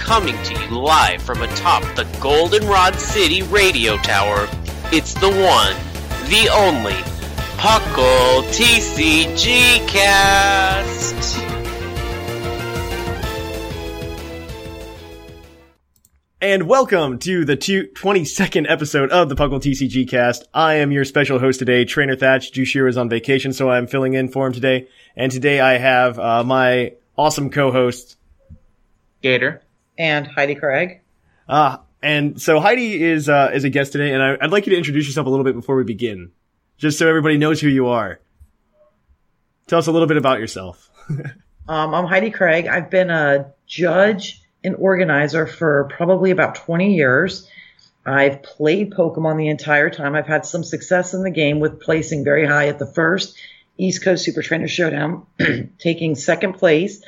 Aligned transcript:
coming 0.00 0.42
to 0.42 0.54
you 0.54 0.70
live 0.70 1.20
from 1.22 1.42
atop 1.42 1.82
the 1.94 2.04
Goldenrod 2.20 2.94
City 2.96 3.42
radio 3.42 3.96
tower, 3.98 4.48
it's 4.90 5.12
the 5.14 5.28
one, 5.28 5.76
the 6.30 6.48
only, 6.52 6.94
Puckle 7.58 8.42
TCG 8.50 9.86
Cast. 9.86 11.38
And 16.40 16.66
welcome 16.66 17.18
to 17.18 17.44
the 17.44 17.54
two- 17.54 17.88
22nd 17.94 18.64
episode 18.70 19.10
of 19.10 19.28
the 19.28 19.36
Puckle 19.36 19.60
TCG 19.60 20.08
cast. 20.08 20.48
I 20.54 20.76
am 20.76 20.90
your 20.90 21.04
special 21.04 21.38
host 21.38 21.58
today, 21.58 21.84
Trainer 21.84 22.16
Thatch. 22.16 22.52
Jushiro 22.52 22.88
is 22.88 22.96
on 22.96 23.10
vacation, 23.10 23.52
so 23.52 23.68
I'm 23.68 23.86
filling 23.86 24.14
in 24.14 24.28
for 24.28 24.46
him 24.46 24.54
today. 24.54 24.88
And 25.14 25.30
today 25.30 25.60
I 25.60 25.76
have 25.76 26.18
uh, 26.18 26.42
my 26.42 26.94
awesome 27.18 27.50
co-host. 27.50 28.16
Gator. 29.20 29.62
And 30.00 30.26
Heidi 30.26 30.54
Craig. 30.54 31.02
Uh, 31.46 31.76
and 32.02 32.40
so 32.40 32.58
Heidi 32.58 33.02
is, 33.02 33.28
uh, 33.28 33.50
is 33.52 33.64
a 33.64 33.70
guest 33.70 33.92
today, 33.92 34.12
and 34.14 34.22
I, 34.22 34.38
I'd 34.40 34.50
like 34.50 34.66
you 34.66 34.70
to 34.70 34.78
introduce 34.78 35.06
yourself 35.06 35.26
a 35.26 35.30
little 35.30 35.44
bit 35.44 35.54
before 35.54 35.76
we 35.76 35.84
begin. 35.84 36.32
Just 36.78 36.98
so 36.98 37.06
everybody 37.06 37.36
knows 37.36 37.60
who 37.60 37.68
you 37.68 37.88
are. 37.88 38.18
Tell 39.66 39.78
us 39.78 39.86
a 39.86 39.92
little 39.92 40.08
bit 40.08 40.16
about 40.16 40.40
yourself. 40.40 40.90
Um, 41.68 41.94
I'm 41.94 42.06
Heidi 42.06 42.32
Craig. 42.32 42.66
I've 42.66 42.90
been 42.90 43.10
a 43.10 43.52
judge 43.64 44.42
and 44.64 44.74
organizer 44.74 45.46
for 45.46 45.84
probably 45.84 46.32
about 46.32 46.56
20 46.56 46.96
years. 46.96 47.48
I've 48.04 48.42
played 48.42 48.90
Pokemon 48.90 49.36
the 49.36 49.46
entire 49.46 49.88
time. 49.88 50.16
I've 50.16 50.26
had 50.26 50.44
some 50.44 50.64
success 50.64 51.14
in 51.14 51.22
the 51.22 51.30
game 51.30 51.60
with 51.60 51.80
placing 51.80 52.24
very 52.24 52.44
high 52.44 52.66
at 52.66 52.80
the 52.80 52.86
first 52.86 53.38
East 53.78 54.02
Coast 54.02 54.24
Super 54.24 54.42
Trainer 54.42 54.66
Showdown, 54.66 55.26
taking 55.78 56.16
second 56.16 56.54
place. 56.54 57.04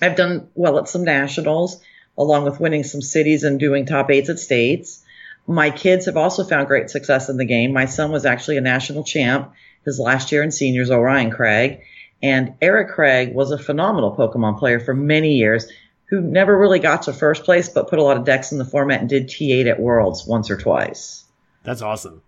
I've 0.00 0.16
done 0.16 0.48
well 0.54 0.78
at 0.78 0.88
some 0.88 1.04
nationals, 1.04 1.82
along 2.18 2.44
with 2.44 2.60
winning 2.60 2.84
some 2.84 3.00
cities 3.00 3.44
and 3.44 3.60
doing 3.60 3.86
top 3.86 4.10
eights 4.10 4.28
at 4.28 4.38
states. 4.38 5.02
My 5.46 5.70
kids 5.70 6.06
have 6.06 6.16
also 6.16 6.44
found 6.44 6.66
great 6.66 6.90
success 6.90 7.30
in 7.30 7.38
the 7.38 7.46
game. 7.46 7.72
My 7.72 7.86
son 7.86 8.12
was 8.12 8.26
actually 8.26 8.58
a 8.58 8.62
national 8.62 9.04
champ 9.04 9.54
his 9.84 9.98
last 9.98 10.32
year 10.32 10.42
in 10.42 10.50
seniors, 10.50 10.90
Orion 10.90 11.30
Craig. 11.30 11.80
And 12.22 12.54
Eric 12.60 12.90
Craig 12.90 13.34
was 13.34 13.52
a 13.52 13.58
phenomenal 13.58 14.14
Pokemon 14.14 14.58
player 14.58 14.80
for 14.80 14.92
many 14.92 15.36
years 15.36 15.70
who 16.10 16.20
never 16.20 16.58
really 16.58 16.80
got 16.80 17.02
to 17.02 17.12
first 17.12 17.44
place, 17.44 17.68
but 17.68 17.88
put 17.88 17.98
a 17.98 18.02
lot 18.02 18.16
of 18.16 18.24
decks 18.24 18.50
in 18.50 18.58
the 18.58 18.64
format 18.64 19.00
and 19.00 19.08
did 19.08 19.28
T8 19.28 19.66
at 19.70 19.80
Worlds 19.80 20.26
once 20.26 20.50
or 20.50 20.56
twice. 20.56 21.24
That's 21.62 21.82
awesome. 21.82 22.22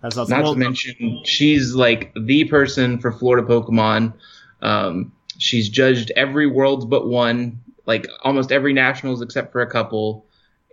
That's 0.00 0.16
awesome. 0.16 0.30
Not 0.30 0.44
Well, 0.44 0.54
to 0.54 0.58
mention, 0.58 1.22
she's 1.24 1.74
like 1.74 2.12
the 2.14 2.44
person 2.44 2.98
for 2.98 3.10
Florida 3.12 3.46
Pokemon. 3.46 4.14
Um, 4.62 5.12
she's 5.38 5.68
judged 5.68 6.12
every 6.14 6.46
Worlds 6.46 6.84
but 6.84 7.06
one, 7.06 7.60
like 7.86 8.06
almost 8.22 8.52
every 8.52 8.72
nationals 8.72 9.22
except 9.22 9.52
for 9.52 9.60
a 9.60 9.70
couple. 9.70 10.26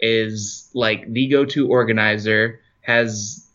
Is 0.03 0.69
like 0.73 1.11
the 1.11 1.27
go-to 1.27 1.67
organizer. 1.67 2.59
Has 2.81 3.47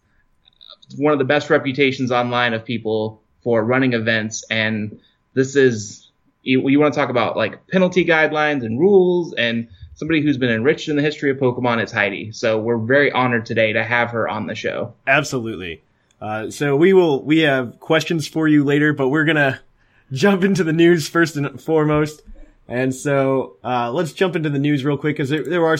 one 0.97 1.12
of 1.12 1.19
the 1.19 1.25
best 1.25 1.50
reputations 1.50 2.12
online 2.12 2.55
of 2.55 2.65
people 2.65 3.21
for 3.43 3.65
running 3.65 3.94
events, 3.94 4.44
and 4.49 5.00
this 5.34 5.56
is 5.56 6.06
you, 6.47 6.69
you 6.69 6.78
want 6.78 6.94
to 6.94 7.00
talk 7.00 7.11
about 7.11 7.37
like 7.37 7.67
penalty 7.67 8.05
guidelines 8.05 8.65
and 8.65 8.78
rules 8.78 9.34
and 9.34 9.69
somebody 9.94 10.23
who's 10.23 10.38
been 10.38 10.50
enriched 10.50 10.88
in 10.88 10.97
the 10.97 11.03
history 11.03 11.31
of 11.31 11.38
Pokemon. 11.38 11.83
is 11.83 11.91
Heidi. 11.91 12.31
So 12.33 12.59
we're 12.59 12.78
very 12.78 13.11
honored 13.11 13.44
today 13.44 13.73
to 13.73 13.83
have 13.83 14.11
her 14.11 14.28
on 14.28 14.47
the 14.47 14.55
show. 14.55 14.94
Absolutely. 15.06 15.83
Uh, 16.21 16.50
so 16.50 16.77
we 16.77 16.93
will, 16.93 17.23
we 17.23 17.41
have 17.41 17.81
questions 17.81 18.27
for 18.27 18.47
you 18.47 18.65
later, 18.65 18.93
but 18.93 19.09
we're 19.09 19.25
gonna 19.25 19.61
jump 20.12 20.44
into 20.44 20.62
the 20.62 20.73
news 20.73 21.09
first 21.09 21.37
and 21.37 21.61
foremost. 21.61 22.23
And 22.69 22.94
so, 22.94 23.56
uh, 23.62 23.93
let's 23.93 24.12
jump 24.12 24.34
into 24.34 24.50
the 24.50 24.59
news 24.59 24.84
real 24.84 24.97
quick 24.99 25.16
because 25.16 25.28
there, 25.31 25.44
there 25.44 25.65
are. 25.65 25.77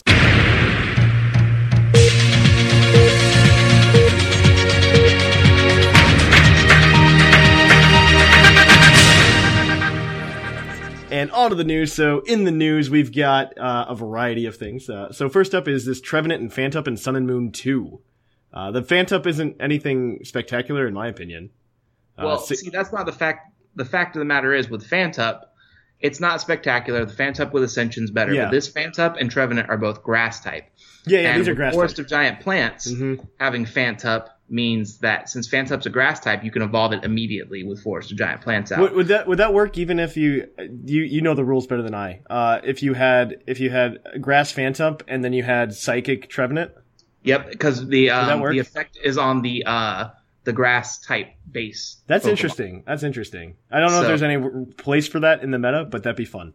And 11.09 11.31
on 11.31 11.51
to 11.51 11.57
the 11.57 11.65
news. 11.65 11.93
So 11.93 12.21
in 12.21 12.45
the 12.45 12.51
news, 12.51 12.91
we've 12.91 13.15
got 13.15 13.57
uh, 13.57 13.87
a 13.89 13.95
variety 13.95 14.45
of 14.47 14.57
things. 14.57 14.91
Uh, 14.91 15.13
so 15.13 15.29
first 15.29 15.55
up 15.55 15.67
is 15.69 15.87
this 15.87 16.01
Trevenant 16.01 16.43
and 16.43 16.51
Phantump 16.53 16.87
and 16.87 16.99
Sun 16.99 17.17
and 17.17 17.27
Moon 17.27 17.53
2. 17.53 18.01
Uh, 18.53 18.71
the 18.73 18.83
Phantump 18.83 19.25
isn't 19.27 19.57
anything 19.61 20.25
spectacular 20.25 20.87
in 20.87 20.93
my 20.93 21.07
opinion. 21.07 21.51
Uh, 22.19 22.23
Well, 22.27 22.39
si- 22.39 22.57
see, 22.57 22.71
that's 22.71 22.93
not 22.93 23.07
the 23.07 23.13
fact. 23.13 23.53
The 23.77 23.85
fact 23.85 24.17
of 24.17 24.21
the 24.21 24.25
matter 24.27 24.53
is, 24.53 24.69
with 24.69 24.89
Phantump, 24.89 25.43
it's 26.01 26.21
not 26.21 26.41
spectacular. 26.41 27.05
The 27.05 27.15
Phantump 27.15 27.53
with 27.53 27.63
Ascension's 27.65 28.11
better. 28.11 28.33
Yeah. 28.35 28.45
But 28.45 28.51
this 28.53 28.69
Phantump 28.71 29.17
and 29.21 29.31
Trevenant 29.31 29.69
are 29.71 29.79
both 29.79 30.03
grass 30.03 30.41
type. 30.41 30.65
yeah, 31.07 31.21
yeah, 31.21 31.31
and 31.31 31.41
these 31.41 31.49
are 31.49 31.55
grass. 31.55 31.75
Forest 31.75 31.97
type. 31.97 32.05
of 32.07 32.11
Giant 32.11 32.41
Plants 32.41 32.91
Mhm. 32.93 33.27
having 33.39 33.65
Phantump 33.65 34.29
means 34.49 34.99
that 34.99 35.29
since 35.29 35.49
Phantump's 35.49 35.87
a 35.87 35.91
grass 35.91 36.21
type, 36.21 36.45
you 36.45 36.51
can 36.53 36.63
evolve 36.63 36.93
it 36.93 37.03
immediately 37.05 37.65
with 37.65 37.81
Forest 37.83 38.13
of 38.13 38.19
Giant 38.19 38.41
Plants 38.43 38.71
out. 38.71 38.81
Would, 38.81 38.93
would 38.93 39.09
that 39.09 39.27
would 39.27 39.39
that 39.39 39.53
work 39.55 39.77
even 39.79 39.99
if 39.99 40.17
you 40.17 40.49
you 40.85 41.03
you 41.03 41.21
know 41.21 41.35
the 41.35 41.45
rules 41.45 41.67
better 41.67 41.83
than 41.83 41.95
I? 41.95 42.21
Uh, 42.31 42.61
if 42.63 42.83
you 42.83 42.95
had 42.95 43.43
if 43.47 43.59
you 43.61 43.71
had 43.71 43.99
grass 44.21 44.53
Phantump 44.53 45.03
and 45.09 45.25
then 45.25 45.33
you 45.33 45.43
had 45.43 45.75
Psychic 45.75 46.29
Trevenant. 46.29 46.73
Yep, 47.25 47.51
because 47.51 47.89
the 47.89 48.11
um, 48.11 48.41
the 48.53 48.59
effect 48.61 48.97
is 49.03 49.19
on 49.19 49.43
the 49.43 49.65
uh, 49.67 50.09
the 50.47 50.53
grass 50.55 50.99
type 50.99 51.29
base. 51.53 51.97
That's 52.07 52.25
Pokemon. 52.25 52.31
interesting. 52.31 52.83
That's 52.87 53.03
interesting. 53.03 53.57
I 53.71 53.81
don't 53.81 53.91
know 53.91 54.01
if 54.01 54.07
there's 54.07 54.23
any 54.23 54.39
place 54.79 55.07
for 55.07 55.21
that 55.21 55.43
in 55.43 55.51
the 55.51 55.59
meta, 55.59 55.85
but 55.85 56.03
that'd 56.05 56.17
be 56.17 56.25
fun. 56.25 56.55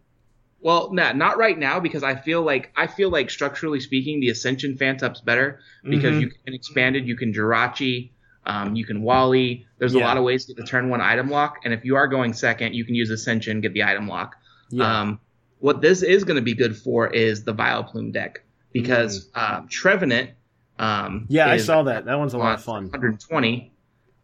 Well, 0.62 0.94
nah, 0.94 1.12
not 1.12 1.38
right 1.38 1.58
now 1.58 1.80
because 1.80 2.04
I 2.04 2.16
feel 2.16 2.42
like 2.42 2.72
I 2.76 2.88
feel 2.88 3.10
like 3.10 3.30
structurally 3.30 3.80
speaking, 3.80 4.20
the 4.20 4.30
Ascension 4.30 4.78
Phantump's 4.78 5.20
better 5.22 5.60
because 5.84 6.16
Mhm. 6.16 6.22
you 6.22 6.32
can 6.46 6.54
expand 6.54 6.96
it, 6.96 7.04
you 7.04 7.16
can 7.18 7.34
Jirachi, 7.34 8.12
um, 8.46 8.76
you 8.76 8.86
can 8.86 9.02
Wally. 9.02 9.66
There's 9.80 9.94
a 9.96 10.00
lot 10.00 10.18
of 10.18 10.24
ways 10.24 10.46
to 10.46 10.54
get 10.54 10.62
the 10.62 10.68
turn 10.68 10.90
one 10.90 11.02
item 11.02 11.30
lock, 11.30 11.58
and 11.66 11.74
if 11.74 11.84
you 11.84 11.96
are 11.96 12.08
going 12.08 12.34
second, 12.34 12.74
you 12.76 12.86
can 12.86 12.96
use 12.96 13.10
Ascension, 13.10 13.60
get 13.62 13.74
the 13.74 13.84
item 13.84 14.08
lock. 14.08 14.36
Yeah. 14.70 15.02
Um, 15.02 15.20
what 15.60 15.82
this 15.82 16.02
is 16.04 16.24
going 16.24 16.38
to 16.38 16.42
be 16.42 16.54
good 16.54 16.78
for 16.78 17.08
is 17.08 17.44
the 17.44 17.54
Vileplume 17.54 18.14
deck 18.14 18.44
because 18.72 19.30
um, 19.36 19.68
Trevenant. 19.68 20.32
Um, 20.80 21.22
Mm. 21.22 21.26
yeah, 21.30 21.48
I 21.50 21.58
saw 21.58 21.84
that. 21.84 22.06
That 22.06 22.18
one's 22.18 22.34
a 22.34 22.38
lot 22.40 22.56
of 22.56 22.64
fun. 22.64 22.86
120. 22.90 23.71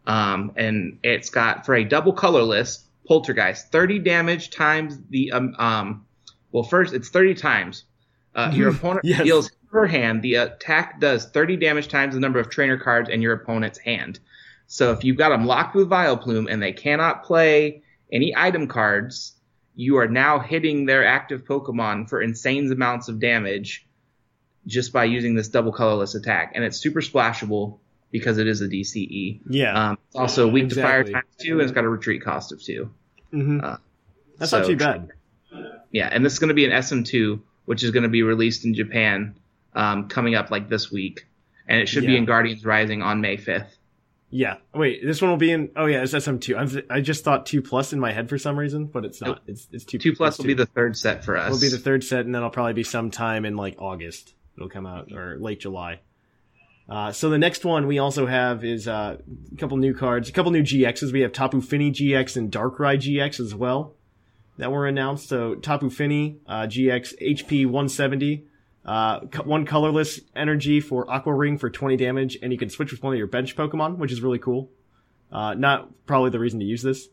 Um, 0.08 0.52
and 0.56 0.98
it's 1.02 1.30
got 1.30 1.66
for 1.66 1.74
a 1.74 1.84
double 1.84 2.12
colorless 2.12 2.84
poltergeist 3.06 3.70
30 3.70 4.00
damage 4.00 4.50
times 4.50 4.98
the 5.10 5.32
um, 5.32 5.54
um 5.58 6.06
well 6.52 6.62
first 6.62 6.92
it's 6.94 7.08
30 7.10 7.34
times 7.34 7.84
uh, 8.34 8.50
your 8.54 8.70
opponent 8.70 9.00
Yes. 9.04 9.22
deals 9.22 9.50
her 9.70 9.86
hand 9.86 10.22
the 10.22 10.34
attack 10.36 11.00
does 11.00 11.26
30 11.26 11.56
damage 11.56 11.88
times 11.88 12.14
the 12.14 12.20
number 12.20 12.38
of 12.38 12.50
trainer 12.50 12.78
cards 12.78 13.08
in 13.08 13.22
your 13.22 13.34
opponent's 13.34 13.78
hand 13.78 14.18
so 14.66 14.92
if 14.92 15.04
you've 15.04 15.16
got 15.16 15.30
them 15.30 15.46
locked 15.46 15.74
with 15.74 15.88
Vileplume 15.88 16.50
and 16.50 16.62
they 16.62 16.72
cannot 16.72 17.24
play 17.24 17.82
any 18.12 18.34
item 18.36 18.66
cards 18.66 19.34
you 19.74 19.96
are 19.98 20.08
now 20.08 20.40
hitting 20.40 20.86
their 20.86 21.06
active 21.06 21.44
Pokemon 21.44 22.08
for 22.08 22.20
insane 22.20 22.70
amounts 22.72 23.08
of 23.08 23.20
damage 23.20 23.86
just 24.66 24.92
by 24.92 25.04
using 25.04 25.36
this 25.36 25.46
double 25.48 25.72
colorless 25.72 26.16
attack. 26.16 26.50
And 26.56 26.64
it's 26.64 26.78
super 26.78 27.00
splashable 27.00 27.78
because 28.10 28.38
it 28.38 28.46
is 28.46 28.60
a 28.62 28.68
DCE. 28.68 29.40
Yeah. 29.48 29.90
Um, 29.90 29.98
it's 30.08 30.16
also 30.16 30.48
weak 30.48 30.64
Exactly. 30.64 30.82
to 30.82 30.88
fire 30.88 31.04
times 31.22 31.34
two, 31.40 31.52
and 31.52 31.62
it's 31.62 31.72
got 31.72 31.84
a 31.84 31.88
retreat 31.88 32.22
cost 32.22 32.52
of 32.52 32.62
two. 32.62 32.90
hmm 33.30 33.60
uh, 33.62 33.76
That's 34.38 34.50
so- 34.50 34.58
not 34.60 34.66
too 34.66 34.76
bad. 34.76 35.10
Yeah, 35.90 36.08
and 36.12 36.24
this 36.24 36.34
is 36.34 36.38
going 36.38 36.48
to 36.48 36.54
be 36.54 36.66
an 36.66 36.72
SM2, 36.72 37.40
which 37.64 37.82
is 37.82 37.90
going 37.90 38.02
to 38.02 38.08
be 38.10 38.22
released 38.22 38.64
in 38.66 38.74
Japan 38.74 39.34
um, 39.74 40.08
coming 40.08 40.34
up 40.34 40.50
like 40.50 40.68
this 40.68 40.90
week, 40.92 41.26
and 41.66 41.80
it 41.80 41.88
should 41.88 42.04
be 42.04 42.16
in 42.16 42.26
Guardians 42.26 42.64
Rising 42.64 43.00
on 43.00 43.20
May 43.22 43.38
5th. 43.38 43.70
Yeah. 44.30 44.56
Wait, 44.74 45.00
this 45.02 45.22
one 45.22 45.30
will 45.30 45.38
be 45.38 45.50
in. 45.50 45.70
Oh 45.74 45.86
yeah, 45.86 46.02
it's 46.02 46.12
SM2. 46.12 46.58
I'm, 46.58 46.82
I 46.90 47.00
just 47.00 47.24
thought 47.24 47.46
two 47.46 47.62
plus 47.62 47.94
in 47.94 48.00
my 48.00 48.12
head 48.12 48.28
for 48.28 48.36
some 48.36 48.58
reason, 48.58 48.84
but 48.84 49.06
it's 49.06 49.22
not. 49.22 49.40
It's 49.46 49.66
it's 49.72 49.84
two. 49.84 49.96
Two 49.98 50.14
plus 50.14 50.34
it's 50.34 50.38
will 50.40 50.44
be 50.48 50.52
the 50.52 50.66
third 50.66 50.98
set 50.98 51.24
for 51.24 51.38
us. 51.38 51.46
It'll 51.46 51.58
be 51.60 51.70
the 51.74 51.82
third 51.82 52.04
set, 52.04 52.26
and 52.26 52.34
then 52.34 52.40
it'll 52.40 52.50
probably 52.50 52.74
be 52.74 52.82
sometime 52.82 53.46
in 53.46 53.56
like 53.56 53.76
August. 53.78 54.34
It'll 54.58 54.68
come 54.68 54.84
out 54.84 55.12
or 55.12 55.38
late 55.40 55.60
July. 55.60 56.00
Uh, 56.88 57.12
so 57.12 57.28
the 57.28 57.38
next 57.38 57.64
one 57.64 57.86
we 57.86 57.98
also 57.98 58.26
have 58.26 58.64
is 58.64 58.88
uh, 58.88 59.18
a 59.52 59.56
couple 59.56 59.76
new 59.76 59.94
cards, 59.94 60.28
a 60.28 60.32
couple 60.32 60.50
new 60.50 60.62
GXs. 60.62 61.12
We 61.12 61.20
have 61.20 61.32
Tapu 61.32 61.60
Fini 61.60 61.92
GX 61.92 62.36
and 62.36 62.50
Darkrai 62.50 62.96
GX 62.96 63.40
as 63.40 63.54
well 63.54 63.94
that 64.56 64.72
were 64.72 64.86
announced. 64.86 65.28
So 65.28 65.54
Tapu 65.54 65.90
Fini 65.90 66.38
uh, 66.46 66.62
GX 66.62 67.14
HP 67.20 67.66
170, 67.66 68.46
uh, 68.86 69.20
one 69.44 69.66
colorless 69.66 70.20
energy 70.34 70.80
for 70.80 71.10
Aqua 71.10 71.34
Ring 71.34 71.58
for 71.58 71.68
20 71.68 71.96
damage, 71.96 72.38
and 72.42 72.52
you 72.52 72.58
can 72.58 72.70
switch 72.70 72.90
with 72.90 73.02
one 73.02 73.12
of 73.12 73.18
your 73.18 73.26
bench 73.26 73.54
Pokemon, 73.54 73.98
which 73.98 74.12
is 74.12 74.22
really 74.22 74.38
cool. 74.38 74.70
Uh, 75.30 75.52
not 75.54 75.90
probably 76.06 76.30
the 76.30 76.38
reason 76.38 76.58
to 76.60 76.66
use 76.66 76.82
this. 76.82 77.08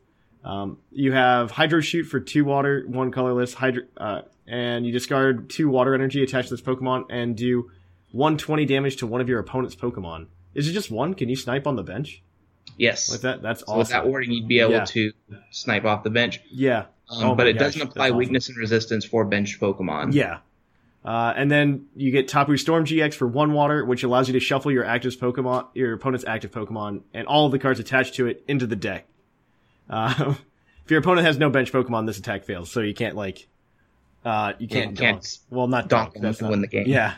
Um, 0.45 0.77
you 0.91 1.11
have 1.11 1.51
Hydro 1.51 1.81
Shoot 1.81 2.05
for 2.05 2.19
two 2.19 2.45
water, 2.45 2.85
one 2.87 3.11
colorless, 3.11 3.53
Hydro, 3.53 3.83
uh, 3.97 4.21
and 4.47 4.85
you 4.85 4.93
discard 4.93 5.49
two 5.49 5.69
water 5.69 5.93
energy 5.93 6.23
attached 6.23 6.49
to 6.49 6.55
this 6.55 6.61
Pokemon 6.61 7.05
and 7.09 7.35
do 7.35 7.71
120 8.15 8.65
damage 8.65 8.95
to 8.97 9.07
one 9.07 9.21
of 9.21 9.27
your 9.29 9.39
opponent's 9.39 9.75
Pokemon. 9.75 10.27
Is 10.53 10.67
it 10.69 10.73
just 10.73 10.89
one? 10.89 11.13
Can 11.13 11.27
you 11.29 11.35
snipe 11.35 11.67
on 11.67 11.75
the 11.75 11.83
bench 11.83 12.23
yes. 12.77 13.11
with 13.11 13.23
that? 13.23 13.41
That's 13.41 13.59
so 13.59 13.65
awesome. 13.67 13.79
with 13.79 13.89
that 13.89 14.07
wording, 14.07 14.31
you'd 14.31 14.47
be 14.47 14.59
able 14.59 14.71
Yeah. 14.71 14.85
to 14.85 15.11
snipe 15.51 15.83
off 15.85 16.03
the 16.03 16.09
bench. 16.09 16.39
yeah. 16.49 16.85
Um, 17.07 17.23
Oh 17.23 17.35
but 17.35 17.45
it 17.45 17.53
gosh, 17.53 17.73
doesn't 17.73 17.81
apply 17.89 18.07
awesome. 18.07 18.17
weakness 18.17 18.47
and 18.49 18.57
resistance 18.57 19.05
for 19.05 19.25
bench 19.25 19.59
Pokemon. 19.59 20.13
Yeah. 20.13 20.39
Uh, 21.03 21.33
and 21.35 21.51
then 21.51 21.85
you 21.95 22.09
get 22.09 22.27
Tapu 22.27 22.57
Storm 22.57 22.83
GX 22.83 23.13
for 23.13 23.27
one 23.27 23.53
water, 23.53 23.85
which 23.85 24.01
allows 24.01 24.27
you 24.27 24.33
to 24.33 24.39
shuffle 24.39 24.71
your 24.71 24.83
active 24.85 25.13
Pokemon, 25.17 25.67
your 25.75 25.93
opponent's 25.93 26.25
active 26.25 26.49
Pokemon, 26.49 27.01
and 27.13 27.27
all 27.27 27.45
of 27.45 27.51
the 27.51 27.59
cards 27.59 27.79
attached 27.79 28.15
to 28.15 28.25
it 28.25 28.43
into 28.47 28.65
the 28.65 28.75
deck. 28.75 29.05
Uh, 29.87 30.33
if 30.85 30.89
your 30.89 30.99
opponent 30.99 31.27
has 31.27 31.37
no 31.37 31.49
bench 31.51 31.71
Pokemon, 31.71 32.07
this 32.07 32.17
attack 32.17 32.43
fails, 32.43 32.71
so 32.71 32.79
you 32.79 32.95
can't 32.95 33.15
like, 33.15 33.47
uh, 34.23 34.53
you 34.57 34.65
Yeah, 34.67 34.79
can't, 34.79 34.91
you 34.91 34.97
can't. 34.97 35.37
Well, 35.51 35.67
not 35.67 35.89
donk 35.89 36.05
donk. 36.05 36.13
them 36.15 36.23
That's 36.23 36.37
to 36.39 36.45
not, 36.45 36.51
win 36.51 36.61
the 36.61 36.67
game. 36.67 36.85
Yeah. 36.87 37.13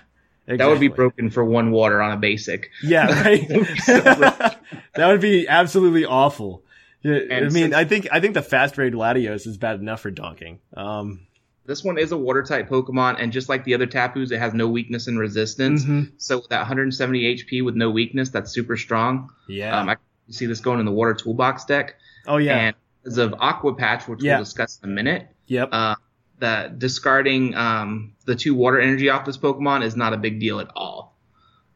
That 0.47 0.67
would 0.69 0.79
be 0.79 0.87
broken 0.87 1.29
for 1.29 1.43
one 1.43 1.71
water 1.71 2.01
on 2.01 2.11
a 2.13 2.17
basic. 2.17 2.69
Yeah, 2.81 3.07
right. 3.23 3.47
that 3.47 4.57
would 4.95 5.21
be 5.21 5.47
absolutely 5.47 6.05
awful. 6.05 6.63
Yeah, 7.03 7.19
I 7.31 7.39
mean, 7.41 7.51
since- 7.51 7.75
I 7.75 7.83
think 7.85 8.07
I 8.11 8.19
think 8.19 8.33
the 8.33 8.41
fast 8.41 8.77
raid 8.77 8.93
Latios 8.93 9.45
is 9.47 9.57
bad 9.57 9.79
enough 9.79 10.01
for 10.01 10.11
donking. 10.11 10.59
Um, 10.75 11.21
This 11.65 11.83
one 11.83 11.97
is 11.97 12.11
a 12.11 12.17
water 12.17 12.43
type 12.43 12.69
Pokemon, 12.69 13.17
and 13.21 13.31
just 13.31 13.49
like 13.49 13.65
the 13.65 13.73
other 13.73 13.85
Tapus, 13.85 14.31
it 14.31 14.39
has 14.39 14.53
no 14.53 14.67
weakness 14.67 15.07
and 15.07 15.19
resistance. 15.19 15.83
Mhm. 15.85 16.11
So 16.17 16.41
that 16.49 16.59
170 16.59 17.25
HP 17.35 17.61
with 17.61 17.75
no 17.75 17.89
weakness, 17.91 18.29
that's 18.29 18.51
super 18.51 18.77
strong. 18.77 19.29
yeah. 19.49 19.77
Um, 19.79 19.89
I 19.89 19.97
see 20.29 20.45
this 20.45 20.59
going 20.61 20.79
in 20.79 20.85
the 20.85 20.91
Water 20.91 21.13
Toolbox 21.13 21.65
deck. 21.65 21.95
oh 22.25 22.37
yeah. 22.37 22.57
And 22.57 22.75
because 23.03 23.17
of 23.17 23.35
Aqua 23.39 23.75
Patch, 23.75 24.07
which 24.07 24.23
Yeah. 24.23 24.35
we'll 24.37 24.43
discuss 24.45 24.79
in 24.83 24.89
a 24.89 24.93
minute, 24.93 25.27
yep. 25.45 25.69
uh, 25.71 25.95
the 26.39 26.73
discarding 26.77 27.55
um, 27.55 28.13
the 28.25 28.35
two 28.35 28.53
water 28.53 28.79
energy 28.79 29.09
off 29.09 29.25
this 29.25 29.37
Pokemon 29.37 29.83
is 29.83 29.95
not 29.95 30.13
a 30.13 30.17
big 30.17 30.39
deal 30.39 30.59
at 30.59 30.69
all. 30.75 31.15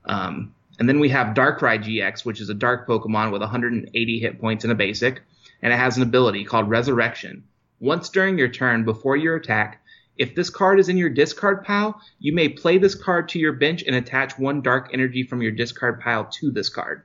Um, 0.06 0.54
and 0.80 0.88
then 0.88 1.00
we 1.00 1.10
have 1.10 1.36
Darkrai 1.36 1.84
GX, 1.84 2.25
which 2.25 2.42
is 2.42 2.50
a 2.50 2.54
dark 2.54 2.88
Pokemon 2.88 3.31
with 3.31 3.42
180 3.42 4.19
hit 4.19 4.40
points 4.40 4.66
in 4.66 4.72
a 4.72 4.75
basic, 4.75 5.22
and 5.62 5.74
it 5.74 5.78
has 5.78 5.98
an 5.98 6.04
ability 6.04 6.44
called 6.44 6.69
Resurrection. 6.69 7.44
Once 7.80 8.10
during 8.10 8.38
your 8.38 8.50
turn 8.50 8.84
before 8.84 9.16
your 9.16 9.36
attack, 9.36 9.81
if 10.18 10.36
this 10.36 10.50
card 10.50 10.80
is 10.80 10.90
in 10.90 10.98
your 10.98 11.10
discard 11.10 11.63
pile, 11.63 12.00
you 12.19 12.34
may 12.34 12.50
play 12.50 12.78
this 12.78 12.96
card 12.96 13.30
to 13.30 13.40
your 13.40 13.54
bench 13.54 13.84
and 13.86 13.96
attach 13.96 14.38
one 14.38 14.62
dark 14.62 14.90
energy 14.94 15.24
from 15.24 15.42
your 15.42 15.52
discard 15.52 16.00
pile 16.00 16.25
to 16.25 16.52
this 16.52 16.69
card. 16.69 17.04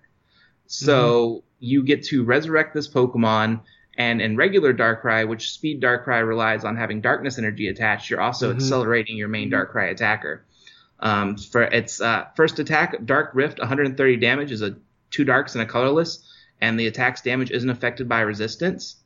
So 0.67 1.45
you 1.59 1.83
get 1.83 2.05
to 2.05 2.25
resurrect 2.25 2.75
this 2.75 2.89
Pokemon, 2.89 3.61
and 3.97 4.21
in 4.21 4.37
regular 4.37 4.75
Darkrai, 4.75 5.27
which 5.27 5.51
Speed 5.53 5.83
Darkrai 5.83 6.27
relies 6.27 6.65
on 6.65 6.77
having 6.77 7.01
darkness 7.01 7.39
energy 7.39 7.69
attached, 7.69 8.11
you're 8.11 8.21
also 8.21 8.53
Mhm. 8.53 8.57
accelerating 8.57 9.17
your 9.17 9.29
main 9.29 9.51
Darkrai 9.51 9.91
attacker. 9.91 10.45
Um, 11.01 11.37
for 11.37 11.63
its 11.63 12.01
uh, 12.01 12.27
first 12.37 12.59
attack, 12.59 12.95
Dark 13.05 13.31
Rift, 13.35 13.59
130 13.59 14.17
damage, 14.17 14.51
is 14.53 14.63
a 14.63 14.77
two 15.11 15.25
darks 15.25 15.55
and 15.55 15.63
a 15.63 15.67
colorless, 15.67 16.27
and 16.61 16.79
the 16.81 16.87
attack's 16.87 17.21
damage 17.23 17.51
isn't 17.51 17.69
affected 17.71 18.09
by 18.09 18.21
resistance. 18.21 18.97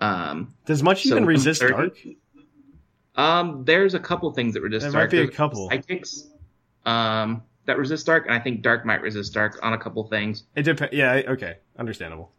Um, 0.00 0.54
Does 0.66 0.82
much 0.82 1.02
so 1.04 1.10
even 1.10 1.24
resist 1.26 1.62
130 1.62 2.16
dark? 3.16 3.36
um, 3.48 3.64
there's 3.64 3.94
a 3.94 3.98
couple 3.98 4.30
things 4.32 4.54
that 4.54 4.60
resist 4.62 4.82
There 4.84 4.92
dark. 4.92 5.04
might 5.04 5.10
be 5.10 5.22
a 5.22 5.28
couple. 5.28 5.68
psychics 5.68 6.26
um, 6.86 7.42
that 7.66 7.78
resist 7.78 8.06
dark, 8.06 8.26
and 8.26 8.34
I 8.34 8.38
think 8.38 8.62
dark 8.62 8.84
might 8.86 9.02
resist 9.02 9.34
dark 9.34 9.58
on 9.62 9.72
a 9.72 9.78
couple 9.78 10.04
things. 10.04 10.44
It 10.54 10.62
depends. 10.62 10.94
Yeah. 10.94 11.22
Okay. 11.28 11.56
Understandable. 11.78 12.32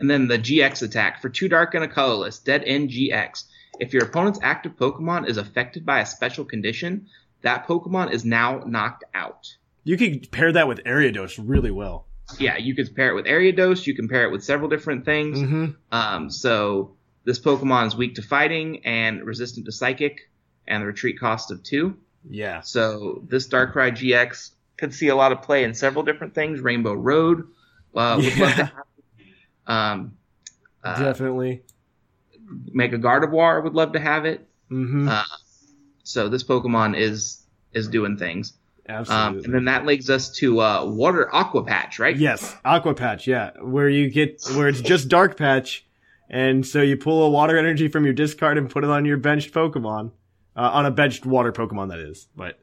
And 0.00 0.08
then 0.08 0.28
the 0.28 0.38
GX 0.38 0.82
attack 0.82 1.20
for 1.20 1.28
two 1.28 1.48
dark 1.48 1.74
and 1.74 1.84
a 1.84 1.88
colorless, 1.88 2.38
dead 2.38 2.62
end 2.64 2.90
GX. 2.90 3.44
If 3.80 3.92
your 3.92 4.04
opponent's 4.04 4.38
active 4.42 4.76
Pokemon 4.76 5.28
is 5.28 5.36
affected 5.36 5.84
by 5.84 6.00
a 6.00 6.06
special 6.06 6.44
condition, 6.44 7.06
that 7.42 7.66
Pokemon 7.66 8.12
is 8.12 8.24
now 8.24 8.62
knocked 8.66 9.04
out. 9.14 9.56
You 9.84 9.96
could 9.96 10.30
pair 10.30 10.52
that 10.52 10.68
with 10.68 10.84
Ariados 10.84 11.40
really 11.42 11.70
well. 11.70 12.06
Yeah, 12.38 12.58
you 12.58 12.74
could 12.74 12.94
pair 12.94 13.10
it 13.10 13.14
with 13.14 13.26
Ariados. 13.26 13.86
You 13.86 13.94
can 13.94 14.08
pair 14.08 14.24
it 14.24 14.32
with 14.32 14.44
several 14.44 14.68
different 14.68 15.04
things. 15.04 15.38
Mm-hmm. 15.38 15.66
Um, 15.90 16.30
so 16.30 16.96
this 17.24 17.40
Pokemon 17.40 17.86
is 17.86 17.96
weak 17.96 18.16
to 18.16 18.22
fighting 18.22 18.84
and 18.84 19.24
resistant 19.24 19.66
to 19.66 19.72
Psychic, 19.72 20.30
and 20.66 20.82
the 20.82 20.86
retreat 20.86 21.18
cost 21.18 21.50
of 21.50 21.62
two. 21.62 21.96
Yeah. 22.28 22.60
So 22.60 23.22
this 23.26 23.48
Darkrai 23.48 23.92
GX 23.92 24.50
could 24.76 24.94
see 24.94 25.08
a 25.08 25.16
lot 25.16 25.32
of 25.32 25.42
play 25.42 25.64
in 25.64 25.74
several 25.74 26.04
different 26.04 26.34
things. 26.34 26.60
Rainbow 26.60 26.92
Road 26.92 27.48
uh, 27.94 28.20
would 28.22 28.36
love 28.36 28.54
to 28.54 28.64
have. 28.66 28.72
Um, 29.68 30.16
uh, 30.82 30.98
Definitely. 30.98 31.62
Mega 32.72 32.98
Gardevoir 32.98 33.62
would 33.62 33.74
love 33.74 33.92
to 33.92 34.00
have 34.00 34.24
it. 34.24 34.48
Mm-hmm. 34.70 35.08
Uh, 35.08 35.24
so 36.02 36.28
this 36.28 36.42
Pokemon 36.42 36.98
is 36.98 37.42
is 37.72 37.88
doing 37.88 38.16
things. 38.16 38.54
Absolutely. 38.88 39.38
Um, 39.40 39.44
and 39.44 39.54
then 39.54 39.64
that 39.66 39.84
leads 39.84 40.08
us 40.08 40.30
to 40.36 40.60
uh, 40.62 40.84
Water 40.86 41.32
Aqua 41.34 41.62
Patch, 41.62 41.98
right? 41.98 42.16
Yes, 42.16 42.56
Aqua 42.64 42.94
Patch, 42.94 43.26
yeah, 43.26 43.50
where 43.60 43.88
you 43.88 44.08
get 44.10 44.42
where 44.54 44.66
it's 44.66 44.80
just 44.80 45.08
Dark 45.08 45.36
Patch, 45.36 45.86
and 46.30 46.66
so 46.66 46.80
you 46.80 46.96
pull 46.96 47.22
a 47.24 47.28
water 47.28 47.58
energy 47.58 47.88
from 47.88 48.04
your 48.04 48.14
discard 48.14 48.56
and 48.56 48.70
put 48.70 48.84
it 48.84 48.90
on 48.90 49.04
your 49.04 49.18
benched 49.18 49.52
Pokemon, 49.52 50.12
uh, 50.56 50.70
on 50.72 50.86
a 50.86 50.90
benched 50.90 51.26
water 51.26 51.52
Pokemon 51.52 51.90
that 51.90 51.98
is. 51.98 52.28
But 52.34 52.58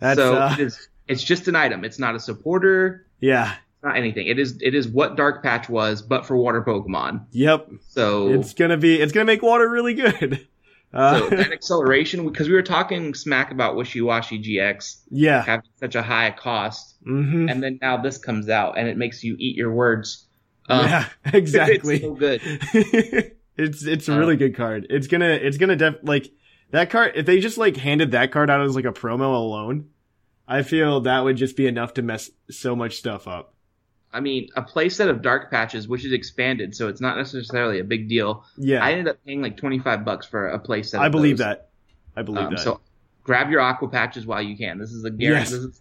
that's 0.00 0.18
so 0.18 0.34
uh, 0.36 0.56
it 0.58 0.60
is, 0.60 0.88
it's 1.06 1.22
just 1.22 1.46
an 1.46 1.54
item. 1.54 1.84
It's 1.84 1.98
not 2.00 2.16
a 2.16 2.20
supporter. 2.20 3.06
yeah, 3.20 3.54
not 3.82 3.96
anything. 3.96 4.26
It 4.26 4.38
is 4.38 4.58
it 4.60 4.74
is 4.74 4.88
what 4.88 5.16
Dark 5.16 5.42
Patch 5.42 5.68
was, 5.68 6.02
but 6.02 6.26
for 6.26 6.36
water 6.36 6.62
Pokemon. 6.62 7.26
yep. 7.32 7.68
So 7.88 8.28
It's 8.28 8.54
gonna 8.54 8.76
be 8.76 9.00
it's 9.00 9.12
gonna 9.12 9.26
make 9.26 9.42
water 9.42 9.68
really 9.68 9.94
good. 9.94 10.46
Uh, 10.94 11.20
so 11.20 11.30
that 11.30 11.52
acceleration 11.52 12.28
because 12.28 12.48
we 12.48 12.54
were 12.54 12.60
talking 12.60 13.14
smack 13.14 13.50
about 13.50 13.76
Wishiwashi 13.76 14.44
GX 14.44 14.98
yeah. 15.10 15.42
having 15.42 15.70
such 15.80 15.94
a 15.94 16.02
high 16.02 16.30
cost, 16.30 16.96
hmm 17.02 17.48
and 17.48 17.62
then 17.62 17.78
now 17.80 17.96
this 17.96 18.18
comes 18.18 18.50
out 18.50 18.76
and 18.76 18.86
it 18.86 18.98
makes 18.98 19.24
you 19.24 19.34
eat 19.38 19.56
your 19.56 19.72
words. 19.72 20.26
Um, 20.68 20.84
yeah, 20.84 21.08
exactly. 21.32 21.94
It's 21.94 22.04
so 22.04 22.14
good. 22.14 22.42
it's 23.56 23.84
it's 23.86 24.08
a 24.08 24.18
really 24.18 24.36
good 24.36 24.54
card. 24.54 24.86
It's 24.90 25.06
gonna 25.06 25.30
it's 25.30 25.56
gonna 25.56 25.76
def 25.76 25.94
like 26.02 26.30
that 26.72 26.90
card. 26.90 27.12
If 27.14 27.24
they 27.24 27.40
just 27.40 27.56
like 27.56 27.78
handed 27.78 28.10
that 28.10 28.30
card 28.30 28.50
out 28.50 28.60
as 28.60 28.76
like 28.76 28.84
a 28.84 28.92
promo 28.92 29.34
alone, 29.34 29.88
I 30.46 30.62
feel 30.62 31.00
that 31.00 31.24
would 31.24 31.36
just 31.36 31.56
be 31.56 31.66
enough 31.66 31.94
to 31.94 32.02
mess 32.02 32.30
so 32.50 32.76
much 32.76 32.96
stuff 32.96 33.26
up. 33.26 33.51
I 34.12 34.20
mean, 34.20 34.48
a 34.56 34.62
playset 34.62 35.08
of 35.08 35.22
dark 35.22 35.50
patches, 35.50 35.88
which 35.88 36.04
is 36.04 36.12
expanded, 36.12 36.74
so 36.76 36.88
it's 36.88 37.00
not 37.00 37.16
necessarily 37.16 37.78
a 37.80 37.84
big 37.84 38.08
deal. 38.08 38.44
Yeah, 38.58 38.84
I 38.84 38.88
I, 38.88 38.92
ended 38.92 39.08
up 39.08 39.18
paying 39.24 39.40
like 39.42 39.56
twenty 39.56 39.78
five 39.78 40.04
bucks 40.04 40.26
for 40.26 40.48
a 40.48 40.58
playset. 40.58 41.04
of 41.06 41.12
believe 41.12 41.38
those. 41.38 41.46
that. 41.46 41.68
I 42.16 42.22
believe 42.22 42.44
Um, 42.46 42.54
that. 42.54 42.60
So 42.60 42.80
grab 43.24 43.50
your 43.50 43.60
aqua 43.60 43.88
patches 43.88 44.26
while 44.26 44.42
you 44.42 44.56
can. 44.56 44.78
This 44.78 44.92
is 44.92 45.04
a 45.04 45.10
guarantee. 45.10 45.52
Yes. 45.54 45.64
This 45.64 45.80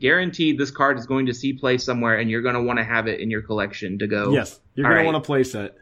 guaranteed. 0.00 0.58
This 0.58 0.70
card 0.70 0.98
is 0.98 1.06
going 1.06 1.26
to 1.26 1.34
see 1.34 1.52
play 1.52 1.78
somewhere, 1.78 2.16
and 2.18 2.30
you're 2.30 2.42
going 2.42 2.54
to 2.54 2.62
want 2.62 2.78
to 2.78 2.84
have 2.84 3.06
it 3.08 3.20
in 3.20 3.30
your 3.30 3.42
collection 3.42 3.98
to 3.98 4.06
go. 4.06 4.32
yes, 4.32 4.60
you're 4.74 4.86
All 4.86 4.92
gonna 4.92 5.04
want 5.10 5.22
to 5.22 5.26
play 5.26 5.42
set. 5.44 5.76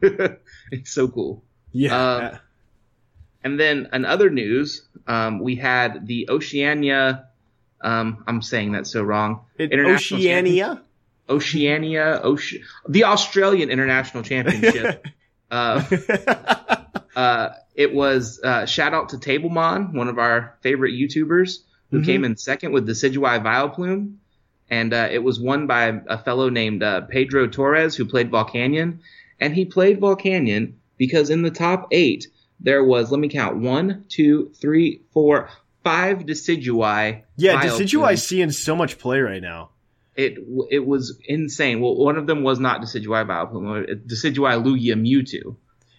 it's 0.72 0.90
so 0.92 1.08
cool. 1.08 1.42
Yeah, 1.72 1.96
Um, 2.32 2.38
And 3.44 3.60
then 3.60 3.88
in 3.92 4.04
other 4.04 4.30
news, 4.30 4.86
um, 5.06 5.38
we 5.40 5.54
had 5.56 6.06
the 6.06 6.28
Oceania. 6.28 7.26
Um, 7.80 8.24
I'm 8.26 8.42
saying 8.42 8.72
that 8.72 8.86
so 8.86 9.02
wrong. 9.02 9.42
It- 9.56 9.72
Oceania. 9.72 10.82
Oceania, 11.28 12.20
Oce- 12.24 12.62
the 12.88 13.04
Australian 13.04 13.70
International 13.70 14.22
Championship. 14.22 15.06
uh, 15.50 15.82
uh, 17.16 17.48
It 17.74 17.94
was 17.94 18.40
uh, 18.42 18.66
shout 18.66 18.94
out 18.94 19.10
to 19.10 19.16
Tablemon, 19.18 19.92
one 19.94 20.08
of 20.08 20.18
our 20.18 20.56
favorite 20.62 20.92
YouTubers, 20.92 21.58
who 21.90 22.00
Mhm. 22.00 22.04
came 22.06 22.24
in 22.24 22.36
second 22.36 22.72
with 22.72 22.86
the 22.86 22.92
Decidueye 22.92 23.42
Vileplume, 23.42 24.14
and 24.70 24.92
uh, 24.92 25.08
it 25.10 25.22
was 25.22 25.40
won 25.40 25.66
by 25.66 26.00
a 26.08 26.18
fellow 26.18 26.48
named 26.50 26.82
uh, 26.82 27.02
Pedro 27.02 27.46
Torres 27.46 27.94
who 27.96 28.04
played 28.04 28.30
Volcanion, 28.30 28.98
and 29.40 29.54
he 29.54 29.64
played 29.64 30.00
Volcanion 30.00 30.72
because 30.98 31.30
in 31.30 31.42
the 31.42 31.50
top 31.50 31.88
eight 31.92 32.26
there 32.60 32.82
was 32.84 33.10
let 33.12 33.20
me 33.20 33.28
count 33.28 33.56
one, 33.58 34.04
two, 34.08 34.50
three, 34.60 35.00
four, 35.12 35.48
five 35.84 36.18
Decidueye. 36.26 37.22
Yeah. 37.36 37.62
Decidueye 37.62 38.18
seeing 38.18 38.50
so 38.50 38.74
much 38.74 38.98
play 38.98 39.20
right 39.20 39.40
now. 39.40 39.70
It 40.18 40.36
it 40.70 40.84
was 40.84 41.16
insane. 41.26 41.80
Well, 41.80 41.94
one 41.96 42.16
of 42.18 42.26
them 42.26 42.42
was 42.42 42.58
not 42.58 42.80
Decidueye 42.82 43.24
Vileplume, 43.24 43.84
uh, 43.84 43.94
Decidueye 44.06 44.60
Lugia 44.62 44.94
Mewtwo, 44.96 45.56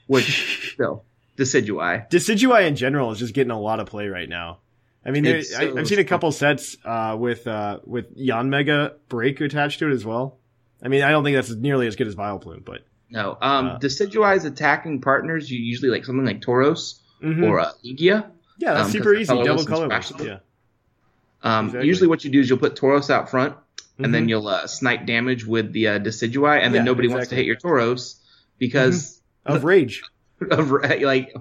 which 0.08 0.72
still 0.74 1.06
Decidueye. 1.38 2.10
Decidueye 2.12 2.68
in 2.68 2.76
general 2.76 3.12
is 3.12 3.20
just 3.20 3.34
getting 3.34 3.52
a 3.52 3.60
lot 3.60 3.80
of 3.80 3.88
play 3.88 4.08
right 4.10 4.28
now. 4.28 4.60
I 5.06 5.12
mean, 5.12 5.24
there, 5.24 5.38
It's 5.38 5.56
I, 5.56 5.70
so 5.70 5.78
I've 5.78 5.88
seen 5.88 6.00
a 6.00 6.04
couple 6.04 6.30
sets 6.34 6.76
uh, 6.84 7.16
with 7.18 7.48
uh, 7.48 7.80
with 7.86 8.14
Yanmega 8.18 8.96
break 9.08 9.40
attached 9.40 9.80
to 9.80 9.88
it 9.90 9.94
as 9.94 10.04
well. 10.06 10.38
I 10.84 10.90
mean, 10.90 11.02
I 11.02 11.12
don't 11.12 11.24
think 11.24 11.36
that's 11.36 11.52
nearly 11.52 11.88
as 11.88 11.96
good 11.96 12.08
as 12.08 12.16
Vileplume, 12.16 12.66
but 12.66 12.82
No, 13.10 13.38
um, 13.42 13.68
Uh, 13.68 13.80
Decidueye's 13.80 14.44
attacking 14.44 15.00
partners, 15.00 15.50
you 15.50 15.60
usually 15.60 15.90
like 15.92 16.04
something 16.04 16.26
like 16.26 16.42
Tauros 16.42 17.00
Mhm. 17.24 17.48
or 17.48 17.62
uh, 17.62 17.72
Lugia. 17.86 18.30
yeah, 18.60 18.74
that's 18.74 18.88
um, 18.88 18.92
super 18.92 19.14
easy. 19.16 19.28
Double 19.34 19.44
colorless 19.46 19.66
and 19.66 19.70
colorless. 19.70 20.12
scratchable. 20.12 20.26
Yeah. 20.26 20.38
Um, 21.42 21.66
Exactly. 21.68 21.88
Usually, 21.88 22.08
what 22.10 22.26
you 22.26 22.32
do 22.32 22.42
is 22.42 22.50
you'll 22.50 22.60
put 22.60 22.76
Tauros 22.76 23.10
out 23.10 23.30
front, 23.30 23.56
and 24.00 24.13
then 24.13 24.25
Mhm. 24.25 24.29
you'll 24.29 24.48
uh, 24.48 24.65
snipe 24.68 25.06
damage 25.06 25.46
with 25.46 25.72
the 25.74 25.88
uh, 25.89 26.00
Decidueye, 26.00 26.60
and 26.62 26.74
then 26.74 26.82
Yeah, 26.82 26.91
nobody 26.91 27.08
wants 27.08 27.27
to 27.29 27.36
hit 27.36 27.46
your 27.46 27.58
Tauros 27.58 28.15
because 28.58 29.22
Of 29.46 29.63
rage. 29.63 30.01
of 30.51 30.72
like, 30.72 31.34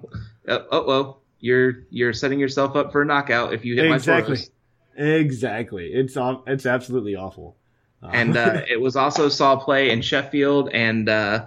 uh 0.48 0.58
oh, 0.72 1.18
you're 1.40 1.84
you're 1.90 2.12
setting 2.12 2.40
yourself 2.40 2.74
up 2.74 2.90
for 2.90 3.02
a 3.02 3.04
knockout 3.04 3.52
if 3.54 3.64
you 3.64 3.76
hit 3.76 3.90
Exactly. 3.90 4.34
my 4.34 4.40
Tauros. 4.40 4.50
Exactly. 4.96 5.86
It's 5.92 6.16
it's 6.46 6.66
absolutely 6.66 7.14
awful. 7.14 7.56
Uh, 8.02 8.10
and 8.12 8.36
uh, 8.36 8.62
it 8.68 8.80
was 8.80 8.96
also 8.96 9.28
saw 9.28 9.56
play 9.56 9.90
in 9.90 10.02
Sheffield 10.02 10.70
and 10.72 11.08
uh, 11.08 11.46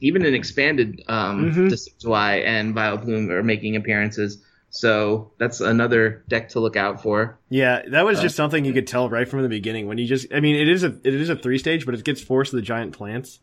even 0.00 0.24
an 0.24 0.34
expanded 0.34 1.02
um, 1.08 1.50
Mhm. 1.52 1.70
Decidueye 1.72 2.44
and 2.44 2.74
Vileplume 2.74 3.30
are 3.30 3.42
making 3.42 3.74
appearances. 3.76 4.44
So 4.74 5.32
that's 5.38 5.60
another 5.60 6.24
deck 6.28 6.48
to 6.50 6.60
look 6.60 6.76
out 6.76 7.02
for. 7.02 7.38
yeah, 7.50 7.82
that 7.90 8.06
was 8.06 8.18
uh, 8.18 8.22
just 8.22 8.36
something 8.36 8.64
you 8.64 8.72
could 8.72 8.86
tell 8.86 9.10
right 9.10 9.28
from 9.28 9.42
the 9.42 9.48
beginning 9.50 9.86
when 9.86 9.98
you 9.98 10.06
just. 10.06 10.32
I 10.34 10.40
mean, 10.40 10.56
it 10.56 10.66
is 10.68 10.82
a 10.82 10.96
it 11.04 11.14
is 11.14 11.28
a 11.28 11.36
three 11.36 11.58
stage, 11.58 11.84
but 11.84 11.94
it 11.94 12.02
gets 12.04 12.22
forced 12.22 12.50
to 12.52 12.56
the 12.56 12.62
giant 12.62 12.94
plants, 12.96 13.38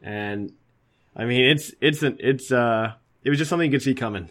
and 0.00 0.52
I 1.16 1.24
mean, 1.24 1.44
it's 1.46 1.74
it's 1.80 2.04
an 2.04 2.18
it's 2.20 2.52
uh 2.52 2.92
it 3.24 3.28
was 3.30 3.38
just 3.38 3.48
something 3.50 3.70
you 3.70 3.76
could 3.76 3.82
see 3.82 3.94
coming. 3.94 4.30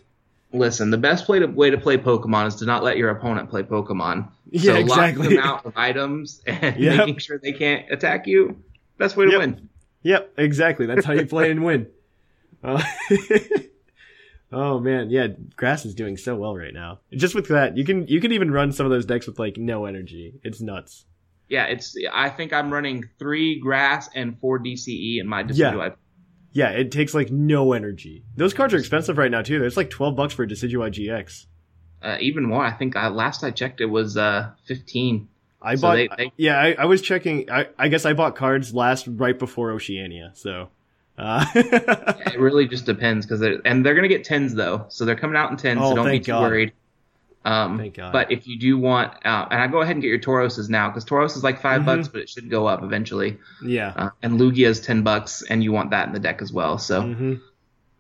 Listen, 0.54 0.90
the 0.90 0.98
best 0.98 1.26
play 1.26 1.40
to, 1.40 1.48
way 1.48 1.70
to 1.70 1.78
play 1.78 1.98
Pokemon 1.98 2.48
is 2.48 2.56
to 2.56 2.66
not 2.66 2.82
let 2.82 2.96
your 2.96 3.10
opponent 3.10 3.50
play 3.50 3.64
Pokemon. 3.64 4.30
Yeah, 4.50 4.72
so 4.74 4.80
exactly. 4.80 5.28
them 5.36 5.40
out 5.44 5.66
of 5.66 5.74
items 5.76 6.42
and 6.48 6.78
Yep. 6.80 6.98
making 6.98 7.18
sure 7.18 7.38
they 7.38 7.52
can't 7.52 7.92
attack 7.92 8.26
you. 8.26 8.64
Best 8.98 9.18
way 9.18 9.26
to 9.26 9.32
Yep. 9.32 9.40
win. 9.42 9.70
Yep, 10.04 10.34
exactly. 10.38 10.86
That's 10.86 11.04
how 11.06 11.12
you 11.12 11.26
play 11.26 11.52
and 11.52 11.66
win. 11.66 11.88
Uh, 12.64 12.82
oh 14.52 14.80
man, 14.80 15.10
yeah, 15.10 15.28
grass 15.56 15.86
is 15.86 15.96
doing 15.96 16.18
so 16.18 16.36
well 16.36 16.56
right 16.56 16.74
now. 16.74 17.00
Just 17.12 17.36
with 17.36 17.48
that, 17.50 17.78
you 17.78 17.84
can 17.86 18.08
you 18.08 18.20
can 18.22 18.32
even 18.32 18.52
run 18.52 18.72
some 18.72 18.86
of 18.86 18.92
those 18.92 19.06
decks 19.06 19.28
with 19.28 19.40
like 19.40 19.58
no 19.58 19.86
energy. 19.86 20.34
It's 20.44 20.62
nuts. 20.62 21.06
Yeah, 21.50 21.66
it's. 21.66 21.96
I 22.14 22.30
think 22.30 22.52
I'm 22.54 22.72
running 22.74 23.10
three 23.20 23.60
grass 23.60 24.10
and 24.14 24.38
four 24.40 24.60
DCE 24.60 25.20
in 25.20 25.28
my 25.28 25.42
Yeah. 25.50 25.72
Decidueye. 25.74 25.96
Yeah, 26.54 26.70
it 26.72 26.92
takes 26.92 27.14
like 27.14 27.32
no 27.32 27.74
energy. 27.74 28.24
Those 28.36 28.54
cards 28.54 28.74
are 28.74 28.78
expensive 28.78 29.18
right 29.18 29.32
now 29.32 29.42
too. 29.44 29.60
There's 29.60 29.78
like 29.78 29.90
twelve 29.90 30.16
bucks 30.16 30.34
for 30.34 30.44
a 30.44 30.48
Decidueye 30.48 30.92
GX. 30.92 31.46
Uh, 32.02 32.18
even 32.20 32.46
more. 32.46 32.64
I 32.64 32.72
think 32.74 32.96
uh, 32.96 33.10
last 33.10 33.44
I 33.44 33.50
checked, 33.52 33.82
it 33.82 33.86
was 33.88 34.18
uh, 34.18 34.52
15. 34.68 35.28
I 35.62 35.74
So 35.76 35.82
bought. 35.82 35.96
they- 35.96 36.10
they- 36.16 36.32
yeah, 36.38 36.60
I, 36.60 36.74
I 36.80 36.86
was 36.86 37.02
checking. 37.02 37.50
I, 37.50 37.68
I 37.78 37.88
guess 37.88 38.06
I 38.06 38.14
bought 38.14 38.36
cards 38.36 38.74
last 38.76 39.08
right 39.08 39.38
before 39.38 39.72
Oceania. 39.72 40.32
So, 40.36 40.70
uh, 41.18 41.46
It 41.56 42.40
really 42.40 42.68
just 42.68 42.86
depends 42.86 43.26
because 43.26 43.40
they're 43.40 43.60
and 43.66 43.86
they're 43.86 43.96
gonna 43.96 44.08
get 44.08 44.24
tens 44.24 44.54
though, 44.54 44.86
so 44.90 45.06
they're 45.06 45.16
coming 45.16 45.36
out 45.38 45.52
in 45.52 45.58
tens. 45.58 45.80
Oh, 45.82 45.90
so 45.90 45.96
don't 45.96 46.10
be 46.12 46.20
too 46.20 46.32
God. 46.34 46.42
worried. 46.42 46.74
Um, 47.46 47.78
Thank 47.78 47.94
God. 47.96 48.12
But 48.12 48.30
if 48.32 48.46
you 48.46 48.60
do 48.60 48.78
want, 48.78 49.14
uh, 49.26 49.48
and 49.50 49.62
I 49.62 49.68
go 49.68 49.80
ahead 49.82 49.96
and 49.96 50.02
get 50.02 50.10
your 50.10 50.20
Tauroses 50.20 50.70
now 50.70 50.90
because 50.90 51.06
Tauros 51.06 51.38
is 51.38 51.44
like 51.46 51.62
5 51.62 51.82
Mhm. 51.82 51.86
bucks, 51.86 52.08
but 52.10 52.20
it 52.20 52.28
should 52.30 52.50
go 52.50 52.68
up 52.68 52.84
eventually. 52.84 53.38
yeah. 53.64 53.94
Uh, 53.96 54.10
and 54.22 54.38
Lugia 54.40 54.68
is 54.68 54.82
ten 54.82 55.02
bucks, 55.04 55.44
and 55.50 55.64
you 55.64 55.72
want 55.72 55.92
that 55.92 56.08
in 56.08 56.14
the 56.14 56.20
deck 56.20 56.42
as 56.42 56.52
well. 56.52 56.78
So, 56.78 57.02
hmm 57.04 57.36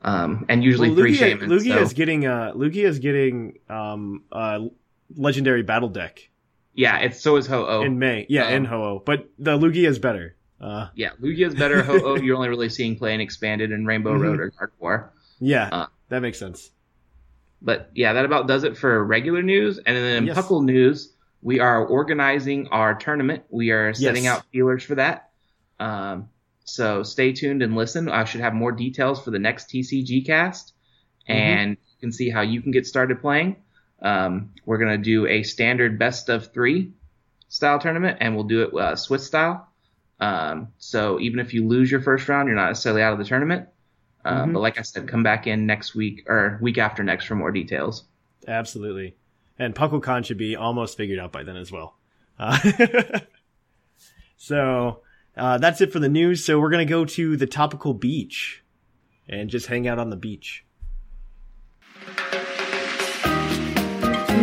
um, 0.03 0.45
and 0.49 0.63
usually 0.63 0.89
well, 0.89 0.97
three 0.97 1.13
Lugia, 1.13 1.17
shamans. 1.19 1.51
Lugia 1.51 1.73
so- 1.75 1.81
is 1.81 1.93
getting 1.93 2.25
uh 2.27 2.51
Lugia 2.55 2.85
is 2.85 2.99
getting 2.99 3.57
um 3.69 4.23
uh 4.31 4.59
legendary 5.15 5.63
battle 5.63 5.89
deck 5.89 6.29
yeah, 6.73 6.99
it's 6.99 7.19
so 7.19 7.37
is 7.37 7.47
Ho 7.47 7.65
Oh. 7.67 7.81
in 7.81 7.97
May. 7.97 8.27
Yeah, 8.29 8.45
Um, 8.49 8.53
in 8.53 8.65
Ho-Oh, 8.65 9.01
but 9.03 9.27
the 9.39 9.57
Lugia 9.57 9.87
is 9.87 9.97
better. 9.97 10.35
Uh, 10.59 10.87
Yeah, 10.95 11.11
Lugia 11.21 11.47
is 11.47 11.55
better. 11.55 11.83
Ho 11.83 11.99
Oh, 12.03 12.15
you're 12.15 12.35
only 12.35 12.49
really 12.49 12.69
seeing 12.69 12.95
play 12.97 13.13
and 13.13 13.21
expanded 13.21 13.71
and 13.71 13.85
Rainbow 13.87 14.17
Mhm. 14.17 14.21
Road 14.21 14.39
or 14.39 14.51
Gardevoir. 14.51 15.09
yeah, 15.39 15.69
Uh, 15.71 15.85
that 16.09 16.21
makes 16.21 16.39
sense. 16.39 16.71
But 17.61 17.91
yeah, 17.95 18.13
that 18.13 18.25
about 18.25 18.47
does 18.47 18.63
it 18.63 18.77
for 18.77 19.03
regular 19.03 19.41
news. 19.43 19.77
And 19.79 19.95
then 19.95 20.17
in 20.17 20.25
Yes. 20.27 20.37
Puckle 20.37 20.63
news, 20.63 21.13
we 21.41 21.59
are 21.59 21.85
organizing 21.85 22.67
our 22.69 22.95
tournament. 22.95 23.43
We 23.49 23.71
are 23.71 23.93
setting 23.93 24.23
Yes. 24.25 24.37
out 24.37 24.45
feelers 24.51 24.83
for 24.83 24.95
that. 24.95 25.29
Um, 25.79 26.29
so 26.65 27.03
stay 27.03 27.33
tuned 27.33 27.61
and 27.61 27.75
listen. 27.75 28.09
I 28.09 28.23
should 28.25 28.41
have 28.41 28.53
more 28.53 28.71
details 28.71 29.23
for 29.23 29.31
the 29.31 29.39
next 29.39 29.69
TCG 29.69 30.21
cast, 30.25 30.73
Mm-hmm. 31.29 31.31
and 31.39 31.69
you 31.71 31.99
can 31.99 32.11
see 32.11 32.29
how 32.29 32.41
you 32.41 32.61
can 32.61 32.71
get 32.71 32.85
started 32.87 33.21
playing. 33.21 33.57
Um, 34.01 34.51
we're 34.65 34.77
gonna 34.77 34.97
do 34.97 35.25
a 35.27 35.43
standard 35.43 35.97
best 35.99 36.29
of 36.29 36.51
three 36.53 36.93
style 37.49 37.79
tournament, 37.79 38.17
and 38.21 38.35
we'll 38.35 38.43
do 38.45 38.61
it 38.63 38.73
uh, 38.73 38.95
Swiss 38.95 39.25
style. 39.25 39.67
Um, 40.19 40.69
so 40.79 41.19
even 41.19 41.39
if 41.39 41.53
you 41.53 41.67
lose 41.67 41.91
your 41.91 42.01
first 42.01 42.27
round, 42.27 42.47
you're 42.47 42.55
not 42.55 42.67
necessarily 42.69 43.01
out 43.03 43.13
of 43.13 43.19
the 43.19 43.25
tournament. 43.25 43.67
Uh, 44.25 44.45
Mhm. 44.45 44.53
But 44.53 44.59
like 44.61 44.79
I 44.79 44.81
said, 44.81 45.07
come 45.07 45.23
back 45.23 45.47
in 45.47 45.65
next 45.65 45.93
week 45.95 46.23
or 46.27 46.57
week 46.61 46.77
after 46.77 47.03
next 47.03 47.25
for 47.25 47.35
more 47.35 47.51
details. 47.51 48.03
Absolutely. 48.47 49.15
And 49.59 49.73
PuckleCon 49.75 50.25
should 50.25 50.37
be 50.37 50.55
almost 50.55 50.97
figured 50.97 51.19
out 51.19 51.31
by 51.31 51.43
then 51.43 51.55
as 51.57 51.71
well. 51.71 51.95
Uh, 52.39 52.57
so 54.37 55.01
uh, 55.35 55.57
that's 55.59 55.81
it 55.81 55.91
for 55.93 55.99
the 55.99 56.09
news. 56.09 56.43
So 56.43 56.59
we're 56.59 56.69
gonna 56.69 56.85
go 56.85 57.05
to 57.05 57.37
the 57.37 57.47
topical 57.47 57.93
beach 57.93 58.63
and 59.29 59.49
just 59.49 59.67
hang 59.67 59.87
out 59.87 59.99
on 59.99 60.09
the 60.09 60.15
beach. 60.17 60.63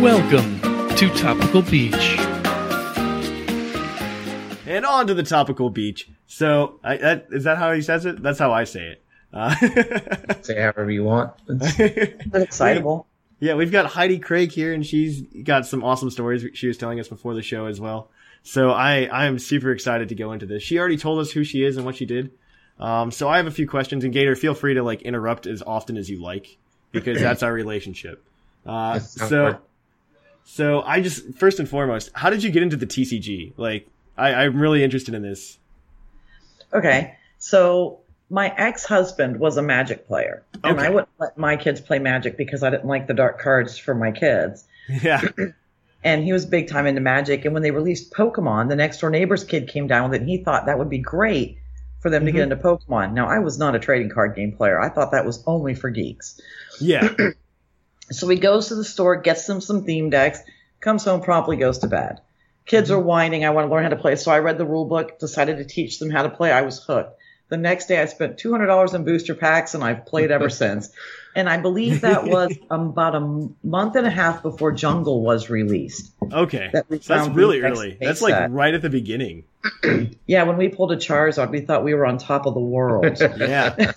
Welcome 0.01 0.59
to 0.97 1.09
Topical 1.15 1.61
Beach. 1.63 2.14
And 4.65 4.85
on 4.85 5.07
to 5.07 5.13
the 5.13 5.23
topical 5.23 5.69
beach. 5.69 6.09
So 6.27 6.79
I, 6.83 6.97
that, 6.97 7.27
is 7.31 7.43
that 7.43 7.57
how 7.57 7.71
he 7.73 7.81
says 7.81 8.05
it? 8.05 8.21
That's 8.21 8.39
how 8.39 8.51
I 8.51 8.63
say 8.63 8.87
it. 8.87 9.01
Uh, 9.33 9.53
Say 10.41 10.61
however 10.61 10.89
you 10.89 11.03
want. 11.03 11.33
That's 11.47 11.77
excitable. 12.33 13.05
Yeah, 13.39 13.55
we've 13.55 13.71
got 13.71 13.87
Heidi 13.87 14.17
Craig 14.17 14.51
here, 14.51 14.73
and 14.73 14.85
she's 14.85 15.21
got 15.43 15.65
some 15.65 15.83
awesome 15.83 16.09
stories 16.09 16.45
she 16.53 16.67
was 16.67 16.77
telling 16.77 17.01
us 17.01 17.09
before 17.09 17.33
the 17.33 17.41
show 17.41 17.65
as 17.65 17.81
well. 17.81 18.09
So 18.43 18.71
I 18.71 19.05
I 19.05 19.25
am 19.25 19.37
super 19.37 19.71
excited 19.71 20.09
to 20.09 20.15
go 20.15 20.31
into 20.31 20.45
this. 20.45 20.63
She 20.63 20.79
already 20.79 20.97
told 20.97 21.19
us 21.19 21.31
who 21.31 21.43
she 21.43 21.63
is 21.63 21.75
and 21.75 21.85
what 21.85 21.95
she 21.95 22.05
did. 22.05 22.31
Um, 22.79 23.11
so 23.11 23.27
I 23.27 23.37
have 23.37 23.47
a 23.47 23.51
few 23.51 23.67
questions, 23.67 24.03
and 24.03 24.13
Gator, 24.13 24.35
feel 24.35 24.53
free 24.53 24.75
to 24.75 24.83
like 24.83 25.01
interrupt 25.01 25.47
as 25.47 25.61
often 25.61 25.97
as 25.97 26.09
you 26.09 26.21
like 26.21 26.57
because 26.91 27.19
that's 27.19 27.43
our 27.43 27.51
relationship. 27.51 28.23
Uh, 28.65 28.99
so 28.99 29.59
so 30.45 30.81
I 30.81 31.01
just 31.01 31.33
first 31.33 31.59
and 31.59 31.67
foremost, 31.67 32.11
how 32.13 32.29
did 32.29 32.43
you 32.43 32.51
get 32.51 32.63
into 32.63 32.77
the 32.77 32.87
TCG? 32.87 33.53
Like 33.57 33.87
I, 34.17 34.33
I'm 34.33 34.59
really 34.59 34.83
interested 34.83 35.13
in 35.13 35.21
this. 35.21 35.57
Okay, 36.73 37.15
so 37.37 37.99
my 38.29 38.53
ex-husband 38.55 39.39
was 39.39 39.57
a 39.57 39.61
Magic 39.61 40.07
player, 40.07 40.43
and 40.63 40.79
I 40.79 40.89
wouldn't 40.89 41.09
let 41.19 41.37
my 41.37 41.57
kids 41.57 41.81
play 41.81 41.99
Magic 41.99 42.37
because 42.37 42.63
I 42.63 42.69
didn't 42.69 42.87
like 42.87 43.07
the 43.07 43.13
dark 43.13 43.39
cards 43.39 43.77
for 43.77 43.93
my 43.93 44.11
kids. 44.11 44.65
Yeah, 44.89 45.21
And 46.05 46.23
he 46.23 46.33
was 46.33 46.45
big 46.45 46.67
time 46.67 46.85
into 46.85 47.01
Magic. 47.01 47.45
And 47.45 47.53
when 47.55 47.63
they 47.63 47.71
released 47.71 48.13
Pokemon, 48.13 48.69
the 48.69 48.75
next 48.75 48.99
door 48.99 49.09
neighbor's 49.09 49.43
kid 49.43 49.67
came 49.67 49.87
down 49.87 50.11
with 50.11 50.17
it, 50.17 50.21
and 50.21 50.29
he 50.29 50.37
thought 50.37 50.67
that 50.67 50.77
would 50.77 50.89
be 50.89 50.99
great 50.99 51.57
for 51.99 52.11
them 52.11 52.27
to 52.27 52.31
get 52.31 52.47
mm-hmm. 52.47 52.51
into 52.51 52.63
Pokemon. 52.63 53.13
Now, 53.13 53.27
I 53.27 53.39
was 53.39 53.57
not 53.57 53.73
a 53.73 53.79
trading 53.79 54.11
card 54.11 54.35
game 54.35 54.51
player. 54.55 54.79
I 54.79 54.89
thought 54.89 55.11
that 55.13 55.25
was 55.25 55.43
only 55.47 55.73
for 55.73 55.89
geeks. 55.89 56.39
yeah, 56.79 57.09
So 58.11 58.27
he 58.27 58.37
goes 58.37 58.67
to 58.67 58.75
the 58.75 58.83
store, 58.83 59.15
gets 59.15 59.47
them 59.47 59.61
some 59.61 59.83
theme 59.83 60.11
decks, 60.11 60.39
comes 60.79 61.03
home, 61.03 61.21
promptly 61.21 61.57
goes 61.57 61.79
to 61.79 61.87
bed. 61.87 62.21
Kids 62.65 62.89
are 62.91 62.97
mm-hmm. 62.97 63.07
whining. 63.07 63.45
I 63.45 63.51
want 63.51 63.67
to 63.67 63.71
learn 63.71 63.83
how 63.83 63.89
to 63.89 63.95
play. 63.95 64.15
So 64.15 64.31
I 64.31 64.39
read 64.39 64.57
the 64.57 64.65
rule 64.65 64.85
book, 64.85 65.19
decided 65.19 65.57
to 65.57 65.65
teach 65.65 65.99
them 65.99 66.09
how 66.09 66.23
to 66.23 66.29
play. 66.29 66.51
I 66.51 66.61
was 66.61 66.83
hooked. 66.83 67.19
The 67.47 67.57
next 67.57 67.85
day 67.85 68.01
I 68.01 68.05
spent 68.05 68.37
$200 68.37 68.95
in 68.95 69.03
booster 69.03 69.35
packs 69.35 69.75
and 69.75 69.83
I've 69.83 70.05
played 70.07 70.31
ever 70.31 70.49
since. 70.63 70.89
And 71.35 71.47
I 71.47 71.57
believe 71.57 72.01
that 72.01 72.25
was 72.25 72.57
um, 72.71 72.87
about 72.87 73.13
a 73.13 73.19
month 73.63 73.95
and 73.95 74.07
a 74.07 74.09
half 74.09 74.41
before 74.41 74.71
Jungle 74.71 75.21
was 75.21 75.49
released. 75.49 76.11
okay. 76.31 76.69
That 76.73 76.89
we 76.89 76.99
So 77.01 77.15
that's 77.15 77.29
really 77.29 77.61
early. 77.61 77.97
That's 78.01 78.21
like 78.21 78.33
set. 78.33 78.51
right 78.51 78.73
at 78.73 78.81
the 78.81 78.89
beginning. 78.89 79.43
Yeah, 80.27 80.43
when 80.43 80.57
we 80.57 80.69
pulled 80.69 80.91
a 80.91 80.95
Charizard, 80.95 81.51
we 81.51 81.61
thought 81.61 81.83
we 81.83 81.93
were 81.93 82.05
on 82.05 82.17
top 82.17 82.47
of 82.47 82.55
the 82.55 82.59
world. 82.59 83.05
Yeah. 83.37 83.91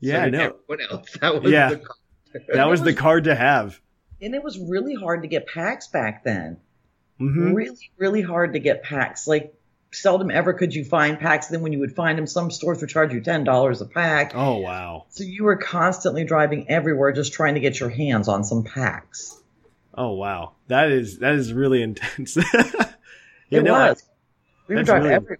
Yeah, 0.00 0.24
did 0.24 0.32
no. 0.32 0.38
everyone 0.68 0.86
else. 0.90 1.16
That 1.20 1.42
was 1.42 1.50
Yeah. 1.50 1.70
the 1.70 1.76
card. 1.78 2.46
That 2.52 2.68
was 2.68 2.82
the 2.82 2.92
card 2.92 3.24
to 3.24 3.34
have. 3.34 3.80
And 4.20 4.34
it 4.34 4.42
was 4.42 4.58
really 4.58 4.94
hard 4.94 5.22
to 5.22 5.28
get 5.28 5.46
packs 5.46 5.86
back 5.86 6.24
then. 6.24 6.58
Hmm 7.18 7.52
Really, 7.52 7.90
really 7.96 8.22
hard 8.22 8.52
to 8.54 8.58
get 8.58 8.82
packs. 8.82 9.26
Like 9.26 9.54
seldom 9.92 10.30
ever 10.30 10.52
could 10.52 10.74
you 10.74 10.84
find 10.84 11.18
packs. 11.20 11.46
Then 11.48 11.60
when 11.60 11.72
you 11.72 11.78
would 11.80 11.94
find 11.94 12.18
them, 12.18 12.26
some 12.26 12.50
stores 12.50 12.80
would 12.80 12.90
charge 12.90 13.12
you 13.12 13.20
ten 13.20 13.44
dollars 13.44 13.80
a 13.80 13.86
pack. 13.86 14.32
Oh 14.34 14.58
wow. 14.58 15.06
So 15.10 15.24
you 15.24 15.44
were 15.44 15.56
constantly 15.56 16.24
driving 16.24 16.68
everywhere 16.68 17.12
just 17.12 17.32
trying 17.32 17.54
to 17.54 17.60
get 17.60 17.78
your 17.78 17.90
hands 17.90 18.28
on 18.28 18.42
some 18.44 18.64
packs. 18.64 19.40
Oh 19.96 20.12
wow. 20.12 20.52
That 20.68 20.90
is 20.90 21.18
that 21.20 21.34
is 21.34 21.52
really 21.52 21.82
intense. 21.88 22.36
yeah, 22.36 22.82
it 23.50 23.62
no, 23.62 23.74
I- 23.74 23.90
was. 23.90 24.02
we 24.68 24.74
would 24.74 24.80
that's 24.80 24.88
drive 24.88 25.02
really- 25.02 25.14
everywhere 25.14 25.38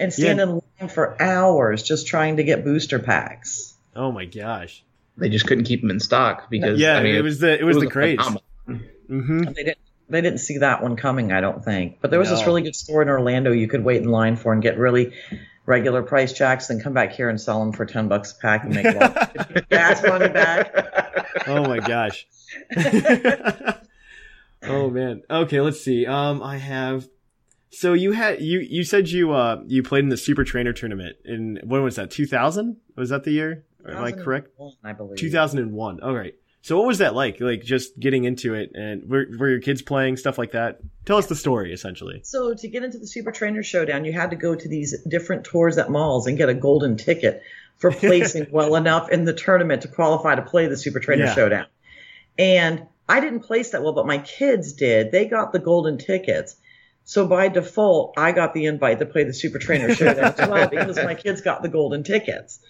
and 0.00 0.12
stand 0.12 0.38
Yeah. 0.38 0.44
in 0.44 0.50
line 0.80 0.88
for 0.88 1.20
hours 1.20 1.82
just 1.82 2.06
trying 2.06 2.36
to 2.36 2.44
get 2.44 2.64
booster 2.64 2.98
packs. 2.98 3.74
oh 3.96 4.12
my 4.12 4.26
gosh. 4.26 4.84
They 5.16 5.28
just 5.28 5.46
couldn't 5.48 5.64
keep 5.64 5.80
them 5.80 5.90
in 5.90 5.98
stock 5.98 6.48
because 6.48 6.78
Yeah, 6.78 6.96
I 6.98 7.02
mean, 7.02 7.16
it 7.16 7.22
was 7.22 7.40
the 7.40 7.58
it 7.58 7.64
was, 7.64 7.78
the 7.78 7.86
a 7.88 7.90
craze. 7.90 8.18
phenomenon. 8.18 8.88
hmm 9.08 9.42
They 9.42 9.64
didn't. 9.64 9.78
They 10.10 10.20
didn't 10.20 10.38
see 10.38 10.58
that 10.58 10.82
one 10.82 10.96
coming, 10.96 11.32
I 11.32 11.40
don't 11.40 11.64
think. 11.64 11.98
But 12.00 12.10
there 12.10 12.18
was 12.18 12.30
this 12.30 12.46
really 12.46 12.62
good 12.62 12.74
store 12.74 13.02
in 13.02 13.08
Orlando 13.08 13.52
you 13.52 13.68
could 13.68 13.84
wait 13.84 14.02
in 14.02 14.08
line 14.08 14.36
for 14.36 14.52
and 14.52 14.62
get 14.62 14.78
really 14.78 15.12
regular 15.66 16.02
price 16.02 16.32
jacks, 16.32 16.68
then 16.68 16.80
come 16.80 16.94
back 16.94 17.12
here 17.12 17.28
and 17.28 17.38
sell 17.40 17.60
them 17.60 17.72
for 17.72 17.84
ten 17.84 18.08
bucks 18.08 18.32
a 18.32 18.36
pack 18.36 18.64
and 18.64 18.74
make 18.74 18.86
a 18.86 18.92
lot 18.92 19.56
of 19.56 19.68
gas 19.68 20.02
money 20.02 20.28
back. 20.28 20.74
Oh 21.46 21.62
my 21.62 21.78
gosh. 21.78 22.26
oh 24.62 24.90
man. 24.90 25.22
Okay, 25.30 25.60
let's 25.60 25.80
see. 25.80 26.06
Um, 26.06 26.42
I 26.42 26.56
have. 26.56 27.06
So 27.70 27.92
you 27.92 28.12
had 28.12 28.40
you 28.40 28.60
you 28.60 28.82
said 28.82 29.08
you 29.08 29.32
uh 29.32 29.62
you 29.66 29.82
played 29.82 30.04
in 30.04 30.08
the 30.08 30.16
Super 30.16 30.42
Trainer 30.42 30.72
tournament 30.72 31.16
in 31.24 31.60
when 31.64 31.82
was 31.82 31.96
that? 31.96 32.10
Two 32.10 32.26
thousand? 32.26 32.78
Was 32.96 33.10
that 33.10 33.24
the 33.24 33.32
year? 33.32 33.64
Am 33.86 34.02
I 34.02 34.12
correct? 34.12 34.48
2001, 34.56 34.76
I 34.84 34.92
believe. 34.92 35.18
Two 35.18 35.30
thousand 35.30 35.60
and 35.60 35.72
one. 35.72 36.00
All 36.00 36.14
right. 36.14 36.34
So 36.62 36.76
what 36.76 36.86
was 36.86 36.98
that 36.98 37.14
like? 37.14 37.40
Like 37.40 37.62
just 37.62 37.98
getting 37.98 38.24
into 38.24 38.54
it 38.54 38.72
and 38.74 39.08
were 39.08 39.26
were 39.38 39.48
your 39.48 39.60
kids 39.60 39.80
playing 39.80 40.16
stuff 40.16 40.38
like 40.38 40.52
that? 40.52 40.80
Tell 41.04 41.16
us 41.16 41.26
the 41.26 41.36
story 41.36 41.72
essentially. 41.72 42.20
So 42.24 42.54
to 42.54 42.68
get 42.68 42.82
into 42.82 42.98
the 42.98 43.06
Super 43.06 43.32
Trainer 43.32 43.62
Showdown, 43.62 44.04
you 44.04 44.12
had 44.12 44.30
to 44.30 44.36
go 44.36 44.54
to 44.54 44.68
these 44.68 45.00
different 45.08 45.44
tours 45.44 45.78
at 45.78 45.90
malls 45.90 46.26
and 46.26 46.36
get 46.36 46.48
a 46.48 46.54
golden 46.54 46.96
ticket 46.96 47.42
for 47.78 47.90
placing 47.92 48.48
well 48.50 48.74
enough 48.74 49.08
in 49.10 49.24
the 49.24 49.32
tournament 49.32 49.82
to 49.82 49.88
qualify 49.88 50.34
to 50.34 50.42
play 50.42 50.66
the 50.66 50.76
Super 50.76 51.00
Trainer 51.00 51.24
Yeah. 51.26 51.34
Showdown. 51.34 51.66
And 52.38 52.86
I 53.08 53.20
didn't 53.20 53.40
place 53.40 53.70
that 53.70 53.82
well, 53.82 53.94
but 53.94 54.06
my 54.06 54.18
kids 54.18 54.74
did. 54.74 55.10
They 55.12 55.26
got 55.26 55.52
the 55.52 55.58
golden 55.58 55.98
tickets. 55.98 56.56
So 57.04 57.26
by 57.26 57.48
default, 57.48 58.14
I 58.18 58.32
got 58.32 58.52
the 58.52 58.66
invite 58.66 58.98
to 58.98 59.06
play 59.06 59.24
the 59.24 59.32
Super 59.32 59.58
Trainer 59.58 59.94
Showdown 59.94 60.34
as 60.36 60.48
well 60.48 60.68
because 60.70 60.96
my 60.96 61.14
kids 61.14 61.40
got 61.40 61.62
the 61.62 61.68
golden 61.70 62.02
tickets. 62.02 62.60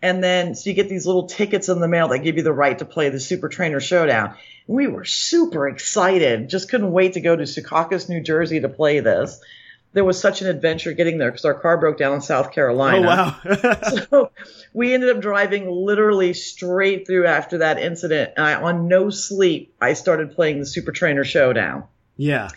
And 0.00 0.22
then, 0.22 0.54
so 0.54 0.70
you 0.70 0.74
get 0.74 0.88
these 0.88 1.06
little 1.06 1.26
tickets 1.26 1.68
in 1.68 1.80
the 1.80 1.88
mail 1.88 2.08
that 2.08 2.20
give 2.20 2.36
you 2.36 2.42
the 2.42 2.52
right 2.52 2.78
to 2.78 2.84
play 2.84 3.08
the 3.08 3.18
Super 3.18 3.48
Trainer 3.48 3.80
Showdown. 3.80 4.36
We 4.66 4.86
were 4.86 5.04
super 5.04 5.68
excited. 5.68 6.48
Just 6.48 6.70
couldn't 6.70 6.92
wait 6.92 7.14
to 7.14 7.20
go 7.20 7.34
to 7.34 7.42
Secaucus, 7.44 8.08
New 8.08 8.20
Jersey 8.20 8.60
to 8.60 8.68
play 8.68 9.00
this. 9.00 9.40
There 9.94 10.04
was 10.04 10.20
such 10.20 10.42
an 10.42 10.48
adventure 10.48 10.92
getting 10.92 11.18
there 11.18 11.30
because 11.30 11.46
our 11.46 11.54
car 11.54 11.78
broke 11.78 11.98
down 11.98 12.14
in 12.14 12.20
South 12.20 12.52
Carolina. 12.52 13.36
Oh 13.44 13.56
wow. 13.56 13.76
So 14.10 14.30
we 14.72 14.94
ended 14.94 15.16
up 15.16 15.20
driving 15.20 15.68
literally 15.68 16.34
straight 16.34 17.06
through 17.06 17.26
after 17.26 17.58
that 17.58 17.78
incident. 17.78 18.32
And 18.36 18.46
I, 18.46 18.54
on 18.54 18.86
no 18.86 19.10
sleep, 19.10 19.74
I 19.80 19.94
started 19.94 20.34
playing 20.34 20.60
the 20.60 20.66
Super 20.66 20.92
Trainer 20.92 21.24
Showdown. 21.24 21.84
yeah. 22.16 22.50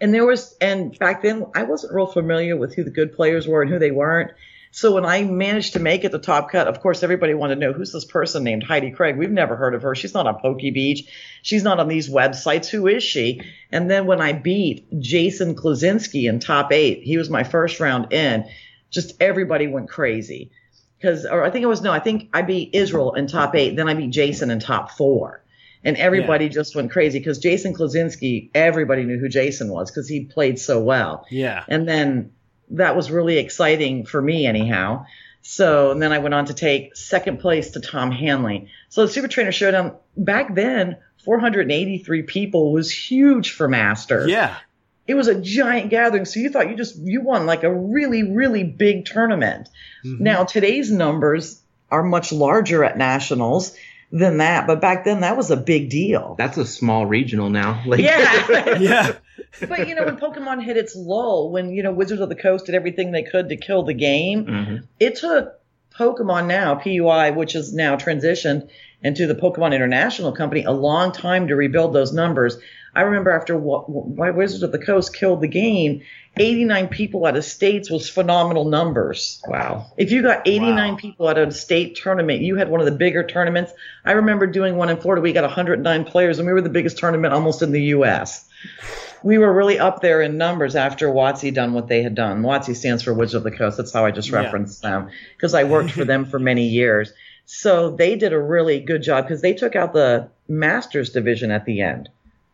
And 0.00 0.12
there 0.12 0.26
was, 0.26 0.54
and 0.60 0.96
back 0.98 1.22
then 1.22 1.46
I 1.54 1.62
wasn't 1.62 1.94
real 1.94 2.06
familiar 2.06 2.56
with 2.56 2.74
who 2.74 2.84
the 2.84 2.90
good 2.90 3.14
players 3.14 3.48
were 3.48 3.62
and 3.62 3.70
who 3.70 3.78
they 3.78 3.92
weren't. 3.92 4.32
So 4.74 4.90
when 4.90 5.04
I 5.04 5.22
managed 5.22 5.74
to 5.74 5.78
make 5.78 6.02
it 6.02 6.10
the 6.10 6.18
Top 6.18 6.50
Cut, 6.50 6.66
of 6.66 6.80
course, 6.80 7.04
everybody 7.04 7.32
wanted 7.32 7.54
to 7.54 7.60
know 7.60 7.72
who's 7.72 7.92
this 7.92 8.04
person 8.04 8.42
named 8.42 8.64
Heidi 8.64 8.90
Craig. 8.90 9.16
We've 9.16 9.30
never 9.30 9.54
heard 9.54 9.72
of 9.72 9.82
her. 9.82 9.94
She's 9.94 10.14
not 10.14 10.26
on 10.26 10.40
PokeBeach. 10.40 11.06
She's 11.42 11.62
not 11.62 11.78
on 11.78 11.86
these 11.86 12.10
websites. 12.10 12.66
Who 12.66 12.88
is 12.88 13.04
she? 13.04 13.40
And 13.70 13.88
then 13.88 14.06
when 14.06 14.20
I 14.20 14.32
beat 14.32 14.98
Jason 14.98 15.54
Klaczynski 15.54 16.28
in 16.28 16.40
top 16.40 16.72
eight, 16.72 17.04
he 17.04 17.16
was 17.16 17.30
my 17.30 17.44
first 17.44 17.78
round 17.78 18.12
in. 18.12 18.46
Just 18.90 19.14
everybody 19.22 19.68
went 19.68 19.90
crazy 19.90 20.50
because, 20.98 21.24
or 21.24 21.44
I 21.44 21.50
think 21.50 21.62
it 21.62 21.66
was 21.66 21.80
no, 21.80 21.92
I 21.92 22.00
think 22.00 22.30
I 22.32 22.42
beat 22.42 22.74
Israel 22.74 23.14
in 23.14 23.28
top 23.28 23.54
eight. 23.54 23.76
Then 23.76 23.88
I 23.88 23.94
beat 23.94 24.10
Jason 24.10 24.50
in 24.50 24.58
top 24.58 24.90
four. 24.90 25.44
And 25.84 25.96
everybody 25.98 26.48
just 26.48 26.74
went 26.74 26.90
crazy 26.90 27.20
because 27.20 27.38
Jason 27.38 27.74
Klaczynski, 27.74 28.50
everybody 28.56 29.04
knew 29.04 29.20
who 29.20 29.28
Jason 29.28 29.68
was 29.68 29.88
because 29.88 30.08
he 30.08 30.24
played 30.24 30.58
so 30.58 30.80
well. 30.82 31.26
Yeah. 31.30 31.62
And 31.68 31.86
then 31.86 32.32
that 32.70 32.96
was 32.96 33.10
really 33.10 33.38
exciting 33.38 34.06
for 34.06 34.20
me, 34.20 34.46
anyhow. 34.46 35.06
So 35.42 35.90
and 35.90 36.00
then 36.02 36.12
I 36.12 36.18
went 36.18 36.34
on 36.34 36.46
to 36.46 36.54
take 36.54 36.96
second 36.96 37.38
place 37.38 37.72
to 37.72 37.80
Tom 37.80 38.10
Hanley. 38.10 38.68
So 38.88 39.02
the 39.02 39.12
Super 39.12 39.28
Trainer 39.28 39.52
Showdown 39.52 39.96
back 40.16 40.54
then, 40.54 40.96
483 41.24 42.22
people 42.22 42.72
was 42.72 42.90
huge 42.90 43.52
for 43.52 43.68
Masters. 43.68 44.30
Yeah. 44.30 44.56
It 45.06 45.14
was 45.14 45.28
a 45.28 45.38
giant 45.38 45.90
gathering. 45.90 46.24
So 46.24 46.40
you 46.40 46.48
thought 46.48 46.70
you 46.70 46.76
just 46.76 46.96
you 46.96 47.20
won 47.20 47.44
like 47.44 47.62
a 47.62 47.72
really 47.72 48.22
really 48.22 48.64
big 48.64 49.04
tournament. 49.04 49.68
Mm-hmm. 50.04 50.24
Now 50.24 50.44
today's 50.44 50.90
numbers 50.90 51.60
are 51.90 52.02
much 52.02 52.32
larger 52.32 52.82
at 52.82 52.96
nationals 52.96 53.76
than 54.14 54.38
that, 54.38 54.66
but 54.68 54.80
back 54.80 55.04
then 55.04 55.20
that 55.20 55.36
was 55.36 55.50
a 55.50 55.56
big 55.56 55.90
deal. 55.90 56.36
That's 56.38 56.56
a 56.56 56.64
small 56.64 57.04
regional 57.04 57.50
now. 57.50 57.82
Like, 57.86 58.00
Yeah. 58.00 58.78
Yeah. 58.80 59.12
but 59.68 59.88
you 59.88 59.94
know, 59.96 60.04
when 60.04 60.16
Pokemon 60.16 60.62
hit 60.64 60.76
its 60.76 60.94
lull, 60.94 61.50
when 61.50 61.70
you 61.70 61.82
know 61.82 61.92
Wizards 61.92 62.20
of 62.20 62.28
the 62.28 62.36
Coast 62.36 62.66
did 62.66 62.74
everything 62.76 63.10
they 63.10 63.24
could 63.24 63.48
to 63.48 63.56
kill 63.56 63.82
the 63.82 63.92
game, 63.94 64.46
Mhm. 64.46 64.82
it 65.00 65.16
took 65.16 65.58
Pokemon 65.98 66.46
now, 66.46 66.76
PUI, 66.76 67.30
which 67.34 67.54
is 67.54 67.72
now 67.74 67.96
transitioned 67.96 68.68
into 69.04 69.26
the 69.26 69.34
Pokemon 69.34 69.74
International 69.74 70.32
Company, 70.32 70.64
a 70.64 70.72
long 70.72 71.12
time 71.12 71.46
to 71.48 71.54
rebuild 71.56 71.92
those 71.92 72.12
numbers. 72.12 72.56
I 72.96 73.02
remember 73.02 73.30
after 73.30 73.56
Wa- 73.56 73.84
Wizards 73.88 74.62
of 74.62 74.72
the 74.72 74.78
Coast 74.78 75.14
killed 75.14 75.40
the 75.40 75.48
game, 75.48 76.02
89 76.36 76.88
people 76.88 77.26
out 77.26 77.36
of 77.36 77.44
states 77.44 77.90
was 77.90 78.08
phenomenal 78.08 78.64
numbers. 78.64 79.42
Wow. 79.46 79.86
If 79.96 80.10
you 80.10 80.22
got 80.22 80.42
89 80.46 80.92
Wow. 80.92 80.96
people 80.96 81.28
at 81.28 81.36
a 81.38 81.50
state 81.52 81.96
tournament, 81.96 82.40
you 82.42 82.56
had 82.56 82.70
one 82.70 82.80
of 82.80 82.86
the 82.86 82.92
bigger 82.92 83.24
tournaments. 83.24 83.72
I 84.04 84.12
remember 84.12 84.46
doing 84.46 84.76
one 84.76 84.88
in 84.90 84.96
Florida. 84.96 85.20
We 85.22 85.32
got 85.32 85.44
109 85.44 86.04
players, 86.04 86.38
and 86.38 86.46
we 86.46 86.52
were 86.52 86.62
the 86.62 86.68
biggest 86.70 86.96
tournament 86.98 87.34
almost 87.34 87.62
in 87.62 87.72
the 87.72 87.82
U.S. 87.96 88.48
We 89.22 89.38
were 89.38 89.52
really 89.52 89.78
up 89.78 90.00
there 90.00 90.20
in 90.22 90.36
numbers 90.38 90.76
after 90.76 91.08
WotC 91.08 91.52
done 91.54 91.72
what 91.72 91.88
they 91.88 92.02
had 92.02 92.14
done. 92.14 92.42
WotC 92.42 92.74
stands 92.76 93.02
for 93.02 93.12
Wizards 93.12 93.34
of 93.34 93.42
the 93.42 93.50
Coast. 93.56 93.76
That's 93.76 93.92
how 93.92 94.04
I 94.04 94.10
just 94.10 94.30
Yeah. 94.30 94.42
referenced 94.42 94.82
them 94.82 95.10
because 95.36 95.54
I 95.54 95.64
worked 95.64 95.90
for 95.92 96.04
them 96.04 96.24
for 96.26 96.38
many 96.38 96.68
years. 96.68 97.12
So 97.46 97.90
they 97.90 98.16
did 98.16 98.32
a 98.32 98.38
really 98.40 98.80
good 98.80 99.02
job 99.02 99.24
because 99.24 99.42
they 99.42 99.52
took 99.54 99.76
out 99.76 99.92
the 99.92 100.28
Masters 100.48 101.10
division 101.10 101.50
at 101.50 101.64
the 101.64 101.80
end 101.80 102.08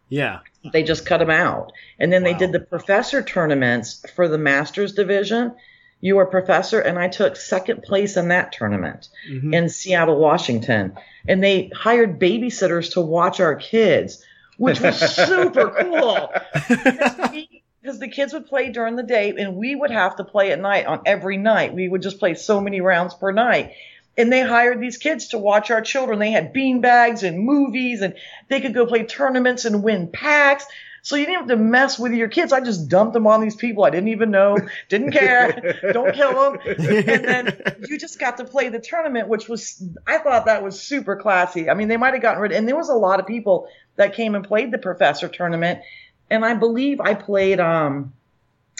Yeah. 0.08 0.40
they 0.72 0.82
just 0.82 1.06
cut 1.06 1.18
them 1.18 1.30
out. 1.30 1.72
And 1.98 2.12
then 2.12 2.22
they 2.22 2.34
did 2.34 2.52
the 2.52 2.60
professor 2.60 3.22
tournaments 3.22 4.04
for 4.14 4.28
the 4.28 4.38
masters 4.38 4.92
division. 4.92 5.52
You 6.00 6.16
were 6.16 6.26
professor, 6.26 6.80
and 6.80 6.98
I 6.98 7.08
took 7.08 7.36
second 7.36 7.82
place 7.82 8.16
in 8.16 8.28
that 8.28 8.52
tournament 8.52 9.08
Mhm. 9.30 9.54
in 9.54 9.68
Seattle, 9.68 10.18
Washington. 10.18 10.92
And 11.28 11.42
they 11.42 11.70
hired 11.74 12.18
babysitters 12.20 12.92
to 12.94 13.00
watch 13.00 13.40
our 13.40 13.54
kids, 13.56 14.24
which 14.56 14.80
was 14.80 14.96
super 15.14 15.70
cool. 15.70 16.32
Because 17.82 17.98
the 17.98 18.08
kids 18.08 18.34
would 18.34 18.44
play 18.46 18.68
during 18.70 18.96
the 18.96 19.02
day, 19.02 19.32
and 19.38 19.56
we 19.56 19.74
would 19.74 19.90
have 19.90 20.16
to 20.16 20.24
play 20.24 20.52
at 20.52 20.60
night 20.60 20.84
on 20.84 21.00
every 21.06 21.38
night. 21.38 21.72
We 21.72 21.88
would 21.88 22.02
just 22.02 22.18
play 22.18 22.34
so 22.34 22.60
many 22.60 22.82
rounds 22.82 23.14
per 23.14 23.32
night. 23.32 23.72
And 24.20 24.30
they 24.30 24.42
hired 24.42 24.80
these 24.80 24.98
kids 24.98 25.28
to 25.28 25.38
watch 25.38 25.70
our 25.70 25.80
children. 25.80 26.18
They 26.18 26.30
had 26.30 26.52
bean 26.52 26.82
bags 26.82 27.22
and 27.22 27.38
movies, 27.38 28.02
and 28.02 28.14
they 28.48 28.60
could 28.60 28.74
go 28.74 28.84
play 28.84 29.04
tournaments 29.04 29.64
and 29.64 29.82
win 29.82 30.08
packs. 30.08 30.66
So 31.00 31.16
you 31.16 31.24
didn't 31.24 31.38
have 31.38 31.48
to 31.48 31.56
mess 31.56 31.98
with 31.98 32.12
your 32.12 32.28
kids. 32.28 32.52
I 32.52 32.60
just 32.60 32.90
dumped 32.90 33.14
them 33.14 33.26
on 33.26 33.40
these 33.40 33.56
people 33.56 33.84
I 33.84 33.88
didn't 33.90 34.08
even 34.08 34.30
know, 34.30 34.58
didn't 34.90 35.12
care, 35.12 35.78
don't 35.94 36.14
kill 36.14 36.52
them. 36.52 36.60
And 36.66 37.24
then 37.24 37.62
you 37.88 37.98
just 37.98 38.18
got 38.18 38.36
to 38.36 38.44
play 38.44 38.68
the 38.68 38.78
tournament, 38.78 39.26
which 39.28 39.48
was, 39.48 39.82
I 40.06 40.18
thought 40.18 40.44
that 40.44 40.62
was 40.62 40.78
super 40.78 41.16
classy. 41.16 41.70
I 41.70 41.74
mean, 41.74 41.88
they 41.88 41.96
might 41.96 42.12
have 42.12 42.22
gotten 42.22 42.42
rid, 42.42 42.52
and 42.52 42.68
there 42.68 42.76
was 42.76 42.90
a 42.90 42.94
lot 42.94 43.20
of 43.20 43.26
people 43.26 43.68
that 43.96 44.12
came 44.14 44.34
and 44.34 44.44
played 44.44 44.70
the 44.70 44.78
professor 44.78 45.28
tournament. 45.28 45.80
And 46.28 46.44
I 46.44 46.52
believe 46.52 47.00
I 47.00 47.14
played, 47.14 47.58
um, 47.58 48.12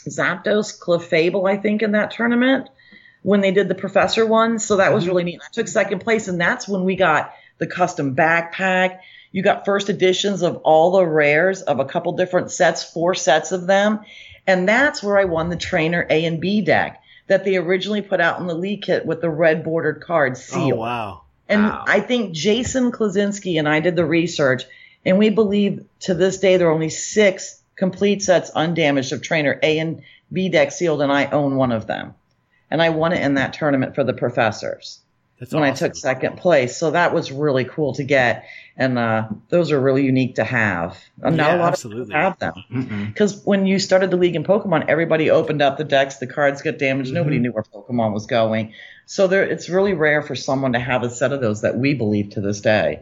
Zapdos 0.06 0.78
Clefable, 0.78 1.50
I 1.50 1.56
think, 1.56 1.82
in 1.82 1.92
that 1.92 2.10
tournament 2.10 2.68
when 3.22 3.40
they 3.40 3.50
did 3.50 3.68
the 3.68 3.74
professor 3.74 4.24
one. 4.26 4.58
So 4.58 4.76
that 4.76 4.92
was 4.92 5.04
mm-hmm. 5.04 5.10
really 5.10 5.24
neat. 5.24 5.40
I 5.44 5.52
took 5.52 5.68
second 5.68 6.00
place, 6.00 6.28
and 6.28 6.40
that's 6.40 6.66
when 6.66 6.84
we 6.84 6.96
got 6.96 7.34
the 7.58 7.66
custom 7.66 8.16
backpack. 8.16 9.00
You 9.32 9.42
got 9.42 9.64
first 9.64 9.88
editions 9.88 10.42
of 10.42 10.56
all 10.58 10.92
the 10.92 11.06
rares 11.06 11.62
of 11.62 11.78
a 11.78 11.84
couple 11.84 12.12
different 12.12 12.50
sets, 12.50 12.82
four 12.82 13.14
sets 13.14 13.52
of 13.52 13.66
them. 13.66 14.00
And 14.46 14.68
that's 14.68 15.02
where 15.02 15.18
I 15.18 15.24
won 15.24 15.50
the 15.50 15.56
trainer 15.56 16.06
A 16.10 16.24
and 16.24 16.40
B 16.40 16.62
deck 16.62 17.02
that 17.28 17.44
they 17.44 17.56
originally 17.56 18.02
put 18.02 18.20
out 18.20 18.40
in 18.40 18.48
the 18.48 18.54
Lee 18.54 18.78
kit 18.78 19.06
with 19.06 19.20
the 19.20 19.30
red 19.30 19.62
bordered 19.62 20.02
card 20.02 20.36
seal. 20.36 20.74
Oh 20.74 20.76
wow. 20.76 21.22
And 21.48 21.62
Wow. 21.62 21.84
I 21.86 22.00
think 22.00 22.32
Jason 22.32 22.90
Klaczynski 22.90 23.58
and 23.58 23.68
I 23.68 23.80
did 23.80 23.94
the 23.94 24.04
research, 24.04 24.64
and 25.04 25.18
we 25.18 25.30
believe 25.30 25.84
to 26.00 26.14
this 26.14 26.38
day 26.38 26.56
there 26.56 26.68
are 26.68 26.72
only 26.72 26.88
six 26.88 27.60
complete 27.76 28.22
sets 28.22 28.50
undamaged 28.50 29.12
of 29.12 29.22
Trainer 29.22 29.58
A 29.62 29.78
and 29.78 30.02
B 30.32 30.48
deck 30.48 30.72
sealed, 30.72 31.02
and 31.02 31.12
I 31.12 31.26
own 31.26 31.56
one 31.56 31.72
of 31.72 31.86
them. 31.86 32.14
And 32.70 32.80
I 32.80 32.90
won 32.90 33.12
it 33.12 33.22
in 33.22 33.34
that 33.34 33.52
tournament 33.54 33.94
for 33.94 34.04
the 34.04 34.12
professors. 34.12 35.00
That's 35.38 35.54
when 35.54 35.62
I 35.62 35.72
took 35.72 35.96
second 35.96 36.36
place. 36.36 36.76
So 36.76 36.90
that 36.90 37.14
was 37.14 37.32
really 37.32 37.64
cool 37.64 37.94
to 37.94 38.04
get. 38.04 38.44
And 38.76 38.98
uh, 38.98 39.28
those 39.48 39.72
are 39.72 39.80
really 39.80 40.04
unique 40.04 40.34
to 40.34 40.44
have. 40.44 40.98
Uh, 41.22 41.30
Not 41.30 41.36
Yeah, 41.52 41.56
a 41.56 41.58
lot 41.58 41.72
absolutely. 41.72 42.02
of 42.02 42.08
people 42.08 42.20
have 42.20 42.38
them. 42.38 43.06
Because 43.06 43.42
when 43.44 43.66
you 43.66 43.78
started 43.78 44.10
the 44.10 44.18
league 44.18 44.36
in 44.36 44.44
Pokemon, 44.44 44.84
everybody 44.88 45.30
opened 45.30 45.62
up 45.62 45.78
the 45.78 45.84
decks, 45.84 46.16
the 46.16 46.26
cards 46.26 46.60
got 46.60 46.76
damaged. 46.78 47.12
Nobody 47.14 47.36
Mm-hmm. 47.36 47.42
knew 47.44 47.52
where 47.52 47.62
Pokemon 47.62 48.12
was 48.12 48.26
going. 48.26 48.74
So 49.06 49.28
there, 49.28 49.42
it's 49.42 49.70
really 49.70 49.94
rare 49.94 50.20
for 50.20 50.36
someone 50.36 50.74
to 50.74 50.78
have 50.78 51.02
a 51.04 51.10
set 51.10 51.32
of 51.32 51.40
those 51.40 51.62
that 51.62 51.76
we 51.78 51.94
believe 51.94 52.30
to 52.30 52.42
this 52.42 52.60
day. 52.60 53.00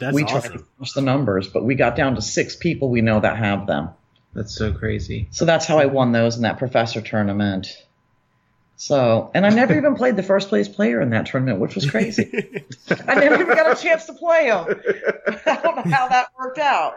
That's 0.00 0.14
we 0.14 0.24
tried 0.24 0.40
to 0.42 0.48
awesome. 0.54 0.66
push 0.78 0.92
the 0.92 1.02
numbers, 1.02 1.46
but 1.48 1.64
we 1.64 1.76
got 1.76 1.94
down 1.94 2.16
to 2.16 2.22
six 2.22 2.56
people 2.56 2.90
we 2.90 3.00
know 3.00 3.20
that 3.20 3.36
have 3.36 3.66
them. 3.68 3.90
That's 4.34 4.54
so 4.54 4.72
crazy. 4.72 5.28
So 5.30 5.44
that's 5.44 5.66
how 5.66 5.78
I 5.78 5.86
won 5.86 6.10
those 6.12 6.36
in 6.36 6.42
that 6.42 6.58
professor 6.58 7.00
tournament. 7.00 7.68
So, 8.76 9.30
and 9.34 9.46
I 9.46 9.50
never 9.50 9.76
even 9.76 9.94
played 9.94 10.16
the 10.16 10.22
first 10.24 10.48
place 10.48 10.68
player 10.68 11.00
in 11.00 11.10
that 11.10 11.26
tournament, 11.26 11.60
which 11.60 11.76
was 11.76 11.88
crazy. 11.88 12.30
I 12.90 13.14
never 13.14 13.34
even 13.34 13.46
got 13.46 13.78
a 13.78 13.80
chance 13.80 14.06
to 14.06 14.12
play 14.12 14.46
him. 14.46 14.66
I 15.46 15.60
don't 15.62 15.76
know 15.76 15.92
how 15.94 16.08
that 16.08 16.28
worked 16.36 16.58
out. 16.58 16.94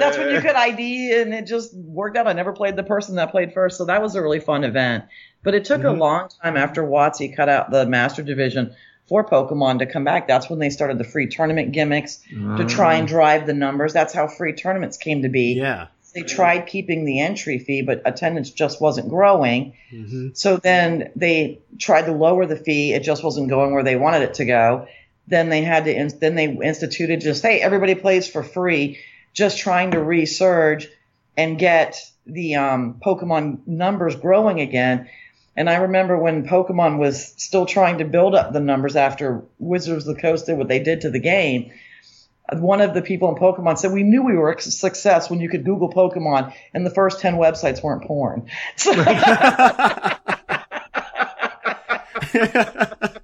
That's 0.00 0.18
when 0.18 0.34
you 0.34 0.40
could 0.40 0.56
ID 0.56 1.20
and 1.20 1.32
it 1.32 1.46
just 1.46 1.74
worked 1.74 2.16
out. 2.16 2.26
I 2.26 2.32
never 2.32 2.52
played 2.52 2.74
the 2.74 2.82
person 2.82 3.16
that 3.16 3.30
played 3.30 3.52
first. 3.52 3.78
So 3.78 3.84
that 3.84 4.02
was 4.02 4.16
a 4.16 4.22
really 4.22 4.40
fun 4.40 4.64
event. 4.64 5.04
But 5.44 5.54
it 5.54 5.64
took 5.64 5.82
a 5.82 5.84
mm-hmm. 5.84 6.00
long 6.00 6.28
time 6.42 6.56
after 6.56 6.82
WotC 6.82 7.36
cut 7.36 7.48
out 7.48 7.70
the 7.70 7.86
master 7.86 8.22
division 8.22 8.74
for 9.08 9.24
Pokemon 9.24 9.78
to 9.78 9.86
come 9.86 10.04
back. 10.04 10.26
That's 10.26 10.50
when 10.50 10.58
they 10.58 10.70
started 10.70 10.98
the 10.98 11.04
free 11.04 11.28
tournament 11.28 11.72
gimmicks 11.72 12.16
to 12.28 12.64
try 12.66 12.96
ah. 12.96 12.98
and 12.98 13.08
drive 13.08 13.46
the 13.46 13.54
numbers. 13.54 13.92
That's 13.92 14.12
how 14.12 14.26
free 14.26 14.54
tournaments 14.54 14.96
came 14.96 15.22
to 15.22 15.28
be 15.28 15.54
Yeah. 15.54 15.86
They 16.14 16.22
tried 16.22 16.66
keeping 16.66 17.04
the 17.04 17.20
entry 17.20 17.58
fee, 17.58 17.82
but 17.82 18.02
attendance 18.04 18.50
just 18.50 18.80
wasn't 18.80 19.08
growing. 19.08 19.74
Mm-hmm. 19.92 20.28
So 20.34 20.56
then 20.56 21.10
they 21.16 21.60
tried 21.78 22.06
to 22.06 22.12
lower 22.12 22.46
the 22.46 22.56
fee. 22.56 22.92
It 22.92 23.02
just 23.02 23.22
wasn't 23.22 23.48
going 23.48 23.72
where 23.72 23.84
they 23.84 23.96
wanted 23.96 24.22
it 24.22 24.34
to 24.34 24.44
go. 24.44 24.88
Then 25.26 25.50
they 25.50 25.62
had 25.62 25.84
to, 25.84 26.10
then 26.18 26.34
they 26.34 26.46
instituted 26.46 27.20
just, 27.20 27.42
hey, 27.42 27.60
everybody 27.60 27.94
plays 27.94 28.28
for 28.28 28.42
free, 28.42 28.98
just 29.34 29.58
trying 29.58 29.90
to 29.90 29.98
resurge 29.98 30.86
and 31.36 31.58
get 31.58 32.00
the 32.26 32.56
um, 32.56 33.00
Pokemon 33.04 33.66
numbers 33.66 34.16
growing 34.16 34.60
again. 34.60 35.08
And 35.56 35.68
I 35.68 35.76
remember 35.76 36.16
when 36.16 36.46
Pokemon 36.46 36.98
was 36.98 37.34
still 37.36 37.66
trying 37.66 37.98
to 37.98 38.04
build 38.04 38.34
up 38.34 38.52
the 38.52 38.60
numbers 38.60 38.96
after 38.96 39.42
Wizards 39.58 40.06
of 40.06 40.14
the 40.14 40.20
Coast 40.22 40.46
did 40.46 40.56
what 40.56 40.68
they 40.68 40.78
did 40.78 41.02
to 41.02 41.10
the 41.10 41.18
game 41.18 41.72
one 42.52 42.80
of 42.80 42.94
the 42.94 43.02
people 43.02 43.28
in 43.28 43.34
Pokemon 43.34 43.78
said, 43.78 43.92
We 43.92 44.02
knew 44.02 44.22
we 44.22 44.36
were 44.36 44.52
a 44.52 44.60
success 44.60 45.28
when 45.30 45.40
you 45.40 45.48
could 45.48 45.64
Google 45.64 45.92
Pokemon 45.92 46.54
and 46.72 46.84
the 46.86 46.90
first 46.90 47.20
10 47.20 47.34
websites 47.34 47.82
weren't 47.82 48.04
porn. 48.04 48.48
So, 48.76 48.92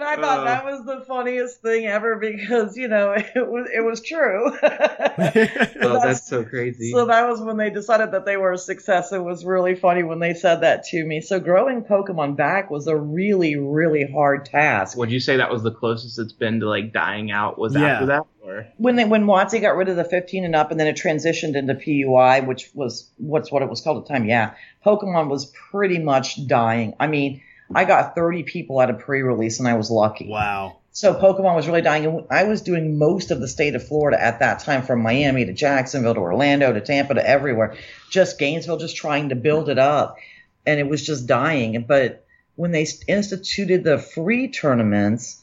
and 0.00 0.08
I 0.08 0.14
thought 0.14 0.44
that 0.44 0.64
uh. 0.64 0.70
was 0.70 0.84
the 0.84 1.04
funniest 1.06 1.60
thing 1.60 1.86
ever 1.86 2.16
because, 2.16 2.76
you 2.76 2.86
know, 2.86 3.12
it 3.16 3.34
was, 3.34 3.68
it 3.74 3.80
was 3.80 4.00
true. 4.00 4.52
Oh, 5.80 6.00
that's 6.02 6.28
so 6.28 6.44
crazy. 6.44 6.90
So 6.92 7.06
that 7.06 7.28
was 7.28 7.40
when 7.40 7.56
they 7.56 7.70
decided 7.70 8.12
that 8.12 8.24
they 8.24 8.36
were 8.36 8.52
a 8.52 8.58
success. 8.58 9.12
It 9.12 9.22
was 9.22 9.44
really 9.44 9.74
funny 9.74 10.02
when 10.02 10.18
they 10.18 10.34
said 10.34 10.56
that 10.62 10.84
to 10.86 11.04
me. 11.04 11.20
So 11.20 11.40
growing 11.40 11.82
Pokemon 11.82 12.36
back 12.36 12.70
was 12.70 12.86
a 12.88 12.96
really, 12.96 13.56
really 13.56 14.04
hard 14.04 14.44
task. 14.44 14.96
Would 14.98 15.10
you 15.10 15.20
say 15.20 15.38
that 15.38 15.50
was 15.50 15.62
the 15.62 15.70
closest 15.70 16.18
it's 16.18 16.32
been 16.32 16.60
to 16.60 16.68
like 16.68 16.92
dying 16.92 17.30
out? 17.30 17.58
Was 17.58 17.74
Yeah. 17.74 17.86
after 17.86 18.06
that, 18.06 18.22
or 18.42 18.66
when 18.76 18.96
they 18.96 19.04
when 19.04 19.24
WotC 19.24 19.60
got 19.60 19.76
rid 19.76 19.88
of 19.88 19.96
the 19.96 20.04
15 20.04 20.44
and 20.44 20.54
up, 20.54 20.70
and 20.70 20.78
then 20.78 20.86
it 20.86 20.96
transitioned 20.96 21.54
into 21.54 21.74
PUI, 21.74 22.46
which 22.46 22.70
was 22.74 23.10
what's 23.16 23.50
what 23.50 23.62
it 23.62 23.70
was 23.70 23.80
called 23.80 23.98
at 23.98 24.06
the 24.06 24.12
time. 24.12 24.24
Yeah, 24.26 24.54
Pokemon 24.84 25.28
was 25.28 25.46
pretty 25.70 25.98
much 25.98 26.46
dying. 26.46 26.94
I 27.00 27.06
mean, 27.06 27.40
I 27.74 27.84
got 27.84 28.14
30 28.14 28.44
people 28.44 28.80
at 28.80 28.90
a 28.90 28.94
pre-release, 28.94 29.58
and 29.58 29.68
I 29.68 29.74
was 29.74 29.90
lucky. 29.90 30.28
Wow. 30.28 30.76
So 30.90 31.14
Pokemon 31.14 31.54
was 31.54 31.68
really 31.68 31.82
dying, 31.82 32.06
and 32.06 32.26
I 32.30 32.44
was 32.44 32.62
doing 32.62 32.98
most 32.98 33.30
of 33.30 33.40
the 33.40 33.48
state 33.48 33.74
of 33.74 33.86
Florida 33.86 34.20
at 34.20 34.40
that 34.40 34.60
time, 34.60 34.82
from 34.82 35.02
Miami 35.02 35.44
to 35.44 35.52
Jacksonville 35.52 36.14
to 36.14 36.20
Orlando 36.20 36.72
to 36.72 36.80
Tampa 36.80 37.14
to 37.14 37.28
everywhere. 37.28 37.76
Just 38.10 38.38
Gainesville, 38.38 38.78
just 38.78 38.96
trying 38.96 39.28
to 39.28 39.36
build 39.36 39.68
it 39.68 39.78
up, 39.78 40.16
and 40.66 40.80
it 40.80 40.88
was 40.88 41.06
just 41.06 41.26
dying. 41.26 41.84
But 41.86 42.24
when 42.56 42.72
they 42.72 42.86
instituted 43.06 43.84
the 43.84 43.98
free 43.98 44.48
tournaments, 44.48 45.40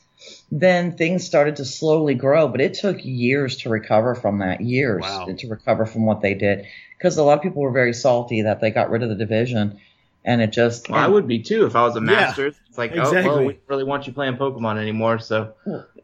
then 0.51 0.97
things 0.97 1.23
started 1.23 1.57
to 1.57 1.65
slowly 1.65 2.15
grow. 2.15 2.47
But 2.47 2.59
it 2.59 2.73
took 2.73 2.97
years 3.05 3.57
to 3.57 3.69
recover 3.69 4.15
from 4.15 4.39
that. 4.39 4.59
Years 4.61 5.03
Wow. 5.03 5.27
to 5.38 5.47
recover 5.47 5.85
from 5.85 6.05
what 6.05 6.21
they 6.21 6.33
did, 6.33 6.65
because 6.97 7.17
a 7.17 7.23
lot 7.23 7.38
of 7.38 7.43
people 7.43 7.61
were 7.61 7.71
very 7.71 7.93
salty 7.93 8.41
that 8.41 8.59
they 8.59 8.71
got 8.71 8.89
rid 8.89 9.03
of 9.03 9.09
the 9.09 9.15
division, 9.15 9.79
and 10.25 10.41
it 10.41 10.51
just 10.51 10.89
well, 10.89 10.99
I 10.99 11.07
would 11.07 11.27
be 11.27 11.39
too 11.41 11.65
if 11.65 11.75
I 11.75 11.83
was 11.83 11.95
a 11.95 12.01
Yeah, 12.01 12.01
master. 12.01 12.47
it's 12.47 12.77
like, 12.77 12.91
oh 12.97 13.11
well, 13.13 13.39
we 13.39 13.53
don't 13.53 13.59
really 13.69 13.83
want 13.85 14.07
you 14.07 14.13
playing 14.13 14.35
Pokemon 14.38 14.77
anymore. 14.77 15.19
So 15.19 15.53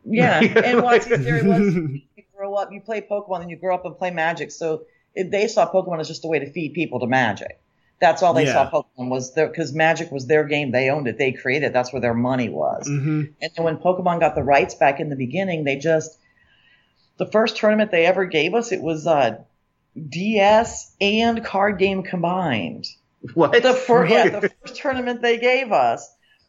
Yeah, 0.05 0.39
and 0.39 0.79
WotC's 0.81 1.05
theory 1.23 1.43
was 1.43 1.59
you 2.15 2.23
grow 2.35 2.53
up, 2.55 2.71
you 2.71 2.81
play 2.81 3.01
Pokemon, 3.01 3.41
and 3.41 3.49
you 3.49 3.57
grow 3.57 3.75
up 3.75 3.85
and 3.85 3.97
play 3.97 4.11
Magic. 4.11 4.51
So 4.51 4.83
if 5.13 5.29
they 5.31 5.47
saw 5.47 5.69
Pokemon 5.69 5.99
as 5.99 6.07
just 6.07 6.23
a 6.23 6.27
way 6.27 6.39
to 6.39 6.51
feed 6.51 6.73
people 6.73 6.99
to 7.01 7.07
Magic. 7.07 7.59
That's 7.99 8.23
all 8.23 8.33
they 8.33 8.45
Yeah. 8.45 8.53
saw 8.53 8.71
Pokemon 8.71 9.09
was 9.09 9.33
there 9.35 9.47
because 9.47 9.73
Magic 9.73 10.11
was 10.11 10.25
their 10.25 10.43
game. 10.45 10.71
They 10.71 10.89
owned 10.89 11.07
it. 11.07 11.19
They 11.19 11.33
created. 11.33 11.67
it. 11.67 11.73
That's 11.73 11.93
where 11.93 12.01
their 12.01 12.15
money 12.15 12.49
was. 12.49 12.87
hmm 12.87 13.23
And 13.41 13.51
then 13.55 13.63
when 13.63 13.77
Pokemon 13.77 14.19
got 14.19 14.33
the 14.33 14.41
rights 14.43 14.73
back 14.73 14.99
in 14.99 15.09
the 15.09 15.15
beginning, 15.15 15.63
they 15.65 15.75
just 15.75 16.17
the 17.17 17.27
first 17.27 17.57
tournament 17.57 17.91
they 17.91 18.05
ever 18.07 18.25
gave 18.25 18.55
us 18.55 18.71
it 18.71 18.81
was 18.81 19.05
uh, 19.05 19.37
DS 20.09 20.95
and 20.99 21.43
card 21.45 21.77
game 21.77 22.01
combined. 22.03 22.87
what? 23.33 23.51
The 23.51 23.73
first, 23.73 24.11
yeah, 24.11 24.39
the 24.39 24.49
first 24.61 24.75
tournament 24.75 25.21
they 25.21 25.37
gave 25.37 25.71
us, 25.71 26.07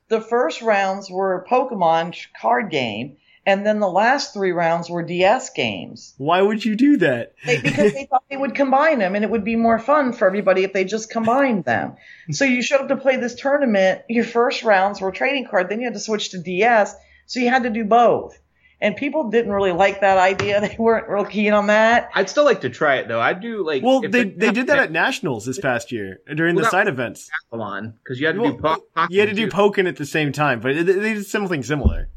the 0.08 0.20
first 0.20 0.62
rounds 0.62 1.10
were 1.10 1.46
Pokemon 1.50 2.16
card 2.40 2.70
game, 2.70 3.16
and 3.44 3.66
then 3.66 3.80
the 3.80 3.88
last 3.88 4.32
three 4.32 4.52
rounds 4.52 4.88
were 4.88 5.02
DS 5.02 5.50
games. 5.50 6.14
Why 6.18 6.40
would 6.40 6.64
you 6.64 6.76
do 6.76 6.98
that? 6.98 7.34
They, 7.44 7.60
because 7.60 7.92
they 7.92 8.06
thought 8.06 8.24
they 8.30 8.36
would 8.36 8.54
combine 8.54 8.98
them, 8.98 9.14
and 9.14 9.24
it 9.24 9.30
would 9.30 9.44
be 9.44 9.56
more 9.56 9.78
fun 9.78 10.12
for 10.12 10.26
everybody 10.26 10.64
if 10.64 10.72
they 10.72 10.84
just 10.84 11.10
combined 11.10 11.64
them. 11.64 11.96
So 12.30 12.44
you 12.44 12.62
showed 12.62 12.82
up 12.82 12.88
to 12.88 12.96
play 12.96 13.16
this 13.16 13.34
tournament. 13.34 14.02
Your 14.08 14.24
first 14.24 14.62
rounds 14.62 15.00
were 15.00 15.10
trading 15.10 15.48
card, 15.50 15.68
then 15.68 15.80
you 15.80 15.86
had 15.86 15.94
to 15.94 16.00
switch 16.00 16.30
to 16.30 16.38
DS, 16.38 16.94
so 17.26 17.40
you 17.40 17.48
had 17.48 17.64
to 17.64 17.70
do 17.70 17.84
both. 17.84 18.38
And 18.82 18.96
people 18.96 19.30
didn't 19.30 19.52
really 19.52 19.70
like 19.70 20.00
that 20.00 20.18
idea. 20.18 20.60
They 20.68 20.74
weren't 20.76 21.08
real 21.08 21.24
keen 21.24 21.52
on 21.52 21.68
that. 21.68 22.10
I'd 22.14 22.28
still 22.28 22.44
like 22.44 22.62
to 22.62 22.68
try 22.68 22.96
it 22.96 23.06
though. 23.08 23.20
I 23.20 23.32
do 23.32 23.64
like. 23.64 23.82
Well, 23.82 24.00
they 24.00 24.22
it- 24.22 24.38
they 24.40 24.50
did 24.50 24.66
that 24.66 24.78
at 24.80 24.90
nationals 24.92 25.46
this 25.46 25.58
past 25.60 25.92
year 25.92 26.20
during 26.34 26.56
Well, 26.56 26.64
the 26.64 26.70
side 26.70 26.88
events. 26.88 27.30
Pokemon 27.52 27.94
because 28.02 28.18
you 28.20 28.26
had 28.26 28.34
to 28.34 28.40
Well, 28.42 28.52
do 28.52 28.58
po- 28.58 28.76
Pokemon 28.96 29.06
You 29.10 29.20
had 29.20 29.28
to 29.28 29.34
do 29.36 29.46
too. 29.48 29.56
Pokken 29.56 29.88
at 29.88 29.96
the 29.96 30.04
same 30.04 30.32
time, 30.32 30.58
but 30.60 30.74
they 30.74 30.82
they 30.82 31.14
did 31.14 31.26
something 31.26 31.62
similar. 31.62 32.08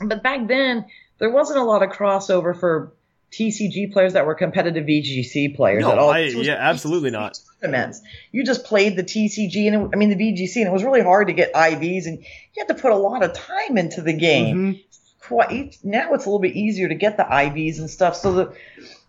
But 0.00 0.22
back 0.22 0.48
then, 0.48 0.86
there 1.18 1.30
wasn't 1.30 1.58
a 1.60 1.62
lot 1.64 1.82
of 1.82 1.90
crossover 1.90 2.58
for 2.58 2.94
TCG 3.30 3.92
players 3.92 4.14
that 4.14 4.26
were 4.26 4.34
competitive 4.34 4.84
VGC 4.84 5.54
players 5.56 5.82
No, 5.82 5.92
at 5.92 5.98
all. 5.98 6.10
I- 6.10 6.20
yeah, 6.20 6.54
absolutely 6.58 7.10
TCG 7.10 7.12
not. 7.12 7.38
Tournaments. 7.60 8.00
You 8.32 8.44
just 8.44 8.64
played 8.64 8.96
the 8.96 9.04
TCG 9.04 9.66
and 9.68 9.76
it, 9.86 9.90
I 9.92 9.96
mean 9.96 10.08
the 10.10 10.16
VGC, 10.16 10.56
and 10.56 10.66
it 10.66 10.72
was 10.72 10.84
really 10.84 11.02
hard 11.02 11.28
to 11.28 11.32
get 11.34 11.52
IVs, 11.54 12.06
and 12.06 12.18
you 12.18 12.58
had 12.66 12.68
to 12.68 12.74
put 12.74 12.90
a 12.92 12.96
lot 12.96 13.22
of 13.22 13.32
time 13.34 13.76
into 13.78 14.00
the 14.02 14.12
game. 14.14 14.56
Mhm. 14.74 14.84
Quite 15.32 15.78
now, 15.82 16.12
it's 16.12 16.26
a 16.26 16.28
little 16.28 16.40
bit 16.40 16.54
easier 16.54 16.88
to 16.88 16.94
get 16.94 17.16
the 17.16 17.22
IVs 17.24 17.78
and 17.78 17.88
stuff. 17.88 18.16
So 18.16 18.32
the 18.32 18.54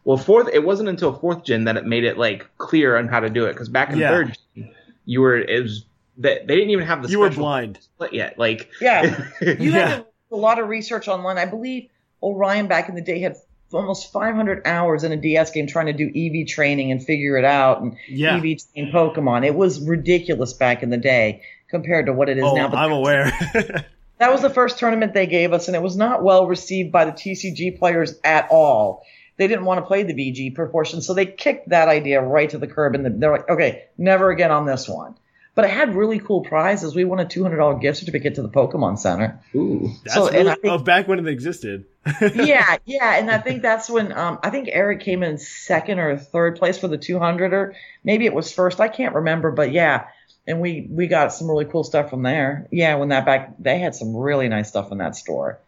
Well, 0.06 0.16
fourth. 0.18 0.48
It 0.54 0.64
wasn't 0.64 0.88
until 0.90 1.14
fourth 1.14 1.44
gen 1.44 1.66
that 1.66 1.76
it 1.76 1.86
made 1.86 2.06
it 2.06 2.18
like 2.18 2.48
clear 2.58 2.96
on 2.98 3.10
how 3.10 3.20
to 3.20 3.30
do 3.30 3.46
it. 3.46 3.54
Because 3.54 3.68
back 3.70 3.92
in 3.92 4.00
Yeah. 4.00 4.10
third, 4.10 4.38
gen, 4.56 4.70
you 5.06 5.20
were 5.22 5.38
it 5.38 5.62
was 5.62 5.86
that 6.20 6.48
they 6.48 6.56
didn't 6.56 6.70
even 6.70 6.86
have 6.86 7.04
the 7.04 7.10
You 7.10 7.20
were 7.20 7.30
blind. 7.30 7.80
split 7.82 8.14
yet. 8.14 8.40
Like 8.40 8.70
Yeah. 8.80 9.26
You 9.42 9.72
Yeah. 9.72 9.72
had 9.72 9.96
to 9.98 10.06
do 10.30 10.36
a 10.36 10.38
lot 10.38 10.60
of 10.60 10.70
research 10.70 11.08
online. 11.10 11.38
I 11.38 11.46
believe 11.46 11.90
Orion 12.22 12.68
back 12.68 12.88
in 12.88 12.96
the 12.96 13.02
day 13.02 13.20
had 13.20 13.36
almost 13.74 14.14
500 14.14 14.62
hours 14.66 15.04
in 15.04 15.12
a 15.12 15.18
DS 15.18 15.52
game 15.52 15.68
trying 15.68 15.88
to 15.88 15.94
do 15.94 16.06
EV 16.16 16.48
training 16.48 16.92
and 16.92 17.04
figure 17.04 17.38
it 17.38 17.44
out 17.44 17.82
and 17.82 17.98
Yeah. 18.08 18.38
EV 18.38 18.58
train 18.74 18.92
Pokemon. 18.94 19.46
It 19.46 19.56
was 19.56 19.86
ridiculous 19.86 20.54
back 20.54 20.84
in 20.84 20.90
the 20.90 20.98
day 20.98 21.42
compared 21.70 22.06
to 22.06 22.14
what 22.14 22.30
it 22.30 22.38
is 22.38 22.46
Oh, 22.46 22.56
now. 22.56 22.70
But 22.70 22.78
I'm 22.78 22.92
aware. 22.94 23.32
that 24.24 24.32
was 24.32 24.42
the 24.42 24.50
first 24.50 24.80
tournament 24.80 25.14
they 25.14 25.28
gave 25.28 25.52
us, 25.52 25.68
and 25.68 25.76
it 25.76 25.82
was 25.82 25.98
not 25.98 26.24
well 26.24 26.48
received 26.48 26.94
by 26.94 27.04
the 27.04 27.12
TCG 27.12 27.78
players 27.78 28.18
at 28.24 28.48
all. 28.50 29.06
They 29.36 29.48
didn't 29.48 29.66
want 29.66 29.80
to 29.80 29.86
play 29.86 30.04
the 30.04 30.14
VG 30.14 30.56
proportion, 30.56 31.02
so 31.02 31.14
they 31.14 31.26
kicked 31.26 31.70
that 31.70 31.90
idea 31.90 32.22
right 32.22 32.50
to 32.52 32.58
the 32.58 32.68
curb, 32.68 32.96
and 32.96 33.22
they're 33.22 33.32
like, 33.32 33.50
"Okay, 33.50 33.84
never 33.98 34.30
again 34.32 34.52
on 34.52 34.66
this 34.66 34.88
one." 34.88 35.16
But 35.56 35.66
it 35.66 35.72
had 35.72 35.94
really 35.94 36.20
cool 36.20 36.42
prizes. 36.42 36.96
We 36.96 37.04
won 37.04 37.20
a 37.20 37.26
two 37.28 37.44
hundred 37.44 37.58
dollar 37.58 37.78
gift 37.80 37.98
certificate 38.00 38.36
to 38.36 38.42
the 38.44 38.50
Pokemon 38.50 38.98
Center. 38.98 39.40
ooh, 39.54 39.92
That's 40.04 40.14
So, 40.16 40.32
really, 40.32 40.56
think- 40.56 40.66
oh, 40.66 40.78
back 40.78 41.08
when 41.10 41.20
it 41.20 41.28
existed. 41.28 41.86
yeah, 42.34 42.78
yeah, 42.86 43.18
and 43.18 43.30
I 43.30 43.40
think 43.40 43.62
that's 43.62 43.90
when 43.90 44.12
um, 44.14 44.40
I 44.42 44.50
think 44.52 44.70
Eric 44.72 45.02
came 45.02 45.22
in 45.22 45.38
second 45.38 46.00
or 46.00 46.18
third 46.18 46.56
place 46.58 46.78
for 46.78 46.88
the 46.88 46.98
200, 46.98 47.54
or 47.54 47.76
maybe 48.04 48.26
it 48.26 48.34
was 48.34 48.52
first. 48.54 48.80
I 48.80 48.88
can't 48.88 49.16
remember, 49.16 49.52
but 49.52 49.72
yeah, 49.72 50.06
and 50.48 50.60
we 50.62 50.88
we 50.90 51.08
got 51.08 51.34
some 51.34 51.48
really 51.50 51.66
cool 51.66 51.84
stuff 51.84 52.10
from 52.10 52.24
there. 52.24 52.68
Yeah, 52.72 52.96
when 52.96 53.10
that 53.10 53.26
back, 53.26 53.54
they 53.60 53.80
had 53.80 53.96
some 53.96 54.16
really 54.16 54.50
nice 54.50 54.68
stuff 54.70 54.92
in 54.92 54.98
that 55.00 55.16
store. 55.16 55.60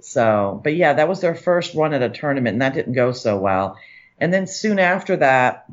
So, 0.00 0.60
but 0.62 0.74
yeah, 0.74 0.94
that 0.94 1.08
was 1.08 1.20
their 1.20 1.34
first 1.34 1.74
run 1.74 1.94
at 1.94 2.02
a 2.02 2.08
tournament, 2.08 2.54
and 2.54 2.62
that 2.62 2.74
didn't 2.74 2.94
go 2.94 3.12
so 3.12 3.38
well. 3.38 3.78
And 4.18 4.32
then 4.32 4.46
soon 4.46 4.78
after 4.78 5.16
that, 5.16 5.64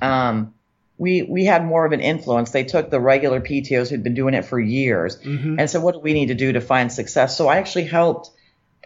um, 0.00 0.54
we 0.98 1.22
we 1.22 1.44
had 1.44 1.64
more 1.64 1.84
of 1.84 1.92
an 1.92 2.00
influence. 2.00 2.50
They 2.50 2.64
took 2.64 2.90
the 2.90 3.00
regular 3.00 3.40
PTOs 3.40 3.88
who'd 3.90 4.02
been 4.02 4.14
doing 4.14 4.34
it 4.34 4.44
for 4.44 4.58
years 4.60 5.16
Mhm. 5.18 5.56
and 5.58 5.68
said, 5.70 5.82
"What 5.82 5.94
do 5.94 6.00
we 6.00 6.12
need 6.14 6.26
to 6.26 6.34
do 6.34 6.52
to 6.52 6.60
find 6.60 6.90
success?" 6.92 7.36
So 7.36 7.48
I 7.48 7.56
actually 7.58 7.84
helped 7.84 8.30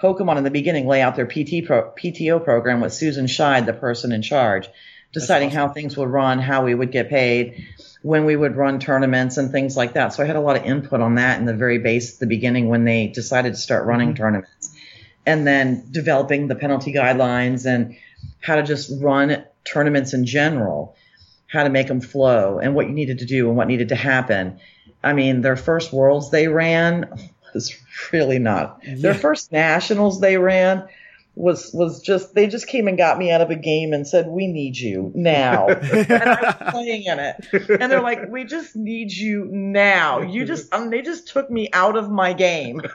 Pokemon 0.02 0.38
in 0.38 0.44
the 0.44 0.50
beginning 0.50 0.86
lay 0.86 1.02
out 1.02 1.14
their 1.16 1.26
PT 1.26 1.62
pro, 1.66 1.82
PTO 1.90 2.42
program 2.42 2.80
with 2.80 2.92
Susan 2.92 3.26
Scheid, 3.26 3.66
the 3.66 3.72
person 3.72 4.12
in 4.12 4.22
charge, 4.22 4.68
deciding 5.12 5.50
how 5.50 5.68
things 5.68 5.96
would 5.96 6.08
run, 6.08 6.38
how 6.38 6.64
we 6.64 6.74
would 6.74 6.92
get 6.92 7.08
paid, 7.08 7.66
when 8.02 8.24
we 8.24 8.36
would 8.36 8.56
run 8.56 8.78
tournaments 8.78 9.36
and 9.36 9.50
things 9.50 9.76
like 9.76 9.94
that. 9.94 10.14
So 10.14 10.22
I 10.22 10.26
had 10.26 10.36
a 10.36 10.40
lot 10.40 10.56
of 10.56 10.64
input 10.64 11.00
on 11.00 11.16
that 11.16 11.38
in 11.38 11.46
the 11.46 11.54
very 11.54 11.78
base, 11.78 12.18
the 12.18 12.26
beginning 12.26 12.68
when 12.68 12.84
they 12.84 13.08
decided 13.08 13.54
to 13.54 13.58
start 13.58 13.86
running 13.86 14.10
mm-hmm. 14.10 14.22
tournaments, 14.22 14.74
and 15.26 15.46
then 15.46 15.86
developing 15.90 16.48
the 16.48 16.54
penalty 16.54 16.92
guidelines 16.92 17.66
and 17.66 17.96
how 18.40 18.56
to 18.56 18.62
just 18.62 18.90
run 19.00 19.44
tournaments 19.64 20.14
in 20.14 20.24
general, 20.24 20.96
how 21.46 21.64
to 21.64 21.70
make 21.70 21.88
them 21.88 22.00
flow, 22.00 22.58
and 22.58 22.74
what 22.74 22.86
you 22.86 22.92
needed 22.92 23.18
to 23.18 23.26
do 23.26 23.48
and 23.48 23.56
what 23.56 23.68
needed 23.68 23.90
to 23.90 23.96
happen. 23.96 24.60
I 25.02 25.12
mean, 25.12 25.40
their 25.40 25.56
first 25.56 25.92
worlds 25.92 26.30
they 26.30 26.48
ran 26.48 27.30
was 27.54 27.74
really 28.12 28.38
not. 28.38 28.80
Their 28.86 29.14
first 29.14 29.52
nationals 29.52 30.20
they 30.20 30.38
ran 30.38 30.88
was 31.36 31.72
was 31.72 32.02
just 32.02 32.34
they 32.34 32.46
just 32.46 32.66
came 32.66 32.88
and 32.88 32.98
got 32.98 33.16
me 33.16 33.30
out 33.30 33.40
of 33.40 33.50
a 33.50 33.56
game 33.56 33.92
and 33.92 34.06
said 34.06 34.26
we 34.26 34.46
need 34.46 34.76
you 34.76 35.12
now. 35.14 35.68
And 35.90 36.12
I 36.12 36.56
was 36.60 36.72
playing 36.72 37.04
in 37.04 37.18
it. 37.18 37.46
And 37.80 37.90
they're 37.90 38.02
like 38.02 38.28
we 38.28 38.44
just 38.44 38.74
need 38.74 39.12
you 39.12 39.46
now. 39.46 40.20
You 40.20 40.44
just 40.44 40.72
um, 40.74 40.90
they 40.90 41.02
just 41.02 41.28
took 41.28 41.50
me 41.50 41.68
out 41.72 41.96
of 41.96 42.10
my 42.10 42.32
game. 42.32 42.82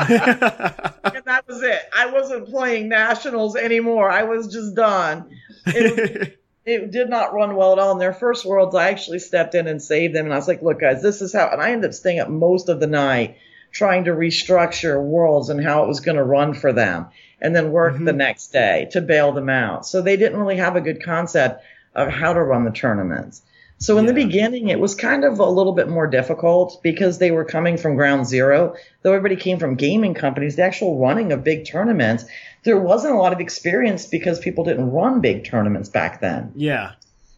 And 0.00 1.24
that 1.24 1.44
was 1.48 1.62
it. 1.62 1.80
I 1.94 2.06
wasn't 2.10 2.48
playing 2.48 2.88
nationals 2.88 3.56
anymore. 3.56 4.10
I 4.10 4.22
was 4.22 4.46
just 4.46 4.74
done. 4.74 5.28
It, 5.66 6.38
it 6.64 6.90
did 6.90 7.10
not 7.10 7.34
run 7.34 7.56
well 7.56 7.72
at 7.72 7.78
all. 7.78 7.92
In 7.92 7.98
their 7.98 8.12
first 8.12 8.44
worlds 8.44 8.74
I 8.74 8.90
actually 8.90 9.18
stepped 9.18 9.54
in 9.54 9.66
and 9.66 9.82
saved 9.82 10.14
them. 10.14 10.24
And 10.24 10.32
I 10.32 10.36
was 10.36 10.48
like 10.48 10.62
look 10.62 10.80
guys 10.80 11.02
this 11.02 11.20
is 11.20 11.32
how 11.32 11.48
and 11.48 11.60
I 11.60 11.72
ended 11.72 11.90
up 11.90 11.94
staying 11.94 12.20
up 12.20 12.28
most 12.28 12.68
of 12.68 12.80
the 12.80 12.86
night 12.86 13.36
trying 13.70 14.04
to 14.04 14.12
restructure 14.12 15.02
worlds 15.02 15.50
and 15.50 15.62
how 15.62 15.84
it 15.84 15.88
was 15.88 16.00
going 16.00 16.16
to 16.16 16.24
run 16.24 16.54
for 16.54 16.72
them 16.72 17.08
and 17.40 17.54
then 17.54 17.70
work 17.70 17.96
the 17.98 18.12
next 18.12 18.48
day 18.48 18.88
to 18.92 19.00
bail 19.00 19.32
them 19.32 19.48
out. 19.48 19.86
So 19.86 20.02
they 20.02 20.16
didn't 20.16 20.38
really 20.38 20.56
have 20.56 20.76
a 20.76 20.80
good 20.80 21.02
concept 21.02 21.62
of 21.94 22.08
how 22.08 22.32
to 22.32 22.42
run 22.42 22.64
the 22.64 22.70
tournaments. 22.70 23.42
So 23.80 23.98
in 23.98 24.06
the 24.06 24.12
beginning, 24.12 24.68
it 24.68 24.80
was 24.80 24.96
kind 24.96 25.24
of 25.24 25.38
a 25.38 25.48
little 25.48 25.72
bit 25.72 25.88
more 25.88 26.08
difficult 26.08 26.80
because 26.82 27.18
they 27.18 27.30
were 27.30 27.44
coming 27.44 27.76
from 27.76 27.94
ground 27.94 28.26
zero. 28.26 28.74
Though 29.02 29.12
everybody 29.12 29.36
came 29.40 29.60
from 29.60 29.76
gaming 29.76 30.14
companies, 30.14 30.56
the 30.56 30.62
actual 30.62 30.98
running 30.98 31.30
of 31.30 31.44
big 31.44 31.64
tournaments, 31.64 32.24
there 32.64 32.78
wasn't 32.78 33.14
a 33.14 33.18
lot 33.18 33.32
of 33.32 33.38
experience 33.38 34.06
because 34.06 34.40
people 34.40 34.64
didn't 34.64 34.90
run 34.90 35.20
big 35.20 35.44
tournaments 35.44 35.88
back 35.88 36.20
then. 36.20 36.52
yeah. 36.56 36.92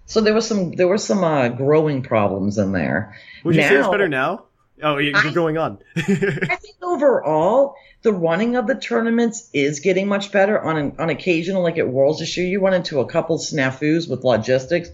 So 0.06 0.20
there 0.20 0.34
was 0.34 0.48
some 0.48 0.72
there 0.72 0.88
were 0.88 0.98
some 0.98 1.22
uh, 1.22 1.50
growing 1.50 2.02
problems 2.02 2.58
in 2.58 2.72
there. 2.72 3.16
Would 3.44 3.54
you 3.54 3.62
say 3.62 3.78
it's 3.78 3.86
better 3.86 4.08
now? 4.08 4.42
Oh, 4.82 4.98
you- 4.98 5.12
you're 5.22 5.32
going 5.32 5.58
on. 5.58 5.78
I 5.96 6.56
think 6.56 6.76
overall, 6.82 7.74
the 8.02 8.12
running 8.12 8.56
of 8.56 8.66
the 8.66 8.74
tournaments 8.74 9.50
is 9.52 9.80
getting 9.80 10.08
much 10.08 10.32
better. 10.32 10.60
On 10.60 10.76
an, 10.76 10.92
on 10.98 11.10
occasional, 11.10 11.62
like 11.62 11.78
at 11.78 11.88
Worlds 11.88 12.20
this 12.20 12.36
year, 12.36 12.46
you 12.46 12.60
run 12.60 12.74
into 12.74 13.00
a 13.00 13.06
couple 13.06 13.38
snafus 13.38 14.08
with 14.08 14.24
logistics. 14.24 14.90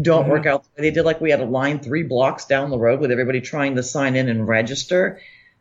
Don't 0.00 0.22
mm-hmm. 0.22 0.30
work 0.30 0.46
out 0.46 0.64
the 0.64 0.68
way 0.82 0.88
they 0.88 0.94
did. 0.94 1.04
Like 1.04 1.20
we 1.20 1.30
had 1.30 1.40
a 1.40 1.46
line 1.46 1.80
three 1.80 2.02
blocks 2.02 2.44
down 2.44 2.70
the 2.70 2.78
road 2.78 3.00
with 3.00 3.10
everybody 3.10 3.40
trying 3.40 3.76
to 3.76 3.82
sign 3.82 4.14
in 4.14 4.28
and 4.28 4.46
register. 4.46 5.20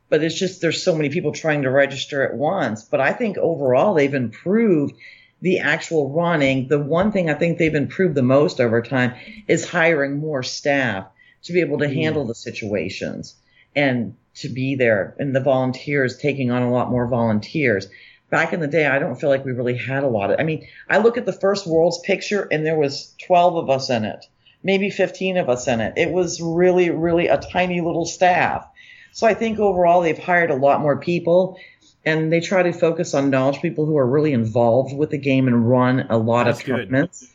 But 0.10 0.24
it's 0.24 0.38
just 0.38 0.62
there's 0.62 0.84
so 0.84 0.96
many 0.96 1.10
people 1.10 1.32
trying 1.32 1.62
to 1.62 1.70
register 1.70 2.24
at 2.24 2.36
once. 2.36 2.84
But 2.84 3.00
I 3.00 3.14
think 3.14 3.38
overall 3.38 3.94
they've 3.94 4.14
improved 4.14 4.96
the 5.42 5.60
actual 5.60 6.12
running. 6.12 6.68
The 6.68 6.80
one 6.80 7.12
thing 7.12 7.30
I 7.30 7.36
think 7.36 7.58
they've 7.58 7.74
improved 7.74 8.16
the 8.16 8.24
most 8.24 8.60
over 8.60 8.82
time 8.82 9.14
is 9.48 9.70
hiring 9.70 10.20
more 10.20 10.44
staff 10.44 11.08
to 11.44 11.54
be 11.54 11.62
able 11.62 11.80
to 11.80 11.86
mm. 11.86 11.94
handle 11.94 12.26
the 12.26 12.36
situations 12.36 13.36
and 13.80 14.16
to 14.36 14.50
be 14.50 14.76
there 14.76 15.16
and 15.20 15.36
the 15.36 15.40
volunteers 15.40 16.18
taking 16.18 16.52
on 16.52 16.62
a 16.62 16.72
lot 16.72 16.92
more 16.92 17.08
volunteers. 17.08 17.88
Back 18.30 18.54
in 18.54 18.60
the 18.60 18.68
day, 18.68 18.86
I 18.86 19.00
don't 19.00 19.20
feel 19.20 19.30
like 19.30 19.46
we 19.46 19.54
really 19.54 19.78
had 19.78 20.04
a 20.04 20.08
lot 20.08 20.32
of, 20.32 20.40
I 20.40 20.44
mean, 20.44 20.68
I 20.90 20.98
look 21.00 21.18
at 21.18 21.26
the 21.26 21.34
first 21.34 21.66
Worlds 21.66 22.00
picture 22.00 22.48
and 22.52 22.66
there 22.66 22.78
was 22.78 23.16
12 23.26 23.56
of 23.56 23.70
us 23.70 23.90
in 23.90 24.04
it, 24.06 24.26
maybe 24.64 24.90
15 24.90 25.38
of 25.38 25.50
us 25.50 25.68
in 25.68 25.80
it. 25.82 25.94
It 25.98 26.12
was 26.12 26.42
really, 26.42 26.90
really 26.90 27.28
a 27.28 27.38
tiny 27.38 27.82
little 27.82 28.06
staff. 28.06 28.68
So 29.12 29.26
I 29.26 29.34
think 29.34 29.60
overall 29.60 30.02
they've 30.02 30.18
hired 30.32 30.52
a 30.52 30.56
lot 30.56 30.82
more 30.82 30.98
people 31.00 31.58
and 32.06 32.32
they 32.32 32.40
try 32.40 32.64
to 32.64 32.72
focus 32.72 33.14
on 33.14 33.30
knowledge 33.30 33.62
people 33.62 33.86
who 33.86 33.98
are 33.98 34.08
really 34.08 34.34
involved 34.34 34.96
with 34.96 35.10
the 35.10 35.18
game 35.18 35.48
and 35.48 35.70
run 35.70 36.06
a 36.10 36.18
lot 36.18 36.46
That's 36.46 36.60
of 36.60 36.66
good. 36.66 36.76
tournaments. 36.90 37.28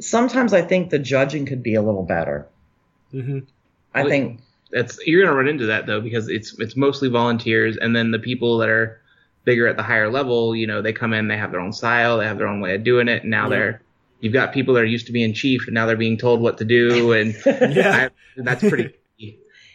Sometimes 0.00 0.52
I 0.52 0.62
think 0.62 0.90
the 0.90 0.98
judging 0.98 1.46
could 1.46 1.62
be 1.62 1.74
a 1.74 1.82
little 1.82 2.04
better. 2.04 2.46
hmm 3.10 3.40
I 3.94 4.02
Well, 4.02 4.10
think 4.10 4.40
That's 4.72 4.98
you're 5.06 5.22
gonna 5.24 5.36
run 5.36 5.48
into 5.48 5.66
that 5.66 5.86
though 5.86 6.00
because 6.00 6.28
it's 6.28 6.58
it's 6.58 6.76
mostly 6.76 7.08
volunteers, 7.08 7.76
and 7.76 7.94
then 7.94 8.10
the 8.10 8.18
people 8.18 8.58
that 8.58 8.68
are 8.68 9.00
bigger 9.44 9.66
at 9.66 9.76
the 9.76 9.82
higher 9.82 10.08
level, 10.10 10.54
you 10.56 10.66
know, 10.66 10.80
they 10.82 10.92
come 10.92 11.12
in, 11.12 11.28
they 11.28 11.36
have 11.36 11.50
their 11.50 11.60
own 11.60 11.72
style, 11.72 12.18
they 12.18 12.26
have 12.26 12.38
their 12.38 12.46
own 12.46 12.60
way 12.60 12.74
of 12.74 12.84
doing 12.84 13.08
it, 13.08 13.22
and 13.22 13.30
now 13.30 13.44
Yeah. 13.44 13.48
they're 13.50 13.82
you've 14.20 14.32
got 14.32 14.52
people 14.52 14.74
that 14.74 14.80
are 14.80 14.86
used 14.86 15.06
to 15.06 15.12
being 15.12 15.34
chief, 15.34 15.66
and 15.66 15.74
now 15.74 15.86
they're 15.86 15.96
being 15.96 16.16
told 16.16 16.40
what 16.40 16.58
to 16.58 16.64
do, 16.64 17.12
and 17.12 17.34
Yeah. 17.46 18.08
I, 18.08 18.42
that's 18.42 18.60
pretty 18.66 18.94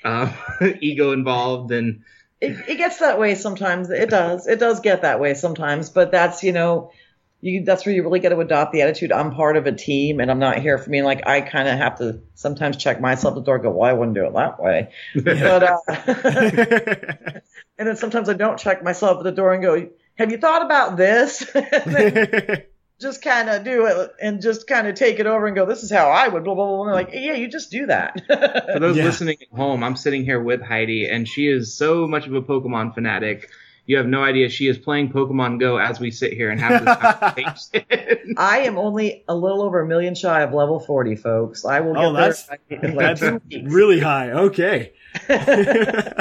um, 0.04 0.34
ego 0.82 1.12
involved, 1.12 1.72
and 1.72 2.02
it, 2.40 2.58
it 2.70 2.78
gets 2.78 2.98
that 3.00 3.20
way 3.20 3.36
sometimes. 3.36 3.90
It 3.90 4.10
does. 4.10 4.48
It 4.48 4.60
does 4.60 4.80
get 4.80 5.02
that 5.02 5.20
way 5.20 5.34
sometimes. 5.34 5.90
But 5.90 6.12
that's 6.12 6.44
you 6.44 6.54
know, 6.54 6.92
you 7.42 7.64
that's 7.64 7.86
where 7.86 7.94
you 7.94 8.04
really 8.04 8.20
got 8.20 8.30
to 8.30 8.40
adopt 8.40 8.72
the 8.74 8.82
attitude. 8.82 9.12
I'm 9.12 9.32
part 9.32 9.58
of 9.58 9.68
a 9.68 9.72
team, 9.72 10.20
and 10.20 10.32
I'm 10.32 10.40
not 10.40 10.60
here 10.60 10.78
for 10.78 10.90
me. 10.90 11.04
Like 11.04 11.26
I 11.28 11.42
kind 11.42 11.68
of 11.68 11.78
have 11.78 11.98
to 12.00 12.20
sometimes 12.36 12.78
check 12.78 13.00
myself 13.00 13.34
at 13.34 13.36
the 13.36 13.42
door. 13.44 13.56
and 13.56 13.64
Go, 13.64 13.72
well, 13.72 13.90
I 13.90 13.94
wouldn't 13.94 14.16
do 14.16 14.26
it 14.26 14.34
that 14.34 14.60
way. 14.62 14.90
But 15.16 15.64
uh, 15.64 15.80
and 17.78 17.88
then 17.88 17.96
sometimes 17.96 18.30
I 18.30 18.34
don't 18.34 18.58
check 18.58 18.84
myself 18.84 19.18
at 19.20 19.24
the 19.24 19.32
door 19.32 19.54
and 19.54 19.62
go, 19.62 19.90
Have 20.18 20.32
you 20.32 20.38
thought 20.38 20.64
about 20.66 20.98
this? 20.98 21.46
Just 23.00 23.22
kind 23.22 23.48
of 23.48 23.64
do 23.64 23.86
it 23.86 24.12
and 24.20 24.42
just 24.42 24.66
kind 24.66 24.88
of 24.88 24.96
take 24.96 25.20
it 25.20 25.28
over 25.28 25.46
and 25.46 25.56
go, 25.56 25.68
This 25.68 25.84
is 25.84 25.92
how 25.92 26.10
I 26.10 26.28
would. 26.30 26.44
Blah 26.44 26.56
blah 26.56 26.66
blah. 26.66 26.84
And 26.86 26.94
like, 26.94 27.10
yeah, 27.14 27.34
you 27.34 27.48
just 27.48 27.70
do 27.70 27.86
that. 27.86 28.20
For 28.28 28.80
those 28.80 28.98
Yeah. 28.98 29.04
listening 29.04 29.38
at 29.40 29.56
home, 29.56 29.84
I'm 29.84 29.96
sitting 29.96 30.24
here 30.26 30.42
with 30.42 30.64
Heidi, 30.64 31.08
and 31.08 31.28
she 31.28 31.46
is 31.48 31.76
so 31.78 32.08
much 32.08 32.26
of 32.26 32.34
a 32.34 32.42
Pokemon 32.42 32.96
fanatic. 32.96 33.52
You 33.88 33.98
have 33.98 34.06
no 34.06 34.22
idea. 34.22 34.50
She 34.50 34.68
is 34.68 34.78
playing 34.78 35.14
Pokemon 35.14 35.60
Go 35.62 35.78
as 35.78 35.98
we 36.00 36.12
sit 36.12 36.34
here 36.34 36.50
and 36.52 36.60
have 36.60 36.84
this 36.86 36.98
conversation. 37.46 38.36
I 38.38 38.60
am 38.60 38.78
only 38.78 39.24
a 39.30 39.36
little 39.36 39.62
over 39.62 39.80
a 39.80 39.88
million 39.88 40.14
shy 40.14 40.42
of 40.42 40.54
level 40.54 40.80
40, 40.80 41.16
folks. 41.16 41.64
I 41.66 41.80
will 41.80 41.94
get 41.94 42.04
Oh, 42.04 42.14
that's 42.14 42.44
there 42.70 42.86
in 42.86 42.96
like 42.96 43.18
that's 43.18 43.44
really 43.64 44.00
high. 44.02 44.32
Okay. 44.32 44.92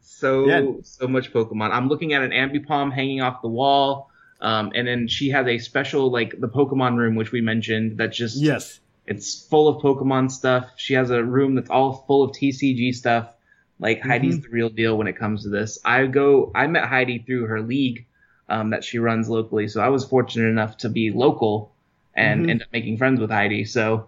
so 0.00 0.46
Yeah. 0.46 0.66
so 0.82 1.08
much 1.08 1.32
Pokemon. 1.32 1.70
I'm 1.72 1.88
looking 1.88 2.12
at 2.12 2.22
an 2.22 2.30
Ambipom 2.30 2.92
hanging 2.92 3.20
off 3.20 3.42
the 3.42 3.48
wall, 3.48 4.10
um, 4.40 4.70
and 4.74 4.86
then 4.86 5.08
she 5.08 5.30
has 5.30 5.46
a 5.46 5.58
special 5.58 6.10
like 6.12 6.38
the 6.38 6.48
Pokemon 6.48 6.96
room, 6.96 7.16
which 7.16 7.32
we 7.32 7.40
mentioned. 7.40 7.98
that 7.98 8.12
just 8.12 8.36
yes. 8.40 8.78
it's 9.06 9.44
full 9.46 9.66
of 9.68 9.82
Pokemon 9.82 10.30
stuff. 10.30 10.70
She 10.76 10.94
has 10.94 11.10
a 11.10 11.24
room 11.24 11.56
that's 11.56 11.70
all 11.70 12.04
full 12.06 12.22
of 12.22 12.30
TCG 12.30 12.94
stuff. 12.94 13.33
Like 13.80 14.00
Heidi's 14.00 14.40
the 14.40 14.48
real 14.48 14.70
deal 14.70 14.96
when 14.96 15.06
it 15.08 15.16
comes 15.16 15.42
to 15.42 15.48
this. 15.48 15.78
I 15.84 16.06
go. 16.06 16.50
I 16.54 16.66
met 16.68 16.84
Heidi 16.86 17.18
through 17.18 17.46
her 17.46 17.60
league 17.60 18.06
um, 18.48 18.70
that 18.70 18.84
she 18.84 18.98
runs 18.98 19.28
locally, 19.28 19.68
so 19.68 19.80
I 19.80 19.88
was 19.88 20.04
fortunate 20.04 20.48
enough 20.48 20.76
to 20.78 20.88
be 20.88 21.10
local 21.10 21.72
and 22.14 22.46
Mhm. 22.46 22.50
end 22.50 22.62
up 22.62 22.68
making 22.72 22.98
friends 22.98 23.20
with 23.20 23.30
Heidi. 23.30 23.64
So, 23.64 24.06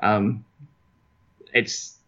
um, 0.00 0.44
it's 1.52 1.98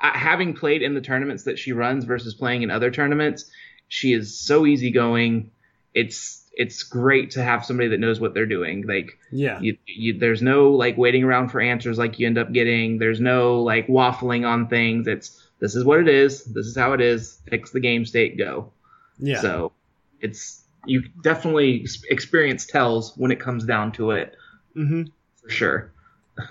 I, 0.00 0.16
having 0.16 0.54
played 0.54 0.82
in 0.82 0.94
the 0.94 1.00
tournaments 1.00 1.44
that 1.44 1.58
she 1.58 1.72
runs 1.72 2.04
versus 2.04 2.34
playing 2.34 2.62
in 2.62 2.70
other 2.70 2.90
tournaments. 2.90 3.50
She 3.88 4.12
is 4.12 4.38
so 4.38 4.66
easygoing. 4.66 5.50
It's 5.94 6.38
it's 6.52 6.82
great 6.82 7.30
to 7.32 7.42
have 7.42 7.64
somebody 7.64 7.88
that 7.88 8.00
knows 8.00 8.20
what 8.20 8.34
they're 8.34 8.44
doing. 8.46 8.86
Like 8.86 9.18
Yeah. 9.30 9.60
you, 9.60 9.76
you, 9.86 10.18
there's 10.18 10.42
no 10.42 10.70
like 10.72 10.98
waiting 10.98 11.24
around 11.24 11.48
for 11.48 11.60
answers 11.60 11.96
like 11.96 12.18
you 12.18 12.26
end 12.26 12.38
up 12.38 12.52
getting. 12.52 12.98
There's 12.98 13.20
no 13.20 13.62
like 13.62 13.86
waffling 13.86 14.46
on 14.46 14.68
things. 14.68 15.06
It's 15.06 15.40
this 15.60 15.74
is 15.74 15.84
what 15.84 16.00
it 16.00 16.08
is. 16.08 16.44
This 16.44 16.66
is 16.66 16.76
how 16.76 16.92
it 16.92 17.00
is. 17.00 17.40
Fix 17.48 17.70
the 17.70 17.80
game 17.80 18.04
state. 18.04 18.36
Go. 18.38 18.72
Yeah. 19.18 19.40
So 19.40 19.72
it's 20.20 20.62
you 20.86 21.02
definitely 21.22 21.86
experience 22.08 22.66
tells 22.66 23.16
when 23.16 23.30
it 23.30 23.38
comes 23.40 23.64
down 23.64 23.92
to 23.92 24.10
it 24.12 24.34
Mm-hmm. 24.76 25.02
for 25.42 25.50
sure. 25.50 25.92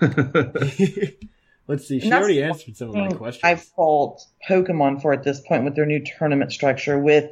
Let's 1.66 1.86
see. 1.86 2.00
She 2.00 2.12
already 2.12 2.42
answered 2.42 2.76
some 2.76 2.88
of 2.90 2.94
my 2.96 3.08
questions. 3.08 3.44
I 3.44 3.54
fault 3.54 4.26
Pokemon 4.48 5.00
for 5.02 5.12
at 5.12 5.22
this 5.22 5.40
point 5.40 5.64
with 5.64 5.74
their 5.76 5.86
new 5.86 6.04
tournament 6.18 6.52
structure 6.52 6.98
with 6.98 7.30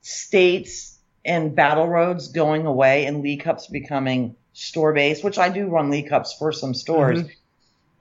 states 0.00 0.98
and 1.24 1.54
battle 1.54 1.86
roads 1.86 2.28
going 2.28 2.66
away 2.66 3.04
and 3.06 3.22
League 3.22 3.42
Cups 3.42 3.66
becoming 3.66 4.34
store 4.52 4.92
based, 4.94 5.22
which 5.22 5.38
I 5.38 5.48
do 5.50 5.66
run 5.66 5.90
League 5.90 6.08
Cups 6.08 6.34
for 6.38 6.52
some 6.52 6.72
stores, 6.74 7.22
Mhm. 7.22 7.30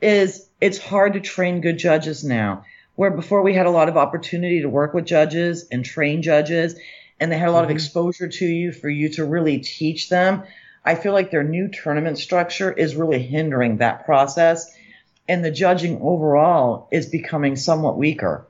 is 0.02 0.50
it's 0.62 0.78
hard 0.78 1.14
to 1.14 1.20
train 1.20 1.62
good 1.62 1.78
judges 1.78 2.24
now. 2.24 2.64
Where 3.00 3.12
before 3.12 3.44
we 3.44 3.54
had 3.54 3.66
a 3.66 3.72
lot 3.72 3.88
of 3.88 3.96
opportunity 3.96 4.60
to 4.60 4.68
work 4.68 4.94
with 4.94 5.06
judges 5.06 5.66
and 5.72 5.86
train 5.86 6.22
judges, 6.22 6.76
and 7.18 7.32
they 7.32 7.38
had 7.38 7.48
a 7.48 7.54
lot 7.54 7.64
of 7.64 7.70
Mhm. 7.70 7.76
exposure 7.76 8.28
to 8.28 8.46
you 8.46 8.74
for 8.74 8.90
you 8.90 9.08
to 9.14 9.24
really 9.24 9.60
teach 9.60 10.10
them. 10.10 10.44
I 10.84 10.96
feel 10.96 11.14
like 11.14 11.32
their 11.32 11.46
new 11.46 11.70
tournament 11.70 12.18
structure 12.18 12.70
is 12.70 12.98
really 12.98 13.22
hindering 13.22 13.78
that 13.78 14.04
process. 14.06 14.70
and 15.30 15.46
the 15.46 15.52
judging 15.52 16.02
overall 16.02 16.88
is 16.92 17.06
becoming 17.06 17.56
somewhat 17.56 17.98
weaker 17.98 18.48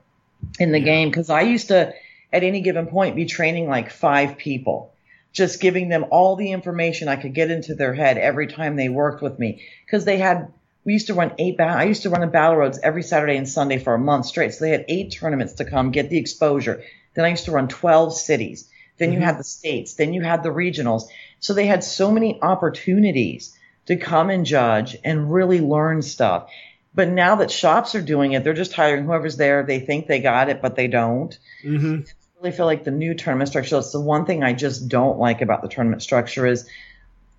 in 0.58 0.72
the 0.72 0.80
game 0.80 1.10
because 1.10 1.28
I 1.28 1.42
used 1.42 1.68
to, 1.68 1.92
at 2.32 2.42
any 2.42 2.62
given 2.62 2.86
point, 2.86 3.14
be 3.14 3.26
training 3.26 3.68
like 3.68 3.90
five 3.90 4.38
people, 4.38 4.90
just 5.32 5.60
giving 5.60 5.90
them 5.90 6.06
all 6.10 6.36
the 6.36 6.52
information 6.52 7.06
I 7.06 7.16
could 7.16 7.34
get 7.34 7.50
into 7.50 7.74
their 7.74 7.92
head 7.92 8.16
every 8.16 8.46
time 8.46 8.74
they 8.76 8.88
worked 8.88 9.22
with 9.22 9.38
me 9.38 9.60
because 9.86 10.06
they 10.06 10.16
had. 10.16 10.48
We 10.84 10.92
used 10.94 11.08
to 11.08 11.14
run 11.14 11.34
eight. 11.38 11.56
Ba- 11.56 11.64
I 11.64 11.84
used 11.84 12.02
to 12.02 12.10
run 12.10 12.22
a 12.22 12.26
battle 12.26 12.56
roads 12.56 12.78
every 12.82 13.02
Saturday 13.02 13.36
and 13.36 13.48
Sunday 13.48 13.78
for 13.78 13.94
a 13.94 13.98
month 13.98 14.26
straight. 14.26 14.54
So 14.54 14.64
they 14.64 14.70
had 14.70 14.86
eight 14.88 15.12
tournaments 15.12 15.54
to 15.54 15.64
come, 15.64 15.90
get 15.90 16.10
the 16.10 16.18
exposure. 16.18 16.82
Then 17.14 17.24
I 17.24 17.28
used 17.28 17.46
to 17.46 17.52
run 17.52 17.68
twelve 17.68 18.14
cities. 18.14 18.68
Then 18.98 19.12
you 19.12 19.20
had 19.20 19.38
the 19.38 19.44
states. 19.44 19.94
Then 19.94 20.12
you 20.12 20.20
had 20.20 20.42
the 20.42 20.50
regionals. 20.50 21.04
So 21.38 21.54
they 21.54 21.66
had 21.66 21.82
so 21.82 22.12
many 22.12 22.40
opportunities 22.42 23.56
to 23.86 23.96
come 23.96 24.28
and 24.28 24.44
judge 24.44 24.96
and 25.04 25.32
really 25.32 25.60
learn 25.60 26.02
stuff. 26.02 26.50
But 26.94 27.08
now 27.08 27.36
that 27.36 27.50
shops 27.50 27.94
are 27.94 28.02
doing 28.02 28.32
it, 28.32 28.44
they're 28.44 28.52
just 28.52 28.74
hiring 28.74 29.04
whoever's 29.04 29.36
there. 29.36 29.62
They 29.62 29.80
think 29.80 30.06
they 30.06 30.20
got 30.20 30.50
it, 30.50 30.60
but 30.60 30.76
they 30.76 30.86
don't. 30.86 31.36
Mm-hmm. 31.64 32.02
I 32.02 32.42
really 32.42 32.56
feel 32.56 32.66
like 32.66 32.84
the 32.84 32.90
new 32.90 33.14
tournament 33.14 33.48
structure. 33.48 33.76
That's 33.76 33.92
the 33.92 34.00
one 34.00 34.26
thing 34.26 34.42
I 34.42 34.52
just 34.52 34.88
don't 34.88 35.18
like 35.18 35.40
about 35.40 35.62
the 35.62 35.68
tournament 35.68 36.02
structure 36.02 36.46
is 36.46 36.68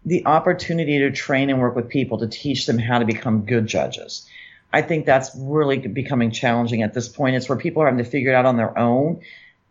the 0.05 0.25
opportunity 0.25 0.99
to 0.99 1.11
train 1.11 1.49
and 1.49 1.59
work 1.59 1.75
with 1.75 1.89
people 1.89 2.19
to 2.19 2.27
teach 2.27 2.65
them 2.65 2.79
how 2.79 2.99
to 2.99 3.05
become 3.05 3.45
good 3.45 3.67
judges. 3.67 4.27
I 4.73 4.81
think 4.81 5.05
that's 5.05 5.31
really 5.35 5.77
becoming 5.77 6.31
challenging 6.31 6.81
at 6.81 6.93
this 6.93 7.09
point. 7.09 7.35
It's 7.35 7.49
where 7.49 7.57
people 7.57 7.83
are 7.83 7.87
having 7.87 8.03
to 8.03 8.09
figure 8.09 8.31
it 8.31 8.35
out 8.35 8.45
on 8.45 8.57
their 8.57 8.77
own. 8.77 9.21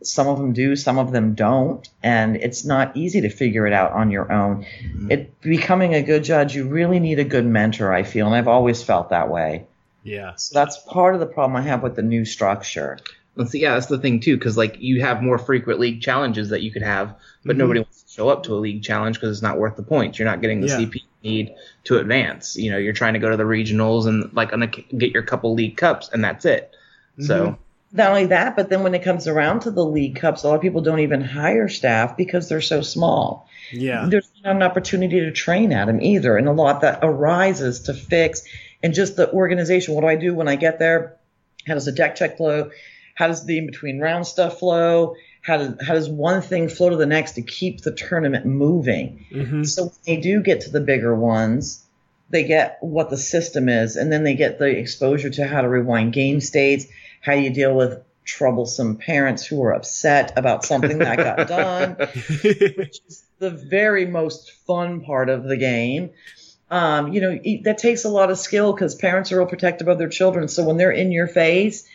Some 0.03 0.29
of 0.29 0.39
them 0.39 0.53
do, 0.53 0.77
some 0.77 0.99
of 0.99 1.13
them 1.13 1.35
don't, 1.35 1.87
and 2.03 2.37
it's 2.37 2.65
not 2.65 2.97
easy 2.97 3.23
to 3.23 3.29
figure 3.29 3.67
it 3.67 3.73
out 3.73 3.93
on 3.93 4.11
your 4.11 4.33
own. 4.33 4.65
Mm-hmm. 4.65 5.11
It 5.11 5.41
becoming 5.41 5.95
a 5.95 6.03
good 6.03 6.25
judge, 6.25 6.55
you 6.55 6.69
really 6.69 7.01
need 7.01 7.19
a 7.19 7.25
good 7.25 7.45
mentor. 7.45 7.93
I 7.93 8.03
feel, 8.03 8.27
and 8.27 8.35
I've 8.35 8.49
always 8.49 8.83
felt 8.83 9.11
that 9.11 9.29
way. 9.29 9.67
Yeah. 10.03 10.37
So 10.37 10.59
that's 10.59 10.79
part 10.79 11.15
of 11.15 11.21
the 11.21 11.27
problem 11.27 11.57
I 11.57 11.63
have 11.63 11.83
with 11.83 11.97
the 11.97 12.03
new 12.03 12.25
structure. 12.25 12.99
Let's 13.37 13.51
see, 13.51 13.61
yeah, 13.61 13.75
that's 13.75 13.87
the 13.87 13.99
thing 13.99 14.21
too, 14.21 14.37
because 14.37 14.57
like 14.57 14.81
you 14.81 15.03
have 15.03 15.23
more 15.23 15.39
frequent 15.39 15.81
league 15.81 16.01
challenges 16.01 16.49
that 16.49 16.63
you 16.63 16.71
could 16.71 16.83
have, 16.83 17.15
but 17.45 17.53
mm-hmm. 17.53 17.59
nobody 17.59 17.81
wants 17.81 18.00
to 18.00 18.00
show 18.11 18.29
up 18.29 18.43
to 18.43 18.55
a 18.55 18.59
league 18.59 18.83
challenge 18.83 19.17
because 19.17 19.37
it's 19.37 19.43
not 19.43 19.59
worth 19.59 19.77
the 19.77 19.83
points. 19.83 20.19
You're 20.19 20.29
not 20.29 20.41
getting 20.41 20.61
the 20.61 20.67
Yeah. 20.67 20.79
CP 20.79 20.95
you 21.23 21.31
need 21.31 21.55
to 21.85 21.99
advance. 21.99 22.57
You 22.57 22.73
know, 22.73 22.79
you're 22.79 22.93
trying 22.93 23.15
to 23.15 23.21
go 23.21 23.31
to 23.31 23.37
the 23.37 23.45
regionals 23.45 24.07
and 24.07 24.33
like 24.33 24.53
on 24.53 24.63
a, 24.63 24.67
get 24.67 25.13
your 25.13 25.23
couple 25.23 25.55
league 25.55 25.77
cups, 25.77 26.11
and 26.13 26.25
that's 26.25 26.45
it. 26.45 26.71
So 27.19 27.47
mm-hmm. 27.47 27.63
Not 27.93 28.11
only 28.11 28.27
that, 28.27 28.55
but 28.55 28.69
then 28.69 28.85
when 28.85 28.95
it 28.95 29.03
comes 29.03 29.27
around 29.27 29.63
to 29.63 29.73
the 29.73 29.85
league 29.85 30.15
cups, 30.15 30.45
a 30.45 30.49
lot 30.49 30.55
of 30.55 30.61
people 30.61 30.81
don't 30.81 31.01
even 31.01 31.23
hire 31.23 31.69
staff 31.69 32.17
because 32.17 32.49
they're 32.49 32.61
so 32.61 32.83
small. 32.83 33.49
Yeah. 33.73 34.07
There's 34.09 34.31
not 34.45 34.55
an 34.55 34.63
opportunity 34.63 35.21
to 35.21 35.33
train 35.33 35.73
at 35.73 35.87
them 35.87 36.01
either, 36.01 36.37
and 36.37 36.47
a 36.47 36.53
lot 36.53 36.83
that 36.83 37.01
arises 37.03 37.81
to 37.83 37.95
fix 37.95 38.45
and 38.81 38.95
just 38.95 39.17
the 39.17 39.33
organization. 39.33 39.95
What 39.95 40.03
do 40.03 40.07
I 40.07 40.15
do 40.15 40.35
when 40.35 40.47
I 40.47 40.55
get 40.55 40.79
there? 40.79 41.17
How 41.67 41.75
does 41.75 41.85
the 41.85 41.93
deck 41.93 42.15
check 42.15 42.37
flow? 42.37 42.71
How 43.17 43.27
does 43.27 43.45
the 43.45 43.59
in 43.59 43.67
between 43.67 43.99
round 43.99 44.25
stuff 44.25 44.61
flow? 44.61 45.17
How 45.43 45.57
does 45.57 45.87
how 45.87 45.95
does 45.95 46.09
one 46.09 46.43
thing 46.43 46.69
flow 46.69 46.91
to 46.91 46.97
the 46.97 47.07
next 47.07 47.33
to 47.33 47.43
keep 47.43 47.81
the 47.81 47.93
tournament 47.93 48.47
moving? 48.47 49.27
Mm-hmm. 49.33 49.65
So 49.65 49.85
when 49.85 49.93
they 50.07 50.17
do 50.19 50.43
get 50.43 50.63
to 50.63 50.71
the 50.71 50.81
bigger 50.81 51.15
ones, 51.15 51.85
they 52.29 52.45
get 52.45 52.79
what 52.81 53.11
the 53.11 53.17
system 53.17 53.69
is, 53.69 53.97
and 53.97 54.13
then 54.13 54.23
they 54.25 54.35
get 54.35 54.59
the 54.59 54.67
exposure 54.67 55.31
to 55.31 55.47
how 55.47 55.63
to 55.63 55.69
rewind 55.69 56.13
game 56.13 56.41
states, 56.41 56.87
how 57.21 57.33
you 57.33 57.51
deal 57.51 57.75
with 57.75 58.03
troublesome 58.25 58.97
parents 58.97 59.45
who 59.45 59.63
are 59.65 59.73
upset 59.73 60.33
about 60.37 60.65
something 60.65 60.99
that 60.99 61.17
got 61.17 61.49
done, 61.49 61.97
which 62.77 63.01
is 63.09 63.25
the 63.39 63.51
very 63.51 64.07
most 64.07 64.53
fun 64.67 65.01
part 65.01 65.29
of 65.29 65.45
the 65.45 65.57
game. 65.57 66.11
Um, 66.71 67.13
you 67.13 67.21
know, 67.21 67.39
that 67.65 67.79
takes 67.79 68.05
a 68.05 68.09
lot 68.09 68.31
of 68.31 68.39
skill 68.39 68.73
because 68.73 68.95
parents 68.95 69.33
are 69.33 69.39
real 69.39 69.47
protective 69.47 69.89
of 69.89 69.99
their 69.99 70.09
children. 70.09 70.47
So 70.47 70.65
when 70.65 70.77
they're 70.77 70.93
in 70.93 71.11
your 71.11 71.27
face, 71.27 71.89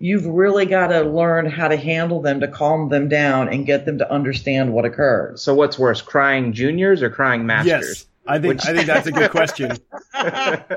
you've 0.00 0.26
really 0.26 0.66
got 0.66 0.88
to 0.88 1.02
learn 1.02 1.46
how 1.46 1.68
to 1.68 1.76
handle 1.76 2.20
them 2.22 2.40
to 2.40 2.48
calm 2.48 2.88
them 2.88 3.08
down 3.08 3.48
and 3.48 3.66
get 3.66 3.84
them 3.84 3.98
to 3.98 4.12
understand 4.12 4.72
what 4.72 4.84
occurred. 4.84 5.38
so 5.38 5.54
what's 5.54 5.78
worse, 5.78 6.02
crying 6.02 6.52
juniors 6.52 7.02
or 7.02 7.10
crying 7.10 7.46
masters? 7.46 7.66
yes. 7.68 8.06
I 8.26 8.38
think 8.38 8.64
I 8.66 8.74
think 8.74 8.86
that's 8.86 9.06
a 9.06 9.12
good 9.12 9.30
question. 9.30 9.76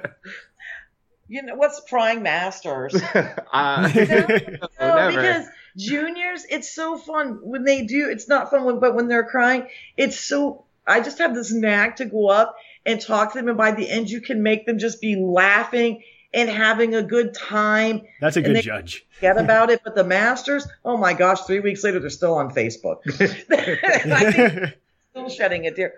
You 1.29 1.41
know, 1.41 1.55
what's 1.55 1.79
crying 1.89 2.21
masters? 2.21 2.93
uh, 3.53 3.89
No, 3.95 4.95
never. 4.95 5.11
because 5.11 5.47
juniors, 5.75 6.45
it's 6.47 6.71
so 6.71 6.97
fun 6.97 7.39
when 7.41 7.63
they 7.63 7.83
do. 7.83 8.09
It's 8.09 8.27
not 8.27 8.51
fun, 8.51 8.65
when, 8.65 8.79
but 8.79 8.93
when 8.93 9.07
they're 9.07 9.23
crying, 9.23 9.67
it's 9.97 10.19
so. 10.19 10.65
I 10.85 10.99
just 10.99 11.17
have 11.19 11.33
this 11.33 11.51
knack 11.51 11.95
to 11.95 12.05
go 12.05 12.27
up 12.27 12.55
and 12.85 13.01
talk 13.01 13.31
to 13.31 13.39
them, 13.39 13.47
and 13.47 13.57
by 13.57 13.71
the 13.71 13.89
end, 13.89 14.11
you 14.11 14.21
can 14.21 14.43
make 14.43 14.65
them 14.65 14.77
just 14.77 15.01
be 15.01 15.15
laughing 15.15 16.03
and 16.33 16.49
having 16.49 16.95
a 16.95 17.03
good 17.03 17.33
time. 17.33 18.01
That's 18.19 18.37
a 18.37 18.41
good 18.41 18.61
judge. 18.61 19.05
Forget 19.11 19.37
about 19.43 19.69
it. 19.69 19.81
But 19.83 19.95
the 19.95 20.03
masters, 20.03 20.67
oh 20.83 20.97
my 20.97 21.13
gosh, 21.13 21.41
three 21.41 21.59
weeks 21.59 21.83
later, 21.83 21.99
they're 21.99 22.09
still 22.09 22.35
on 22.35 22.53
Facebook. 22.53 23.03
Still 25.11 25.29
shedding 25.29 25.67
a 25.67 25.71
tear. 25.71 25.93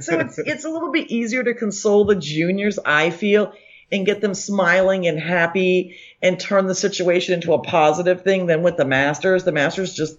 So 0.00 0.18
it's 0.18 0.38
it's 0.38 0.64
a 0.64 0.70
little 0.70 0.90
bit 0.90 1.10
easier 1.10 1.44
to 1.44 1.52
console 1.52 2.06
the 2.06 2.14
juniors, 2.14 2.78
I 2.82 3.10
feel, 3.10 3.52
and 3.92 4.06
get 4.06 4.22
them 4.22 4.32
smiling 4.32 5.06
and 5.06 5.20
happy 5.20 5.98
and 6.22 6.40
turn 6.40 6.66
the 6.66 6.74
situation 6.74 7.34
into 7.34 7.52
a 7.52 7.58
positive 7.58 8.22
thing 8.22 8.46
than 8.46 8.62
with 8.62 8.78
the 8.78 8.86
masters. 8.86 9.44
The 9.44 9.52
masters 9.52 9.92
just 9.92 10.18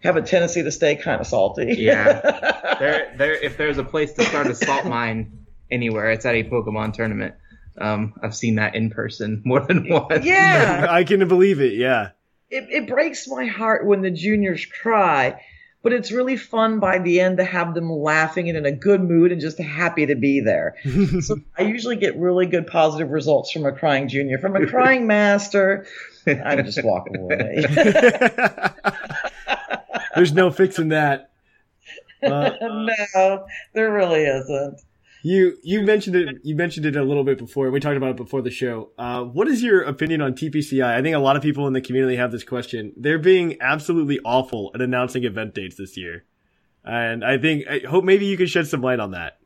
have 0.00 0.16
a 0.16 0.22
tendency 0.22 0.64
to 0.64 0.72
stay 0.72 0.96
kind 0.96 1.20
of 1.20 1.28
salty. 1.28 1.76
Yeah. 1.78 2.76
there, 2.80 3.14
there. 3.16 3.34
If 3.34 3.56
there's 3.56 3.78
a 3.78 3.84
place 3.84 4.12
to 4.14 4.24
start 4.24 4.48
a 4.48 4.56
salt 4.56 4.84
mine 4.84 5.46
anywhere, 5.70 6.10
it's 6.10 6.26
at 6.26 6.34
a 6.34 6.42
Pokemon 6.42 6.92
tournament. 6.94 7.36
Um, 7.78 8.14
I've 8.22 8.34
seen 8.34 8.56
that 8.56 8.74
in 8.74 8.90
person 8.90 9.42
more 9.46 9.60
than 9.60 9.88
once. 9.88 10.24
yeah. 10.24 10.86
I 10.90 11.04
can 11.04 11.26
believe 11.28 11.60
it. 11.60 11.74
Yeah. 11.74 12.10
It, 12.48 12.68
it 12.70 12.88
breaks 12.88 13.26
my 13.28 13.46
heart 13.46 13.84
when 13.86 14.02
the 14.02 14.10
juniors 14.10 14.64
cry, 14.64 15.42
but 15.82 15.92
it's 15.92 16.12
really 16.12 16.36
fun 16.36 16.78
by 16.78 16.98
the 16.98 17.20
end 17.20 17.38
to 17.38 17.44
have 17.44 17.74
them 17.74 17.90
laughing 17.90 18.48
and 18.48 18.56
in 18.56 18.66
a 18.66 18.72
good 18.72 19.02
mood 19.02 19.32
and 19.32 19.40
just 19.40 19.58
happy 19.58 20.06
to 20.06 20.14
be 20.14 20.40
there. 20.40 20.76
so 21.20 21.38
I 21.58 21.62
usually 21.62 21.96
get 21.96 22.16
really 22.16 22.46
good 22.46 22.68
positive 22.68 23.10
results 23.10 23.50
from 23.50 23.66
a 23.66 23.72
crying 23.72 24.08
junior. 24.08 24.38
From 24.38 24.54
a 24.54 24.66
crying 24.66 25.08
master, 25.08 25.86
I'm 26.26 26.64
just 26.64 26.84
walk 26.84 27.08
away. 27.12 27.64
There's 30.14 30.32
no 30.32 30.50
fixing 30.50 30.88
that. 30.88 31.30
Uh, 32.22 32.50
no, 32.60 33.46
there 33.74 33.92
really 33.92 34.24
isn't. 34.24 34.80
You 35.26 35.58
you 35.62 35.82
mentioned 35.82 36.14
it. 36.14 36.36
You 36.44 36.54
mentioned 36.54 36.86
it 36.86 36.94
a 36.94 37.02
little 37.02 37.24
bit 37.24 37.38
before. 37.38 37.68
We 37.72 37.80
talked 37.80 37.96
about 37.96 38.10
it 38.10 38.16
before 38.16 38.42
the 38.42 38.50
show. 38.50 38.90
Uh, 38.96 39.24
what 39.24 39.48
is 39.48 39.60
your 39.60 39.82
opinion 39.82 40.22
on 40.22 40.34
TPCI? 40.34 40.84
I 40.84 41.02
think 41.02 41.16
a 41.16 41.18
lot 41.18 41.34
of 41.34 41.42
people 41.42 41.66
in 41.66 41.72
the 41.72 41.80
community 41.80 42.14
have 42.16 42.30
this 42.30 42.44
question. 42.44 42.92
They're 42.96 43.18
being 43.18 43.56
absolutely 43.60 44.20
awful 44.24 44.70
at 44.72 44.80
announcing 44.80 45.24
event 45.24 45.52
dates 45.52 45.74
this 45.76 45.96
year, 45.96 46.24
and 46.84 47.24
I 47.24 47.38
think 47.38 47.66
I 47.66 47.80
hope 47.88 48.04
maybe 48.04 48.26
you 48.26 48.36
can 48.36 48.46
shed 48.46 48.68
some 48.68 48.82
light 48.82 49.00
on 49.00 49.10
that. 49.12 49.38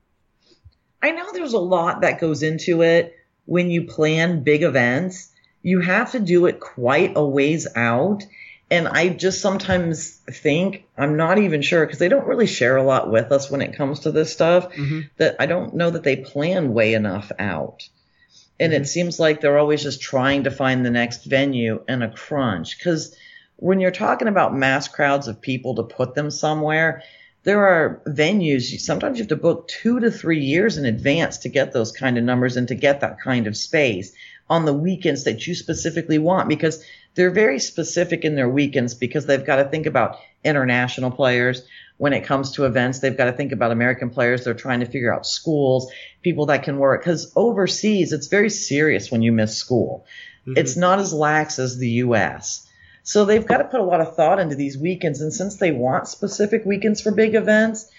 I 1.02 1.12
know 1.12 1.32
there's 1.32 1.54
a 1.54 1.58
lot 1.58 2.02
that 2.02 2.20
goes 2.20 2.42
into 2.42 2.82
it 2.82 3.14
when 3.46 3.70
you 3.70 3.86
plan 3.86 4.42
big 4.42 4.62
events. 4.62 5.32
You 5.62 5.80
have 5.80 6.12
to 6.12 6.20
do 6.20 6.44
it 6.44 6.60
quite 6.60 7.14
a 7.16 7.24
ways 7.24 7.66
out. 7.74 8.22
And 8.70 8.86
I 8.86 9.08
just 9.08 9.40
sometimes 9.40 10.18
think, 10.30 10.84
I'm 10.96 11.16
not 11.16 11.38
even 11.38 11.60
sure, 11.60 11.84
because 11.84 11.98
they 11.98 12.08
don't 12.08 12.26
really 12.26 12.46
share 12.46 12.76
a 12.76 12.84
lot 12.84 13.10
with 13.10 13.32
us 13.32 13.50
when 13.50 13.62
it 13.62 13.76
comes 13.76 14.00
to 14.00 14.12
this 14.12 14.32
stuff, 14.32 14.72
mm-hmm. 14.72 15.00
that 15.16 15.36
I 15.40 15.46
don't 15.46 15.74
know 15.74 15.90
that 15.90 16.04
they 16.04 16.16
plan 16.16 16.72
way 16.72 16.94
enough 16.94 17.32
out. 17.38 17.88
And 18.60 18.72
it 18.72 18.76
mm-hmm. 18.76 18.84
seems 18.84 19.18
like 19.18 19.40
they're 19.40 19.58
always 19.58 19.82
just 19.82 20.00
trying 20.00 20.44
to 20.44 20.52
find 20.52 20.86
the 20.86 20.90
next 20.90 21.24
venue 21.24 21.82
in 21.88 22.02
a 22.02 22.10
crunch. 22.10 22.78
Because 22.78 23.16
when 23.56 23.80
you're 23.80 23.90
talking 23.90 24.28
about 24.28 24.54
mass 24.54 24.86
crowds 24.86 25.26
of 25.26 25.40
people 25.40 25.74
to 25.74 25.82
put 25.82 26.14
them 26.14 26.30
somewhere, 26.30 27.02
there 27.42 27.66
are 27.66 28.02
venues, 28.06 28.78
sometimes 28.80 29.18
you 29.18 29.22
have 29.22 29.30
to 29.30 29.36
book 29.36 29.66
two 29.66 29.98
to 29.98 30.10
three 30.10 30.40
years 30.40 30.76
in 30.76 30.84
advance 30.84 31.38
to 31.38 31.48
get 31.48 31.72
those 31.72 31.90
kind 31.90 32.18
of 32.18 32.24
numbers 32.24 32.56
and 32.56 32.68
to 32.68 32.74
get 32.74 33.00
that 33.00 33.20
kind 33.20 33.46
of 33.46 33.56
space 33.56 34.12
on 34.48 34.64
the 34.64 34.74
weekends 34.74 35.24
that 35.24 35.46
you 35.46 35.54
specifically 35.54 36.18
want 36.18 36.48
because 36.48 36.84
they're 37.14 37.30
very 37.30 37.58
specific 37.58 38.24
in 38.24 38.34
their 38.34 38.48
weekends 38.48 38.94
because 38.94 39.26
they've 39.26 39.44
got 39.44 39.56
to 39.56 39.64
think 39.64 39.86
about 39.86 40.18
international 40.44 41.10
players. 41.10 41.62
When 41.98 42.12
it 42.12 42.24
comes 42.24 42.52
to 42.52 42.64
events, 42.64 43.00
they've 43.00 43.16
got 43.16 43.26
to 43.26 43.32
think 43.32 43.52
about 43.52 43.72
American 43.72 44.10
players. 44.10 44.44
They're 44.44 44.54
trying 44.54 44.80
to 44.80 44.86
figure 44.86 45.12
out 45.14 45.26
schools, 45.26 45.92
people 46.22 46.46
that 46.46 46.62
can 46.62 46.78
work. 46.78 47.02
Because 47.02 47.32
overseas, 47.36 48.12
it's 48.12 48.28
very 48.28 48.48
serious 48.48 49.10
when 49.10 49.22
you 49.22 49.32
miss 49.32 49.56
school. 49.56 50.06
Mm-hmm. 50.46 50.54
It's 50.56 50.76
not 50.76 50.98
as 50.98 51.12
lax 51.12 51.58
as 51.58 51.76
the 51.76 51.90
U.S. 52.04 52.66
So 53.02 53.24
they've 53.24 53.46
got 53.46 53.58
to 53.58 53.64
put 53.64 53.80
a 53.80 53.84
lot 53.84 54.00
of 54.00 54.16
thought 54.16 54.38
into 54.38 54.54
these 54.54 54.78
weekends. 54.78 55.20
And 55.20 55.32
since 55.32 55.56
they 55.56 55.72
want 55.72 56.08
specific 56.08 56.64
weekends 56.64 57.00
for 57.00 57.10
big 57.10 57.34
events, 57.34 57.90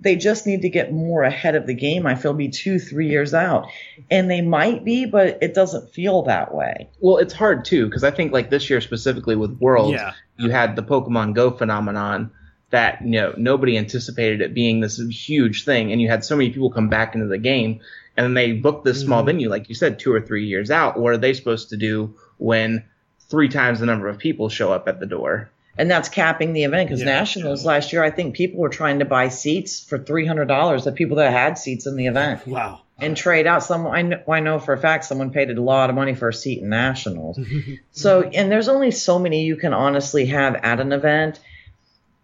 they 0.00 0.16
just 0.16 0.46
need 0.46 0.62
to 0.62 0.68
get 0.68 0.92
more 0.92 1.24
ahead 1.24 1.54
of 1.54 1.66
the 1.66 1.74
game. 1.74 2.06
I 2.06 2.14
feel 2.14 2.32
be 2.32 2.48
two, 2.48 2.78
three 2.78 3.08
years 3.08 3.34
out. 3.34 3.68
And 4.10 4.30
they 4.30 4.40
might 4.40 4.84
be, 4.84 5.06
but 5.06 5.38
it 5.42 5.54
doesn't 5.54 5.90
feel 5.90 6.22
that 6.22 6.54
way. 6.54 6.88
Well, 7.00 7.16
it's 7.16 7.32
hard 7.32 7.64
too 7.64 7.86
because 7.86 8.04
I 8.04 8.10
think 8.10 8.32
like 8.32 8.50
this 8.50 8.70
year 8.70 8.80
specifically 8.80 9.36
with 9.36 9.58
Worlds, 9.58 9.94
Yeah. 9.94 10.12
you 10.36 10.50
had 10.50 10.76
the 10.76 10.82
Pokemon 10.82 11.34
Go 11.34 11.50
phenomenon 11.50 12.30
that 12.70 13.00
you 13.02 13.12
know 13.12 13.34
nobody 13.36 13.78
anticipated 13.78 14.40
it 14.40 14.54
being 14.54 14.80
this 14.80 14.98
huge 14.98 15.64
thing, 15.64 15.92
and 15.92 16.00
you 16.00 16.08
had 16.08 16.24
so 16.24 16.36
many 16.36 16.50
people 16.50 16.70
come 16.70 16.88
back 16.88 17.14
into 17.14 17.26
the 17.26 17.38
game, 17.38 17.80
and 18.16 18.24
then 18.24 18.34
they 18.34 18.52
book 18.52 18.84
this 18.84 19.00
small 19.00 19.20
mm-hmm. 19.20 19.26
venue, 19.26 19.48
like 19.48 19.68
you 19.68 19.74
said, 19.74 19.98
two 19.98 20.12
or 20.12 20.20
three 20.20 20.46
years 20.46 20.70
out. 20.70 20.98
What 20.98 21.12
are 21.12 21.18
they 21.18 21.32
supposed 21.32 21.70
to 21.70 21.76
do 21.76 22.14
when 22.36 22.84
three 23.28 23.48
times 23.48 23.80
the 23.80 23.86
number 23.86 24.08
of 24.08 24.18
people 24.18 24.48
show 24.48 24.72
up 24.72 24.86
at 24.86 25.00
the 25.00 25.06
door? 25.06 25.50
And 25.78 25.90
that's 25.90 26.08
capping 26.08 26.52
the 26.52 26.64
event 26.64 26.88
because 26.88 27.00
Yeah. 27.00 27.06
nationals 27.06 27.64
last 27.64 27.92
year, 27.92 28.02
I 28.04 28.10
think 28.10 28.34
people 28.34 28.60
were 28.60 28.68
trying 28.68 28.98
to 28.98 29.04
buy 29.04 29.28
seats 29.28 29.80
for 29.80 29.96
three 29.98 30.26
hundred 30.26 30.46
dollars. 30.48 30.84
The 30.84 30.92
people 30.92 31.16
that 31.18 31.32
had 31.32 31.56
seats 31.58 31.86
in 31.86 31.96
the 31.96 32.06
event 32.06 32.46
Wow. 32.46 32.80
and 32.98 33.16
trade 33.16 33.46
out. 33.46 33.62
Some 33.62 33.86
I 33.86 34.02
know, 34.02 34.20
I 34.28 34.40
know 34.40 34.58
for 34.58 34.72
a 34.74 34.78
fact 34.78 35.04
someone 35.04 35.30
paid 35.30 35.50
a 35.50 35.60
lot 35.62 35.88
of 35.88 35.96
money 35.96 36.14
for 36.14 36.28
a 36.28 36.34
seat 36.34 36.62
in 36.62 36.68
nationals. 36.68 37.38
so 37.92 38.22
and 38.22 38.50
there's 38.50 38.68
only 38.68 38.90
so 38.90 39.18
many 39.18 39.44
you 39.44 39.56
can 39.56 39.72
honestly 39.72 40.26
have 40.26 40.56
at 40.56 40.80
an 40.80 40.92
event 40.92 41.40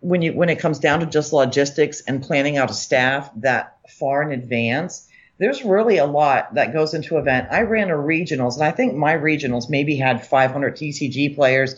when 0.01 0.21
you 0.21 0.33
when 0.35 0.49
it 0.51 0.59
comes 0.59 0.79
down 0.81 1.01
to 1.01 1.07
just 1.07 1.33
logistics 1.33 2.03
and 2.03 2.23
planning 2.23 2.59
out 2.59 2.71
a 2.71 2.75
staff 2.75 3.31
that 3.37 3.77
far 3.89 4.23
in 4.23 4.33
advance. 4.39 5.09
There's 5.37 5.65
really 5.65 5.97
a 5.99 6.07
lot 6.07 6.55
that 6.55 6.73
goes 6.73 6.95
into 6.95 7.19
event. 7.19 7.49
I 7.51 7.63
ran 7.63 7.91
a 7.91 7.95
regionals, 7.95 8.55
and 8.55 8.63
I 8.63 8.71
think 8.71 8.95
my 8.95 9.15
regionals 9.15 9.69
maybe 9.69 9.97
had 9.97 10.25
500 10.25 10.77
TCG 10.77 11.35
players, 11.35 11.75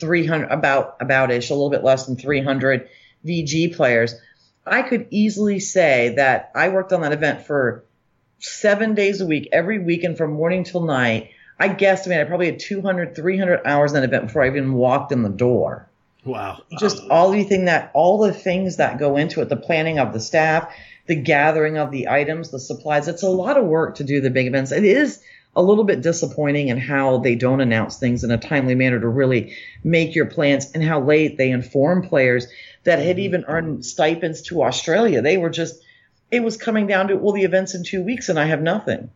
300 0.00 0.50
about 0.50 0.96
about 1.00 1.30
ish, 1.30 1.50
a 1.50 1.54
little 1.54 1.70
bit 1.70 1.84
less 1.84 2.06
than 2.06 2.16
300 2.16 2.88
VG 3.26 3.76
players. 3.76 4.14
I 4.66 4.82
could 4.82 5.06
easily 5.10 5.60
say 5.60 6.14
that 6.16 6.50
I 6.54 6.68
worked 6.68 6.92
on 6.92 7.02
that 7.02 7.12
event 7.12 7.46
for 7.46 7.84
seven 8.38 8.94
days 8.94 9.20
a 9.20 9.26
week, 9.26 9.48
every 9.52 9.78
weekend 9.78 10.16
from 10.16 10.32
morning 10.32 10.64
till 10.64 10.82
night. 10.82 11.30
I 11.58 11.68
guess 11.68 12.06
I 12.06 12.10
mean 12.10 12.20
I 12.20 12.24
probably 12.24 12.46
had 12.46 12.58
200, 12.58 13.14
300 13.14 13.60
hours 13.66 13.92
in 13.92 14.00
that 14.00 14.04
event 14.04 14.26
before 14.28 14.42
I 14.42 14.48
even 14.48 14.72
walked 14.72 15.12
in 15.12 15.22
the 15.22 15.28
door 15.28 15.90
Wow. 16.24 16.62
just 16.78 17.02
all 17.08 17.30
the 17.30 17.44
thing 17.44 17.64
that 17.64 17.90
all 17.94 18.18
the 18.18 18.32
things 18.32 18.76
that 18.76 18.98
go 18.98 19.16
into 19.16 19.40
it 19.40 19.48
the 19.48 19.56
planning 19.56 19.98
of 19.98 20.12
the 20.12 20.20
staff 20.20 20.70
the 21.06 21.14
gathering 21.14 21.78
of 21.78 21.90
the 21.90 22.08
items 22.08 22.50
the 22.50 22.60
supplies 22.60 23.08
it's 23.08 23.22
a 23.22 23.28
lot 23.28 23.56
of 23.56 23.64
work 23.64 23.96
to 23.96 24.04
do 24.04 24.20
the 24.20 24.28
big 24.28 24.46
events 24.46 24.70
it 24.70 24.84
is 24.84 25.22
a 25.56 25.62
little 25.62 25.84
bit 25.84 26.00
disappointing 26.00 26.68
in 26.68 26.78
how 26.78 27.18
they 27.18 27.34
don't 27.34 27.60
announce 27.60 27.98
things 27.98 28.22
in 28.22 28.30
a 28.30 28.38
timely 28.38 28.74
manner 28.74 29.00
to 29.00 29.08
really 29.08 29.56
make 29.82 30.14
your 30.14 30.26
plans 30.26 30.70
and 30.72 30.84
how 30.84 31.00
late 31.00 31.36
they 31.36 31.50
inform 31.50 32.06
players 32.08 32.46
that 32.84 32.98
had 32.98 33.16
mm-hmm. 33.16 33.24
even 33.24 33.44
earned 33.48 33.84
stipends 33.84 34.42
to 34.42 34.62
australia. 34.62 35.22
They 35.22 35.36
were 35.36 35.50
just 35.50 35.82
it 36.30 36.42
was 36.42 36.56
coming 36.56 36.86
down 36.86 37.08
to 37.08 37.16
well 37.16 37.32
the 37.32 37.42
event's 37.42 37.74
in 37.74 37.82
two 37.82 38.02
weeks 38.02 38.28
and 38.28 38.38
i 38.38 38.44
have 38.44 38.62
nothing. 38.62 39.10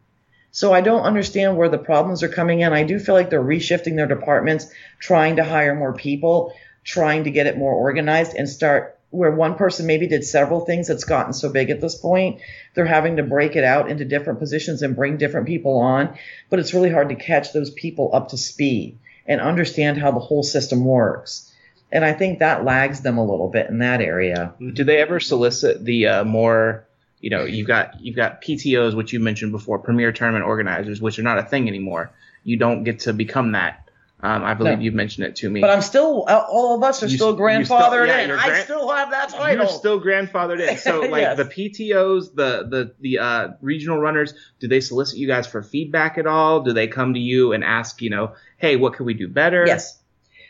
So 0.50 0.72
I 0.72 0.82
don't 0.82 1.02
understand 1.02 1.56
where 1.56 1.68
the 1.68 1.78
problems 1.78 2.22
are 2.22 2.28
coming 2.28 2.60
in. 2.60 2.72
I 2.72 2.84
do 2.84 3.00
feel 3.00 3.16
like 3.16 3.28
they're 3.28 3.42
reshifting 3.42 3.96
their 3.96 4.06
departments, 4.06 4.68
trying 5.00 5.36
to 5.36 5.44
hire 5.44 5.74
more 5.74 5.92
people, 5.92 6.54
trying 6.84 7.24
to 7.24 7.32
get 7.32 7.48
it 7.48 7.58
more 7.58 7.74
organized 7.74 8.34
and 8.36 8.48
start 8.48 8.96
where 9.14 9.30
one 9.30 9.54
person 9.54 9.86
maybe 9.86 10.08
did 10.08 10.24
several 10.24 10.60
things 10.60 10.88
that's 10.88 11.04
gotten 11.04 11.32
so 11.32 11.48
big 11.48 11.70
at 11.70 11.80
this 11.80 11.94
point. 11.94 12.40
They're 12.74 12.84
having 12.84 13.16
to 13.16 13.22
break 13.22 13.54
it 13.54 13.64
out 13.64 13.90
into 13.90 14.04
different 14.04 14.40
positions 14.40 14.82
and 14.82 14.96
bring 14.96 15.16
different 15.16 15.46
people 15.46 15.78
on, 15.78 16.18
but 16.50 16.58
it's 16.58 16.74
really 16.74 16.90
hard 16.90 17.10
to 17.10 17.14
catch 17.14 17.52
those 17.52 17.70
people 17.70 18.10
up 18.12 18.30
to 18.30 18.36
speed 18.36 18.98
and 19.26 19.40
understand 19.40 19.98
how 19.98 20.10
the 20.10 20.20
whole 20.20 20.42
system 20.42 20.84
works. 20.84 21.52
And 21.92 22.04
I 22.04 22.12
think 22.12 22.40
that 22.40 22.64
lags 22.64 23.02
them 23.02 23.18
a 23.18 23.24
little 23.24 23.48
bit 23.48 23.70
in 23.70 23.78
that 23.78 24.00
area. 24.00 24.52
Do 24.58 24.82
they 24.82 25.00
ever 25.00 25.20
solicit 25.20 25.84
the 25.84 26.08
uh, 26.08 26.24
more, 26.24 26.84
you 27.20 27.30
know, 27.30 27.44
you've 27.44 27.68
got 27.68 28.00
you've 28.00 28.16
got 28.16 28.42
PTOs, 28.42 28.96
which 28.96 29.12
you 29.12 29.20
mentioned 29.20 29.52
before, 29.52 29.78
premier 29.78 30.10
tournament 30.10 30.44
organizers, 30.44 31.00
which 31.00 31.20
are 31.20 31.22
not 31.22 31.38
a 31.38 31.44
thing 31.44 31.68
anymore. 31.68 32.10
You 32.42 32.56
don't 32.56 32.82
get 32.82 33.00
to 33.00 33.12
become 33.12 33.52
that. 33.52 33.83
Um, 34.22 34.42
I 34.42 34.54
believe 34.54 34.78
No. 34.78 34.84
you've 34.84 34.94
mentioned 34.94 35.26
it 35.26 35.36
to 35.36 35.50
me. 35.50 35.60
But 35.60 35.68
I'm 35.70 35.82
still, 35.82 36.24
all 36.28 36.74
of 36.74 36.82
us 36.82 37.02
are 37.02 37.06
You- 37.06 37.16
still 37.16 37.28
you 37.30 37.34
still- 37.34 37.76
grandfathered 37.78 38.06
yeah, 38.06 38.20
in. 38.20 38.28
you're 38.30 38.38
I 38.38 38.60
still 38.60 38.88
have 38.90 39.10
that 39.10 39.28
title. 39.28 39.66
You're 39.66 39.66
still 39.74 40.00
grandfathered 40.00 40.66
in. 40.66 40.78
So 40.78 41.00
like 41.10 41.20
Yes. 41.22 41.36
the 41.36 41.44
PTOs, 41.44 42.34
the 42.34 42.66
the 42.66 42.92
the 43.00 43.18
uh, 43.18 43.48
regional 43.60 43.98
runners, 43.98 44.32
do 44.60 44.68
they 44.68 44.80
solicit 44.80 45.18
you 45.18 45.26
guys 45.26 45.46
for 45.46 45.62
feedback 45.62 46.16
at 46.16 46.26
all? 46.26 46.60
Do 46.62 46.72
they 46.72 46.86
come 46.86 47.12
to 47.14 47.20
you 47.20 47.52
and 47.52 47.62
ask, 47.62 48.00
you 48.00 48.08
know, 48.08 48.32
hey, 48.56 48.76
what 48.76 48.94
could 48.94 49.04
we 49.04 49.12
do 49.14 49.28
better? 49.28 49.64
Yes. 49.66 49.98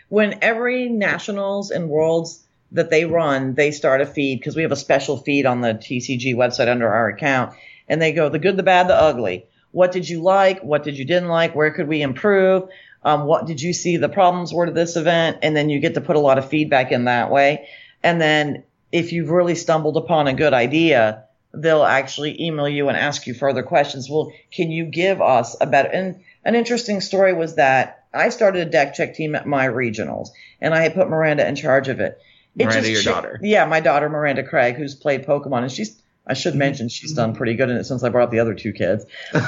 When 0.09 0.39
every 0.43 0.89
nationals 0.89 1.71
and 1.73 1.89
worlds 1.89 2.45
that 2.71 2.91
they 2.91 3.05
run, 3.07 3.55
they 3.55 3.73
start 3.73 4.01
a 4.01 4.07
feed 4.07 4.39
because 4.39 4.55
we 4.55 4.63
have 4.63 4.73
a 4.73 4.77
special 4.77 5.17
feed 5.17 5.47
on 5.47 5.63
the 5.63 5.75
TCG 5.75 6.35
website 6.37 6.69
under 6.69 6.89
our 6.89 7.09
account, 7.09 7.55
and 7.89 8.01
they 8.01 8.13
go 8.13 8.29
the 8.29 8.39
good, 8.39 8.57
the 8.57 8.63
bad, 8.63 8.87
the 8.89 8.95
ugly. 8.95 9.47
What 9.73 9.91
did 9.91 10.09
you 10.09 10.23
like? 10.23 10.63
What 10.63 10.85
did 10.85 10.97
you 10.97 11.05
didn't 11.05 11.29
like? 11.29 11.57
Where 11.57 11.73
could 11.73 11.89
we 11.89 12.03
improve? 12.03 12.69
Um, 13.05 13.27
what 13.27 13.47
did 13.47 13.61
you 13.61 13.73
see 13.73 13.97
the 13.97 14.09
problems 14.09 14.53
were 14.53 14.67
to 14.67 14.73
this 14.73 14.97
event? 14.97 15.39
And 15.43 15.55
then 15.55 15.69
you 15.69 15.81
get 15.81 15.95
to 15.95 16.01
put 16.01 16.17
a 16.17 16.21
lot 16.21 16.39
of 16.39 16.49
feedback 16.49 16.91
in 16.91 17.05
that 17.05 17.31
way. 17.31 17.69
And 18.03 18.21
then 18.21 18.65
if 18.93 19.13
you've 19.13 19.31
really 19.31 19.55
stumbled 19.55 19.97
upon 19.97 20.27
a 20.27 20.35
good 20.35 20.55
idea, 20.55 21.25
they'll 21.53 21.85
actually 21.85 22.43
email 22.43 22.69
you 22.69 22.89
and 22.89 22.97
ask 22.97 23.27
you 23.27 23.35
further 23.35 23.63
questions. 23.63 24.09
Well, 24.09 24.33
can 24.51 24.71
you 24.71 24.85
give 24.87 25.21
us 25.21 25.57
a 25.61 25.67
better? 25.67 25.89
And 25.89 26.23
an 26.45 26.55
interesting 26.55 27.01
story 27.01 27.33
was 27.33 27.57
that 27.57 28.05
I 28.13 28.29
started 28.29 28.67
a 28.67 28.71
deck 28.71 28.95
check 28.95 29.15
team 29.15 29.35
at 29.35 29.47
my 29.47 29.67
regionals, 29.67 30.29
and 30.61 30.75
I 30.75 30.83
had 30.83 30.95
put 30.95 31.09
Miranda 31.09 31.47
in 31.47 31.57
charge 31.57 31.89
of 31.89 32.01
it. 32.01 32.19
It 32.57 32.67
Miranda, 32.67 32.81
just 32.83 32.91
your 32.93 33.03
cha- 33.03 33.21
daughter. 33.21 33.41
Yeah, 33.43 33.67
my 33.67 33.81
daughter 33.81 34.09
Miranda 34.09 34.45
Craig, 34.45 34.77
who's 34.77 34.95
played 34.95 35.27
Pokemon, 35.27 35.63
and 35.63 35.73
she's. 35.73 36.01
I 36.27 36.33
should 36.33 36.55
mention 36.55 36.89
she's 36.89 37.13
done 37.13 37.35
pretty 37.35 37.55
good 37.55 37.69
in 37.69 37.77
it 37.77 37.85
since 37.85 38.03
I 38.03 38.09
brought 38.09 38.25
up 38.25 38.31
the 38.31 38.39
other 38.39 38.55
two 38.55 38.73
kids. 38.73 39.05
Um, 39.35 39.43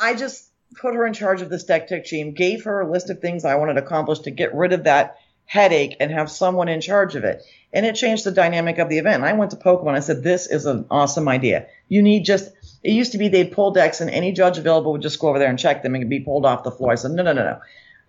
I 0.00 0.14
just 0.16 0.48
put 0.74 0.94
her 0.94 1.06
in 1.06 1.12
charge 1.12 1.42
of 1.42 1.50
this 1.50 1.64
deck 1.64 1.88
check 1.88 2.04
team, 2.04 2.32
gave 2.32 2.64
her 2.64 2.80
a 2.80 2.90
list 2.90 3.10
of 3.10 3.20
things 3.20 3.44
I 3.44 3.56
wanted 3.56 3.78
accomplished 3.78 4.24
to 4.24 4.30
get 4.30 4.54
rid 4.54 4.72
of 4.72 4.84
that 4.84 5.18
headache 5.46 5.96
and 6.00 6.10
have 6.10 6.30
someone 6.30 6.68
in 6.68 6.80
charge 6.80 7.16
of 7.16 7.24
it. 7.24 7.42
And 7.72 7.84
it 7.84 7.96
changed 7.96 8.24
the 8.24 8.32
dynamic 8.32 8.78
of 8.78 8.88
the 8.88 8.98
event. 8.98 9.24
I 9.24 9.32
went 9.34 9.50
to 9.50 9.56
Pokemon. 9.56 9.94
I 9.94 10.00
said, 10.00 10.22
this 10.22 10.46
is 10.46 10.66
an 10.66 10.86
awesome 10.90 11.28
idea. 11.28 11.66
You 11.88 12.02
need 12.02 12.24
just, 12.24 12.50
it 12.82 12.92
used 12.92 13.12
to 13.12 13.18
be 13.18 13.28
they'd 13.28 13.52
pull 13.52 13.72
decks 13.72 14.00
and 14.00 14.10
any 14.10 14.32
judge 14.32 14.58
available 14.58 14.92
would 14.92 15.02
just 15.02 15.20
go 15.20 15.28
over 15.28 15.38
there 15.38 15.50
and 15.50 15.58
check 15.58 15.82
them 15.82 15.94
and 15.94 16.08
be 16.08 16.20
pulled 16.20 16.46
off 16.46 16.64
the 16.64 16.70
floor. 16.70 16.92
I 16.92 16.96
said, 16.96 17.10
no, 17.10 17.22
no, 17.22 17.32
no, 17.32 17.44
no. 17.44 17.60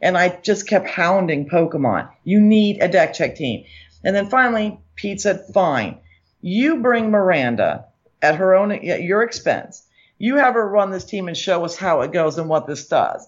And 0.02 0.18
I 0.18 0.30
just 0.42 0.68
kept 0.68 0.88
hounding 0.88 1.50
Pokemon. 1.50 2.10
You 2.24 2.40
need 2.40 2.82
a 2.82 2.88
deck 2.88 3.14
check 3.14 3.36
team. 3.36 3.66
And 4.04 4.16
then 4.16 4.30
finally, 4.30 4.80
Pete 4.96 5.20
said, 5.20 5.46
fine. 5.54 6.00
You 6.42 6.78
bring 6.78 7.10
Miranda 7.12 7.86
at 8.22 8.36
her 8.36 8.56
own, 8.56 8.72
at 8.72 9.02
your 9.02 9.24
expense. 9.24 9.86
You 10.18 10.38
have 10.38 10.54
her 10.54 10.68
run 10.68 10.92
this 10.92 11.06
team 11.06 11.28
and 11.28 11.38
show 11.38 11.66
us 11.66 11.76
how 11.76 12.02
it 12.02 12.12
goes 12.12 12.38
and 12.38 12.50
what 12.50 12.68
this 12.68 12.88
does. 12.88 13.28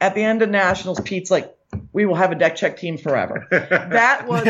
At 0.00 0.14
the 0.14 0.22
end 0.22 0.42
of 0.42 0.50
nationals, 0.50 1.00
Pete's 1.00 1.30
like, 1.30 1.56
we 1.92 2.06
will 2.06 2.14
have 2.14 2.32
a 2.32 2.34
deck 2.34 2.56
check 2.56 2.76
team 2.76 2.98
forever. 2.98 3.46
that 3.50 4.26
was, 4.26 4.46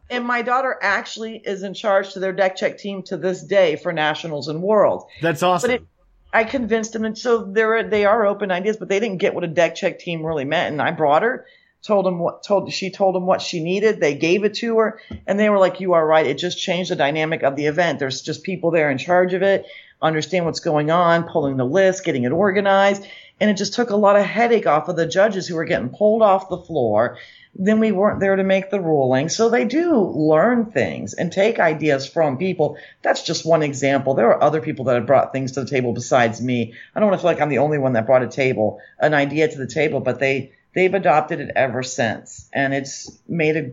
and 0.10 0.24
my 0.24 0.42
daughter 0.42 0.78
actually 0.80 1.36
is 1.36 1.62
in 1.62 1.74
charge 1.74 2.12
to 2.12 2.20
their 2.20 2.32
deck 2.32 2.56
check 2.56 2.78
team 2.78 3.02
to 3.04 3.16
this 3.16 3.42
day 3.42 3.76
for 3.76 3.92
nationals 3.92 4.48
and 4.48 4.62
worlds. 4.62 5.04
That's 5.20 5.42
awesome. 5.42 5.70
But 5.70 5.74
it, 5.74 5.86
I 6.32 6.44
convinced 6.44 6.92
them, 6.92 7.04
and 7.04 7.16
so 7.16 7.44
they're 7.44 7.88
they 7.88 8.04
are 8.04 8.26
open 8.26 8.50
ideas, 8.50 8.76
but 8.76 8.88
they 8.88 9.00
didn't 9.00 9.18
get 9.18 9.34
what 9.34 9.44
a 9.44 9.48
deck 9.48 9.74
check 9.74 9.98
team 9.98 10.24
really 10.24 10.44
meant. 10.44 10.72
And 10.72 10.82
I 10.82 10.90
brought 10.90 11.22
her, 11.22 11.46
told 11.82 12.04
them 12.04 12.18
what 12.18 12.42
told 12.42 12.70
she 12.72 12.90
told 12.90 13.14
them 13.14 13.26
what 13.26 13.40
she 13.40 13.62
needed. 13.62 14.00
They 14.00 14.14
gave 14.14 14.44
it 14.44 14.54
to 14.56 14.78
her, 14.78 15.00
and 15.26 15.38
they 15.38 15.48
were 15.48 15.58
like, 15.58 15.80
"You 15.80 15.94
are 15.94 16.06
right. 16.06 16.26
It 16.26 16.38
just 16.38 16.58
changed 16.58 16.90
the 16.90 16.96
dynamic 16.96 17.42
of 17.42 17.56
the 17.56 17.66
event. 17.66 17.98
There's 17.98 18.22
just 18.22 18.42
people 18.42 18.70
there 18.70 18.90
in 18.90 18.98
charge 18.98 19.34
of 19.34 19.42
it, 19.42 19.66
understand 20.00 20.44
what's 20.44 20.60
going 20.60 20.90
on, 20.90 21.24
pulling 21.24 21.56
the 21.56 21.64
list, 21.64 22.04
getting 22.04 22.24
it 22.24 22.32
organized." 22.32 23.06
And 23.38 23.50
it 23.50 23.56
just 23.58 23.74
took 23.74 23.90
a 23.90 23.96
lot 23.96 24.16
of 24.16 24.24
headache 24.24 24.66
off 24.66 24.88
of 24.88 24.96
the 24.96 25.06
judges 25.06 25.46
who 25.46 25.56
were 25.56 25.66
getting 25.66 25.90
pulled 25.90 26.22
off 26.22 26.48
the 26.48 26.56
floor. 26.56 27.18
Then 27.54 27.80
we 27.80 27.92
weren't 27.92 28.20
there 28.20 28.36
to 28.36 28.44
make 28.44 28.70
the 28.70 28.80
ruling. 28.80 29.28
So 29.28 29.48
they 29.48 29.64
do 29.64 29.98
learn 29.98 30.66
things 30.66 31.14
and 31.14 31.30
take 31.30 31.58
ideas 31.58 32.06
from 32.06 32.38
people. 32.38 32.78
That's 33.02 33.22
just 33.22 33.46
one 33.46 33.62
example. 33.62 34.14
There 34.14 34.28
are 34.28 34.42
other 34.42 34.60
people 34.60 34.86
that 34.86 34.94
have 34.94 35.06
brought 35.06 35.32
things 35.32 35.52
to 35.52 35.60
the 35.60 35.70
table 35.70 35.92
besides 35.92 36.40
me. 36.40 36.74
I 36.94 37.00
don't 37.00 37.08
want 37.08 37.20
to 37.20 37.22
feel 37.22 37.32
like 37.32 37.40
I'm 37.40 37.48
the 37.48 37.58
only 37.58 37.78
one 37.78 37.92
that 37.94 38.06
brought 38.06 38.22
a 38.22 38.28
table, 38.28 38.80
an 38.98 39.14
idea 39.14 39.48
to 39.48 39.58
the 39.58 39.66
table, 39.66 40.00
but 40.00 40.18
they, 40.18 40.52
they've 40.74 40.92
adopted 40.92 41.40
it 41.40 41.52
ever 41.56 41.82
since. 41.82 42.48
And 42.52 42.72
it's 42.74 43.18
made 43.28 43.56
a, 43.56 43.70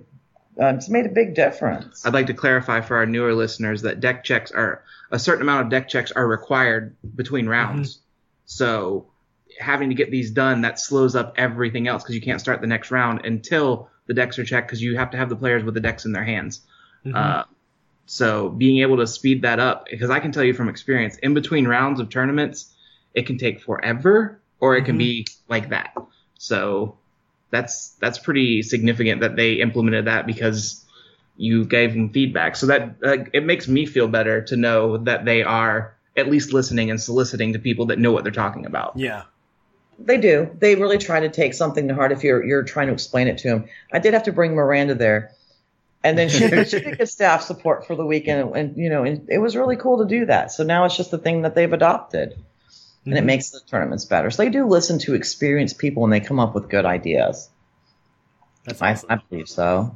uh, 0.59 0.73
it's 0.75 0.89
made 0.89 1.05
a 1.05 1.09
big 1.09 1.35
difference. 1.35 2.05
I'd 2.05 2.13
like 2.13 2.27
to 2.27 2.33
clarify 2.33 2.81
for 2.81 2.97
our 2.97 3.05
newer 3.05 3.33
listeners 3.33 3.81
that 3.83 3.99
deck 3.99 4.23
checks 4.23 4.51
are 4.51 4.83
a 5.11 5.19
certain 5.19 5.41
amount 5.41 5.65
of 5.65 5.69
deck 5.69 5.87
checks 5.87 6.11
are 6.11 6.27
required 6.27 6.95
between 7.15 7.47
rounds. 7.47 7.99
So 8.45 9.07
having 9.59 9.89
to 9.89 9.95
get 9.95 10.11
these 10.11 10.31
done 10.31 10.61
that 10.61 10.79
slows 10.79 11.15
up 11.15 11.35
everything 11.37 11.87
else 11.87 12.03
because 12.03 12.15
you 12.15 12.21
can't 12.21 12.41
start 12.41 12.61
the 12.61 12.67
next 12.67 12.91
round 12.91 13.25
until 13.25 13.89
the 14.07 14.13
decks 14.13 14.37
are 14.39 14.43
checked 14.43 14.67
because 14.67 14.81
you 14.81 14.97
have 14.97 15.11
to 15.11 15.17
have 15.17 15.29
the 15.29 15.35
players 15.35 15.63
with 15.63 15.73
the 15.73 15.79
decks 15.79 16.05
in 16.05 16.11
their 16.11 16.23
hands. 16.23 16.61
Uh, 17.13 17.43
so 18.05 18.49
being 18.49 18.81
able 18.81 18.97
to 18.97 19.07
speed 19.07 19.41
that 19.43 19.59
up 19.59 19.87
because 19.89 20.09
I 20.09 20.19
can 20.19 20.31
tell 20.31 20.43
you 20.43 20.53
from 20.53 20.69
experience 20.69 21.17
in 21.17 21.33
between 21.33 21.67
rounds 21.67 21.99
of 21.99 22.09
tournaments 22.09 22.73
it 23.13 23.25
can 23.25 23.37
take 23.37 23.61
forever 23.61 24.41
or 24.59 24.75
it 24.75 24.85
can 24.85 24.97
be 24.97 25.27
like 25.47 25.69
that. 25.69 25.95
So 26.37 26.97
that's 27.53 27.89
that's 28.01 28.17
pretty 28.17 28.63
significant 28.63 29.21
that 29.21 29.35
they 29.35 29.53
implemented 29.53 30.05
that 30.05 30.25
because 30.25 30.83
you 31.37 31.65
gave 31.65 31.93
them 31.93 32.09
feedback. 32.09 32.55
So 32.55 32.65
that 32.65 32.95
uh, 33.05 33.17
it 33.31 33.45
makes 33.45 33.67
me 33.67 33.85
feel 33.85 34.07
better 34.07 34.41
to 34.45 34.57
know 34.57 34.97
that 34.97 35.23
they 35.23 35.43
are 35.43 35.95
at 36.17 36.29
least 36.29 36.51
listening 36.51 36.89
and 36.89 36.99
soliciting 36.99 37.53
to 37.53 37.59
people 37.59 37.85
that 37.87 37.99
know 37.99 38.11
what 38.11 38.23
they're 38.23 38.33
talking 38.33 38.65
about. 38.65 38.97
yeah. 38.97 39.23
They 39.99 40.17
do. 40.17 40.49
They 40.57 40.73
really 40.73 40.97
try 40.97 41.19
to 41.19 41.29
take 41.29 41.53
something 41.53 41.87
to 41.87 41.93
heart 41.93 42.11
if 42.11 42.23
you're 42.23 42.43
you're 42.43 42.63
trying 42.63 42.87
to 42.87 42.93
explain 42.93 43.27
it 43.27 43.37
to 43.37 43.49
them. 43.49 43.69
I 43.93 43.99
did 43.99 44.15
have 44.15 44.23
to 44.23 44.33
bring 44.33 44.55
Miranda 44.55 44.95
there. 44.95 45.31
And 46.03 46.17
then 46.17 46.29
she, 46.29 46.39
she 46.65 46.79
did 46.79 46.97
get 46.97 47.07
staff 47.07 47.43
support 47.43 47.85
for 47.85 47.95
the 47.95 48.03
weekend, 48.03 48.41
and, 48.41 48.55
and 48.57 48.77
you 48.77 48.89
know, 48.89 49.03
and 49.03 49.29
it 49.29 49.37
was 49.37 49.55
really 49.55 49.77
cool 49.77 49.99
to 49.99 50.05
do 50.05 50.25
that. 50.25 50.51
So 50.51 50.63
now 50.63 50.83
it's 50.85 50.97
just 50.97 51.11
the 51.11 51.19
thing 51.19 51.43
that 51.43 51.53
they've 51.53 51.71
adopted, 51.71 52.35
and 53.05 53.17
it 53.17 53.21
Mhm. 53.21 53.25
makes 53.25 53.49
the 53.49 53.59
tournaments 53.67 54.05
better. 54.05 54.29
So 54.31 54.43
they 54.43 54.49
do 54.49 54.65
listen 54.65 54.99
to 54.99 55.13
experienced 55.13 55.77
people, 55.77 56.03
and 56.03 56.11
they 56.13 56.19
come 56.19 56.39
up 56.39 56.55
with 56.55 56.69
good 56.69 56.85
ideas. 56.85 57.49
That's 58.65 58.81
I. 58.81 58.97
I 59.09 59.19
believe 59.29 59.47
so. 59.49 59.95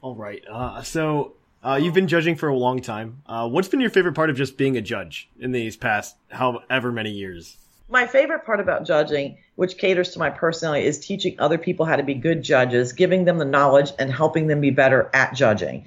All 0.00 0.14
right. 0.14 0.42
Uh, 0.50 0.82
so 0.82 1.32
uh, 1.62 1.78
you've 1.80 1.94
been 1.94 2.08
judging 2.08 2.36
for 2.36 2.48
a 2.48 2.56
long 2.56 2.80
time. 2.80 3.22
Uh, 3.26 3.48
what's 3.48 3.68
been 3.68 3.80
your 3.80 3.90
favorite 3.90 4.14
part 4.14 4.30
of 4.30 4.36
just 4.36 4.56
being 4.56 4.76
a 4.76 4.80
judge 4.80 5.28
in 5.38 5.52
these 5.52 5.76
past 5.76 6.16
however 6.30 6.92
many 6.92 7.10
years? 7.10 7.56
My 7.90 8.06
favorite 8.06 8.44
part 8.44 8.60
about 8.60 8.84
judging, 8.86 9.38
which 9.56 9.78
caters 9.78 10.10
to 10.10 10.18
my 10.18 10.30
personality, 10.30 10.86
is 10.86 10.98
teaching 10.98 11.34
other 11.38 11.56
people 11.58 11.86
how 11.86 11.96
to 11.96 12.02
be 12.02 12.14
good 12.14 12.42
judges, 12.42 12.92
giving 12.92 13.24
them 13.24 13.38
the 13.38 13.44
knowledge 13.46 13.92
and 13.98 14.12
helping 14.12 14.46
them 14.46 14.60
be 14.60 14.70
better 14.70 15.10
at 15.14 15.34
judging. 15.34 15.86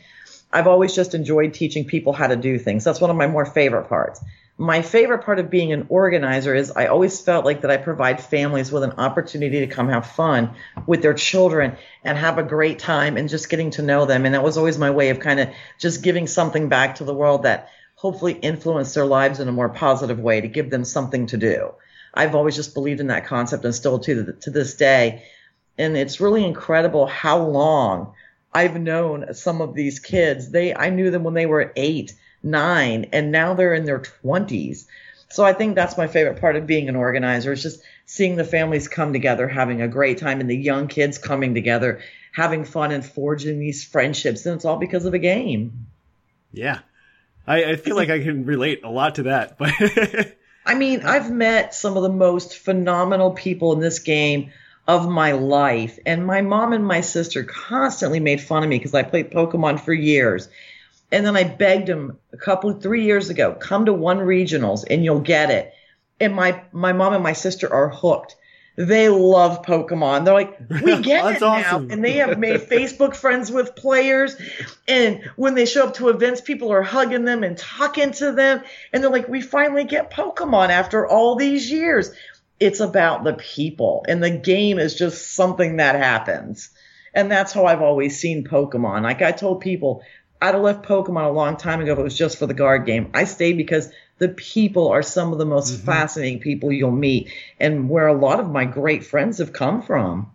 I've 0.52 0.68
always 0.68 0.94
just 0.94 1.14
enjoyed 1.16 1.54
teaching 1.54 1.86
people 1.86 2.12
how 2.12 2.28
to 2.28 2.36
do 2.36 2.58
things. 2.58 2.84
That's 2.84 3.00
one 3.00 3.12
of 3.12 3.16
my 3.16 3.28
more 3.28 3.46
favorite 3.46 3.88
parts. 3.88 4.20
My 4.58 4.82
favorite 4.82 5.24
part 5.24 5.40
of 5.40 5.50
being 5.50 5.74
an 5.74 5.88
organizer 5.90 6.54
is 6.54 6.72
I 6.72 6.88
always 6.88 7.20
felt 7.20 7.46
like 7.46 7.62
that 7.62 7.72
I 7.72 7.78
provide 7.78 8.22
families 8.24 8.72
with 8.72 8.84
an 8.84 8.92
opportunity 8.92 9.62
to 9.62 9.68
come 9.68 9.90
have 9.90 10.06
fun 10.06 10.52
with 10.86 11.02
their 11.02 11.14
children 11.14 11.78
and 12.04 12.18
have 12.18 12.38
a 12.38 12.44
great 12.44 12.78
time 12.78 13.18
and 13.18 13.28
just 13.28 13.50
getting 13.50 13.72
to 13.72 13.82
know 13.82 14.06
them. 14.06 14.26
And 14.26 14.36
that 14.36 14.44
was 14.44 14.58
always 14.58 14.78
my 14.78 14.92
way 14.92 15.10
of 15.10 15.20
kind 15.20 15.40
of 15.40 15.50
just 15.80 16.04
giving 16.04 16.28
something 16.28 16.70
back 16.70 16.96
to 16.96 17.04
the 17.04 17.14
world 17.14 17.44
that 17.44 17.70
hopefully 17.96 18.34
influenced 18.34 18.96
their 18.96 19.06
lives 19.06 19.40
in 19.40 19.48
a 19.48 19.52
more 19.52 19.70
positive 19.70 20.20
way 20.20 20.42
to 20.42 20.48
give 20.48 20.70
them 20.70 20.84
something 20.84 21.28
to 21.28 21.38
do. 21.38 21.74
I've 22.14 22.36
always 22.36 22.56
just 22.56 22.74
believed 22.74 23.00
in 23.00 23.08
that 23.08 23.26
concept 23.26 23.66
and 23.66 23.74
still 23.74 24.00
to 24.00 24.34
to 24.42 24.50
this 24.50 24.76
day. 24.76 25.24
And 25.78 25.96
it's 25.96 26.20
really 26.20 26.46
incredible 26.46 27.08
how 27.08 27.40
long 27.40 28.14
I've 28.54 28.80
known 28.80 29.34
some 29.34 29.62
of 29.62 29.74
these 29.74 30.00
kids. 30.00 30.52
They 30.52 30.76
I 30.76 30.90
knew 30.90 31.12
them 31.12 31.24
when 31.24 31.34
they 31.34 31.46
were 31.46 31.72
eight, 31.76 32.14
nine, 32.44 33.08
and 33.12 33.32
now 33.32 33.54
they're 33.54 33.74
in 33.74 33.86
their 33.86 34.00
twenties. 34.00 34.88
So 35.30 35.46
I 35.46 35.54
think 35.54 35.76
that's 35.76 35.98
my 35.98 36.08
favorite 36.08 36.42
part 36.42 36.56
of 36.56 36.68
being 36.68 36.90
an 36.90 36.96
organizer 36.96 37.54
is 37.54 37.64
just 37.64 37.82
seeing 38.06 38.36
the 38.36 38.44
families 38.44 38.88
come 38.88 39.14
together, 39.14 39.48
having 39.48 39.82
a 39.82 39.88
great 39.88 40.18
time, 40.18 40.42
and 40.42 40.50
the 40.50 40.58
young 40.58 40.88
kids 40.88 41.18
coming 41.18 41.54
together, 41.54 42.02
having 42.34 42.66
fun 42.66 42.92
and 42.92 43.06
forging 43.06 43.60
these 43.60 43.86
friendships. 43.86 44.46
And 44.46 44.56
it's 44.56 44.66
all 44.66 44.78
because 44.78 45.06
of 45.06 45.14
a 45.14 45.20
game. 45.20 45.88
Yeah. 46.52 46.80
I, 47.48 47.64
I 47.64 47.76
feel 47.78 47.96
like 47.96 48.10
I 48.10 48.20
can 48.20 48.46
relate 48.46 48.84
a 48.84 48.90
lot 48.90 49.16
to 49.16 49.24
that, 49.24 49.58
but 49.58 49.72
I 50.66 50.76
mean, 50.76 51.02
I've 51.04 51.32
met 51.32 51.74
some 51.74 51.98
of 51.98 52.04
the 52.04 52.10
most 52.10 52.58
phenomenal 52.58 53.32
people 53.32 53.74
in 53.74 53.80
this 53.80 54.00
game 54.00 54.52
of 54.88 55.10
my 55.10 55.32
life. 55.32 55.98
And 56.06 56.26
my 56.26 56.42
mom 56.42 56.74
and 56.74 56.86
my 56.86 57.02
sister 57.02 57.44
constantly 57.44 58.20
made 58.20 58.42
fun 58.42 58.64
of 58.64 58.70
me 58.70 58.78
because 58.78 58.94
I 58.94 59.04
played 59.04 59.32
Pokemon 59.32 59.80
for 59.80 59.94
years. 59.94 60.50
And 61.12 61.26
then 61.26 61.36
I 61.36 61.44
begged 61.44 61.88
them 61.88 62.18
a 62.32 62.38
couple, 62.38 62.72
three 62.74 63.04
years 63.04 63.30
ago, 63.30 63.54
come 63.54 63.86
to 63.86 63.94
one 63.94 64.20
regionals 64.20 64.86
and 64.90 65.04
you'll 65.04 65.20
get 65.20 65.52
it. 65.52 65.74
And 66.20 66.34
my, 66.34 66.62
my 66.72 66.94
mom 66.94 67.14
and 67.14 67.24
my 67.24 67.34
sister 67.34 67.72
are 67.72 67.90
hooked. 67.90 68.36
They 68.78 69.10
love 69.10 69.64
Pokemon. 69.64 70.24
They're 70.24 70.34
like, 70.34 70.58
we 70.82 71.02
get 71.02 71.36
it 71.36 71.42
now. 71.42 71.80
And 71.80 72.04
they 72.04 72.14
have 72.14 72.40
made 72.40 72.62
Facebook 72.62 73.16
friends 73.16 73.52
with 73.52 73.76
players. 73.76 74.36
And 74.88 75.30
when 75.36 75.56
they 75.56 75.66
show 75.66 75.88
up 75.88 75.96
to 75.96 76.10
events, 76.10 76.40
people 76.40 76.72
are 76.72 76.82
hugging 76.82 77.26
them 77.26 77.44
and 77.44 77.58
talking 77.58 78.12
to 78.14 78.32
them. 78.32 78.64
And 78.94 79.04
they're 79.04 79.12
like, 79.12 79.28
we 79.28 79.42
finally 79.42 79.84
get 79.84 80.12
Pokemon 80.12 80.70
after 80.70 81.06
all 81.06 81.36
these 81.36 81.70
years. 81.70 82.12
It's 82.60 82.80
about 82.80 83.24
the 83.24 83.34
people. 83.34 84.06
And 84.08 84.24
the 84.24 84.32
game 84.32 84.80
is 84.80 84.96
just 84.96 85.36
something 85.36 85.78
that 85.78 85.96
happens. 85.96 86.70
And 87.14 87.30
that's 87.30 87.52
how 87.52 87.66
I've 87.66 87.82
always 87.82 88.20
seen 88.20 88.46
Pokemon. 88.46 89.02
Like 89.04 89.22
I 89.22 89.34
told 89.34 89.60
people, 89.60 90.04
I'd 90.42 90.56
have 90.56 90.64
left 90.64 90.86
Pokemon 90.86 91.30
a 91.30 91.32
long 91.32 91.56
time 91.56 91.82
ago 91.82 91.94
if 91.94 92.00
it 92.00 92.04
was 92.04 92.18
just 92.18 92.40
for 92.40 92.48
the 92.48 92.54
guard 92.54 92.86
game. 92.86 93.12
I 93.14 93.26
stayed 93.26 93.58
because 93.58 93.92
the 94.18 94.30
people 94.30 94.90
are 94.90 95.04
some 95.04 95.32
of 95.32 95.38
the 95.38 95.46
most 95.46 95.82
fascinating 95.82 96.40
people 96.40 96.72
you'll 96.72 96.92
meet 96.92 97.32
and 97.60 97.90
where 97.90 98.08
a 98.08 98.14
lot 98.14 98.40
of 98.40 98.50
my 98.50 98.66
great 98.66 99.06
friends 99.06 99.38
have 99.38 99.54
come 99.54 99.82
from. 99.82 100.32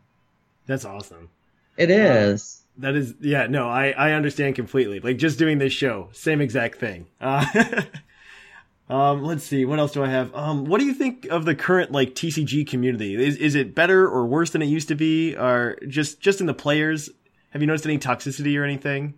that's 0.66 0.84
awesome. 0.84 1.28
It 1.76 1.90
is. 1.90 2.62
That 2.78 2.94
is, 2.94 3.14
yeah, 3.20 3.46
no, 3.46 3.68
I, 3.68 3.90
I 3.90 4.12
understand 4.12 4.54
completely. 4.54 5.00
Like 5.00 5.18
just 5.18 5.38
doing 5.38 5.58
this 5.58 5.72
show, 5.72 6.08
same 6.12 6.40
exact 6.40 6.78
thing. 6.78 7.06
Uh, 7.20 7.82
um, 8.90 9.24
let's 9.24 9.44
see, 9.44 9.64
what 9.64 9.78
else 9.78 9.92
do 9.92 10.04
I 10.04 10.08
have? 10.08 10.34
Um, 10.34 10.66
what 10.66 10.78
do 10.78 10.86
you 10.86 10.94
think 10.94 11.26
of 11.26 11.44
the 11.44 11.54
current 11.54 11.90
like 11.90 12.14
TCG 12.14 12.66
community? 12.66 13.14
Is 13.14 13.36
is 13.36 13.54
it 13.54 13.74
better 13.74 14.06
or 14.06 14.26
worse 14.26 14.50
than 14.50 14.62
it 14.62 14.66
used 14.66 14.88
to 14.88 14.94
be, 14.94 15.34
or 15.36 15.78
just 15.88 16.20
just 16.20 16.40
in 16.40 16.46
the 16.46 16.54
players? 16.54 17.08
Have 17.50 17.62
you 17.62 17.66
noticed 17.66 17.86
any 17.86 17.98
toxicity 17.98 18.58
or 18.60 18.64
anything? 18.64 19.14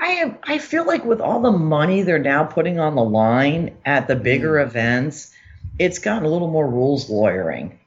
I 0.00 0.06
am, 0.06 0.38
I 0.42 0.58
feel 0.58 0.86
like 0.86 1.04
with 1.04 1.20
all 1.20 1.40
the 1.40 1.52
money 1.52 2.02
they're 2.02 2.18
now 2.18 2.44
putting 2.44 2.80
on 2.80 2.94
the 2.94 3.04
line 3.04 3.76
at 3.84 4.08
the 4.08 4.16
bigger 4.16 4.54
mm-hmm. 4.54 4.68
events, 4.68 5.32
it's 5.78 5.98
gotten 5.98 6.24
a 6.24 6.30
little 6.30 6.50
more 6.50 6.66
rules 6.66 7.10
lawyering. 7.10 7.78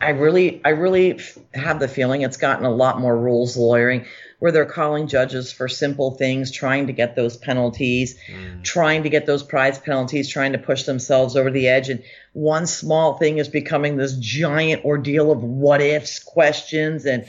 I 0.00 0.10
really, 0.10 0.60
I 0.64 0.70
really 0.70 1.14
f- 1.14 1.38
have 1.54 1.78
the 1.78 1.86
feeling 1.86 2.22
it's 2.22 2.38
gotten 2.38 2.64
a 2.64 2.70
lot 2.70 2.98
more 2.98 3.16
rules 3.16 3.56
lawyering 3.56 4.06
where 4.38 4.50
they're 4.50 4.64
calling 4.64 5.06
judges 5.06 5.52
for 5.52 5.68
simple 5.68 6.12
things, 6.12 6.50
trying 6.50 6.86
to 6.86 6.94
get 6.94 7.14
those 7.14 7.36
penalties, 7.36 8.18
mm. 8.26 8.64
trying 8.64 9.02
to 9.02 9.10
get 9.10 9.26
those 9.26 9.42
prize 9.42 9.78
penalties, 9.78 10.28
trying 10.28 10.52
to 10.52 10.58
push 10.58 10.84
themselves 10.84 11.36
over 11.36 11.50
the 11.50 11.68
edge. 11.68 11.90
And 11.90 12.02
one 12.32 12.66
small 12.66 13.18
thing 13.18 13.36
is 13.36 13.48
becoming 13.48 13.96
this 13.96 14.16
giant 14.16 14.84
ordeal 14.84 15.30
of 15.30 15.42
what 15.42 15.82
ifs 15.82 16.18
questions. 16.18 17.04
And 17.04 17.26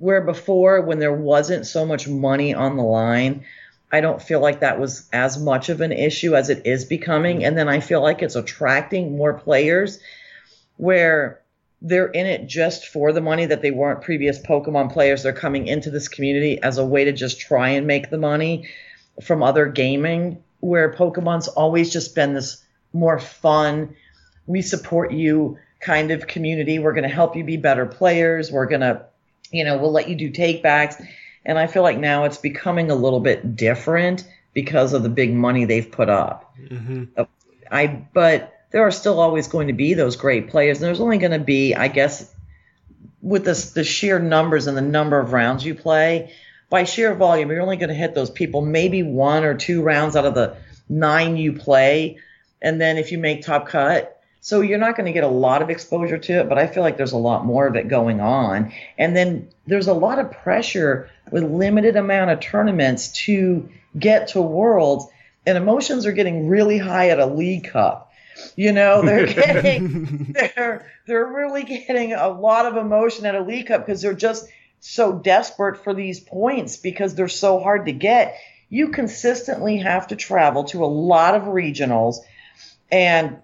where 0.00 0.22
before, 0.22 0.80
when 0.80 0.98
there 0.98 1.12
wasn't 1.12 1.66
so 1.66 1.86
much 1.86 2.08
money 2.08 2.54
on 2.54 2.76
the 2.76 2.82
line, 2.82 3.44
I 3.92 4.00
don't 4.00 4.22
feel 4.22 4.40
like 4.40 4.60
that 4.60 4.80
was 4.80 5.08
as 5.12 5.38
much 5.38 5.68
of 5.68 5.80
an 5.80 5.92
issue 5.92 6.34
as 6.34 6.48
it 6.48 6.66
is 6.66 6.84
becoming. 6.86 7.44
And 7.44 7.56
then 7.56 7.68
I 7.68 7.80
feel 7.80 8.02
like 8.02 8.22
it's 8.22 8.34
attracting 8.34 9.16
more 9.16 9.34
players 9.34 10.00
where 10.78 11.40
they're 11.82 12.08
in 12.08 12.26
it 12.26 12.46
just 12.46 12.86
for 12.86 13.12
the 13.12 13.20
money 13.20 13.44
that 13.46 13.60
they 13.60 13.70
weren't 13.70 14.02
previous 14.02 14.38
Pokemon 14.38 14.92
players. 14.92 15.22
They're 15.22 15.32
coming 15.34 15.66
into 15.66 15.90
this 15.90 16.08
community 16.08 16.62
as 16.62 16.78
a 16.78 16.84
way 16.84 17.04
to 17.04 17.12
just 17.12 17.38
try 17.38 17.70
and 17.70 17.86
make 17.86 18.08
the 18.08 18.18
money 18.18 18.68
from 19.22 19.42
other 19.42 19.66
gaming, 19.66 20.42
where 20.60 20.94
Pokemon's 20.94 21.48
always 21.48 21.92
just 21.92 22.14
been 22.14 22.32
this 22.32 22.64
more 22.94 23.18
fun, 23.18 23.94
we 24.46 24.62
support 24.62 25.12
you 25.12 25.58
kind 25.80 26.10
of 26.10 26.26
community. 26.26 26.78
We're 26.78 26.94
going 26.94 27.08
to 27.08 27.14
help 27.14 27.36
you 27.36 27.44
be 27.44 27.56
better 27.58 27.86
players. 27.86 28.50
We're 28.50 28.66
going 28.66 28.80
to, 28.80 29.04
you 29.50 29.64
know, 29.64 29.78
we'll 29.78 29.92
let 29.92 30.08
you 30.08 30.14
do 30.14 30.30
take 30.30 30.62
backs. 30.62 30.96
And 31.44 31.58
I 31.58 31.66
feel 31.66 31.82
like 31.82 31.98
now 31.98 32.24
it's 32.24 32.38
becoming 32.38 32.90
a 32.90 32.94
little 32.94 33.20
bit 33.20 33.56
different 33.56 34.24
because 34.52 34.92
of 34.92 35.02
the 35.02 35.08
big 35.08 35.32
money 35.32 35.64
they've 35.64 35.90
put 35.90 36.08
up. 36.08 36.54
Uh, 37.16 37.24
I 37.70 37.86
but 38.12 38.52
there 38.70 38.82
are 38.86 38.90
still 38.90 39.20
always 39.20 39.48
going 39.48 39.68
to 39.68 39.72
be 39.72 39.94
those 39.94 40.16
great 40.16 40.48
players. 40.48 40.78
And 40.78 40.86
there's 40.86 41.00
only 41.00 41.18
going 41.18 41.32
to 41.32 41.38
be, 41.38 41.74
I 41.74 41.88
guess, 41.88 42.32
with 43.22 43.44
this 43.44 43.72
the 43.72 43.84
sheer 43.84 44.18
numbers 44.18 44.66
and 44.66 44.76
the 44.76 44.82
number 44.82 45.18
of 45.18 45.32
rounds 45.32 45.64
you 45.64 45.74
play, 45.74 46.32
by 46.68 46.84
sheer 46.84 47.14
volume, 47.14 47.50
you're 47.50 47.62
only 47.62 47.76
going 47.76 47.88
to 47.88 47.94
hit 47.94 48.14
those 48.14 48.30
people 48.30 48.62
maybe 48.62 49.02
one 49.02 49.44
or 49.44 49.54
two 49.54 49.82
rounds 49.82 50.16
out 50.16 50.24
of 50.24 50.34
the 50.34 50.56
nine 50.88 51.36
you 51.36 51.52
play, 51.52 52.18
and 52.62 52.80
then 52.80 52.98
if 52.98 53.12
you 53.12 53.18
make 53.18 53.42
top 53.42 53.68
cut. 53.68 54.19
So 54.42 54.62
you're 54.62 54.78
not 54.78 54.96
going 54.96 55.06
to 55.06 55.12
get 55.12 55.24
a 55.24 55.28
lot 55.28 55.60
of 55.60 55.68
exposure 55.68 56.16
to 56.16 56.40
it, 56.40 56.48
but 56.48 56.58
I 56.58 56.66
feel 56.66 56.82
like 56.82 56.96
there's 56.96 57.12
a 57.12 57.18
lot 57.18 57.44
more 57.44 57.66
of 57.66 57.76
it 57.76 57.88
going 57.88 58.20
on. 58.20 58.72
And 58.96 59.14
then 59.14 59.50
there's 59.66 59.88
a 59.88 59.94
lot 59.94 60.18
of 60.18 60.30
pressure 60.30 61.10
with 61.30 61.44
limited 61.44 61.96
amount 61.96 62.30
of 62.30 62.40
tournaments 62.40 63.08
to 63.24 63.68
get 63.98 64.28
to 64.28 64.40
worlds, 64.40 65.06
and 65.46 65.58
emotions 65.58 66.06
are 66.06 66.12
getting 66.12 66.48
really 66.48 66.78
high 66.78 67.10
at 67.10 67.18
a 67.18 67.26
league 67.26 67.70
cup. 67.70 68.12
You 68.56 68.72
know, 68.72 69.02
they're 69.02 69.26
getting 69.34 70.32
they're 70.32 70.90
they're 71.06 71.26
really 71.26 71.64
getting 71.64 72.14
a 72.14 72.28
lot 72.28 72.66
of 72.66 72.76
emotion 72.76 73.26
at 73.26 73.34
a 73.34 73.42
league 73.42 73.66
cup 73.66 73.84
because 73.84 74.00
they're 74.00 74.14
just 74.14 74.46
so 74.80 75.12
desperate 75.12 75.84
for 75.84 75.92
these 75.92 76.20
points 76.20 76.78
because 76.78 77.14
they're 77.14 77.28
so 77.28 77.60
hard 77.60 77.86
to 77.86 77.92
get. 77.92 78.36
You 78.70 78.88
consistently 78.88 79.78
have 79.78 80.08
to 80.08 80.16
travel 80.16 80.64
to 80.64 80.84
a 80.84 80.86
lot 80.86 81.34
of 81.34 81.42
regionals 81.42 82.18
and 82.90 83.38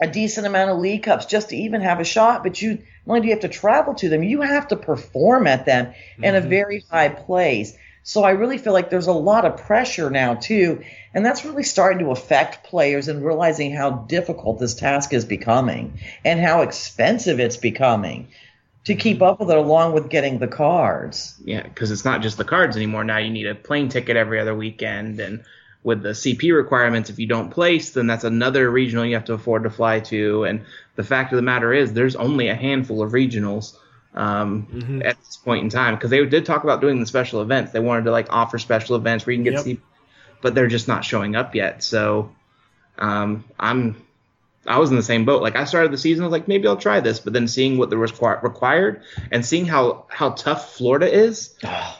a 0.00 0.06
decent 0.08 0.46
amount 0.46 0.70
of 0.70 0.78
league 0.78 1.04
cups 1.04 1.26
just 1.26 1.50
to 1.50 1.56
even 1.56 1.80
have 1.80 2.00
a 2.00 2.04
shot. 2.04 2.42
But 2.42 2.60
you 2.60 2.78
not 3.06 3.16
only 3.16 3.20
do 3.20 3.26
you 3.28 3.32
have 3.32 3.42
to 3.42 3.48
travel 3.48 3.94
to 3.94 4.08
them, 4.08 4.22
you 4.22 4.40
have 4.40 4.68
to 4.68 4.76
perform 4.76 5.46
at 5.46 5.66
them 5.66 5.92
in 6.18 6.34
a 6.34 6.40
mm-hmm. 6.40 6.48
very 6.48 6.84
high 6.90 7.08
place. 7.08 7.76
So 8.02 8.22
I 8.22 8.32
really 8.32 8.58
feel 8.58 8.74
like 8.74 8.90
there's 8.90 9.06
a 9.06 9.12
lot 9.12 9.46
of 9.46 9.56
pressure 9.56 10.10
now 10.10 10.34
too, 10.34 10.84
and 11.14 11.24
that's 11.24 11.44
really 11.44 11.62
starting 11.62 12.00
to 12.00 12.10
affect 12.10 12.64
players 12.64 13.08
and 13.08 13.24
realizing 13.24 13.72
how 13.72 13.90
difficult 13.90 14.58
this 14.58 14.74
task 14.74 15.14
is 15.14 15.24
becoming 15.24 15.98
and 16.22 16.38
how 16.38 16.60
expensive 16.60 17.40
it's 17.40 17.56
becoming 17.56 18.28
to 18.84 18.92
mm-hmm. 18.92 19.00
keep 19.00 19.22
up 19.22 19.40
with 19.40 19.50
it 19.50 19.56
along 19.56 19.94
with 19.94 20.10
getting 20.10 20.38
the 20.38 20.48
cards. 20.48 21.34
Yeah, 21.44 21.62
because 21.62 21.90
it's 21.90 22.04
not 22.04 22.20
just 22.20 22.36
the 22.36 22.44
cards 22.44 22.76
anymore. 22.76 23.04
Now 23.04 23.18
you 23.18 23.30
need 23.30 23.46
a 23.46 23.54
plane 23.54 23.88
ticket 23.88 24.18
every 24.18 24.38
other 24.38 24.54
weekend, 24.54 25.18
and 25.18 25.42
with 25.84 26.02
the 26.02 26.08
CP 26.08 26.52
requirements, 26.56 27.10
if 27.10 27.18
you 27.20 27.26
don't 27.28 27.50
place, 27.50 27.90
then 27.90 28.06
that's 28.08 28.24
another 28.24 28.68
regional 28.70 29.04
you 29.04 29.14
have 29.14 29.26
to 29.26 29.34
afford 29.34 29.62
to 29.64 29.70
fly 29.70 30.00
to. 30.00 30.44
And 30.44 30.64
the 30.96 31.04
fact 31.04 31.32
of 31.32 31.36
the 31.36 31.42
matter 31.42 31.72
is, 31.72 31.92
there's 31.92 32.16
only 32.16 32.48
a 32.48 32.54
handful 32.56 33.02
of 33.02 33.12
regionals 33.12 33.76
um, 34.14 34.66
Mm-hmm. 34.72 35.02
at 35.02 35.18
this 35.18 35.36
point 35.36 35.62
in 35.64 35.68
time 35.70 35.94
because 35.94 36.08
they 36.10 36.24
did 36.24 36.46
talk 36.46 36.64
about 36.64 36.80
doing 36.80 36.98
the 37.00 37.06
special 37.06 37.42
events. 37.42 37.72
They 37.72 37.80
wanted 37.80 38.04
to 38.06 38.10
like 38.12 38.32
offer 38.32 38.58
special 38.58 38.96
events 38.96 39.26
where 39.26 39.32
you 39.34 39.38
can 39.38 39.44
get 39.44 39.52
Yep. 39.54 39.62
see, 39.64 39.80
but 40.40 40.54
they're 40.54 40.68
just 40.68 40.88
not 40.88 41.04
showing 41.04 41.36
up 41.36 41.54
yet. 41.54 41.82
So 41.84 42.32
um, 42.98 43.44
I'm 43.60 43.96
I 44.66 44.78
was 44.78 44.88
in 44.88 44.96
the 44.96 45.02
same 45.02 45.26
boat. 45.26 45.42
Like 45.42 45.56
I 45.56 45.64
started 45.64 45.92
the 45.92 45.98
season, 45.98 46.24
I 46.24 46.26
was 46.28 46.32
like 46.32 46.48
maybe 46.48 46.66
I'll 46.66 46.76
try 46.78 47.00
this, 47.00 47.18
but 47.20 47.34
then 47.34 47.46
seeing 47.48 47.76
what 47.76 47.90
the 47.90 47.96
requir- 47.96 48.42
required 48.42 49.02
and 49.30 49.44
seeing 49.44 49.66
how 49.66 50.06
how 50.08 50.30
tough 50.30 50.76
Florida 50.76 51.12
is, 51.12 51.54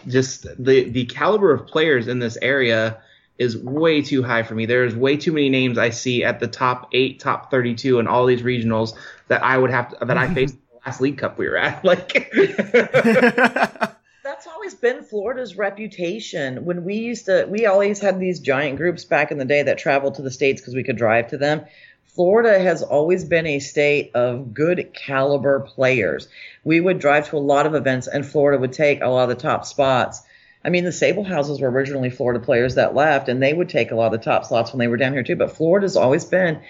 just 0.09 0.47
the 0.59 0.89
the 0.89 1.05
caliber 1.05 1.53
of 1.53 1.67
players 1.67 2.09
in 2.09 2.19
this 2.21 2.39
area 2.41 3.03
is 3.39 3.57
way 3.57 4.03
too 4.03 4.23
high 4.23 4.43
for 4.43 4.55
me. 4.55 4.67
There's 4.67 4.95
way 4.95 5.17
too 5.17 5.33
many 5.33 5.49
names 5.49 5.79
I 5.79 5.91
see 5.91 6.25
at 6.25 6.41
the 6.41 6.47
top 6.47 6.89
eight, 6.93 7.21
top 7.21 7.51
32 7.51 7.99
in 7.99 8.07
all 8.07 8.27
these 8.27 8.43
regionals 8.43 8.95
that 9.29 9.43
I 9.43 9.59
would 9.59 9.71
have 9.71 9.91
to, 9.91 10.05
that 10.05 10.17
I 10.17 10.33
faced 10.33 10.55
in 10.55 10.61
the 10.73 10.81
last 10.87 11.01
League 11.01 11.19
Cup 11.19 11.39
we 11.39 11.49
were 11.49 11.57
at. 11.57 11.85
Like, 11.85 12.31
That's 14.23 14.47
always 14.47 14.75
been 14.75 15.03
Florida's 15.03 15.57
reputation. 15.57 16.65
When 16.65 16.85
we 16.85 16.95
used 16.95 17.27
to, 17.27 17.47
we 17.49 17.67
always 17.67 18.01
had 18.01 18.19
these 18.19 18.41
giant 18.41 18.79
groups 18.79 19.05
back 19.05 19.31
in 19.31 19.39
the 19.39 19.45
day 19.45 19.63
that 19.65 19.79
traveled 19.79 20.15
to 20.15 20.23
the 20.23 20.31
states 20.31 20.61
because 20.61 20.75
we 20.75 20.83
could 20.83 20.97
drive 20.97 21.29
to 21.29 21.37
them. 21.37 21.67
Florida 22.15 22.59
has 22.59 22.83
always 22.83 23.25
been 23.25 23.47
a 23.47 23.59
state 23.59 24.13
of 24.15 24.55
good 24.55 24.95
caliber 24.95 25.61
players. 25.61 26.29
We 26.63 26.81
would 26.81 27.01
drive 27.01 27.29
to 27.31 27.37
a 27.37 27.39
lot 27.39 27.67
of 27.67 27.75
events, 27.75 28.07
and 28.07 28.25
Florida 28.25 28.61
would 28.61 28.73
take 28.73 29.03
a 29.03 29.09
lot 29.09 29.25
of 29.25 29.31
the 29.31 29.43
top 29.43 29.67
spots. 29.67 30.23
I 30.65 30.71
mean, 30.71 30.85
the 30.85 30.93
Sable 30.93 31.25
Houses 31.25 31.61
were 31.61 31.71
originally 31.71 32.11
Florida 32.11 32.41
players 32.41 32.77
that 32.77 32.95
left, 32.95 33.29
and 33.29 33.43
they 33.43 33.53
would 33.53 33.69
take 33.69 33.91
a 33.91 33.95
lot 33.95 34.07
of 34.07 34.13
the 34.13 34.25
top 34.25 34.47
slots 34.47 34.73
when 34.73 34.79
they 34.79 34.89
were 34.89 34.97
down 34.97 35.13
here 35.13 35.23
too. 35.23 35.37
But 35.37 35.57
Florida's 35.57 35.97
always 35.97 36.25
been 36.25 36.63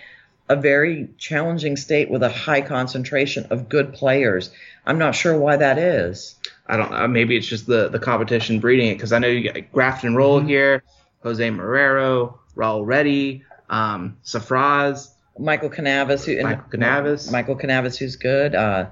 a 0.49 0.57
very 0.57 1.09
challenging 1.17 1.77
state 1.77 2.11
with 2.11 2.23
a 2.23 2.29
high 2.29 2.61
concentration 2.61 3.47
of 3.51 3.69
good 3.69 3.95
players. 3.95 4.51
I'm 4.85 4.99
not 4.99 5.15
sure 5.15 5.39
why 5.39 5.57
that 5.57 5.79
is. 5.79 6.37
I 6.67 6.77
don't 6.77 6.91
know. 6.91 7.07
Maybe 7.07 7.37
it's 7.37 7.47
just 7.47 7.67
the, 7.67 7.89
the 7.89 7.99
competition 7.99 8.59
breeding 8.61 8.89
it 8.89 8.95
because 8.95 9.13
I 9.13 9.19
know 9.19 9.29
you 9.29 9.51
got 9.51 9.73
Grafton 9.73 10.17
Roll 10.17 10.41
here, 10.41 10.83
Jose 11.23 11.49
Marrero, 11.49 12.39
Raul 12.57 12.85
Reddy, 12.85 13.45
um, 13.71 14.19
Safraz, 14.25 15.11
Michael 15.39 15.71
Canaves, 15.71 16.25
who 16.25 16.43
Michael 16.43 16.69
Canaves. 16.71 17.31
Michael 17.31 17.57
Canaves, 17.57 17.97
who's 17.97 18.17
good. 18.17 18.55
Uh, 18.55 18.87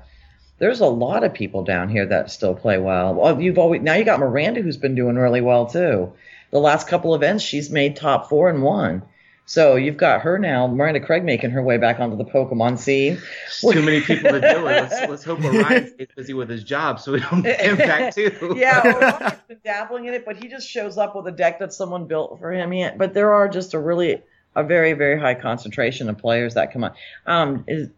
there's 0.62 0.80
a 0.80 0.86
lot 0.86 1.24
of 1.24 1.34
people 1.34 1.64
down 1.64 1.88
here 1.88 2.06
that 2.06 2.30
still 2.30 2.54
play 2.54 2.78
well. 2.78 3.14
Well, 3.14 3.42
you've 3.42 3.58
always 3.58 3.82
now 3.82 3.94
you 3.94 4.04
got 4.04 4.20
Miranda, 4.20 4.62
who's 4.62 4.76
been 4.76 4.94
doing 4.94 5.16
really 5.16 5.40
well 5.40 5.66
too. 5.66 6.12
The 6.52 6.60
last 6.60 6.86
couple 6.86 7.16
events, 7.16 7.42
she's 7.42 7.68
made 7.68 7.96
top 7.96 8.28
four 8.28 8.48
and 8.48 8.62
one. 8.62 9.02
So 9.44 9.74
you've 9.74 9.96
got 9.96 10.20
her 10.20 10.38
now, 10.38 10.68
Miranda 10.68 11.00
Craig, 11.00 11.24
making 11.24 11.50
her 11.50 11.62
way 11.64 11.78
back 11.78 11.98
onto 11.98 12.16
the 12.16 12.24
Pokemon 12.24 12.78
scene. 12.78 13.20
Too 13.60 13.82
many 13.82 14.02
people 14.02 14.30
to 14.30 14.40
deal 14.40 14.62
with. 14.62 14.88
Let's, 14.88 15.10
let's 15.10 15.24
hope 15.24 15.40
Orion 15.44 15.88
stays 15.88 16.06
busy 16.14 16.32
with 16.32 16.48
his 16.48 16.62
job 16.62 17.00
so 17.00 17.10
we 17.10 17.18
don't 17.18 17.42
get 17.42 17.60
him 17.60 17.76
back 17.76 18.14
too. 18.14 18.54
yeah, 18.56 18.82
Orion's 18.84 19.42
been 19.48 19.58
dabbling 19.64 20.04
in 20.04 20.14
it, 20.14 20.24
but 20.24 20.36
he 20.36 20.46
just 20.46 20.68
shows 20.68 20.96
up 20.96 21.16
with 21.16 21.26
a 21.26 21.32
deck 21.32 21.58
that 21.58 21.72
someone 21.72 22.06
built 22.06 22.38
for 22.38 22.52
him. 22.52 22.70
He, 22.70 22.88
but 22.96 23.14
there 23.14 23.34
are 23.34 23.48
just 23.48 23.74
a 23.74 23.80
really 23.80 24.22
a 24.54 24.62
very 24.62 24.92
very 24.92 25.18
high 25.18 25.34
concentration 25.34 26.08
of 26.08 26.18
players 26.18 26.54
that 26.54 26.72
come 26.72 26.84
on 26.84 26.92
um, 27.26 27.64
is, 27.66 27.88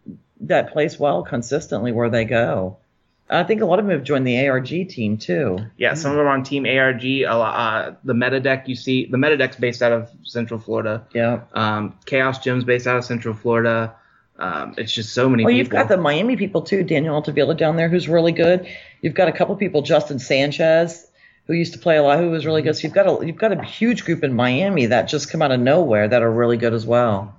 that 0.41 0.71
plays 0.73 0.99
well 0.99 1.23
consistently 1.23 1.91
where 1.91 2.09
they 2.09 2.25
go. 2.25 2.77
I 3.27 3.43
think 3.43 3.61
a 3.61 3.65
lot 3.65 3.79
of 3.79 3.85
them 3.85 3.95
have 3.95 4.03
joined 4.03 4.27
the 4.27 4.47
ARG 4.47 4.67
team 4.67 5.17
too. 5.17 5.57
Yeah, 5.77 5.95
some 5.95 6.11
of 6.11 6.17
them 6.17 6.27
are 6.27 6.29
on 6.29 6.43
Team 6.43 6.65
ARG. 6.67 7.03
Uh, 7.27 7.93
the 8.03 8.13
meta 8.13 8.39
deck 8.39 8.67
you 8.67 8.75
see, 8.75 9.07
the 9.07 9.17
meta 9.17 9.35
deck's 9.35 9.55
based 9.55 9.81
out 9.81 9.91
of 9.91 10.11
Central 10.23 10.59
Florida. 10.59 11.07
Yeah. 11.13 11.41
Um, 11.53 11.97
Chaos 12.05 12.37
Gym's 12.39 12.63
based 12.65 12.85
out 12.85 12.97
of 12.97 13.03
Central 13.05 13.33
Florida. 13.33 13.95
Um, 14.37 14.75
it's 14.77 14.93
just 14.93 15.13
so 15.13 15.27
many 15.27 15.43
Well, 15.43 15.49
people. 15.51 15.57
you've 15.57 15.69
got 15.69 15.87
the 15.87 15.97
Miami 15.97 16.35
people 16.35 16.61
too. 16.61 16.83
Daniel 16.83 17.15
Altavilla 17.15 17.55
down 17.55 17.77
there, 17.77 17.89
who's 17.89 18.07
really 18.07 18.33
good. 18.33 18.67
You've 19.01 19.13
got 19.15 19.27
a 19.27 19.31
couple 19.31 19.55
people, 19.55 19.81
Justin 19.81 20.19
Sanchez, 20.19 21.07
who 21.47 21.53
used 21.53 21.73
to 21.73 21.79
play 21.79 21.97
a 21.97 22.03
lot, 22.03 22.19
who 22.19 22.29
was 22.29 22.45
really 22.45 22.61
good. 22.61 22.75
So 22.75 22.81
you've 22.81 22.93
got 22.93 23.07
a 23.07 23.25
you've 23.25 23.37
got 23.37 23.51
a 23.53 23.63
huge 23.63 24.05
group 24.05 24.23
in 24.23 24.33
Miami 24.35 24.87
that 24.87 25.03
just 25.07 25.31
come 25.31 25.41
out 25.41 25.51
of 25.51 25.59
nowhere 25.59 26.07
that 26.07 26.21
are 26.21 26.31
really 26.31 26.57
good 26.57 26.73
as 26.73 26.85
well. 26.85 27.33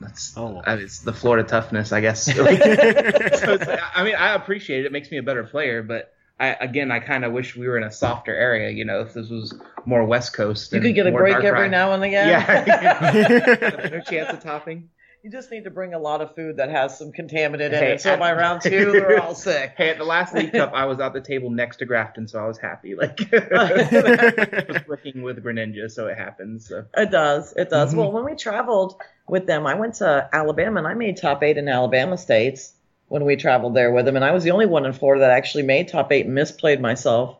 That's, 0.00 0.34
Oh. 0.36 0.62
I 0.64 0.76
mean, 0.76 0.84
it's 0.84 1.00
the 1.00 1.12
Florida 1.12 1.46
toughness, 1.46 1.92
I 1.92 2.00
guess. 2.00 2.24
So 2.36 2.44
it's, 2.46 3.66
I 3.94 4.02
mean, 4.04 4.14
I 4.16 4.34
appreciate 4.34 4.80
it. 4.80 4.86
It 4.86 4.92
makes 4.92 5.10
me 5.10 5.18
a 5.18 5.22
better 5.22 5.44
player, 5.44 5.82
but 5.82 6.12
I, 6.38 6.56
again, 6.60 6.90
I 6.90 7.00
kind 7.00 7.24
of 7.24 7.32
wish 7.32 7.54
we 7.54 7.68
were 7.68 7.76
in 7.76 7.84
a 7.84 7.92
softer 7.92 8.34
area. 8.34 8.70
You 8.70 8.84
know, 8.86 9.00
if 9.02 9.12
this 9.12 9.28
was 9.28 9.54
more 9.84 10.04
West 10.04 10.32
Coast, 10.32 10.72
You 10.72 10.80
could 10.80 10.94
get 10.94 11.06
a 11.06 11.12
break 11.12 11.36
every 11.36 11.50
ride. 11.50 11.70
now 11.70 11.92
and 11.92 12.02
again. 12.02 12.28
Yeah, 12.28 12.64
better 13.60 14.00
chance 14.00 14.30
of 14.32 14.40
topping. 14.40 14.88
You 15.22 15.30
just 15.30 15.50
need 15.50 15.64
to 15.64 15.70
bring 15.70 15.92
a 15.92 15.98
lot 15.98 16.22
of 16.22 16.34
food 16.34 16.56
that 16.56 16.70
has 16.70 16.96
some 16.96 17.12
contaminant 17.12 17.60
in 17.60 17.74
it. 17.74 18.00
So 18.00 18.16
by 18.16 18.32
round 18.32 18.62
two, 18.62 18.92
they're 18.92 19.20
all 19.20 19.34
sick. 19.34 19.74
Hey, 19.76 19.90
at 19.90 19.98
the 19.98 20.04
last 20.04 20.34
League 20.34 20.52
Cup, 20.52 20.72
I 20.72 20.86
was 20.86 20.98
at 20.98 21.12
the 21.12 21.20
table 21.20 21.50
next 21.50 21.76
to 21.78 21.84
Grafton, 21.84 22.26
so 22.26 22.42
I 22.42 22.46
was 22.46 22.56
happy. 22.56 22.94
Like, 22.94 23.20
I 23.34 24.64
was 24.66 24.88
working 24.88 25.20
with 25.20 25.44
Greninja, 25.44 25.90
so 25.90 26.06
it 26.06 26.16
happens. 26.16 26.68
So. 26.68 26.86
It 26.96 27.10
does. 27.10 27.52
It 27.54 27.68
does. 27.68 27.92
Mhm. 27.92 27.98
Well, 27.98 28.12
when 28.12 28.24
we 28.24 28.34
traveled 28.34 28.98
with 29.28 29.46
them, 29.46 29.66
I 29.66 29.74
went 29.74 29.96
to 29.96 30.28
Alabama 30.32 30.78
and 30.78 30.86
I 30.86 30.94
made 30.94 31.18
top 31.18 31.42
eight 31.42 31.58
in 31.58 31.68
Alabama 31.68 32.16
states 32.16 32.72
when 33.08 33.26
we 33.26 33.36
traveled 33.36 33.74
there 33.74 33.92
with 33.92 34.06
them. 34.06 34.16
And 34.16 34.24
I 34.24 34.30
was 34.30 34.42
the 34.42 34.52
only 34.52 34.66
one 34.66 34.86
in 34.86 34.94
Florida 34.94 35.20
that 35.26 35.32
actually 35.32 35.64
made 35.64 35.88
top 35.88 36.12
eight 36.12 36.24
and 36.24 36.36
misplayed 36.36 36.80
myself 36.80 37.36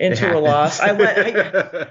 into 0.00 0.34
a 0.34 0.38
loss. 0.38 0.80
I 0.80 0.92
went. 0.92 1.18
I. 1.18 1.88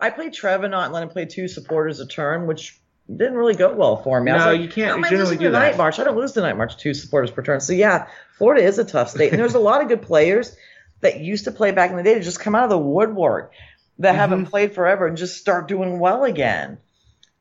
I 0.00 0.10
played 0.10 0.32
Trevenant 0.32 0.86
and 0.86 0.92
let 0.92 1.04
him 1.04 1.10
play 1.10 1.26
two 1.26 1.46
supporters 1.46 2.00
a 2.00 2.08
turn, 2.08 2.48
which 2.48 2.79
didn't 3.16 3.34
really 3.34 3.54
go 3.54 3.72
well 3.74 3.96
for 4.02 4.20
me. 4.20 4.30
I 4.30 4.34
was 4.36 4.44
No, 4.44 4.50
like, 4.52 4.60
you 4.60 4.68
can't 4.68 4.90
"How 4.90 4.96
am 4.98 5.04
I 5.04 5.08
generally 5.08 5.36
do 5.36 5.44
the 5.44 5.50
that." 5.50 5.58
night 5.58 5.76
march. 5.76 5.98
I 5.98 6.04
don't 6.04 6.16
lose 6.16 6.32
the 6.32 6.40
night 6.42 6.56
march 6.56 6.76
two 6.76 6.94
supporters 6.94 7.30
per 7.30 7.42
turn. 7.42 7.60
So 7.60 7.72
yeah, 7.72 8.06
Florida 8.38 8.62
is 8.64 8.78
a 8.78 8.84
tough 8.84 9.10
state, 9.10 9.30
and 9.32 9.38
there's 9.40 9.54
a 9.54 9.58
lot 9.60 9.82
of 9.82 9.88
good 9.88 10.02
players 10.02 10.54
that 11.00 11.20
used 11.20 11.44
to 11.44 11.50
play 11.52 11.70
back 11.72 11.90
in 11.90 11.96
the 11.96 12.02
day 12.02 12.14
to 12.14 12.20
just 12.20 12.40
come 12.40 12.54
out 12.54 12.64
of 12.64 12.70
the 12.70 12.78
woodwork 12.78 13.52
that 13.98 14.14
haven't 14.14 14.42
Mm-hmm. 14.42 14.50
played 14.50 14.74
forever 14.74 15.06
and 15.06 15.16
just 15.16 15.38
start 15.38 15.66
doing 15.68 15.98
well 15.98 16.24
again. 16.24 16.78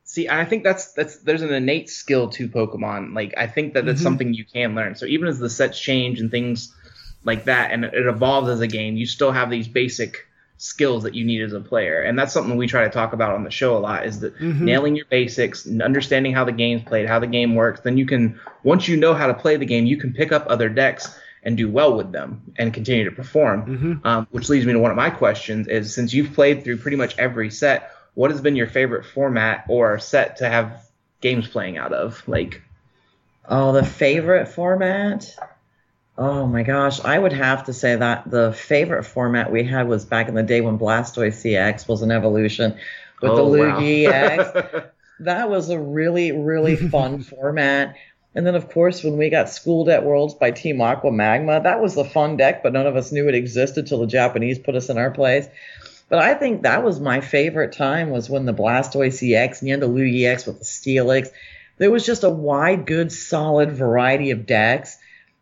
See, 0.04 0.28
I 0.28 0.44
think 0.46 0.64
that's 0.64 0.94
that's 0.94 1.18
there's 1.20 1.44
an 1.44 1.54
innate 1.54 1.90
skill 1.90 2.30
to 2.30 2.48
Pokemon. 2.50 3.14
Like 3.14 3.34
I 3.38 3.46
think 3.48 3.76
that 3.76 3.86
that's 3.86 4.00
Mhm. 4.02 4.04
something 4.04 4.34
you 4.34 4.46
can 4.46 4.74
learn. 4.76 4.96
So 4.96 5.06
even 5.06 5.28
as 5.28 5.38
the 5.40 5.50
sets 5.50 5.80
change 5.80 6.20
and 6.20 6.32
things 6.32 6.74
like 7.24 7.46
that, 7.46 7.72
and 7.72 7.86
it 7.86 7.94
evolves 8.08 8.50
as 8.50 8.62
a 8.62 8.68
game, 8.68 8.98
you 8.98 9.06
still 9.06 9.32
have 9.32 9.50
these 9.52 9.68
basic 9.68 10.26
skills 10.62 11.04
that 11.04 11.16
you 11.16 11.24
need 11.26 11.42
as 11.42 11.54
a 11.54 11.60
player. 11.62 12.02
And 12.02 12.20
that's 12.20 12.34
something 12.34 12.58
we 12.58 12.68
try 12.68 12.84
to 12.84 12.90
talk 12.90 13.14
about 13.14 13.34
on 13.34 13.46
the 13.46 13.50
show 13.50 13.78
a 13.78 13.80
lot 13.80 14.06
is 14.06 14.20
that 14.20 14.38
Mhm. 14.38 14.60
nailing 14.60 14.96
your 14.98 15.06
basics, 15.10 15.66
and 15.66 15.82
understanding 15.82 16.34
how 16.34 16.44
the 16.44 16.52
game's 16.52 16.84
played, 16.84 17.08
how 17.08 17.20
the 17.20 17.28
game 17.28 17.56
works. 17.56 17.80
Then 17.80 17.98
you 17.98 18.06
can 18.06 18.40
once 18.64 18.88
you 18.88 18.98
know 18.98 19.14
how 19.14 19.28
to 19.28 19.34
play 19.34 19.56
the 19.56 19.66
game, 19.66 19.86
you 19.86 19.96
can 19.96 20.12
pick 20.14 20.32
up 20.34 20.46
other 20.50 20.68
decks 20.68 21.18
and 21.44 21.56
do 21.56 21.70
well 21.70 21.96
with 21.96 22.12
them 22.12 22.42
and 22.58 22.74
continue 22.74 23.06
to 23.06 23.12
perform. 23.16 24.02
Um, 24.04 24.28
which 24.32 24.50
leads 24.50 24.66
me 24.66 24.74
to 24.74 24.80
one 24.80 24.92
of 24.92 24.98
my 24.98 25.10
questions: 25.10 25.68
is 25.70 25.96
since 25.96 26.14
you've 26.14 26.34
played 26.34 26.66
through 26.66 26.78
pretty 26.78 26.98
much 26.98 27.18
every 27.18 27.50
set, 27.50 27.92
what 28.14 28.30
has 28.30 28.42
been 28.42 28.58
your 28.58 28.68
favorite 28.68 29.06
format 29.06 29.64
or 29.70 29.98
set 29.98 30.38
to 30.38 30.50
have 30.50 30.86
games 31.22 31.48
playing 31.48 31.78
out 31.78 31.94
of? 31.94 32.22
Like, 32.28 32.62
Oh, 33.48 33.72
the 33.72 33.84
favorite 33.86 34.50
format? 34.50 35.34
Oh 36.22 36.46
my 36.46 36.64
gosh, 36.64 37.00
I 37.00 37.18
would 37.18 37.32
have 37.32 37.64
to 37.68 37.74
say 37.74 37.96
that 37.96 38.30
the 38.30 38.52
favorite 38.52 39.04
format 39.06 39.54
we 39.54 39.64
had 39.64 39.88
was 39.88 40.04
back 40.04 40.28
in 40.28 40.36
the 40.36 40.44
day 40.44 40.60
when 40.60 40.78
Blastoise 40.78 41.46
EX 41.46 41.88
was 41.88 42.02
an 42.02 42.12
evolution 42.12 42.78
with 43.22 43.36
the 43.38 43.42
Oh, 43.42 43.48
wow. 43.48 43.80
Lugia 43.80 44.90
that 45.22 45.50
was 45.50 45.70
a 45.70 45.80
really, 45.80 46.34
really 46.34 46.76
fun 46.76 47.22
format. 47.24 47.96
And 48.36 48.46
then, 48.46 48.56
of 48.56 48.70
course, 48.70 49.02
when 49.02 49.18
we 49.18 49.30
got 49.30 49.48
schooled 49.48 49.88
at 49.88 50.04
Worlds 50.04 50.34
by 50.34 50.52
Team 50.52 50.82
Aqua 50.82 51.10
Magma, 51.10 51.62
that 51.64 51.80
was 51.80 51.96
a 51.96 52.04
fun 52.04 52.36
deck, 52.36 52.64
but 52.64 52.74
none 52.74 52.86
of 52.86 52.98
us 52.98 53.14
knew 53.14 53.30
it 53.30 53.34
existed 53.34 53.88
till 53.88 54.02
the 54.02 54.06
Japanese 54.06 54.60
put 54.60 54.76
us 54.76 54.90
in 54.90 54.98
our 54.98 55.12
place. 55.12 55.48
But 56.10 56.20
I 56.20 56.34
think 56.34 56.64
that 56.64 56.84
was 56.84 57.00
my 57.00 57.22
favorite 57.22 57.72
time 57.72 58.10
was 58.10 58.30
when 58.30 58.44
the 58.44 58.54
Blastoise 58.54 59.24
EX 59.24 59.62
and 59.62 59.70
you 59.70 59.74
had 59.74 59.82
the 59.82 59.88
Lugia 59.88 60.34
EX 60.34 60.46
with 60.46 60.60
the 60.60 60.66
Steelix. 60.66 61.30
There 61.78 61.92
was 61.92 62.06
just 62.06 62.26
a 62.26 62.30
wide, 62.30 62.86
good, 62.86 63.10
solid 63.10 63.72
variety 63.72 64.32
of 64.32 64.46
decks 64.46 64.98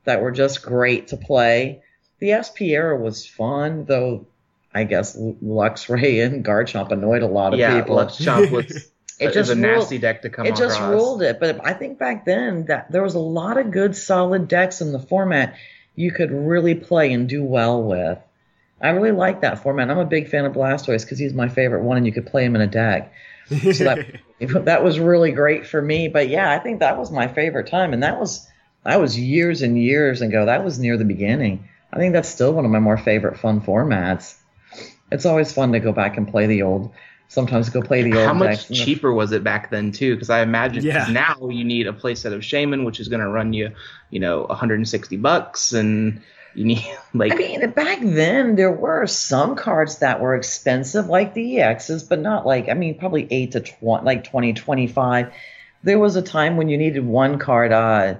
that 0.07 0.21
were 0.21 0.31
just 0.31 0.63
great 0.63 1.09
to 1.09 1.17
play. 1.17 1.83
The 2.19 2.41
SP 2.41 2.73
era 2.73 2.97
was 2.97 3.25
fun, 3.25 3.85
though 3.85 4.25
I 4.73 4.85
guess 4.85 5.17
Luxray 5.17 6.25
and 6.25 6.43
Garchomp 6.43 6.91
annoyed 6.91 7.21
a 7.21 7.27
lot 7.27 7.53
of 7.53 7.59
people. 7.59 7.75
yeah, 7.75 7.81
people. 7.81 7.97
Luxchomp 7.97 8.51
was 8.51 8.89
it 9.19 9.33
just 9.33 9.51
a 9.51 9.55
nasty 9.55 9.97
deck 9.97 10.21
to 10.23 10.29
come 10.29 10.45
across. 10.45 10.59
it 10.59 10.63
just 10.63 10.77
across. 10.77 10.91
ruled 10.91 11.21
it. 11.21 11.39
But 11.39 11.65
I 11.65 11.73
think 11.73 11.99
back 11.99 12.25
then 12.25 12.65
that 12.65 12.91
there 12.91 13.03
was 13.03 13.15
a 13.15 13.19
lot 13.19 13.57
of 13.57 13.71
good, 13.71 13.95
solid 13.95 14.47
decks 14.47 14.81
in 14.81 14.91
the 14.91 14.99
format 14.99 15.55
you 15.95 16.11
could 16.11 16.31
really 16.31 16.75
play 16.75 17.11
and 17.11 17.27
do 17.27 17.43
well 17.43 17.83
with. 17.83 18.19
I 18.79 18.89
really 18.89 19.11
like 19.11 19.41
that 19.41 19.63
format. 19.63 19.89
I'm 19.89 19.97
a 19.97 20.05
big 20.05 20.29
fan 20.29 20.45
of 20.45 20.53
Blastoise 20.53 21.03
because 21.03 21.17
he's 21.17 21.33
my 21.33 21.49
favorite 21.49 21.83
one, 21.83 21.97
and 21.97 22.05
you 22.05 22.13
could 22.13 22.27
play 22.27 22.45
him 22.45 22.55
in 22.55 22.61
a 22.61 22.67
deck. 22.67 23.11
So 23.49 23.83
that 23.83 24.05
that 24.39 24.83
was 24.83 24.99
really 24.99 25.31
great 25.31 25.65
for 25.65 25.81
me. 25.81 26.07
But 26.07 26.29
yeah, 26.29 26.51
I 26.51 26.59
think 26.59 26.79
that 26.79 26.97
was 26.97 27.11
my 27.11 27.27
favorite 27.27 27.67
time, 27.67 27.93
and 27.93 28.03
that 28.03 28.19
was 28.19 28.47
that 28.87 28.99
was 28.99 29.19
years 29.19 29.61
and 29.61 29.81
years 29.81 30.21
ago. 30.21 30.45
That 30.47 30.63
was 30.63 30.79
near 30.79 30.97
the 30.97 31.05
beginning. 31.05 31.67
I 31.93 31.97
think 31.97 32.13
that's 32.13 32.29
still 32.29 32.53
one 32.53 32.65
of 32.65 32.71
my 32.71 32.79
more 32.79 32.97
favorite 32.97 33.37
fun 33.37 33.61
formats. 33.61 34.35
It's 35.11 35.25
always 35.25 35.53
fun 35.53 35.71
to 35.73 35.79
go 35.79 35.91
back 35.91 36.17
and 36.17 36.27
play 36.27 36.47
the 36.47 36.63
old 36.63 36.91
sometimes 37.29 37.69
go 37.69 37.81
play 37.81 38.03
the 38.03 38.15
old 38.17 38.25
How 38.27 38.33
much 38.33 38.49
decks. 38.49 38.67
The- 38.67 38.75
cheaper 38.75 39.13
was 39.13 39.31
it 39.33 39.43
back 39.43 39.69
then 39.69 39.91
too? 39.91 40.15
Because 40.15 40.29
I 40.29 40.41
imagine 40.41 40.83
Yeah. 40.83 41.07
now 41.11 41.49
you 41.49 41.63
need 41.65 41.87
a 41.87 41.93
playset 41.93 42.33
of 42.33 42.41
Shaymin, 42.41 42.85
which 42.85 42.99
is 42.99 43.09
going 43.09 43.19
to 43.19 43.27
run 43.27 43.53
you, 43.53 43.71
you 44.09 44.19
know, 44.19 44.45
160 44.45 45.17
bucks, 45.17 45.73
and 45.73 46.21
you 46.55 46.65
need 46.65 46.85
like 47.13 47.33
I 47.33 47.35
mean, 47.35 47.69
back 47.71 47.99
then 48.01 48.55
there 48.55 48.71
were 48.71 49.05
some 49.07 49.55
cards 49.55 49.97
that 49.99 50.21
were 50.21 50.35
expensive, 50.35 51.07
like 51.07 51.33
the 51.33 51.57
EXs, 51.57 52.07
but 52.07 52.19
not 52.19 52.45
like 52.45 52.69
I 52.69 52.73
mean, 52.73 52.97
probably 52.97 53.27
eight 53.29 53.51
to 53.51 53.59
twenty, 53.59 54.05
like 54.05 54.23
20, 54.23 54.53
25. 54.53 55.33
There 55.83 55.99
was 55.99 56.15
a 56.15 56.21
time 56.21 56.55
when 56.57 56.69
you 56.69 56.77
needed 56.77 57.05
one 57.05 57.39
card, 57.39 57.71
uh, 57.71 58.15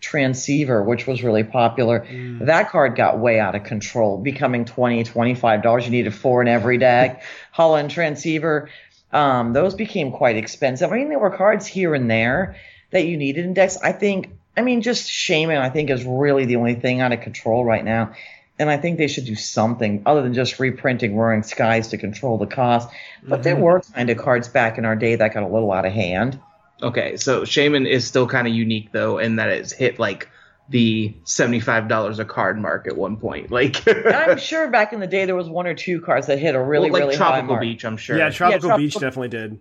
transceiver, 0.00 0.82
which 0.82 1.06
was 1.06 1.22
really 1.22 1.44
popular. 1.44 2.06
That 2.40 2.70
card 2.70 2.96
got 2.96 3.18
way 3.18 3.38
out 3.38 3.54
of 3.54 3.64
control, 3.64 4.18
becoming 4.18 4.64
20 4.64 5.04
$25. 5.04 5.84
You 5.84 5.90
needed 5.90 6.14
four 6.14 6.42
in 6.42 6.48
every 6.48 6.78
deck. 6.78 7.22
Holon 7.56 7.90
transceiver, 7.90 8.70
um, 9.12 9.52
those 9.52 9.74
became 9.74 10.12
quite 10.12 10.36
expensive. 10.36 10.92
I 10.92 10.96
mean, 10.96 11.08
there 11.08 11.18
were 11.18 11.36
cards 11.36 11.66
here 11.66 11.94
and 11.94 12.10
there 12.10 12.56
that 12.90 13.06
you 13.06 13.16
needed 13.16 13.44
in 13.44 13.54
decks. 13.54 13.78
I 13.82 13.92
think, 13.92 14.30
I 14.56 14.62
mean, 14.62 14.82
just 14.82 15.08
Shaymin, 15.08 15.60
I 15.60 15.68
think, 15.70 15.90
is 15.90 16.04
really 16.04 16.44
the 16.44 16.56
only 16.56 16.74
thing 16.74 17.00
out 17.00 17.12
of 17.12 17.20
control 17.20 17.64
right 17.64 17.84
now. 17.84 18.14
And 18.58 18.68
I 18.68 18.76
think 18.76 18.98
they 18.98 19.08
should 19.08 19.24
do 19.24 19.36
something 19.36 20.02
other 20.04 20.20
than 20.20 20.34
just 20.34 20.58
reprinting 20.58 21.16
Roaring 21.16 21.42
Skies 21.42 21.88
to 21.88 21.98
control 21.98 22.36
the 22.36 22.46
cost. 22.46 22.90
But 23.22 23.42
there 23.42 23.56
were 23.56 23.80
kind 23.80 24.10
of 24.10 24.18
cards 24.18 24.48
back 24.48 24.76
in 24.76 24.84
our 24.84 24.96
day 24.96 25.16
that 25.16 25.32
got 25.32 25.42
a 25.42 25.48
little 25.48 25.72
out 25.72 25.86
of 25.86 25.92
hand. 25.92 26.38
Okay, 26.82 27.16
so 27.16 27.42
Shaymin 27.42 27.88
is 27.88 28.06
still 28.06 28.26
kind 28.26 28.46
of 28.46 28.54
unique 28.54 28.92
though, 28.92 29.18
in 29.18 29.36
that 29.36 29.48
it's 29.50 29.72
hit 29.72 29.98
like 29.98 30.28
the 30.68 31.14
seventy-five 31.24 31.88
dollars 31.88 32.18
a 32.18 32.24
card 32.24 32.58
mark 32.58 32.86
at 32.86 32.96
one 32.96 33.16
point. 33.16 33.50
Like, 33.60 33.82
I'm 33.86 34.38
sure 34.38 34.70
back 34.70 34.92
in 34.92 35.00
the 35.00 35.06
day 35.06 35.24
there 35.24 35.36
was 35.36 35.48
one 35.48 35.66
or 35.66 35.74
two 35.74 36.00
cards 36.00 36.28
that 36.28 36.38
hit 36.38 36.54
a 36.54 36.62
really, 36.62 36.90
well, 36.90 37.00
like 37.00 37.08
really 37.08 37.16
high 37.16 37.30
Tropical 37.30 37.54
mark. 37.54 37.60
Beach, 37.62 37.84
I'm 37.84 37.96
sure. 37.96 38.16
Yeah, 38.16 38.30
Tropical 38.30 38.68
Tropical- 38.68 38.78
Beach 38.78 38.94
definitely 38.94 39.28
did. 39.28 39.60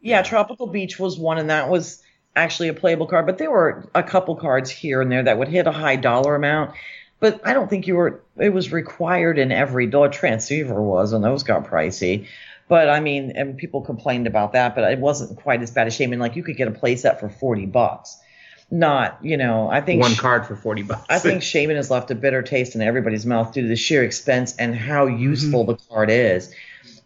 Yeah, 0.00 0.22
Tropical 0.22 0.66
Beach 0.68 0.98
was 0.98 1.18
one, 1.18 1.38
and 1.38 1.50
that 1.50 1.68
was 1.68 2.02
actually 2.36 2.68
a 2.68 2.74
playable 2.74 3.06
card. 3.06 3.26
But 3.26 3.38
there 3.38 3.50
were 3.50 3.88
a 3.94 4.02
couple 4.02 4.36
cards 4.36 4.70
here 4.70 5.00
and 5.00 5.10
there 5.10 5.22
that 5.24 5.38
would 5.38 5.48
hit 5.48 5.66
a 5.66 5.72
high 5.72 5.96
dollar 5.96 6.34
amount. 6.34 6.72
But 7.20 7.40
I 7.46 7.54
don't 7.54 7.70
think 7.70 7.86
you 7.86 7.96
were. 7.96 8.22
It 8.36 8.50
was 8.52 8.70
required 8.72 9.38
in 9.38 9.50
every 9.50 9.86
dollar 9.86 10.10
transceiver 10.10 10.80
was, 10.80 11.12
and 11.12 11.24
those 11.24 11.42
got 11.42 11.64
pricey. 11.66 12.26
But 12.68 12.88
I 12.88 13.00
mean, 13.00 13.32
and 13.34 13.56
people 13.56 13.82
complained 13.82 14.26
about 14.26 14.52
that, 14.52 14.74
but 14.74 14.90
it 14.90 14.98
wasn't 14.98 15.38
quite 15.38 15.62
as 15.62 15.70
bad 15.70 15.86
as 15.86 15.96
Shaymin. 15.96 16.18
Like 16.18 16.36
you 16.36 16.42
could 16.42 16.56
get 16.56 16.68
a 16.68 16.72
playset 16.72 17.20
for 17.20 17.28
forty 17.28 17.66
bucks. 17.66 18.18
Not, 18.70 19.18
you 19.22 19.36
know, 19.36 19.68
I 19.68 19.82
think 19.82 20.00
one 20.00 20.14
card 20.14 20.46
for 20.46 20.56
forty 20.56 20.82
bucks. 20.82 21.04
I 21.10 21.18
think 21.18 21.42
Shaymin 21.42 21.76
has 21.76 21.90
left 21.90 22.10
a 22.10 22.14
bitter 22.14 22.42
taste 22.42 22.74
in 22.74 22.80
everybody's 22.80 23.26
mouth 23.26 23.52
due 23.52 23.62
to 23.62 23.68
the 23.68 23.76
sheer 23.76 24.02
expense 24.02 24.56
and 24.56 24.74
how 24.74 25.06
mm-hmm. 25.06 25.18
useful 25.18 25.64
the 25.64 25.76
card 25.76 26.10
is. 26.10 26.52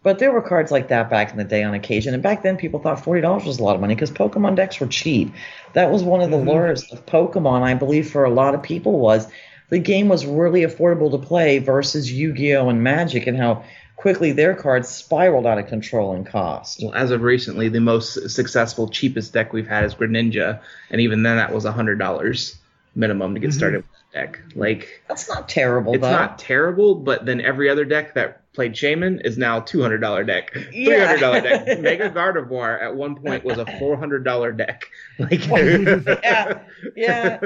But 0.04 0.20
there 0.20 0.30
were 0.30 0.40
cards 0.40 0.70
like 0.70 0.88
that 0.88 1.10
back 1.10 1.32
in 1.32 1.36
the 1.36 1.44
day 1.44 1.64
on 1.64 1.74
occasion, 1.74 2.14
and 2.14 2.22
back 2.22 2.44
then 2.44 2.56
people 2.56 2.78
thought 2.78 3.02
forty 3.02 3.20
dollars 3.20 3.44
was 3.44 3.58
a 3.58 3.64
lot 3.64 3.74
of 3.74 3.80
money 3.80 3.96
because 3.96 4.12
Pokemon 4.12 4.54
decks 4.54 4.78
were 4.78 4.86
cheap. 4.86 5.34
That 5.72 5.90
was 5.90 6.04
one 6.04 6.20
of 6.20 6.30
the 6.30 6.36
mm-hmm. 6.36 6.48
lures 6.48 6.90
of 6.92 7.04
Pokemon, 7.04 7.62
I 7.62 7.74
believe, 7.74 8.08
for 8.08 8.24
a 8.24 8.30
lot 8.30 8.54
of 8.54 8.62
people 8.62 9.00
was 9.00 9.26
the 9.68 9.80
game 9.80 10.08
was 10.08 10.24
really 10.24 10.62
affordable 10.62 11.10
to 11.10 11.18
play 11.18 11.58
versus 11.58 12.10
Yu-Gi-Oh 12.10 12.68
and 12.68 12.82
Magic, 12.82 13.26
and 13.26 13.36
how 13.36 13.64
quickly 13.98 14.30
their 14.30 14.54
cards 14.54 14.88
spiraled 14.88 15.44
out 15.44 15.58
of 15.58 15.66
control 15.66 16.14
in 16.14 16.24
cost. 16.24 16.80
Well, 16.82 16.94
as 16.94 17.10
of 17.10 17.22
recently, 17.22 17.68
the 17.68 17.80
most 17.80 18.30
successful, 18.30 18.88
cheapest 18.88 19.32
deck 19.32 19.52
we've 19.52 19.66
had 19.66 19.84
is 19.84 19.94
Greninja, 19.94 20.60
and 20.90 21.00
even 21.00 21.24
then, 21.24 21.36
that 21.36 21.52
was 21.52 21.64
hundred 21.64 21.98
dollars 21.98 22.56
minimum 22.94 23.34
to 23.34 23.40
get 23.40 23.50
mm-hmm. 23.50 23.58
started 23.58 23.76
with 23.78 23.86
that 24.14 24.32
deck. 24.32 24.40
Like, 24.54 25.02
That's 25.08 25.28
not 25.28 25.48
terrible, 25.48 25.94
it's 25.94 26.02
though. 26.02 26.10
not 26.10 26.38
terrible, 26.38 26.94
but 26.94 27.26
then 27.26 27.40
every 27.40 27.68
other 27.68 27.84
deck 27.84 28.14
that 28.14 28.52
played 28.58 28.74
Shaymin 28.74 29.24
is 29.24 29.36
now 29.38 29.60
two 29.60 29.82
hundred 29.82 29.98
dollar 29.98 30.24
deck, 30.24 30.52
three 30.52 30.68
Yeah. 30.72 31.06
hundred 31.06 31.20
dollar 31.20 31.40
deck. 31.40 31.80
Mega 31.80 32.10
Gardevoir 32.10 32.82
at 32.82 32.96
one 32.96 33.14
point 33.14 33.44
was 33.44 33.58
a 33.58 33.66
four 33.78 33.96
hundred 33.96 34.24
dollar 34.24 34.52
deck. 34.52 34.84
Like, 35.20 35.48
yeah, 35.48 36.60
yeah, 36.96 37.40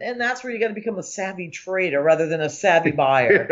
and 0.00 0.18
that's 0.18 0.42
where 0.42 0.54
you 0.54 0.58
got 0.58 0.68
to 0.68 0.74
become 0.74 0.98
a 0.98 1.02
savvy 1.02 1.50
trader 1.50 2.02
rather 2.02 2.26
than 2.28 2.40
a 2.40 2.48
savvy 2.48 2.92
buyer. 2.92 3.46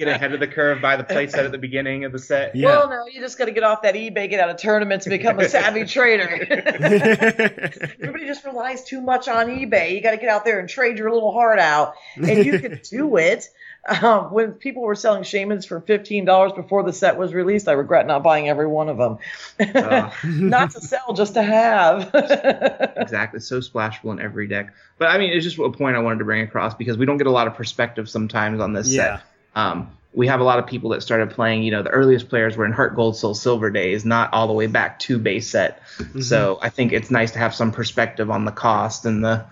Get 0.00 0.08
ahead 0.08 0.32
of 0.32 0.40
the 0.40 0.46
curve, 0.48 0.80
buy 0.80 0.96
the 0.96 1.04
playset 1.04 1.44
at 1.44 1.52
the 1.52 1.58
beginning 1.58 2.06
of 2.06 2.12
the 2.12 2.18
set. 2.18 2.56
Yeah. 2.56 2.68
Well, 2.68 2.88
no, 2.88 3.06
you 3.06 3.20
just 3.20 3.36
got 3.36 3.44
to 3.44 3.50
get 3.50 3.64
off 3.64 3.82
that 3.82 3.94
eBay, 3.94 4.30
get 4.30 4.40
out 4.40 4.48
of 4.48 4.56
tournaments, 4.56 5.04
and 5.04 5.10
become 5.10 5.38
a 5.38 5.46
savvy 5.46 5.84
trader. 5.84 6.24
Everybody 8.00 8.26
just 8.26 8.42
relies 8.46 8.82
too 8.82 9.02
much 9.02 9.28
on 9.28 9.48
eBay. 9.48 9.92
You 9.94 10.00
got 10.00 10.12
to 10.12 10.16
get 10.16 10.30
out 10.30 10.46
there 10.46 10.58
and 10.58 10.70
trade 10.70 10.96
your 10.96 11.12
little 11.12 11.32
heart 11.32 11.58
out, 11.58 11.96
and 12.16 12.46
you 12.46 12.58
can 12.58 12.80
do 12.90 13.16
it. 13.18 13.46
Um, 14.02 14.32
when 14.32 14.52
people 14.52 14.82
were 14.82 14.94
selling 14.94 15.22
Shaymins 15.22 15.66
for 15.66 15.80
fifteen 15.82 16.24
dollars 16.24 16.52
before 16.52 16.82
the 16.82 16.92
set 16.94 17.18
was 17.18 17.32
released, 17.34 17.68
I 17.68 17.72
regret 17.72 18.06
not 18.06 18.22
buying 18.22 18.48
every 18.48 18.66
one 18.66 18.88
of 18.88 18.96
them. 18.96 19.18
Ugh. 19.74 20.12
not 20.24 20.70
to 20.70 20.80
sell, 20.80 21.12
just 21.14 21.34
to 21.34 21.42
have. 21.42 22.10
exactly. 22.96 23.40
So 23.40 23.60
splashable 23.60 24.12
in 24.12 24.20
every 24.20 24.48
deck. 24.48 24.72
But 24.98 25.08
I 25.08 25.18
mean, 25.18 25.30
it's 25.32 25.44
just 25.44 25.58
a 25.58 25.70
point 25.70 25.96
I 25.96 26.00
wanted 26.00 26.18
to 26.20 26.24
bring 26.24 26.42
across 26.42 26.74
because 26.74 26.98
we 26.98 27.06
don't 27.06 27.16
get 27.18 27.26
a 27.26 27.30
lot 27.30 27.46
of 27.46 27.54
perspective 27.54 28.08
sometimes 28.08 28.60
on 28.60 28.72
this 28.72 28.90
Yeah. 28.92 29.16
set. 29.18 29.26
Um, 29.60 29.90
we 30.12 30.26
have 30.26 30.40
a 30.40 30.44
lot 30.44 30.58
of 30.58 30.66
people 30.66 30.90
that 30.90 31.02
started 31.02 31.30
playing, 31.30 31.62
you 31.62 31.70
know, 31.70 31.82
the 31.82 31.90
earliest 31.90 32.28
players 32.28 32.56
were 32.56 32.66
in 32.66 32.72
Heart 32.72 32.96
Gold 32.96 33.16
Soul 33.16 33.34
Silver 33.34 33.70
days, 33.70 34.04
not 34.04 34.32
all 34.32 34.48
the 34.48 34.52
way 34.52 34.66
back 34.66 34.98
to 35.00 35.18
base 35.18 35.48
set. 35.48 35.82
So 36.20 36.58
I 36.60 36.68
think 36.68 36.92
it's 36.92 37.10
nice 37.10 37.30
to 37.32 37.38
have 37.38 37.54
some 37.54 37.70
perspective 37.70 38.30
on 38.30 38.44
the 38.44 38.50
cost 38.50 39.04
and 39.04 39.24
the 39.24 39.44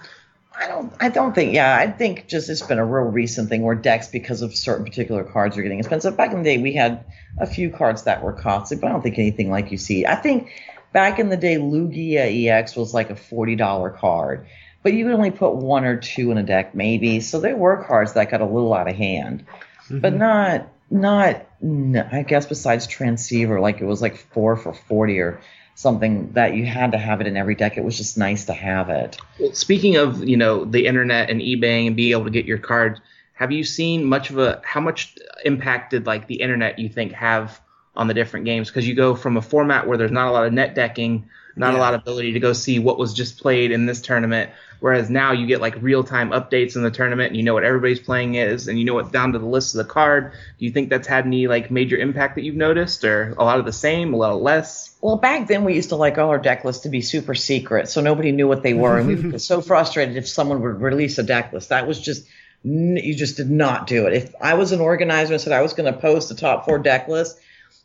I 0.61 0.67
don't. 0.67 0.93
I 0.99 1.09
don't 1.09 1.35
think. 1.35 1.55
Yeah, 1.55 1.77
I 1.77 1.89
think 1.89 2.27
just 2.27 2.49
it's 2.49 2.63
been 2.63 2.79
a 2.79 2.85
real 2.85 3.05
recent 3.05 3.49
thing 3.49 3.63
where 3.63 3.77
decks, 3.77 4.09
because 4.09 4.43
of 4.43 4.55
certain 4.57 4.85
particular 4.85 5.23
cards, 5.23 5.57
are 5.57 5.63
getting 5.63 5.79
expensive. 5.79 6.17
Back 6.17 6.33
in 6.33 6.39
the 6.39 6.45
day, 6.45 6.59
we 6.59 6.73
had 6.73 7.05
a 7.39 7.47
few 7.47 7.71
cards 7.71 8.03
that 8.05 8.25
were 8.25 8.33
costly, 8.33 8.77
but 8.77 8.89
I 8.89 8.91
don't 8.91 9.03
think 9.03 9.19
anything 9.19 9.51
like 9.51 9.71
you 9.71 9.79
see. 9.79 10.05
I 10.05 10.17
think 10.17 10.51
back 10.93 11.21
in 11.21 11.29
the 11.29 11.37
day, 11.37 11.57
Lugia 11.57 12.49
EX 12.49 12.75
was 12.75 12.93
like 12.93 13.11
a 13.11 13.15
forty 13.15 13.55
dollar 13.55 13.91
card, 13.91 14.49
but 14.83 14.95
you 14.95 15.05
could 15.05 15.15
only 15.15 15.31
put 15.31 15.55
one 15.55 15.85
or 15.85 15.97
two 15.97 16.33
in 16.33 16.39
a 16.39 16.43
deck, 16.43 16.75
maybe. 16.75 17.21
So 17.21 17.39
there 17.39 17.57
were 17.57 17.85
cards 17.85 18.15
that 18.15 18.29
got 18.29 18.41
a 18.41 18.47
little 18.47 18.75
out 18.75 18.89
of 18.89 18.97
hand, 18.97 19.47
but 19.91 20.13
mm-hmm. 20.13 20.19
not 20.19 20.69
not. 20.91 21.47
No, 21.61 22.09
I 22.11 22.23
guess 22.23 22.47
besides 22.47 22.87
Transceiver, 22.87 23.61
like 23.61 23.81
it 23.81 23.85
was 23.85 24.01
like 24.01 24.17
four 24.17 24.57
for 24.57 24.73
forty 24.73 25.19
or 25.19 25.41
something 25.75 26.33
that 26.33 26.55
you 26.55 26.67
had 26.67 26.93
to 26.93 26.99
have 26.99 27.21
it 27.21 27.27
in 27.27 27.37
every 27.37 27.55
deck. 27.55 27.77
It 27.77 27.85
was 27.85 27.97
just 27.97 28.19
nice 28.19 28.47
to 28.47 28.53
have 28.53 28.91
it. 28.91 29.17
Well, 29.39 29.53
speaking 29.53 29.97
of 29.97 30.25
you 30.25 30.37
know 30.37 30.65
the 30.65 30.87
internet 30.87 31.31
and 31.31 31.41
eBay 31.41 31.87
and 31.87 31.97
being 31.97 32.13
able 32.13 32.25
to 32.25 32.31
get 32.31 32.47
your 32.47 32.59
cards, 32.59 33.01
have 33.35 33.53
you 33.53 33.65
seen 33.65 34.05
much 34.05 34.31
of 34.31 34.39
a 34.39 34.61
how 34.65 34.81
much 34.81 35.17
impact 35.45 35.91
did 35.91 36.07
like 36.07 36.27
the 36.27 36.37
internet 36.37 36.79
you 36.79 36.89
think 36.89 37.13
have 37.13 37.61
on 37.95 38.07
the 38.07 38.15
different 38.15 38.47
games? 38.47 38.69
Because 38.69 38.87
you 38.87 38.95
go 38.95 39.15
from 39.15 39.37
a 39.37 39.43
format 39.43 39.87
where 39.87 39.99
there's 39.99 40.11
not 40.11 40.29
a 40.29 40.33
lot 40.33 40.47
of 40.47 40.53
net 40.53 40.75
decking, 40.75 41.29
not 41.59 41.75
a 41.75 41.79
lot 41.79 41.95
of 41.95 42.03
ability 42.03 42.33
to 42.33 42.41
go 42.41 42.53
see 42.53 42.79
what 42.79 42.99
was 42.99 43.13
just 43.13 43.41
played 43.41 43.71
in 43.71 43.87
this 43.87 44.01
tournament, 44.01 44.51
whereas 44.81 45.11
now 45.11 45.33
you 45.33 45.47
get 45.47 45.61
like 45.61 45.75
real 45.81 46.05
time 46.05 46.31
updates 46.31 46.77
in 46.77 46.83
the 46.83 46.91
tournament 46.91 47.29
and 47.29 47.37
you 47.37 47.43
know 47.43 47.55
what 47.55 47.65
everybody's 47.65 48.01
playing 48.01 48.37
is 48.37 48.69
and 48.69 48.79
you 48.79 48.85
know 48.85 48.95
what 48.95 49.13
down 49.13 49.33
to 49.33 49.39
the 49.39 49.47
list 49.47 49.75
of 49.75 49.87
the 49.87 49.93
card. 49.93 50.33
Do 50.59 50.65
you 50.65 50.71
think 50.71 50.89
that's 50.89 51.09
had 51.09 51.27
any 51.27 51.49
like 51.49 51.71
major 51.71 51.97
impact 51.97 52.37
that 52.37 52.43
you've 52.43 52.57
noticed, 52.57 53.05
or 53.05 53.35
a 53.39 53.45
lot 53.45 53.59
of 53.59 53.65
the 53.65 53.73
same, 53.73 54.15
a 54.15 54.17
lot 54.17 54.41
less? 54.41 54.97
Well, 55.01 55.17
back 55.17 55.49
then 55.49 55.65
we 55.65 55.75
used 55.75 55.91
to 55.91 55.97
like 55.97 56.19
all 56.19 56.31
our 56.31 56.39
deck 56.39 56.65
lists 56.65 56.83
to 56.83 56.89
be 56.89 57.01
super 57.01 57.35
secret, 57.35 57.89
so 57.89 58.01
nobody 58.01 58.33
knew 58.33 58.49
what 58.49 58.63
they 58.63 58.75
were, 58.75 58.99
and 58.99 59.09
we 59.09 59.31
were 59.31 59.39
so 59.39 59.61
frustrated 59.63 60.17
if 60.17 60.29
someone 60.29 60.61
would 60.63 60.81
release 60.81 61.19
a 61.19 61.23
deck 61.23 61.53
list. 61.53 61.69
That 61.69 61.87
was 61.87 62.01
just 62.01 62.27
you 62.63 63.15
just 63.15 63.37
did 63.37 63.51
not 63.51 63.87
do 63.87 64.07
it. 64.07 64.15
If 64.15 64.35
I 64.41 64.55
was 64.55 64.73
an 64.73 64.81
organizer 64.81 65.33
and 65.33 65.41
said 65.41 65.53
I 65.53 65.63
was 65.63 65.75
going 65.75 65.93
to 65.93 65.99
post 65.99 66.29
the 66.29 66.35
top 66.35 66.65
four 66.65 66.79
deck 66.79 67.09
list, 67.09 67.39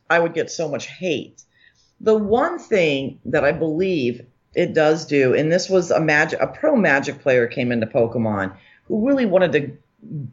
I 0.09 0.19
would 0.19 0.34
get 0.34 0.51
so 0.51 0.67
much 0.67 0.88
hate. 0.88 1.43
The 2.04 2.16
one 2.16 2.60
thing 2.60 3.20
that 3.26 3.43
I 3.43 3.54
believe 3.54 4.26
it 4.54 4.74
does 4.74 5.06
do, 5.06 5.34
and 5.34 5.51
this 5.51 5.70
was 5.70 5.89
a 5.89 5.99
magic, 5.99 6.39
a 6.41 6.47
pro 6.47 6.76
Magic 6.76 7.22
player 7.22 7.47
came 7.47 7.72
into 7.72 7.88
Pokemon 7.88 8.56
who 8.88 9.08
really 9.08 9.26
wanted 9.26 9.51
to 9.54 9.78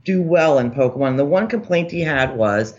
do 0.05 0.21
well 0.21 0.59
in 0.59 0.73
Pokemon. 0.73 1.17
The 1.17 1.25
one 1.25 1.47
complaint 1.47 1.93
he 1.93 2.01
had 2.01 2.37
was 2.37 2.75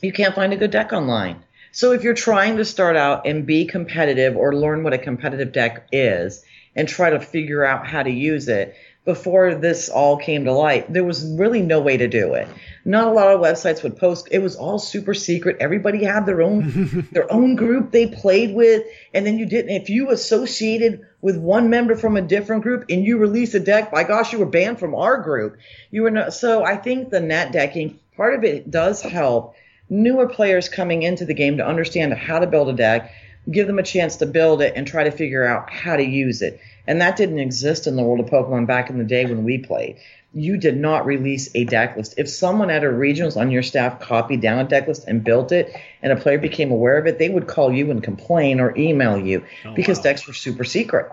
you 0.00 0.12
can't 0.12 0.34
find 0.34 0.52
a 0.52 0.56
good 0.56 0.70
deck 0.70 0.92
online. 0.92 1.42
So 1.72 1.92
if 1.92 2.02
you're 2.02 2.14
trying 2.14 2.56
to 2.56 2.64
start 2.64 2.96
out 2.96 3.26
and 3.26 3.46
be 3.46 3.66
competitive 3.66 4.36
or 4.36 4.56
learn 4.56 4.82
what 4.82 4.94
a 4.94 4.98
competitive 4.98 5.52
deck 5.52 5.86
is 5.92 6.42
and 6.74 6.88
try 6.88 7.10
to 7.10 7.20
figure 7.20 7.64
out 7.64 7.86
how 7.86 8.02
to 8.02 8.10
use 8.10 8.48
it, 8.48 8.74
before 9.04 9.54
this 9.54 9.88
all 9.88 10.18
came 10.18 10.44
to 10.44 10.52
light, 10.52 10.92
there 10.92 11.04
was 11.04 11.24
really 11.24 11.62
no 11.62 11.80
way 11.80 11.96
to 11.96 12.06
do 12.06 12.34
it. 12.34 12.46
Not 12.84 13.08
a 13.08 13.12
lot 13.12 13.28
of 13.28 13.40
websites 13.40 13.82
would 13.82 13.96
post. 13.96 14.28
It 14.30 14.40
was 14.40 14.56
all 14.56 14.78
super 14.78 15.14
secret. 15.14 15.56
Everybody 15.60 16.04
had 16.04 16.26
their 16.26 16.42
own 16.42 17.08
their 17.12 17.32
own 17.32 17.56
group 17.56 17.90
they 17.90 18.06
played 18.06 18.54
with, 18.54 18.84
and 19.14 19.26
then 19.26 19.38
you 19.38 19.46
didn't. 19.46 19.70
If 19.70 19.88
you 19.88 20.10
associated 20.10 21.06
with 21.20 21.38
one 21.38 21.70
member 21.70 21.96
from 21.96 22.16
a 22.16 22.22
different 22.22 22.62
group 22.62 22.86
and 22.88 23.04
you 23.04 23.18
released 23.18 23.54
a 23.54 23.60
deck, 23.60 23.90
by 23.90 24.04
gosh, 24.04 24.32
you 24.32 24.38
were 24.38 24.46
banned 24.46 24.78
from 24.78 24.94
our 24.94 25.18
group. 25.22 25.56
You 25.90 26.02
were 26.02 26.10
not. 26.10 26.34
So 26.34 26.62
I 26.62 26.76
think 26.76 27.10
the 27.10 27.20
net 27.20 27.52
decking 27.52 27.98
part 28.16 28.34
of 28.34 28.44
it 28.44 28.70
does 28.70 29.00
help 29.00 29.54
newer 29.88 30.28
players 30.28 30.68
coming 30.68 31.02
into 31.02 31.24
the 31.24 31.34
game 31.34 31.56
to 31.56 31.66
understand 31.66 32.14
how 32.14 32.38
to 32.38 32.46
build 32.46 32.68
a 32.68 32.74
deck. 32.74 33.12
give 33.50 33.66
them 33.66 33.78
a 33.78 33.82
chance 33.82 34.16
to 34.16 34.26
build 34.26 34.60
it 34.60 34.74
and 34.76 34.86
try 34.86 35.04
to 35.04 35.10
figure 35.10 35.44
out 35.44 35.72
how 35.72 35.96
to 35.96 36.04
use 36.04 36.42
it. 36.42 36.60
And 36.90 37.00
that 37.02 37.16
didn't 37.16 37.38
exist 37.38 37.86
in 37.86 37.94
the 37.94 38.02
world 38.02 38.18
of 38.18 38.26
Pokemon 38.26 38.66
back 38.66 38.90
in 38.90 38.98
the 38.98 39.04
day 39.04 39.24
when 39.24 39.44
we 39.44 39.58
played. 39.58 39.98
You 40.34 40.56
did 40.56 40.76
not 40.76 41.06
release 41.06 41.48
a 41.54 41.62
deck 41.62 41.96
list. 41.96 42.14
If 42.16 42.28
someone 42.28 42.68
at 42.68 42.82
a 42.82 42.88
regionals 42.88 43.36
on 43.36 43.52
your 43.52 43.62
staff 43.62 44.00
copied 44.00 44.40
down 44.40 44.58
a 44.58 44.64
deck 44.64 44.88
list 44.88 45.04
and 45.06 45.22
built 45.22 45.52
it, 45.52 45.72
and 46.02 46.12
a 46.12 46.16
player 46.16 46.38
became 46.38 46.72
aware 46.72 46.98
of 46.98 47.06
it, 47.06 47.16
they 47.16 47.28
would 47.28 47.46
call 47.46 47.72
you 47.72 47.92
and 47.92 48.02
complain 48.02 48.58
or 48.58 48.76
email 48.76 49.16
you 49.16 49.44
oh, 49.64 49.72
because 49.72 50.00
decks 50.00 50.26
were 50.26 50.32
super 50.32 50.64
secret. 50.64 51.12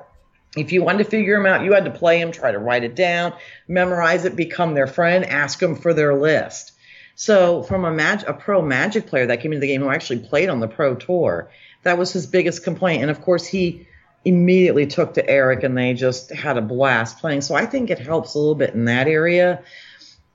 If 0.56 0.72
you 0.72 0.82
wanted 0.82 1.04
to 1.04 1.10
figure 1.12 1.38
them 1.38 1.46
out, 1.46 1.64
you 1.64 1.74
had 1.74 1.86
to 1.86 1.92
play 1.92 2.20
them, 2.22 2.32
try 2.32 2.52
to 2.52 2.58
write 2.58 2.84
it 2.84 2.96
down, 2.96 3.36
memorize 3.68 4.26
it, 4.26 4.36
become 4.36 4.74
their 4.74 4.88
friend, 4.88 5.26
ask 5.26 5.60
them 5.60 5.76
for 5.76 5.94
their 5.94 6.16
list. 6.16 6.72
So 7.14 7.62
from 7.62 7.86
a 7.86 7.92
mag- 7.92 8.26
a 8.28 8.34
pro 8.34 8.64
Magic 8.64 9.06
player 9.06 9.28
that 9.28 9.42
came 9.42 9.54
into 9.54 9.62
the 9.62 9.68
game 9.68 9.82
who 9.82 9.92
actually 9.92 10.22
played 10.22 10.50
on 10.50 10.60
the 10.60 10.68
pro 10.68 10.96
tour, 10.96 11.52
that 11.84 12.00
was 12.00 12.12
his 12.12 12.26
biggest 12.26 12.64
complaint. 12.64 13.04
And 13.04 13.12
of 13.12 13.22
course, 13.22 13.46
he 13.46 13.87
immediately 14.28 14.86
took 14.86 15.14
to 15.14 15.28
Eric, 15.28 15.64
and 15.64 15.78
they 15.78 15.94
just 15.94 16.32
had 16.32 16.58
a 16.58 16.62
blast 16.62 17.20
playing. 17.20 17.42
So 17.42 17.56
I 17.56 17.66
think 17.66 17.90
it 17.90 18.00
helps 18.00 18.36
a 18.36 18.40
little 18.40 18.56
bit 18.56 18.74
in 18.74 18.86
that 18.86 19.08
area. 19.08 19.64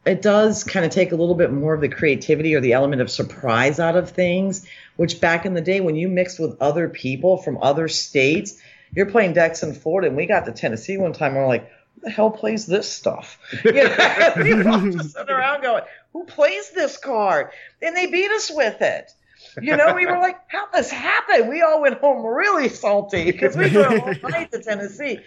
It 0.06 0.22
does 0.22 0.64
kind 0.64 0.84
of 0.84 0.90
take 0.90 1.12
a 1.12 1.16
little 1.16 1.34
bit 1.34 1.52
more 1.52 1.74
of 1.74 1.80
the 1.80 1.88
creativity 1.88 2.54
or 2.54 2.60
the 2.60 2.72
element 2.72 3.02
of 3.02 3.10
surprise 3.10 3.78
out 3.78 3.96
of 3.96 4.10
things, 4.10 4.66
which 4.96 5.20
back 5.20 5.46
in 5.46 5.54
the 5.54 5.60
day 5.60 5.80
when 5.80 5.94
you 5.94 6.08
mixed 6.08 6.40
with 6.40 6.60
other 6.60 6.88
people 6.88 7.36
from 7.36 7.58
other 7.62 7.86
states, 7.86 8.60
you're 8.94 9.06
playing 9.06 9.34
decks 9.34 9.62
in 9.62 9.74
Florida, 9.74 10.08
and 10.08 10.16
we 10.16 10.26
got 10.26 10.46
to 10.46 10.52
Tennessee 10.52 10.96
one 10.96 11.12
time, 11.12 11.32
and 11.32 11.42
we're 11.42 11.46
like, 11.46 11.70
who 11.94 12.00
the 12.00 12.10
hell 12.10 12.30
plays 12.30 12.66
this 12.66 12.90
stuff? 12.90 13.38
You 13.64 13.72
know, 13.74 14.90
just 14.90 15.12
sitting 15.12 15.34
around 15.34 15.62
going, 15.62 15.82
who 16.12 16.24
plays 16.24 16.70
this 16.70 16.96
card? 16.96 17.50
And 17.80 17.96
they 17.96 18.06
beat 18.06 18.30
us 18.30 18.50
with 18.52 18.80
it. 18.80 19.12
You 19.60 19.76
know, 19.76 19.94
we 19.94 20.06
were 20.06 20.18
like, 20.18 20.38
how 20.48 20.66
this 20.72 20.90
happen? 20.90 21.48
We 21.48 21.62
all 21.62 21.82
went 21.82 21.98
home 22.00 22.24
really 22.24 22.68
salty 22.68 23.30
because 23.30 23.56
we 23.56 23.68
drove 23.68 24.00
all 24.00 24.14
night 24.30 24.52
to 24.52 24.62
Tennessee. 24.62 25.18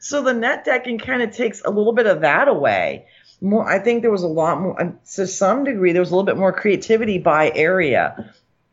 So 0.00 0.22
the 0.22 0.34
net 0.34 0.64
decking 0.64 0.98
kind 0.98 1.22
of 1.22 1.34
takes 1.34 1.62
a 1.64 1.70
little 1.70 1.92
bit 1.92 2.06
of 2.06 2.22
that 2.22 2.48
away. 2.48 3.06
More, 3.40 3.68
I 3.68 3.78
think 3.78 4.02
there 4.02 4.10
was 4.10 4.22
a 4.22 4.28
lot 4.28 4.60
more, 4.60 4.98
to 5.14 5.26
some 5.26 5.64
degree, 5.64 5.92
there 5.92 6.02
was 6.02 6.10
a 6.10 6.14
little 6.14 6.26
bit 6.26 6.36
more 6.36 6.52
creativity 6.52 7.18
by 7.18 7.52
area. 7.54 8.32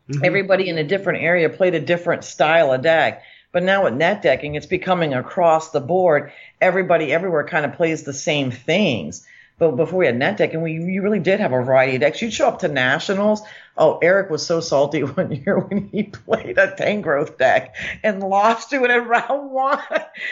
Mm-hmm. 0.10 0.26
Everybody 0.26 0.70
in 0.70 0.78
a 0.78 0.84
different 0.84 1.24
area 1.24 1.50
played 1.50 1.76
a 1.76 1.80
different 1.80 2.24
style 2.24 2.74
of 2.74 2.82
deck. 2.82 3.24
But 3.52 3.64
now 3.64 3.86
with 3.86 3.94
net 3.94 4.22
decking, 4.22 4.56
it's 4.56 4.66
becoming 4.66 5.14
across 5.14 5.72
the 5.72 5.80
board. 5.80 6.32
Everybody 6.62 7.14
everywhere 7.14 7.46
kind 7.46 7.66
of 7.66 7.74
plays 7.74 8.04
the 8.04 8.14
same 8.14 8.52
things. 8.52 9.26
But 9.60 9.72
before 9.72 10.00
we 10.00 10.06
had 10.06 10.18
net 10.18 10.40
and 10.40 10.62
we 10.62 10.74
you 10.74 11.02
really 11.02 11.20
did 11.20 11.40
have 11.40 11.52
a 11.52 11.64
variety 11.64 11.96
of 11.96 12.02
decks. 12.02 12.22
You'd 12.22 12.34
show 12.34 12.48
up 12.48 12.60
to 12.60 12.68
nationals. 12.68 13.42
Oh, 13.76 13.98
Eric 14.02 14.30
was 14.30 14.46
so 14.46 14.60
salty 14.60 15.04
one 15.04 15.32
year 15.32 15.60
when 15.60 15.90
he 15.90 16.04
played 16.04 16.58
a 16.58 16.68
Tangrowth 16.76 17.38
deck 17.38 17.76
and 18.04 18.22
lost 18.22 18.70
to 18.70 18.84
it 18.84 18.92
in 18.92 19.06
round 19.06 19.52
one. 19.52 19.80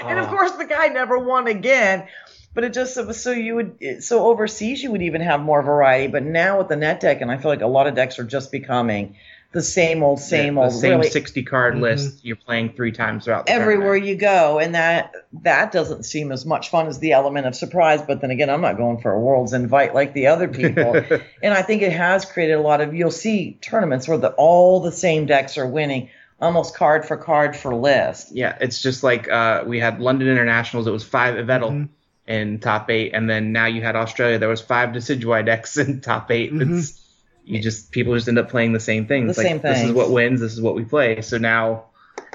And 0.03 0.19
of 0.19 0.28
Ah. 0.28 0.30
course, 0.30 0.51
the 0.51 0.65
guy 0.65 0.88
never 0.88 1.17
won 1.17 1.47
again. 1.47 2.07
But 2.53 2.63
it 2.63 2.73
just 2.73 2.93
so 3.15 3.32
you 3.32 3.55
would 3.55 4.03
so 4.03 4.28
overseas 4.28 4.82
you 4.82 4.91
would 4.91 5.01
even 5.01 5.19
have 5.21 5.41
more 5.41 5.61
variety. 5.61 6.07
But 6.07 6.23
now 6.23 6.59
with 6.59 6.69
the 6.69 6.78
net 6.78 7.01
deck, 7.01 7.19
and 7.19 7.30
I 7.30 7.38
feel 7.38 7.51
like 7.51 7.61
a 7.61 7.67
lot 7.67 7.88
of 7.88 7.95
decks 7.95 8.17
are 8.17 8.23
just 8.23 8.49
becoming 8.51 9.17
the 9.55 9.61
same 9.61 10.03
old, 10.03 10.19
same 10.19 10.55
the 10.55 10.63
old, 10.63 10.73
same 10.73 10.99
really. 10.99 11.09
60 11.09 11.43
card 11.43 11.73
mm-hmm. 11.75 11.83
list 11.83 12.25
you're 12.25 12.35
playing 12.35 12.73
three 12.73 12.91
times 12.91 13.23
throughout 13.23 13.45
the 13.45 13.53
everywhere 13.53 13.95
you 13.95 14.15
go 14.15 14.59
and 14.59 14.75
that 14.75 15.13
that 15.31 15.71
doesn't 15.71 16.03
seem 16.03 16.33
as 16.33 16.45
much 16.45 16.69
fun 16.69 16.87
as 16.87 16.99
the 16.99 17.13
element 17.13 17.47
of 17.47 17.55
surprise 17.55 18.01
but 18.01 18.19
then 18.19 18.31
again 18.31 18.49
i'm 18.49 18.59
not 18.59 18.75
going 18.75 18.99
for 18.99 19.13
a 19.13 19.19
world's 19.19 19.53
invite 19.53 19.95
like 19.95 20.13
the 20.13 20.27
other 20.27 20.49
people. 20.49 21.01
And 21.41 21.53
i 21.53 21.61
think 21.61 21.83
it 21.83 21.93
has 21.93 22.25
created 22.25 22.53
a 22.53 22.61
lot 22.61 22.81
of 22.81 22.93
you'll 22.93 23.11
see 23.11 23.57
tournaments 23.61 24.07
where 24.09 24.17
the, 24.17 24.31
all 24.31 24.81
the 24.81 24.91
same 24.91 25.25
decks 25.25 25.57
are 25.57 25.65
winning 25.65 26.09
almost 26.41 26.75
card 26.75 27.05
for 27.05 27.17
card 27.17 27.55
for 27.55 27.73
list. 27.73 28.31
Yeah, 28.33 28.57
it's 28.59 28.81
just 28.81 29.03
like 29.03 29.29
uh, 29.29 29.63
we 29.65 29.79
had 29.79 29.99
London 30.01 30.27
Internationals. 30.27 30.87
It 30.87 30.91
was 30.91 31.03
five 31.03 31.35
Yveltal 31.35 31.71
mm-hmm. 31.71 31.85
in 32.27 32.59
top 32.59 32.89
eight, 32.89 33.11
and 33.13 33.29
then 33.29 33.51
now 33.51 33.67
you 33.67 33.81
had 33.81 33.95
Australia. 33.95 34.37
There 34.37 34.49
was 34.49 34.61
five 34.61 34.89
Decidueye 34.89 35.45
decks 35.45 35.77
in 35.77 36.01
top 36.01 36.29
8 36.29 36.51
mm-hmm. 36.51 36.77
It's 36.79 37.04
you 37.45 37.61
just 37.61 37.91
people 37.91 38.13
just 38.15 38.27
end 38.27 38.39
up 38.39 38.49
playing 38.49 38.73
the 38.73 38.79
same 38.79 39.07
things. 39.07 39.35
The 39.35 39.41
like, 39.41 39.47
same 39.47 39.61
This 39.61 39.83
is 39.83 39.91
what 39.91 40.11
wins. 40.11 40.39
This 40.39 40.53
is 40.53 40.61
what 40.61 40.75
we 40.75 40.83
play. 40.83 41.21
So 41.21 41.37
now 41.37 41.85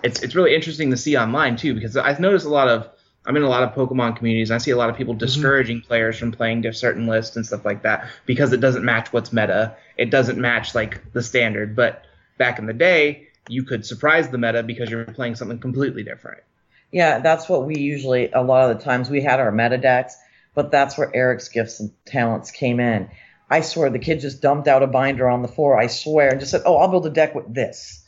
it's 0.02 0.22
it's 0.22 0.34
really 0.34 0.54
interesting 0.54 0.90
to 0.90 0.96
see 0.96 1.16
online 1.16 1.56
too 1.56 1.74
because 1.74 1.96
I've 1.96 2.20
noticed 2.20 2.46
a 2.46 2.50
lot 2.50 2.68
of 2.68 2.88
I'm 3.26 3.36
in 3.36 3.42
a 3.42 3.48
lot 3.48 3.62
of 3.62 3.74
Pokemon 3.74 4.16
communities. 4.16 4.50
And 4.50 4.56
I 4.56 4.58
see 4.58 4.70
a 4.70 4.76
lot 4.76 4.88
of 4.88 4.96
people 4.96 5.14
mm-hmm. 5.14 5.24
discouraging 5.24 5.82
players 5.82 6.18
from 6.18 6.32
playing 6.32 6.62
to 6.62 6.72
certain 6.72 7.06
lists 7.06 7.36
and 7.36 7.44
stuff 7.44 7.64
like 7.64 7.82
that 7.82 8.08
because 8.26 8.52
it 8.52 8.60
doesn't 8.60 8.84
match 8.84 9.12
what's 9.12 9.32
meta. 9.32 9.76
It 9.96 10.10
doesn't 10.10 10.38
match 10.38 10.74
like 10.74 11.12
the 11.12 11.22
standard. 11.22 11.76
But 11.76 12.04
back 12.38 12.58
in 12.58 12.66
the 12.66 12.72
day, 12.72 13.28
you 13.48 13.64
could 13.64 13.84
surprise 13.84 14.30
the 14.30 14.38
meta 14.38 14.62
because 14.62 14.90
you're 14.90 15.04
playing 15.04 15.34
something 15.34 15.58
completely 15.58 16.02
different. 16.02 16.42
Yeah, 16.92 17.20
that's 17.20 17.48
what 17.48 17.66
we 17.66 17.78
usually, 17.78 18.32
a 18.32 18.42
lot 18.42 18.70
of 18.70 18.78
the 18.78 18.84
times 18.84 19.10
we 19.10 19.20
had 19.20 19.38
our 19.38 19.52
meta 19.52 19.78
decks, 19.78 20.16
but 20.54 20.70
that's 20.70 20.98
where 20.98 21.14
Eric's 21.14 21.48
gifts 21.48 21.78
and 21.78 21.92
talents 22.04 22.50
came 22.50 22.80
in. 22.80 23.08
I 23.50 23.60
swear 23.62 23.90
the 23.90 23.98
kid 23.98 24.20
just 24.20 24.40
dumped 24.40 24.68
out 24.68 24.82
a 24.82 24.86
binder 24.86 25.28
on 25.28 25.42
the 25.42 25.48
floor, 25.48 25.76
I 25.78 25.88
swear, 25.88 26.30
and 26.30 26.38
just 26.40 26.52
said, 26.52 26.62
Oh, 26.64 26.76
I'll 26.76 26.88
build 26.88 27.06
a 27.06 27.10
deck 27.10 27.34
with 27.34 27.52
this. 27.52 28.04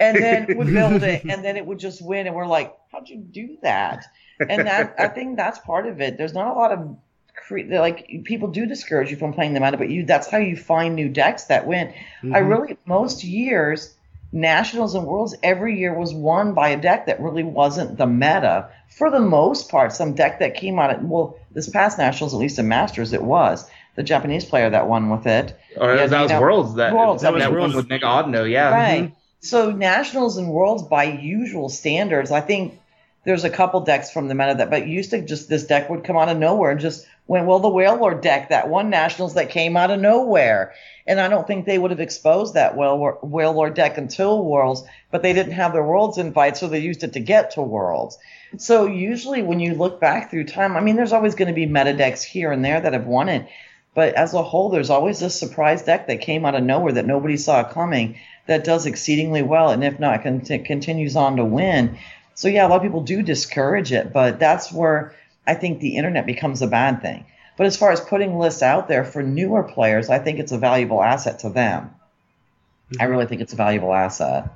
And 0.00 0.16
then 0.16 0.48
would 0.56 0.66
build 0.66 1.02
it, 1.02 1.24
and 1.24 1.44
then 1.44 1.56
it 1.56 1.64
would 1.64 1.78
just 1.78 2.02
win. 2.04 2.26
And 2.26 2.34
we're 2.34 2.46
like, 2.46 2.76
How'd 2.90 3.08
you 3.08 3.18
do 3.18 3.56
that? 3.62 4.04
And 4.40 4.66
that, 4.66 4.96
I 4.98 5.08
think 5.08 5.36
that's 5.36 5.58
part 5.60 5.86
of 5.86 6.00
it. 6.00 6.18
There's 6.18 6.34
not 6.34 6.48
a 6.48 6.58
lot 6.58 6.72
of, 6.72 6.96
cre- 7.34 7.60
like, 7.70 8.08
people 8.24 8.48
do 8.48 8.66
discourage 8.66 9.10
you 9.10 9.16
from 9.16 9.32
playing 9.32 9.54
the 9.54 9.60
meta, 9.60 9.76
but 9.76 9.88
you, 9.88 10.04
that's 10.04 10.28
how 10.28 10.38
you 10.38 10.56
find 10.56 10.96
new 10.96 11.08
decks 11.08 11.44
that 11.44 11.66
win. 11.66 11.94
I 12.24 12.40
Mhm. 12.40 12.48
really, 12.48 12.76
most 12.84 13.22
years, 13.22 13.94
nationals 14.32 14.94
and 14.94 15.06
worlds 15.06 15.36
every 15.42 15.78
year 15.78 15.94
was 15.94 16.14
won 16.14 16.54
by 16.54 16.70
a 16.70 16.80
deck 16.80 17.06
that 17.06 17.20
really 17.20 17.44
wasn't 17.44 17.98
the 17.98 18.06
meta 18.06 18.68
for 18.88 19.10
the 19.10 19.20
most 19.20 19.70
part 19.70 19.92
some 19.92 20.14
deck 20.14 20.38
that 20.38 20.54
came 20.54 20.78
out 20.78 20.88
at 20.90 21.04
well 21.04 21.36
this 21.52 21.68
past 21.68 21.98
nationals 21.98 22.32
at 22.32 22.40
least 22.40 22.58
in 22.58 22.66
masters 22.66 23.12
it 23.12 23.22
was 23.22 23.68
the 23.94 24.02
japanese 24.02 24.44
player 24.44 24.70
that 24.70 24.88
won 24.88 25.10
with 25.10 25.26
it 25.26 25.56
Or 25.76 25.94
Yeah, 25.94 26.06
that 26.06 26.22
was 26.22 26.30
know, 26.30 26.40
Worlds 26.40 26.74
that 26.74 26.94
Worlds, 26.94 27.22
that, 27.22 27.32
one 27.32 27.52
Worlds. 27.52 27.74
with 27.74 27.88
Nick 27.88 28.02
Audino, 28.02 28.50
yeah. 28.50 28.70
Right. 28.70 29.02
Mm-hmm. 29.04 29.14
So 29.40 29.72
nationals 29.72 30.36
and 30.36 30.48
worlds 30.48 30.84
by 30.84 31.04
usual 31.04 31.68
standards, 31.68 32.30
I 32.30 32.40
think 32.40 32.78
there's 33.24 33.44
a 33.44 33.50
couple 33.50 33.80
decks 33.80 34.10
from 34.10 34.28
the 34.28 34.34
meta 34.34 34.54
that, 34.56 34.70
but 34.70 34.86
used 34.86 35.10
to 35.10 35.20
just 35.24 35.48
this 35.48 35.64
deck 35.64 35.90
would 35.90 36.04
come 36.04 36.16
out 36.16 36.28
of 36.28 36.38
nowhere 36.38 36.70
and 36.70 36.80
just 36.80 37.06
went, 37.26 37.46
well, 37.46 37.60
the 37.60 37.68
Wailord 37.68 38.20
deck, 38.20 38.48
that 38.48 38.68
one 38.68 38.90
nationals 38.90 39.34
that 39.34 39.50
came 39.50 39.76
out 39.76 39.90
of 39.90 40.00
nowhere. 40.00 40.74
And 41.06 41.20
I 41.20 41.28
don't 41.28 41.46
think 41.46 41.66
they 41.66 41.78
would 41.78 41.90
have 41.90 42.00
exposed 42.00 42.54
that 42.54 42.76
Whale, 42.76 43.18
Wailord 43.22 43.74
deck 43.74 43.98
until 43.98 44.44
Worlds, 44.44 44.84
but 45.10 45.22
they 45.22 45.32
didn't 45.32 45.52
have 45.52 45.72
their 45.72 45.84
Worlds 45.84 46.18
invite, 46.18 46.56
so 46.56 46.68
they 46.68 46.80
used 46.80 47.04
it 47.04 47.12
to 47.14 47.20
get 47.20 47.52
to 47.52 47.62
Worlds. 47.62 48.18
So 48.58 48.86
usually 48.86 49.42
when 49.42 49.60
you 49.60 49.74
look 49.74 50.00
back 50.00 50.30
through 50.30 50.44
time, 50.44 50.76
I 50.76 50.80
mean, 50.80 50.96
there's 50.96 51.12
always 51.12 51.34
going 51.34 51.48
to 51.48 51.54
be 51.54 51.66
meta 51.66 51.94
decks 51.94 52.22
here 52.22 52.52
and 52.52 52.64
there 52.64 52.80
that 52.80 52.92
have 52.92 53.06
won 53.06 53.28
it. 53.28 53.48
But 53.94 54.14
as 54.14 54.32
a 54.32 54.42
whole, 54.42 54.70
there's 54.70 54.90
always 54.90 55.20
this 55.20 55.38
surprise 55.38 55.82
deck 55.82 56.06
that 56.06 56.22
came 56.22 56.46
out 56.46 56.54
of 56.54 56.64
nowhere 56.64 56.92
that 56.92 57.06
nobody 57.06 57.36
saw 57.36 57.62
coming 57.64 58.18
that 58.46 58.64
does 58.64 58.86
exceedingly 58.86 59.42
well, 59.42 59.70
and 59.70 59.84
if 59.84 60.00
not, 60.00 60.22
con- 60.22 60.40
continues 60.40 61.14
on 61.14 61.36
to 61.36 61.44
win. 61.44 61.98
So 62.34 62.48
yeah, 62.48 62.66
a 62.66 62.68
lot 62.68 62.76
of 62.76 62.82
people 62.82 63.02
do 63.02 63.22
discourage 63.22 63.92
it, 63.92 64.12
but 64.12 64.38
that's 64.38 64.72
where 64.72 65.14
I 65.46 65.54
think 65.54 65.80
the 65.80 65.96
internet 65.96 66.24
becomes 66.26 66.62
a 66.62 66.66
bad 66.66 67.02
thing. 67.02 67.26
But 67.56 67.66
as 67.66 67.76
far 67.76 67.92
as 67.92 68.00
putting 68.00 68.38
lists 68.38 68.62
out 68.62 68.88
there 68.88 69.04
for 69.04 69.22
newer 69.22 69.62
players, 69.62 70.08
I 70.08 70.18
think 70.18 70.38
it's 70.38 70.52
a 70.52 70.58
valuable 70.58 71.02
asset 71.02 71.40
to 71.40 71.50
them. 71.50 71.94
I 72.98 73.04
really 73.04 73.26
think 73.26 73.40
it's 73.42 73.52
a 73.52 73.56
valuable 73.56 73.92
asset. 73.92 74.48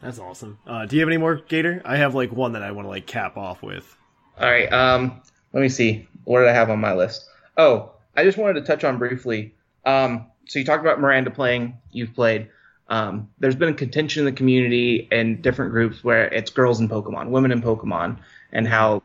That's 0.00 0.18
awesome. 0.18 0.58
Uh, 0.66 0.86
do 0.86 0.96
you 0.96 1.00
have 1.00 1.08
any 1.08 1.18
more, 1.18 1.36
Gator? 1.36 1.82
I 1.84 1.96
have 1.96 2.14
like 2.14 2.32
one 2.32 2.52
that 2.52 2.62
I 2.62 2.72
want 2.72 2.86
to 2.86 2.90
like 2.90 3.06
cap 3.06 3.36
off 3.36 3.62
with. 3.62 3.96
All 4.40 4.50
right. 4.50 4.72
Um, 4.72 5.20
let 5.52 5.60
me 5.60 5.68
see. 5.68 6.08
What 6.24 6.40
did 6.40 6.48
I 6.48 6.52
have 6.52 6.70
on 6.70 6.80
my 6.80 6.94
list? 6.94 7.24
Oh, 7.56 7.92
I 8.16 8.24
just 8.24 8.38
wanted 8.38 8.60
to 8.60 8.66
touch 8.66 8.84
on 8.84 8.98
briefly. 8.98 9.54
Um, 9.84 10.26
so 10.46 10.58
you 10.58 10.64
talked 10.64 10.82
about 10.82 11.00
Miranda 11.00 11.30
playing. 11.30 11.78
You've 11.92 12.14
played. 12.14 12.48
Um, 12.88 13.30
there's 13.38 13.54
been 13.54 13.70
a 13.70 13.74
contention 13.74 14.20
in 14.20 14.26
the 14.26 14.36
community 14.36 15.08
and 15.10 15.40
different 15.40 15.72
groups 15.72 16.04
where 16.04 16.26
it's 16.26 16.50
girls 16.50 16.80
in 16.80 16.88
Pokemon, 16.88 17.30
women 17.30 17.52
in 17.52 17.62
Pokemon, 17.62 18.18
and 18.52 18.68
how 18.68 19.02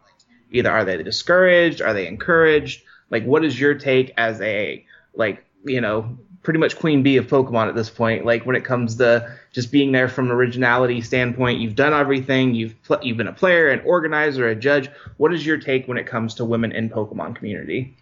either 0.52 0.72
are 0.72 0.84
they 0.84 1.02
discouraged, 1.02 1.82
are 1.82 1.94
they 1.94 2.08
encouraged? 2.08 2.84
Like, 3.10 3.24
what 3.24 3.46
is 3.46 3.60
your 3.60 3.76
take 3.76 4.14
as 4.18 4.42
a 4.42 4.86
like 5.14 5.46
you 5.64 5.80
know 5.80 6.18
pretty 6.44 6.60
much 6.60 6.78
queen 6.78 7.04
bee 7.04 7.18
of 7.18 7.28
Pokemon 7.28 7.70
at 7.70 7.76
this 7.76 7.90
point? 7.90 8.26
Like 8.26 8.46
when 8.46 8.56
it 8.58 8.66
comes 8.66 8.98
to 8.98 9.38
just 9.54 9.72
being 9.72 9.94
there 9.94 10.10
from 10.10 10.26
an 10.26 10.32
originality 10.32 11.00
standpoint, 11.02 11.62
you've 11.62 11.76
done 11.76 11.94
everything. 11.94 12.56
You've 12.56 12.82
pl- 12.84 13.00
you've 13.04 13.18
been 13.18 13.28
a 13.28 13.34
player, 13.34 13.70
an 13.70 13.82
organizer, 13.86 14.50
a 14.50 14.56
judge. 14.56 14.90
What 15.16 15.34
is 15.34 15.46
your 15.46 15.58
take 15.58 15.88
when 15.88 15.98
it 15.98 16.08
comes 16.08 16.36
to 16.36 16.46
women 16.46 16.74
in 16.74 16.90
Pokemon 16.90 17.36
community? 17.38 17.96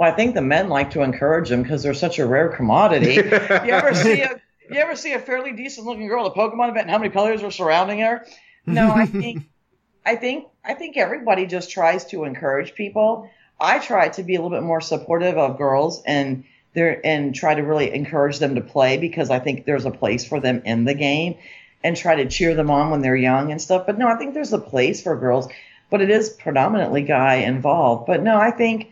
Well, 0.00 0.10
I 0.10 0.16
think 0.16 0.34
the 0.34 0.40
men 0.40 0.70
like 0.70 0.92
to 0.92 1.02
encourage 1.02 1.50
them 1.50 1.62
because 1.62 1.82
they're 1.82 1.92
such 1.92 2.18
a 2.18 2.24
rare 2.24 2.48
commodity. 2.48 3.14
you 3.16 3.20
ever 3.20 3.94
see 3.94 4.22
a 4.22 4.40
you 4.70 4.80
ever 4.80 4.96
see 4.96 5.12
a 5.12 5.18
fairly 5.18 5.52
decent 5.52 5.86
looking 5.86 6.08
girl 6.08 6.24
at 6.24 6.32
a 6.32 6.34
Pokemon 6.34 6.70
event 6.70 6.84
and 6.84 6.90
how 6.90 6.96
many 6.96 7.10
players 7.10 7.42
are 7.42 7.50
surrounding 7.50 7.98
her? 7.98 8.24
No, 8.64 8.92
I 8.92 9.04
think 9.04 9.42
I 10.06 10.16
think 10.16 10.46
I 10.64 10.72
think 10.72 10.96
everybody 10.96 11.44
just 11.44 11.70
tries 11.70 12.06
to 12.06 12.24
encourage 12.24 12.74
people. 12.74 13.28
I 13.60 13.78
try 13.78 14.08
to 14.08 14.22
be 14.22 14.36
a 14.36 14.40
little 14.40 14.56
bit 14.56 14.64
more 14.64 14.80
supportive 14.80 15.36
of 15.36 15.58
girls 15.58 16.02
and 16.06 16.44
there 16.72 16.98
and 17.04 17.34
try 17.34 17.54
to 17.54 17.60
really 17.60 17.92
encourage 17.92 18.38
them 18.38 18.54
to 18.54 18.62
play 18.62 18.96
because 18.96 19.28
I 19.28 19.38
think 19.38 19.66
there's 19.66 19.84
a 19.84 19.90
place 19.90 20.26
for 20.26 20.40
them 20.40 20.62
in 20.64 20.86
the 20.86 20.94
game. 20.94 21.36
and 21.84 21.94
try 21.94 22.14
to 22.14 22.26
cheer 22.26 22.54
them 22.54 22.70
on 22.70 22.90
when 22.90 23.02
they're 23.02 23.14
young 23.14 23.50
and 23.50 23.60
stuff. 23.60 23.84
But 23.84 23.98
no, 23.98 24.08
I 24.08 24.16
think 24.16 24.32
there's 24.32 24.54
a 24.54 24.58
place 24.58 25.02
for 25.02 25.14
girls, 25.14 25.46
but 25.90 26.00
it 26.00 26.08
is 26.08 26.30
predominantly 26.30 27.02
guy 27.02 27.34
involved. 27.34 28.06
But 28.06 28.22
no, 28.22 28.38
I 28.38 28.50
think 28.50 28.89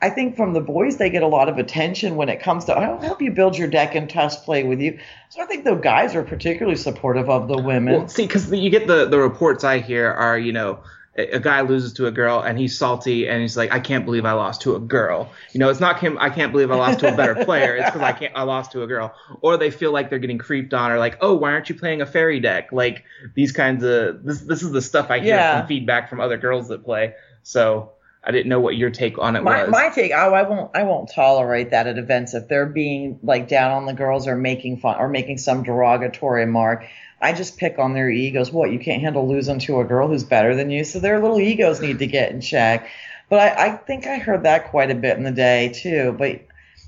I 0.00 0.10
think 0.10 0.36
from 0.36 0.52
the 0.52 0.60
boys 0.60 0.96
they 0.96 1.10
get 1.10 1.22
a 1.22 1.26
lot 1.26 1.48
of 1.48 1.58
attention 1.58 2.16
when 2.16 2.28
it 2.28 2.40
comes 2.40 2.66
to 2.66 2.72
I'll 2.72 3.00
help 3.00 3.20
you 3.20 3.32
build 3.32 3.58
your 3.58 3.68
deck 3.68 3.94
and 3.94 4.08
test 4.08 4.44
play 4.44 4.62
with 4.64 4.80
you. 4.80 4.98
So 5.30 5.42
I 5.42 5.46
think 5.46 5.64
the 5.64 5.74
guys 5.74 6.14
are 6.14 6.22
particularly 6.22 6.76
supportive 6.76 7.28
of 7.28 7.48
the 7.48 7.60
women. 7.60 7.94
Well, 7.94 8.08
see, 8.08 8.26
because 8.26 8.50
you 8.52 8.70
get 8.70 8.86
the 8.86 9.06
the 9.08 9.18
reports 9.18 9.64
I 9.64 9.78
hear 9.78 10.10
are 10.10 10.38
you 10.38 10.52
know 10.52 10.80
a 11.16 11.40
guy 11.40 11.62
loses 11.62 11.94
to 11.94 12.06
a 12.06 12.12
girl 12.12 12.38
and 12.40 12.56
he's 12.56 12.78
salty 12.78 13.28
and 13.28 13.42
he's 13.42 13.56
like 13.56 13.72
I 13.72 13.80
can't 13.80 14.04
believe 14.04 14.24
I 14.24 14.32
lost 14.32 14.60
to 14.62 14.76
a 14.76 14.78
girl. 14.78 15.32
You 15.52 15.58
know, 15.58 15.68
it's 15.68 15.80
not 15.80 15.98
him 15.98 16.16
I 16.16 16.30
can't 16.30 16.52
believe 16.52 16.70
I 16.70 16.76
lost 16.76 17.00
to 17.00 17.12
a 17.12 17.16
better 17.16 17.34
player. 17.44 17.74
It's 17.74 17.86
because 17.86 18.02
I 18.02 18.12
can't 18.12 18.32
I 18.36 18.42
lost 18.42 18.70
to 18.72 18.84
a 18.84 18.86
girl. 18.86 19.12
Or 19.40 19.56
they 19.56 19.72
feel 19.72 19.90
like 19.90 20.10
they're 20.10 20.20
getting 20.20 20.38
creeped 20.38 20.72
on 20.74 20.92
or 20.92 20.98
like 20.98 21.18
oh 21.20 21.34
why 21.34 21.50
aren't 21.50 21.68
you 21.68 21.74
playing 21.74 22.02
a 22.02 22.06
fairy 22.06 22.38
deck? 22.38 22.70
Like 22.70 23.02
these 23.34 23.50
kinds 23.50 23.82
of 23.82 24.22
this 24.22 24.42
this 24.42 24.62
is 24.62 24.70
the 24.70 24.80
stuff 24.80 25.10
I 25.10 25.18
hear 25.18 25.34
Yeah. 25.34 25.58
from 25.58 25.66
feedback 25.66 26.08
from 26.08 26.20
other 26.20 26.36
girls 26.36 26.68
that 26.68 26.84
play. 26.84 27.14
So 27.42 27.94
I 28.24 28.30
didn't 28.30 28.48
know 28.48 28.60
what 28.60 28.76
your 28.76 28.90
take 28.90 29.18
on 29.18 29.36
it 29.36 29.42
my, 29.42 29.62
was. 29.62 29.70
my 29.70 29.88
take, 29.90 30.12
oh, 30.12 30.34
I 30.34 30.42
won't, 30.42 30.70
I 30.74 30.82
won't 30.82 31.10
tolerate 31.10 31.70
that 31.70 31.86
at 31.86 31.98
events 31.98 32.34
if 32.34 32.48
they're 32.48 32.66
being 32.66 33.18
like 33.22 33.48
down 33.48 33.70
on 33.70 33.86
the 33.86 33.92
girls 33.92 34.26
or 34.26 34.36
making 34.36 34.78
fun 34.78 34.98
or 34.98 35.08
making 35.08 35.38
some 35.38 35.62
derogatory 35.62 36.46
mark. 36.46 36.84
I 37.20 37.32
just 37.32 37.58
pick 37.58 37.78
on 37.78 37.94
their 37.94 38.10
egos. 38.10 38.52
What 38.52 38.70
you 38.70 38.78
can't 38.78 39.02
handle 39.02 39.28
losing 39.28 39.58
to 39.60 39.80
a 39.80 39.84
girl 39.84 40.08
who's 40.08 40.24
better 40.24 40.54
than 40.54 40.70
you, 40.70 40.84
so 40.84 41.00
their 41.00 41.20
little 41.20 41.40
egos 41.40 41.80
need 41.80 41.98
to 42.00 42.06
get 42.06 42.30
in 42.30 42.40
check. 42.40 42.88
But 43.28 43.40
I, 43.40 43.66
I 43.66 43.76
think 43.76 44.06
I 44.06 44.18
heard 44.18 44.44
that 44.44 44.70
quite 44.70 44.90
a 44.90 44.94
bit 44.94 45.16
in 45.16 45.24
the 45.24 45.32
day 45.32 45.72
too. 45.74 46.14
But 46.16 46.42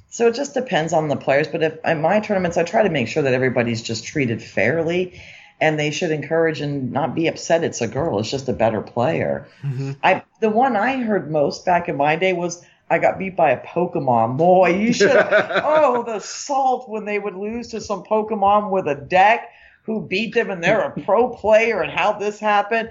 so 0.09 0.29
it 0.29 0.35
just 0.35 0.55
depends 0.55 0.93
on 0.93 1.09
the 1.09 1.17
players. 1.17 1.49
But 1.49 1.63
if 1.63 1.85
in 1.85 2.01
my 2.01 2.21
tournaments, 2.21 2.57
I 2.57 2.65
try 2.65 2.83
to 2.83 2.91
make 2.91 3.09
sure 3.09 3.23
that 3.23 3.35
everybody's 3.35 3.83
just 3.83 4.05
treated 4.05 4.43
fairly, 4.43 5.21
and 5.61 5.79
they 5.79 5.91
should 5.91 6.11
encourage 6.11 6.61
and 6.61 6.93
not 6.93 7.15
be 7.15 7.27
upset. 7.27 7.65
It's 7.65 7.81
a 7.81 7.89
girl. 7.89 8.19
It's 8.19 8.31
just 8.31 8.49
a 8.49 8.53
better 8.53 8.81
player. 8.81 9.47
Mm-hmm. 9.63 9.93
I 10.03 10.23
the 10.41 10.51
one 10.51 10.77
I 10.77 10.99
heard 10.99 11.31
most 11.31 11.65
back 11.65 11.89
in 11.89 11.97
my 11.97 12.17
day 12.17 12.33
was 12.33 12.65
I 12.89 12.99
got 12.99 13.19
beat 13.19 13.37
by 13.37 13.53
a 13.53 13.65
Pokemon. 13.65 14.37
Boy, 14.37 14.71
you 14.77 14.93
should 14.93 15.11
oh 15.15 16.03
the 16.05 16.21
salt 16.21 16.89
when 16.89 17.05
they 17.05 17.19
would 17.19 17.37
lose 17.37 17.69
to 17.69 17.81
some 17.81 18.05
Pokemon 18.05 18.71
with 18.71 18.87
a 18.87 18.95
deck 18.95 19.51
who 19.85 20.07
beat 20.07 20.35
them 20.35 20.51
and 20.51 20.63
they're 20.63 20.81
a 20.81 21.01
pro 21.03 21.29
player 21.29 21.83
and 21.83 21.93
how 21.93 22.13
this 22.13 22.39
happened. 22.39 22.91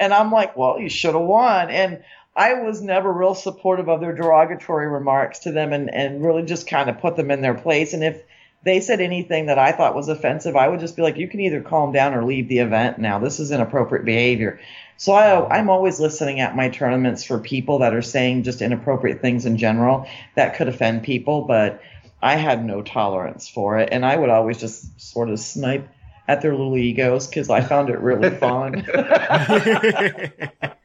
And 0.00 0.14
I'm 0.14 0.30
like, 0.30 0.56
well, 0.56 0.78
you 0.78 0.88
should 0.88 1.14
have 1.14 1.24
won. 1.24 1.70
And 1.70 2.02
I 2.36 2.54
was 2.54 2.80
never 2.80 3.12
real 3.12 3.34
supportive 3.34 3.88
of 3.88 4.00
their 4.00 4.14
derogatory 4.14 4.88
remarks 4.88 5.40
to 5.40 5.52
them 5.52 5.72
and, 5.72 5.92
and 5.92 6.24
really 6.24 6.44
just 6.44 6.68
kind 6.68 6.88
of 6.88 7.00
put 7.00 7.16
them 7.16 7.32
in 7.32 7.40
their 7.40 7.54
place. 7.54 7.94
And 7.94 8.04
if 8.04 8.22
they 8.64 8.80
said 8.80 9.00
anything 9.00 9.46
that 9.46 9.58
I 9.58 9.72
thought 9.72 9.94
was 9.94 10.08
offensive, 10.08 10.56
I 10.56 10.68
would 10.68 10.80
just 10.80 10.96
be 10.96 11.02
like, 11.02 11.16
you 11.16 11.28
can 11.28 11.40
either 11.40 11.62
calm 11.62 11.92
down 11.92 12.14
or 12.14 12.24
leave 12.24 12.48
the 12.48 12.58
event 12.58 12.98
now. 12.98 13.18
This 13.18 13.40
is 13.40 13.50
inappropriate 13.50 14.04
behavior. 14.04 14.60
So 14.96 15.12
I, 15.12 15.58
I'm 15.58 15.70
always 15.70 16.00
listening 16.00 16.40
at 16.40 16.56
my 16.56 16.68
tournaments 16.68 17.24
for 17.24 17.38
people 17.38 17.78
that 17.80 17.94
are 17.94 18.02
saying 18.02 18.42
just 18.42 18.62
inappropriate 18.62 19.20
things 19.20 19.46
in 19.46 19.56
general 19.58 20.08
that 20.34 20.56
could 20.56 20.68
offend 20.68 21.04
people, 21.04 21.42
but 21.42 21.80
I 22.20 22.34
had 22.34 22.64
no 22.64 22.82
tolerance 22.82 23.48
for 23.48 23.78
it. 23.78 23.90
And 23.92 24.04
I 24.04 24.16
would 24.16 24.30
always 24.30 24.58
just 24.58 25.00
sort 25.00 25.30
of 25.30 25.38
snipe 25.38 25.88
at 26.26 26.42
their 26.42 26.52
little 26.52 26.76
egos 26.76 27.28
because 27.28 27.48
I 27.48 27.60
found 27.60 27.90
it 27.90 28.00
really 28.00 28.30
fun. 28.36 28.84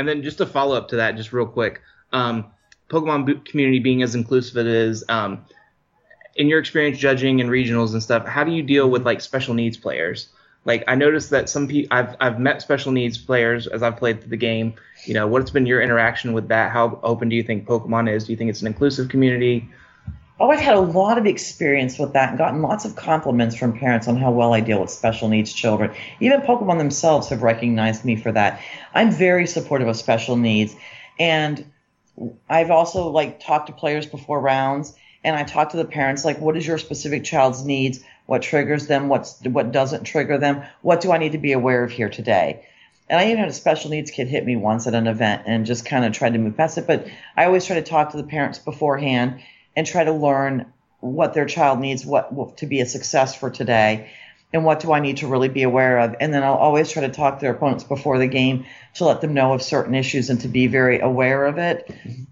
And 0.00 0.08
then 0.08 0.22
just 0.22 0.38
to 0.38 0.46
follow 0.46 0.78
up 0.78 0.88
to 0.88 0.96
that, 0.96 1.16
just 1.16 1.30
real 1.30 1.44
quick, 1.44 1.82
um, 2.10 2.46
Pokemon 2.88 3.44
community 3.44 3.80
being 3.80 4.02
as 4.02 4.14
inclusive 4.14 4.56
as 4.56 4.64
it 4.64 4.66
is, 4.66 5.04
um, 5.10 5.44
in 6.40 6.48
your 6.48 6.58
experience 6.58 6.96
judging 6.96 7.42
and 7.42 7.50
regionals 7.50 7.92
and 7.92 8.02
stuff, 8.02 8.26
how 8.26 8.42
do 8.42 8.50
you 8.50 8.62
deal 8.62 8.88
with 8.88 9.04
like 9.04 9.20
special 9.20 9.52
needs 9.52 9.76
players? 9.76 10.30
Like 10.64 10.82
I 10.88 10.94
noticed 10.94 11.28
that 11.30 11.50
some 11.50 11.68
people 11.68 11.94
I've 11.94 12.16
I've 12.18 12.40
met 12.40 12.62
special 12.62 12.92
needs 12.92 13.18
players 13.18 13.66
as 13.66 13.82
I've 13.82 13.98
played 13.98 14.22
the 14.22 14.38
game. 14.38 14.72
You 15.04 15.12
know, 15.12 15.26
what's 15.26 15.50
been 15.50 15.66
your 15.66 15.82
interaction 15.82 16.32
with 16.32 16.48
that? 16.48 16.72
How 16.72 16.98
open 17.02 17.28
do 17.28 17.36
you 17.36 17.42
think 17.42 17.66
Pokemon 17.66 18.10
is? 18.10 18.24
Do 18.24 18.32
you 18.32 18.38
think 18.38 18.48
it's 18.48 18.62
an 18.62 18.68
inclusive 18.68 19.10
community? 19.10 19.68
Oh, 20.38 20.50
I've 20.50 20.60
had 20.60 20.76
a 20.76 20.80
lot 20.80 21.18
of 21.18 21.26
experience 21.26 21.98
with 21.98 22.14
that 22.14 22.30
and 22.30 22.38
gotten 22.38 22.62
lots 22.62 22.86
of 22.86 22.96
compliments 22.96 23.54
from 23.54 23.78
parents 23.78 24.08
on 24.08 24.16
how 24.16 24.30
well 24.30 24.54
I 24.54 24.60
deal 24.60 24.80
with 24.80 24.88
special 24.88 25.28
needs 25.28 25.52
children. 25.52 25.94
Even 26.20 26.40
Pokemon 26.40 26.78
themselves 26.78 27.28
have 27.28 27.42
recognized 27.42 28.06
me 28.06 28.16
for 28.16 28.32
that. 28.32 28.62
I'm 28.94 29.10
very 29.10 29.46
supportive 29.46 29.88
of 29.88 29.96
special 29.96 30.38
needs. 30.38 30.74
And 31.18 31.70
I've 32.48 32.70
also 32.70 33.08
like 33.08 33.40
talked 33.40 33.66
to 33.66 33.74
players 33.74 34.06
before 34.06 34.40
rounds 34.40 34.94
and 35.24 35.36
I 35.36 35.44
talk 35.44 35.70
to 35.70 35.76
the 35.76 35.84
parents 35.84 36.24
like 36.24 36.40
what 36.40 36.56
is 36.56 36.66
your 36.66 36.78
specific 36.78 37.24
child's 37.24 37.64
needs? 37.64 38.00
What 38.26 38.42
triggers 38.42 38.86
them? 38.86 39.08
What's 39.08 39.40
what 39.42 39.72
doesn't 39.72 40.04
trigger 40.04 40.38
them? 40.38 40.62
What 40.82 41.00
do 41.00 41.12
I 41.12 41.18
need 41.18 41.32
to 41.32 41.38
be 41.38 41.52
aware 41.52 41.84
of 41.84 41.90
here 41.90 42.08
today? 42.08 42.66
And 43.08 43.18
I 43.18 43.26
even 43.26 43.38
had 43.38 43.48
a 43.48 43.52
special 43.52 43.90
needs 43.90 44.12
kid 44.12 44.28
hit 44.28 44.46
me 44.46 44.54
once 44.54 44.86
at 44.86 44.94
an 44.94 45.08
event 45.08 45.42
and 45.46 45.66
just 45.66 45.84
kind 45.84 46.04
of 46.04 46.12
tried 46.12 46.34
to 46.34 46.38
move 46.38 46.56
past 46.56 46.78
it. 46.78 46.86
But 46.86 47.08
I 47.36 47.44
always 47.44 47.66
try 47.66 47.76
to 47.76 47.82
talk 47.82 48.10
to 48.10 48.16
the 48.16 48.22
parents 48.22 48.60
beforehand 48.60 49.40
and 49.76 49.86
try 49.86 50.04
to 50.04 50.12
learn 50.12 50.72
what 51.00 51.34
their 51.34 51.46
child 51.46 51.80
needs, 51.80 52.06
what, 52.06 52.32
what 52.32 52.58
to 52.58 52.66
be 52.66 52.80
a 52.80 52.86
success 52.86 53.34
for 53.34 53.50
today, 53.50 54.10
and 54.52 54.64
what 54.64 54.80
do 54.80 54.92
I 54.92 55.00
need 55.00 55.18
to 55.18 55.26
really 55.26 55.48
be 55.48 55.64
aware 55.64 55.98
of. 55.98 56.14
And 56.20 56.32
then 56.32 56.44
I'll 56.44 56.54
always 56.54 56.90
try 56.92 57.02
to 57.02 57.08
talk 57.08 57.38
to 57.38 57.40
their 57.40 57.54
opponents 57.54 57.84
before 57.84 58.18
the 58.18 58.26
game 58.26 58.66
to 58.94 59.04
let 59.04 59.20
them 59.20 59.34
know 59.34 59.54
of 59.54 59.62
certain 59.62 59.94
issues 59.94 60.30
and 60.30 60.40
to 60.42 60.48
be 60.48 60.68
very 60.68 61.00
aware 61.00 61.46
of 61.46 61.58
it. 61.58 61.88
Mm-hmm. 61.88 62.22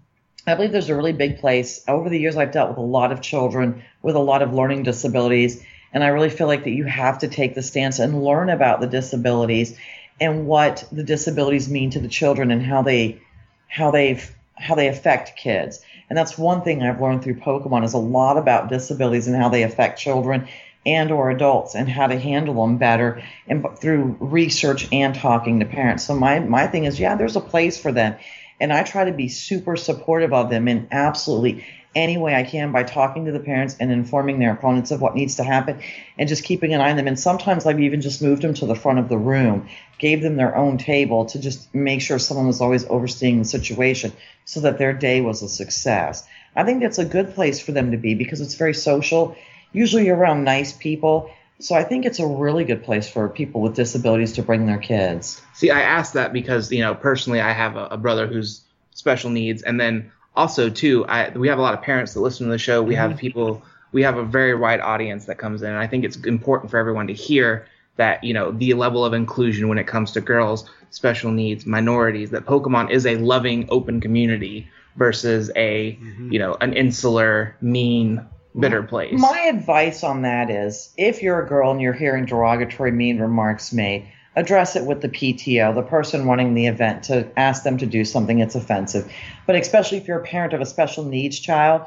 I 0.49 0.55
believe 0.55 0.71
there's 0.71 0.89
a 0.89 0.95
really 0.95 1.13
big 1.13 1.39
place. 1.39 1.83
Over 1.87 2.09
the 2.09 2.19
years, 2.19 2.35
I've 2.35 2.51
dealt 2.51 2.69
with 2.69 2.77
a 2.77 2.81
lot 2.81 3.11
of 3.11 3.21
children 3.21 3.83
with 4.01 4.15
a 4.15 4.19
lot 4.19 4.41
of 4.41 4.53
learning 4.53 4.83
disabilities, 4.83 5.63
and 5.93 6.03
I 6.03 6.07
really 6.07 6.29
feel 6.29 6.47
like 6.47 6.63
that 6.63 6.71
you 6.71 6.85
have 6.85 7.19
to 7.19 7.27
take 7.27 7.55
the 7.55 7.63
stance 7.63 7.99
and 7.99 8.23
learn 8.23 8.49
about 8.49 8.81
the 8.81 8.87
disabilities 8.87 9.77
and 10.19 10.47
what 10.47 10.83
the 10.91 11.03
disabilities 11.03 11.69
mean 11.69 11.91
to 11.91 11.99
the 11.99 12.07
children 12.07 12.51
and 12.51 12.61
how 12.61 12.81
they 12.81 13.21
how 13.67 13.91
they 13.91 14.21
how 14.55 14.75
they 14.75 14.87
affect 14.87 15.37
kids. 15.37 15.79
And 16.09 16.17
that's 16.17 16.37
one 16.37 16.63
thing 16.63 16.81
I've 16.81 17.01
learned 17.01 17.23
through 17.23 17.35
Pokemon 17.35 17.85
is 17.85 17.93
a 17.93 17.99
lot 17.99 18.37
about 18.37 18.69
disabilities 18.69 19.27
and 19.27 19.35
how 19.35 19.49
they 19.49 19.63
affect 19.63 19.99
children 19.99 20.47
and 20.85 21.11
or 21.11 21.29
adults 21.29 21.75
and 21.75 21.89
how 21.89 22.07
to 22.07 22.17
handle 22.17 22.65
them 22.65 22.77
better 22.77 23.21
and 23.47 23.65
through 23.77 24.17
research 24.19 24.87
and 24.91 25.13
talking 25.13 25.59
to 25.59 25.65
parents. 25.65 26.05
So 26.05 26.15
my 26.15 26.39
my 26.39 26.67
thing 26.67 26.85
is 26.85 26.99
yeah, 26.99 27.15
there's 27.15 27.35
a 27.35 27.41
place 27.41 27.79
for 27.79 27.91
them. 27.91 28.15
And 28.59 28.73
I 28.73 28.83
try 28.83 29.05
to 29.05 29.11
be 29.11 29.27
super 29.27 29.75
supportive 29.75 30.33
of 30.33 30.49
them 30.49 30.67
in 30.67 30.87
absolutely 30.91 31.65
any 31.95 32.17
way 32.17 32.35
I 32.35 32.43
can 32.43 32.71
by 32.71 32.83
talking 32.83 33.25
to 33.25 33.31
the 33.31 33.39
parents 33.39 33.75
and 33.79 33.91
informing 33.91 34.39
their 34.39 34.53
opponents 34.53 34.91
of 34.91 35.01
what 35.01 35.15
needs 35.15 35.35
to 35.37 35.43
happen 35.43 35.81
and 36.17 36.29
just 36.29 36.43
keeping 36.43 36.73
an 36.73 36.81
eye 36.81 36.91
on 36.91 36.97
them. 36.97 37.07
And 37.07 37.19
sometimes 37.19 37.65
I've 37.65 37.79
even 37.79 38.01
just 38.01 38.21
moved 38.21 38.43
them 38.43 38.53
to 38.55 38.65
the 38.65 38.75
front 38.75 38.99
of 38.99 39.09
the 39.09 39.17
room, 39.17 39.67
gave 39.97 40.21
them 40.21 40.35
their 40.35 40.55
own 40.55 40.77
table 40.77 41.25
to 41.25 41.39
just 41.39 41.73
make 41.73 42.01
sure 42.01 42.19
someone 42.19 42.47
was 42.47 42.61
always 42.61 42.85
overseeing 42.85 43.39
the 43.39 43.45
situation 43.45 44.13
so 44.45 44.59
that 44.61 44.77
their 44.77 44.93
day 44.93 45.21
was 45.21 45.41
a 45.41 45.49
success. 45.49 46.27
I 46.55 46.63
think 46.63 46.81
that's 46.81 46.99
a 46.99 47.05
good 47.05 47.33
place 47.33 47.59
for 47.59 47.71
them 47.71 47.91
to 47.91 47.97
be 47.97 48.13
because 48.13 48.41
it's 48.41 48.55
very 48.55 48.73
social, 48.73 49.35
usually 49.71 50.05
you're 50.05 50.17
around 50.17 50.43
nice 50.43 50.73
people. 50.73 51.31
So 51.59 51.75
I 51.75 51.83
think 51.83 52.05
it's 52.05 52.19
a 52.19 52.27
really 52.27 52.63
good 52.63 52.83
place 52.83 53.09
for 53.09 53.27
people 53.27 53.61
with 53.61 53.75
disabilities 53.75 54.33
to 54.33 54.41
bring 54.41 54.65
their 54.65 54.77
kids. 54.77 55.41
See, 55.53 55.71
I 55.71 55.81
asked 55.81 56.13
that 56.13 56.31
because 56.31 56.71
you 56.71 56.79
know 56.79 56.95
personally, 56.95 57.41
I 57.41 57.51
have 57.51 57.75
a, 57.75 57.85
a 57.87 57.97
brother 57.97 58.27
who's 58.27 58.61
special 58.91 59.29
needs, 59.29 59.61
and 59.61 59.79
then 59.79 60.11
also 60.35 60.69
too, 60.69 61.05
I 61.05 61.29
we 61.29 61.49
have 61.49 61.59
a 61.59 61.61
lot 61.61 61.73
of 61.73 61.81
parents 61.81 62.13
that 62.13 62.21
listen 62.21 62.47
to 62.47 62.51
the 62.51 62.57
show. 62.57 62.81
We 62.81 62.95
have 62.95 63.11
mm-hmm. 63.11 63.19
people, 63.19 63.61
we 63.91 64.03
have 64.03 64.17
a 64.17 64.23
very 64.23 64.55
wide 64.55 64.79
audience 64.79 65.25
that 65.25 65.37
comes 65.37 65.61
in, 65.61 65.69
and 65.69 65.77
I 65.77 65.85
think 65.85 66.05
it's 66.05 66.15
important 66.17 66.71
for 66.71 66.77
everyone 66.77 67.07
to 67.07 67.13
hear 67.13 67.67
that 67.97 68.23
you 68.23 68.33
know 68.33 68.51
the 68.51 68.73
level 68.73 69.03
of 69.03 69.13
inclusion 69.13 69.67
when 69.67 69.77
it 69.77 69.85
comes 69.85 70.13
to 70.13 70.21
girls, 70.21 70.69
special 70.91 71.31
needs, 71.31 71.65
minorities. 71.65 72.29
That 72.29 72.45
Pokemon 72.45 72.91
is 72.91 73.05
a 73.05 73.17
loving, 73.17 73.67
open 73.69 73.99
community 73.99 74.69
versus 74.95 75.51
a 75.57 75.97
mm-hmm. 76.01 76.31
you 76.31 76.39
know 76.39 76.55
an 76.61 76.71
insular, 76.71 77.57
mean, 77.59 78.25
bitter 78.57 78.83
place. 78.83 79.19
My 79.19 79.39
advice 79.53 80.03
on 80.03 80.23
that 80.23 80.49
is 80.49 80.93
if 80.97 81.21
you're 81.21 81.41
a 81.41 81.47
girl 81.47 81.71
and 81.71 81.81
you're 81.81 81.93
hearing 81.93 82.25
derogatory, 82.25 82.91
mean 82.91 83.19
remarks 83.19 83.71
made, 83.73 84.07
address 84.35 84.75
it 84.75 84.85
with 84.85 85.01
the 85.01 85.09
PTO, 85.09 85.75
the 85.75 85.81
person 85.81 86.27
running 86.27 86.53
the 86.53 86.67
event, 86.67 87.03
to 87.03 87.27
ask 87.37 87.63
them 87.63 87.77
to 87.77 87.85
do 87.85 88.05
something 88.05 88.39
that's 88.39 88.55
offensive. 88.55 89.11
But 89.45 89.55
especially 89.55 89.97
if 89.97 90.07
you're 90.07 90.19
a 90.19 90.23
parent 90.23 90.53
of 90.53 90.61
a 90.61 90.65
special 90.65 91.03
needs 91.03 91.39
child, 91.39 91.83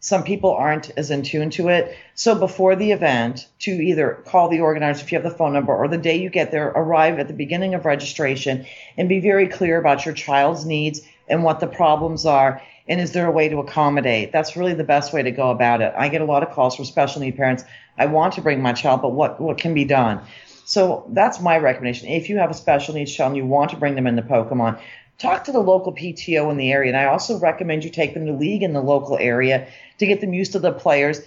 some 0.00 0.22
people 0.22 0.52
aren't 0.52 0.90
as 0.96 1.10
in 1.10 1.22
tune 1.22 1.50
to 1.50 1.68
it. 1.68 1.96
So 2.14 2.36
before 2.36 2.76
the 2.76 2.92
event, 2.92 3.48
to 3.60 3.72
either 3.72 4.22
call 4.26 4.48
the 4.48 4.60
organizer 4.60 5.02
if 5.02 5.10
you 5.10 5.18
have 5.18 5.28
the 5.28 5.36
phone 5.36 5.52
number 5.52 5.74
or 5.74 5.88
the 5.88 5.98
day 5.98 6.18
you 6.18 6.30
get 6.30 6.52
there, 6.52 6.68
arrive 6.68 7.18
at 7.18 7.26
the 7.26 7.34
beginning 7.34 7.74
of 7.74 7.84
registration 7.84 8.64
and 8.96 9.08
be 9.08 9.18
very 9.18 9.48
clear 9.48 9.76
about 9.78 10.04
your 10.04 10.14
child's 10.14 10.64
needs 10.64 11.00
and 11.26 11.42
what 11.42 11.58
the 11.58 11.66
problems 11.66 12.26
are. 12.26 12.62
And 12.88 13.00
is 13.00 13.12
there 13.12 13.26
a 13.26 13.30
way 13.30 13.48
to 13.48 13.58
accommodate? 13.58 14.32
That's 14.32 14.56
really 14.56 14.74
the 14.74 14.84
best 14.84 15.12
way 15.12 15.22
to 15.22 15.30
go 15.30 15.50
about 15.50 15.82
it. 15.82 15.92
I 15.96 16.08
get 16.08 16.22
a 16.22 16.24
lot 16.24 16.42
of 16.42 16.50
calls 16.50 16.76
from 16.76 16.86
special 16.86 17.20
need 17.20 17.36
parents. 17.36 17.64
I 17.98 18.06
want 18.06 18.34
to 18.34 18.40
bring 18.40 18.62
my 18.62 18.72
child, 18.72 19.02
but 19.02 19.10
what, 19.10 19.40
what 19.40 19.58
can 19.58 19.74
be 19.74 19.84
done? 19.84 20.20
So 20.64 21.06
that's 21.10 21.40
my 21.40 21.58
recommendation. 21.58 22.08
If 22.08 22.28
you 22.28 22.38
have 22.38 22.50
a 22.50 22.54
special 22.54 22.94
needs 22.94 23.14
child 23.14 23.30
and 23.30 23.36
you 23.36 23.46
want 23.46 23.70
to 23.70 23.76
bring 23.76 23.94
them 23.94 24.06
into 24.06 24.22
Pokemon, 24.22 24.80
talk 25.18 25.44
to 25.44 25.52
the 25.52 25.60
local 25.60 25.92
PTO 25.92 26.50
in 26.50 26.56
the 26.56 26.72
area. 26.72 26.88
And 26.88 26.96
I 26.96 27.06
also 27.06 27.38
recommend 27.38 27.84
you 27.84 27.90
take 27.90 28.14
them 28.14 28.26
to 28.26 28.32
league 28.32 28.62
in 28.62 28.72
the 28.72 28.80
local 28.80 29.18
area 29.18 29.68
to 29.98 30.06
get 30.06 30.20
them 30.20 30.32
used 30.32 30.52
to 30.52 30.58
the 30.58 30.72
players. 30.72 31.20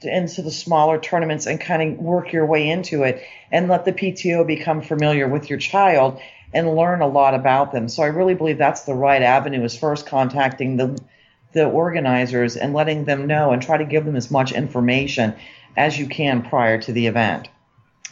To- 0.00 0.16
into 0.16 0.42
the 0.42 0.50
smaller 0.50 0.98
tournaments 0.98 1.46
and 1.46 1.60
kind 1.60 1.82
of 1.82 1.98
work 1.98 2.32
your 2.32 2.46
way 2.46 2.68
into 2.68 3.02
it 3.02 3.22
and 3.50 3.68
let 3.68 3.84
the 3.84 3.92
PTO 3.92 4.46
become 4.46 4.82
familiar 4.82 5.28
with 5.28 5.50
your 5.50 5.58
child 5.58 6.20
and 6.52 6.74
learn 6.74 7.02
a 7.02 7.06
lot 7.06 7.34
about 7.34 7.72
them. 7.72 7.88
So 7.88 8.02
I 8.02 8.06
really 8.06 8.34
believe 8.34 8.58
that's 8.58 8.82
the 8.82 8.94
right 8.94 9.22
avenue 9.22 9.62
is 9.64 9.76
first 9.76 10.06
contacting 10.06 10.76
the 10.76 10.98
the 11.52 11.64
organizers 11.64 12.56
and 12.56 12.74
letting 12.74 13.04
them 13.04 13.26
know 13.26 13.52
and 13.52 13.62
try 13.62 13.78
to 13.78 13.84
give 13.84 14.04
them 14.04 14.16
as 14.16 14.30
much 14.30 14.52
information 14.52 15.34
as 15.76 15.98
you 15.98 16.06
can 16.06 16.42
prior 16.42 16.78
to 16.78 16.92
the 16.92 17.06
event. 17.06 17.48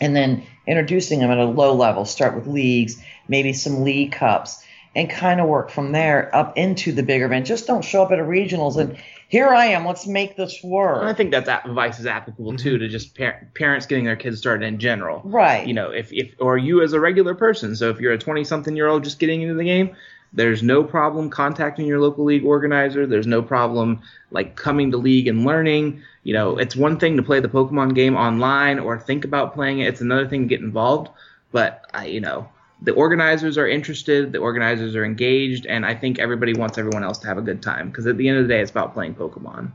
And 0.01 0.17
then 0.17 0.45
introducing 0.67 1.21
them 1.21 1.31
at 1.31 1.39
a 1.39 1.45
low 1.45 1.75
level, 1.75 2.07
start 2.07 2.35
with 2.35 2.47
leagues, 2.47 3.01
maybe 3.29 3.53
some 3.53 3.83
league 3.83 4.13
cups, 4.13 4.65
and 4.95 5.11
kind 5.11 5.41
of 5.41 5.49
work 5.49 5.71
from 5.71 5.93
there 5.93 6.35
up 6.35 6.57
into 6.57 6.93
the 6.93 7.03
bigger 7.03 7.27
event. 7.27 7.47
Just 7.47 7.67
don't 7.67 7.85
show 7.85 8.03
up 8.03 8.13
at 8.13 8.19
a 8.19 8.25
regionals 8.25 8.79
and 8.79 8.97
here 9.29 9.49
I 9.49 9.67
am, 9.67 9.85
let's 9.85 10.07
make 10.07 10.37
this 10.37 10.63
work. 10.63 11.01
And 11.01 11.09
I 11.09 11.13
think 11.13 11.33
that 11.33 11.49
advice 11.67 11.99
is 11.99 12.07
applicable 12.07 12.57
too 12.57 12.79
to 12.79 12.89
just 12.89 13.17
par- 13.17 13.49
parents 13.55 13.87
getting 13.87 14.05
their 14.05 14.17
kids 14.17 14.39
started 14.39 14.65
in 14.67 14.79
general. 14.79 15.21
Right. 15.25 15.67
You 15.67 15.75
know, 15.75 15.91
if, 15.91 16.13
if 16.13 16.35
or 16.39 16.57
you 16.59 16.83
as 16.83 16.93
a 16.93 17.01
regular 17.01 17.35
person. 17.35 17.75
So 17.75 17.91
if 17.91 17.99
you're 17.99 18.13
a 18.13 18.19
20 18.19 18.45
something 18.45 18.77
year 18.77 18.87
old 18.87 19.05
just 19.05 19.19
getting 19.19 19.43
into 19.43 19.55
the 19.55 19.65
game, 19.65 19.97
there's 20.33 20.63
no 20.63 20.85
problem 20.85 21.31
contacting 21.31 21.87
your 21.87 22.01
local 22.01 22.25
league 22.25 22.45
organizer. 22.45 23.07
There's 23.07 23.27
no 23.27 23.43
problem 23.43 24.01
like 24.31 24.55
coming 24.55 24.91
to 24.91 24.97
league 24.97 25.29
and 25.29 25.45
learning. 25.45 26.03
You 26.23 26.35
know, 26.35 26.59
it's 26.59 26.77
one 26.77 26.99
thing 26.99 27.17
to 27.17 27.23
play 27.23 27.41
the 27.41 27.49
Pokemon 27.49 27.95
game 27.95 28.17
online 28.17 28.79
or 28.79 28.99
think 28.99 29.25
about 29.25 29.55
playing 29.55 29.81
it. 29.81 29.89
It's 29.89 30.01
another 30.01 30.29
thing 30.29 30.43
to 30.43 30.49
get 30.49 30.61
involved. 30.61 31.11
But 31.53 31.87
I, 31.95 32.07
you 32.07 32.21
know, 32.21 32.49
the 32.87 32.93
organizers 32.93 33.59
are 33.59 33.69
interested, 33.69 34.31
the 34.33 34.39
organizers 34.39 34.95
are 34.95 35.05
engaged, 35.05 35.67
and 35.67 35.85
I 35.85 35.95
think 35.95 36.21
everybody 36.21 36.55
wants 36.55 36.79
everyone 36.79 37.03
else 37.03 37.19
to 37.19 37.27
have 37.27 37.37
a 37.37 37.43
good 37.43 37.61
time 37.61 37.89
because 37.91 38.07
at 38.07 38.17
the 38.17 38.29
end 38.29 38.39
of 38.39 38.45
the 38.47 38.55
day, 38.55 38.61
it's 38.61 38.71
about 38.71 38.95
playing 38.95 39.17
Pokemon. 39.17 39.73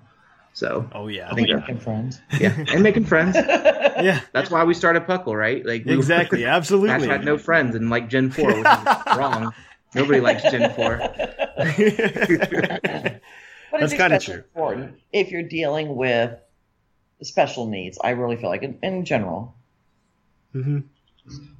So 0.54 0.90
Oh 0.94 1.08
yeah. 1.08 1.30
I 1.30 1.36
think 1.36 1.50
making 1.50 1.80
friends. 1.80 2.22
yeah, 2.40 2.56
and 2.74 2.82
making 2.82 3.04
friends. 3.06 3.36
yeah. 3.38 4.22
That's 4.32 4.50
why 4.50 4.64
we 4.64 4.74
started 4.74 5.04
Puckle, 5.04 5.38
right? 5.38 5.66
Like 5.66 5.86
we- 5.86 5.94
Exactly. 5.94 6.46
Ash 6.46 6.56
Absolutely. 6.62 7.08
had 7.08 7.26
no 7.26 7.38
friends 7.38 7.76
and 7.76 7.90
like 7.90 8.10
Gen 8.10 8.32
Four, 8.32 8.48
which 8.48 8.68
is 8.68 9.18
wrong. 9.18 9.54
Nobody 9.94 10.22
likes 10.22 10.44
Gen 10.44 10.74
Four. 10.74 10.98
But 13.72 13.80
That's 13.80 13.94
kinda 13.94 14.20
true. 14.20 14.36
important 14.36 14.96
if 15.12 15.32
you're 15.32 15.44
dealing 15.44 15.96
with 15.96 16.38
special 17.24 17.68
needs. 17.68 17.98
I 18.04 18.12
really 18.12 18.38
feel 18.38 18.50
like 18.50 18.64
in, 18.64 18.80
in 18.82 19.04
general. 19.06 19.56
hmm 20.54 20.80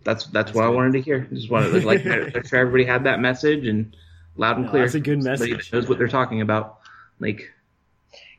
That's 0.04 0.26
that's, 0.28 0.54
what 0.54 0.66
I 0.66 0.70
wanted 0.70 0.94
to 0.94 1.02
hear. 1.02 1.22
Just 1.32 1.50
wanted 1.50 1.72
to 1.80 1.86
like 1.86 2.06
make 2.34 2.48
sure 2.48 2.60
everybody 2.60 2.86
had 2.86 3.04
that 3.04 3.20
message 3.20 3.66
and 3.68 3.96
loud 4.36 4.56
and 4.58 4.66
No, 4.66 4.72
clear. 4.72 4.84
that's 4.84 4.96
a 4.96 5.00
good 5.00 5.24
message. 5.24 5.70
that 5.70 5.74
knows 5.76 5.88
what 5.88 5.98
they're 5.98 6.08
talking 6.08 6.42
about. 6.42 6.80
Like 7.20 7.52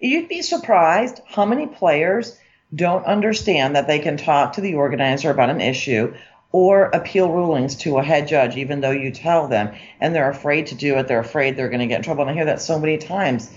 You'd 0.00 0.28
be 0.28 0.42
surprised 0.42 1.20
how 1.26 1.44
many 1.44 1.66
players 1.68 2.36
don't 2.74 3.04
understand 3.04 3.76
that 3.76 3.86
they 3.86 4.00
can 4.00 4.16
talk 4.16 4.54
to 4.54 4.60
the 4.60 4.74
organizer 4.74 5.30
about 5.30 5.50
an 5.50 5.60
issue 5.60 6.14
or 6.50 6.84
appeal 6.86 7.30
rulings 7.30 7.76
to 7.76 7.98
a 7.98 8.02
head 8.02 8.26
judge, 8.28 8.56
even 8.56 8.80
though 8.80 8.90
you 8.90 9.10
tell 9.12 9.46
them, 9.48 9.74
and 10.00 10.14
they're 10.14 10.28
afraid 10.30 10.66
to 10.66 10.74
do 10.74 10.96
it. 10.98 11.06
They're 11.08 11.20
afraid 11.20 11.56
they're 11.56 11.68
going 11.68 11.80
to 11.80 11.86
get 11.86 11.98
in 11.98 12.02
trouble. 12.02 12.22
And 12.22 12.30
I 12.30 12.34
hear 12.34 12.44
that 12.46 12.60
so 12.60 12.78
many 12.78 12.98
times. 12.98 13.50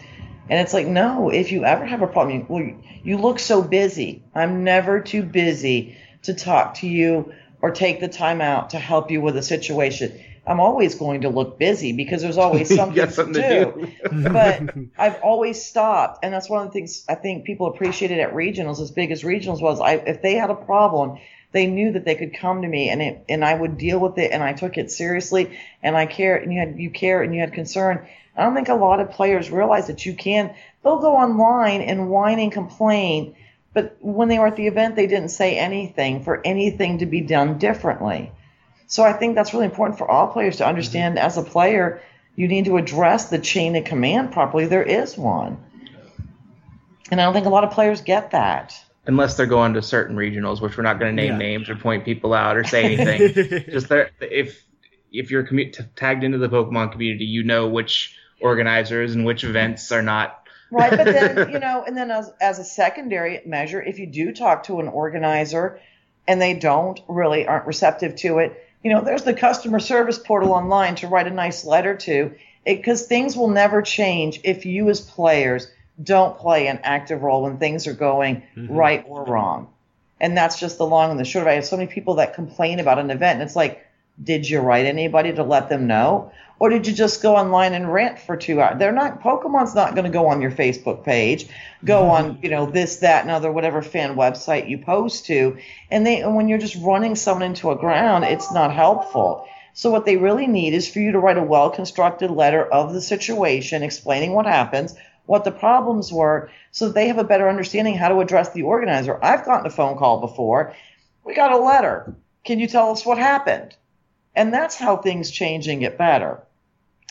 And 0.49 0.59
it's 0.61 0.74
like, 0.74 0.86
no, 0.88 1.30
if 1.30 1.51
you 1.51 1.66
ever 1.66 1.86
have 1.86 2.01
a 2.03 2.07
problem, 2.07 2.38
you, 2.39 2.45
well, 2.47 2.63
you- 2.63 2.82
you 3.03 3.18
look 3.18 3.38
so 3.39 3.61
busy. 3.61 4.24
I'm 4.34 4.63
never 4.63 4.99
too 4.99 5.22
busy 5.24 5.95
to 6.24 6.34
talk 6.34 6.76
to 6.76 6.88
you 6.88 7.34
or 7.66 7.72
take 7.72 7.99
the 7.99 8.07
time 8.07 8.41
out 8.41 8.70
to 8.70 8.78
help 8.78 9.09
you 9.09 9.20
with 9.20 9.36
a 9.36 9.41
situation. 9.41 10.24
I'm 10.45 10.59
always 10.59 10.93
going 10.93 11.22
to 11.22 11.30
look 11.30 11.57
busy 11.57 11.93
because 11.93 12.22
there's 12.22 12.38
always 12.38 12.68
something, 12.76 13.09
something 13.09 13.34
to 13.34 13.41
to 13.41 13.74
do. 13.74 13.91
but 14.30 14.70
I've 14.99 15.20
always 15.24 15.66
stopped, 15.66 16.20
and 16.24 16.32
that's 16.32 16.47
one 16.47 16.61
of 16.61 16.72
the 16.72 16.74
things 16.74 17.03
I 17.09 17.16
think 17.16 17.43
people 17.43 17.66
appreciated 17.66 18.20
at 18.20 18.34
regionals. 18.36 18.80
As 18.80 18.91
big 18.91 19.09
as 19.09 19.24
regionals 19.24 19.63
was, 19.63 19.82
I 19.82 19.93
if 19.93 20.22
they 20.22 20.36
had 20.36 20.51
a 20.51 20.55
problem, 20.55 21.18
they 21.53 21.66
knew 21.66 21.93
that 21.93 22.05
they 22.05 22.13
could 22.13 22.38
come 22.38 22.61
to 22.61 22.68
me, 22.68 22.91
and 22.91 23.01
it 23.01 23.26
and 23.30 23.43
I 23.43 23.55
would 23.55 23.80
deal 23.80 23.97
with 23.97 24.20
it, 24.20 24.32
and 24.32 24.43
I 24.43 24.53
took 24.53 24.78
it 24.78 24.91
seriously, 24.91 25.57
and 25.82 25.97
I 25.97 26.05
care, 26.05 26.36
and 26.36 26.53
you 26.53 26.59
had 26.59 26.78
you 26.78 26.91
care, 26.91 27.24
and 27.24 27.34
you 27.34 27.41
had 27.41 27.53
concern. 27.53 28.07
I 28.38 28.43
don't 28.43 28.53
think 28.53 28.70
a 28.70 28.76
lot 28.76 28.99
of 28.99 29.09
players 29.09 29.49
realize 29.49 29.88
that 29.88 30.05
you 30.05 30.13
can. 30.13 30.53
They'll 30.84 30.99
go 30.99 31.16
online 31.16 31.82
and 31.82 32.11
whine 32.11 32.38
and 32.38 32.51
complain, 32.51 33.36
but 33.76 33.97
when 33.99 34.30
they 34.30 34.39
were 34.39 34.47
at 34.47 34.55
the 34.55 34.67
event, 34.67 34.95
they 34.95 35.05
didn't 35.05 35.30
say 35.30 35.57
anything 35.59 36.23
for 36.23 36.41
anything 36.43 36.99
to 36.99 37.05
be 37.05 37.19
done 37.21 37.59
differently. 37.59 38.32
So 38.88 39.03
I 39.03 39.11
think 39.13 39.36
that's 39.36 39.53
really 39.53 39.65
important 39.65 39.97
for 39.97 40.09
all 40.09 40.30
players 40.30 40.57
to 40.57 40.63
mm-hmm. 40.63 40.69
understand 40.69 41.19
as 41.19 41.38
a 41.38 41.43
player, 41.43 42.01
you 42.38 42.47
need 42.47 42.65
to 42.65 42.78
address 42.78 43.30
the 43.30 43.38
chain 43.38 43.76
of 43.76 43.84
command 43.84 44.32
properly. 44.32 44.65
There 44.65 44.82
is 44.82 45.17
one. 45.17 45.57
And 47.11 47.19
I 47.19 47.26
don't 47.26 47.34
think 47.34 47.45
a 47.45 47.49
lot 47.49 47.63
of 47.65 47.71
players 47.71 48.01
get 48.01 48.32
that. 48.32 48.73
unless 49.07 49.38
they're 49.38 49.45
going 49.45 49.73
to 49.76 49.82
certain 49.84 50.15
regionals, 50.15 50.61
which 50.61 50.78
we're 50.78 50.84
not 50.84 50.97
going 50.97 51.15
to 51.15 51.21
name 51.21 51.34
Yeah. 51.34 51.38
names 51.38 51.69
or 51.69 51.76
point 51.76 52.05
people 52.05 52.34
out 52.34 52.57
or 52.57 52.63
say 52.63 52.84
anything. 52.86 53.63
Just 53.69 53.89
there, 53.89 54.09
if 54.21 54.63
if 55.11 55.32
you're 55.32 55.45
commu- 55.45 55.71
t- 55.71 55.84
tagged 55.95 56.23
into 56.23 56.38
the 56.38 56.49
Pokemon 56.49 56.91
community, 56.91 57.26
you 57.26 57.43
know 57.43 57.67
which 57.67 58.17
organizers 58.41 59.13
and 59.13 59.26
which 59.26 59.43
events 59.43 59.91
are 59.91 60.01
not. 60.01 60.44
Right, 60.76 60.91
but 60.91 61.05
then, 61.05 61.51
you 61.51 61.59
know, 61.59 61.84
and 61.88 61.95
then 61.95 62.11
as, 62.11 62.32
as 62.41 62.59
a 62.59 62.65
secondary 62.65 63.41
measure, 63.45 63.82
if 63.82 63.97
you 63.97 64.07
do 64.07 64.34
talk 64.34 64.63
to 64.65 64.82
an 64.82 64.89
organizer 64.89 65.80
and 66.28 66.41
they 66.41 66.53
don't 66.53 66.99
really 67.07 67.47
aren't 67.47 67.65
receptive 67.65 68.17
to 68.17 68.39
it, 68.39 68.61
you 68.84 68.91
know, 68.91 69.01
there's 69.01 69.23
the 69.23 69.34
customer 69.34 69.80
service 69.80 70.19
portal 70.19 70.51
online 70.51 70.95
to 70.95 71.07
write 71.07 71.28
a 71.28 71.32
nice 71.32 71.63
letter 71.63 71.95
to 71.95 72.36
because 72.65 73.07
things 73.07 73.38
will 73.38 73.47
never 73.47 73.82
change 73.82 74.41
if 74.43 74.65
you 74.65 74.89
as 74.89 74.99
players 74.99 75.71
don't 76.03 76.38
play 76.38 76.67
an 76.67 76.80
active 76.84 77.23
role 77.23 77.43
when 77.43 77.57
things 77.57 77.88
are 77.88 77.93
going 77.93 78.43
mm-hmm. 78.55 78.73
right 78.73 79.05
or 79.07 79.23
wrong. 79.23 79.69
And 80.19 80.38
that's 80.38 80.59
just 80.59 80.78
the 80.78 80.86
long 80.86 81.09
and 81.09 81.19
the 81.19 81.26
short 81.26 81.43
of 81.43 81.47
it. 81.47 81.51
I 81.51 81.55
have 81.55 81.65
so 81.65 81.78
many 81.78 81.91
people 81.91 82.15
that 82.15 82.34
complain 82.34 82.80
about 82.80 82.99
an 82.99 83.11
event 83.11 83.39
and 83.39 83.43
it's 83.43 83.55
like, 83.55 83.86
did 84.22 84.49
you 84.49 84.59
write 84.59 84.86
anybody 84.86 85.34
to 85.34 85.43
let 85.43 85.70
them 85.70 85.88
know? 85.88 86.32
Or 86.57 86.70
did 86.70 86.88
you 86.88 86.93
just 86.93 87.22
go 87.22 87.36
online 87.36 87.74
and 87.74 87.91
rant 87.91 88.18
for 88.18 88.38
two 88.38 88.61
hours? 88.61 88.80
They're 88.80 88.93
not 88.93 89.22
Pokemon's 89.22 89.76
not 89.76 89.93
going 89.93 90.05
to 90.05 90.11
go 90.11 90.28
on 90.28 90.41
your 90.41 90.51
Facebook 90.51 91.03
page, 91.03 91.47
go 91.84 92.09
on, 92.09 92.39
you 92.41 92.49
know, 92.49 92.66
this, 92.66 92.97
that, 92.97 93.24
and 93.24 93.32
other 93.32 93.51
whatever 93.51 93.82
fan 93.82 94.16
website 94.16 94.70
you 94.70 94.78
post 94.78 95.26
to. 95.26 95.57
And 95.91 96.07
they 96.07 96.22
and 96.22 96.34
when 96.36 96.47
you're 96.47 96.57
just 96.57 96.82
running 96.82 97.16
someone 97.16 97.43
into 97.43 97.72
a 97.72 97.76
ground, 97.76 98.24
it's 98.24 98.53
not 98.53 98.74
helpful. 98.74 99.47
So 99.74 99.91
what 99.91 100.05
they 100.05 100.16
really 100.16 100.47
need 100.47 100.74
is 100.74 100.89
for 100.89 100.99
you 100.99 101.11
to 101.11 101.20
write 101.20 101.38
a 101.38 101.43
well 101.43 101.70
constructed 101.70 102.32
letter 102.32 102.66
of 102.66 102.93
the 102.93 103.01
situation, 103.01 103.84
explaining 103.84 104.32
what 104.32 104.45
happens, 104.45 104.95
what 105.26 105.43
the 105.43 105.51
problems 105.51 106.13
were, 106.13 106.49
so 106.72 106.88
that 106.88 106.95
they 106.95 107.09
have 107.09 107.18
a 107.18 107.26
better 107.26 107.49
understanding 107.49 107.97
how 107.97 108.07
to 108.07 108.22
address 108.22 108.53
the 108.53 108.63
organizer. 108.63 109.20
I've 109.22 109.43
gotten 109.43 109.66
a 109.66 109.70
phone 109.70 109.97
call 109.97 110.22
before. 110.22 110.74
We 111.26 111.36
got 111.36 111.51
a 111.51 111.57
letter. 111.57 112.16
Can 112.45 112.59
you 112.59 112.68
tell 112.68 112.91
us 112.91 113.05
what 113.05 113.18
happened? 113.18 113.76
And 114.36 114.53
that's 114.53 114.75
how 114.75 114.97
things 114.97 115.31
change 115.31 115.67
and 115.67 115.79
get 115.79 115.97
better. 115.97 116.41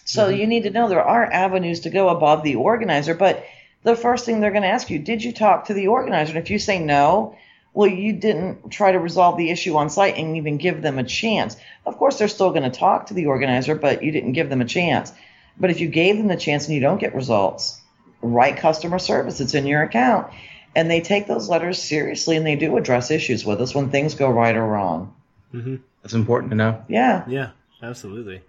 So 0.04 0.28
mm-hmm. 0.28 0.40
you 0.40 0.46
need 0.46 0.62
to 0.64 0.70
know 0.70 0.88
there 0.88 1.02
are 1.02 1.24
avenues 1.24 1.80
to 1.80 1.90
go 1.90 2.08
above 2.08 2.42
the 2.42 2.56
organizer, 2.56 3.14
but 3.14 3.44
the 3.82 3.96
first 3.96 4.24
thing 4.24 4.40
they're 4.40 4.50
going 4.50 4.62
to 4.62 4.68
ask 4.68 4.90
you, 4.90 4.98
did 4.98 5.22
you 5.22 5.32
talk 5.32 5.66
to 5.66 5.74
the 5.74 5.88
organizer? 5.88 6.30
And 6.30 6.42
if 6.42 6.50
you 6.50 6.58
say 6.58 6.78
no, 6.78 7.36
well, 7.72 7.88
you 7.88 8.12
didn't 8.12 8.70
try 8.70 8.92
to 8.92 8.98
resolve 8.98 9.36
the 9.36 9.50
issue 9.50 9.76
on 9.76 9.90
site 9.90 10.16
and 10.16 10.36
even 10.36 10.58
give 10.58 10.80
them 10.80 10.98
a 10.98 11.04
chance. 11.04 11.56
Of 11.84 11.98
course, 11.98 12.18
they're 12.18 12.28
still 12.28 12.50
going 12.50 12.70
to 12.70 12.78
talk 12.78 13.06
to 13.06 13.14
the 13.14 13.26
organizer, 13.26 13.74
but 13.74 14.02
you 14.02 14.12
didn't 14.12 14.32
give 14.32 14.48
them 14.48 14.60
a 14.60 14.66
chance. 14.66 15.12
But 15.58 15.70
if 15.70 15.80
you 15.80 15.88
gave 15.88 16.16
them 16.16 16.28
the 16.28 16.36
chance 16.36 16.66
and 16.66 16.74
you 16.74 16.80
don't 16.80 17.00
get 17.00 17.14
results, 17.14 17.80
write 18.22 18.58
customer 18.58 18.98
service. 18.98 19.40
It's 19.40 19.54
in 19.54 19.66
your 19.66 19.82
account. 19.82 20.32
And 20.76 20.90
they 20.90 21.00
take 21.00 21.26
those 21.26 21.48
letters 21.48 21.80
seriously 21.80 22.36
and 22.36 22.46
they 22.46 22.56
do 22.56 22.76
address 22.76 23.10
issues 23.10 23.44
with 23.44 23.60
us 23.60 23.74
when 23.74 23.90
things 23.90 24.14
go 24.14 24.28
right 24.28 24.56
or 24.56 24.66
wrong. 24.66 25.14
Mm-hmm. 25.52 25.76
That's 26.04 26.12
important 26.14 26.50
to 26.50 26.56
know. 26.56 26.84
Yeah. 26.86 27.24
Yeah, 27.26 27.50
absolutely. 27.82 28.42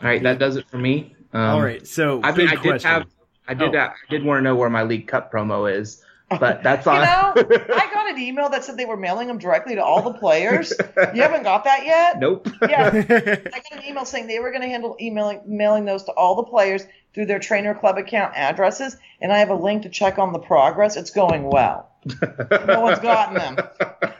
All 0.00 0.08
right, 0.08 0.22
that 0.22 0.38
does 0.38 0.54
it 0.56 0.68
for 0.70 0.78
me. 0.78 1.14
Um, 1.32 1.40
All 1.40 1.62
right, 1.62 1.84
so 1.86 2.20
I, 2.22 2.30
big 2.30 2.46
I 2.48 2.52
did 2.52 2.60
question. 2.62 2.90
have, 2.90 3.06
I 3.48 3.54
did, 3.54 3.74
Oh. 3.74 3.78
uh, 3.78 3.88
I 3.88 4.10
did 4.10 4.24
want 4.24 4.38
to 4.38 4.42
know 4.42 4.54
where 4.54 4.70
my 4.70 4.84
League 4.84 5.08
Cup 5.08 5.32
promo 5.32 5.70
is, 5.72 6.00
but 6.40 6.62
that's 6.62 6.86
You 6.86 6.92
know, 6.92 6.98
I 7.36 7.88
got 7.92 8.08
an 8.08 8.18
email 8.20 8.48
that 8.50 8.64
said 8.64 8.76
they 8.76 8.84
were 8.84 8.96
mailing 8.96 9.26
them 9.26 9.38
directly 9.38 9.74
to 9.74 9.82
all 9.84 10.00
the 10.02 10.16
players. 10.16 10.72
You 11.14 11.22
haven't 11.22 11.42
got 11.42 11.64
that 11.64 11.84
yet? 11.84 12.20
nope. 12.20 12.48
Yeah. 12.68 12.88
I 12.92 13.02
got 13.50 13.72
an 13.72 13.84
email 13.84 14.04
saying 14.04 14.28
they 14.28 14.38
were 14.38 14.50
going 14.50 14.62
to 14.62 14.68
handle 14.68 14.96
emailing, 15.00 15.40
mailing 15.44 15.84
those 15.84 16.04
to 16.04 16.12
all 16.12 16.36
the 16.36 16.44
players 16.44 16.84
through 17.14 17.26
their 17.26 17.40
trainer 17.40 17.74
club 17.74 17.98
account 17.98 18.32
addresses, 18.36 18.96
and 19.20 19.32
I 19.32 19.38
have 19.38 19.50
a 19.50 19.54
link 19.54 19.82
to 19.82 19.88
check 19.88 20.18
on 20.18 20.32
the 20.32 20.38
progress. 20.38 20.96
It's 20.96 21.10
going 21.10 21.42
well. 21.50 21.88
No 22.04 22.80
one's 22.80 22.98
gotten 23.00 23.34
them. 23.34 23.56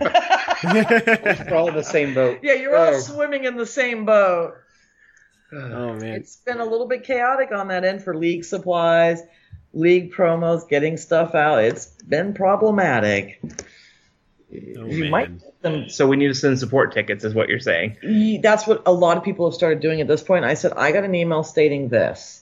We're 1.50 1.56
all 1.56 1.68
in 1.68 1.74
the 1.74 1.82
same 1.84 2.14
boat. 2.14 2.38
Yeah, 2.42 2.54
you're 2.54 2.76
all 2.76 2.94
Oh. 2.94 2.98
swimming 3.00 3.44
in 3.44 3.56
the 3.56 3.66
same 3.66 4.04
boat. 4.04 4.54
oh 5.52 5.94
man, 5.94 6.14
It's 6.14 6.36
been 6.36 6.60
a 6.60 6.64
little 6.64 6.86
bit 6.86 7.04
chaotic 7.04 7.50
on 7.52 7.68
that 7.68 7.84
end 7.84 8.02
for 8.02 8.16
league 8.16 8.44
supplies, 8.44 9.20
league 9.72 10.12
promos, 10.12 10.68
getting 10.68 10.96
stuff 10.96 11.34
out. 11.34 11.62
It's 11.64 11.86
been 11.86 12.32
problematic. 12.34 13.40
oh, 13.42 13.48
you 14.50 15.02
man. 15.04 15.10
might 15.10 15.40
get 15.40 15.62
them 15.62 15.88
So 15.88 16.06
we 16.06 16.16
need 16.16 16.28
to 16.28 16.34
send 16.34 16.58
support 16.58 16.92
tickets, 16.92 17.24
is 17.24 17.34
what 17.34 17.48
you're 17.48 17.58
saying. 17.60 18.38
That's 18.42 18.66
what 18.66 18.82
a 18.86 18.92
lot 18.92 19.16
of 19.16 19.24
people 19.24 19.46
have 19.48 19.54
started 19.54 19.80
doing 19.80 20.00
at 20.00 20.06
this 20.08 20.22
point. 20.22 20.44
I 20.44 20.54
said, 20.54 20.72
I 20.74 20.92
got 20.92 21.04
an 21.04 21.14
email 21.14 21.42
stating 21.42 21.88
this. 21.88 22.41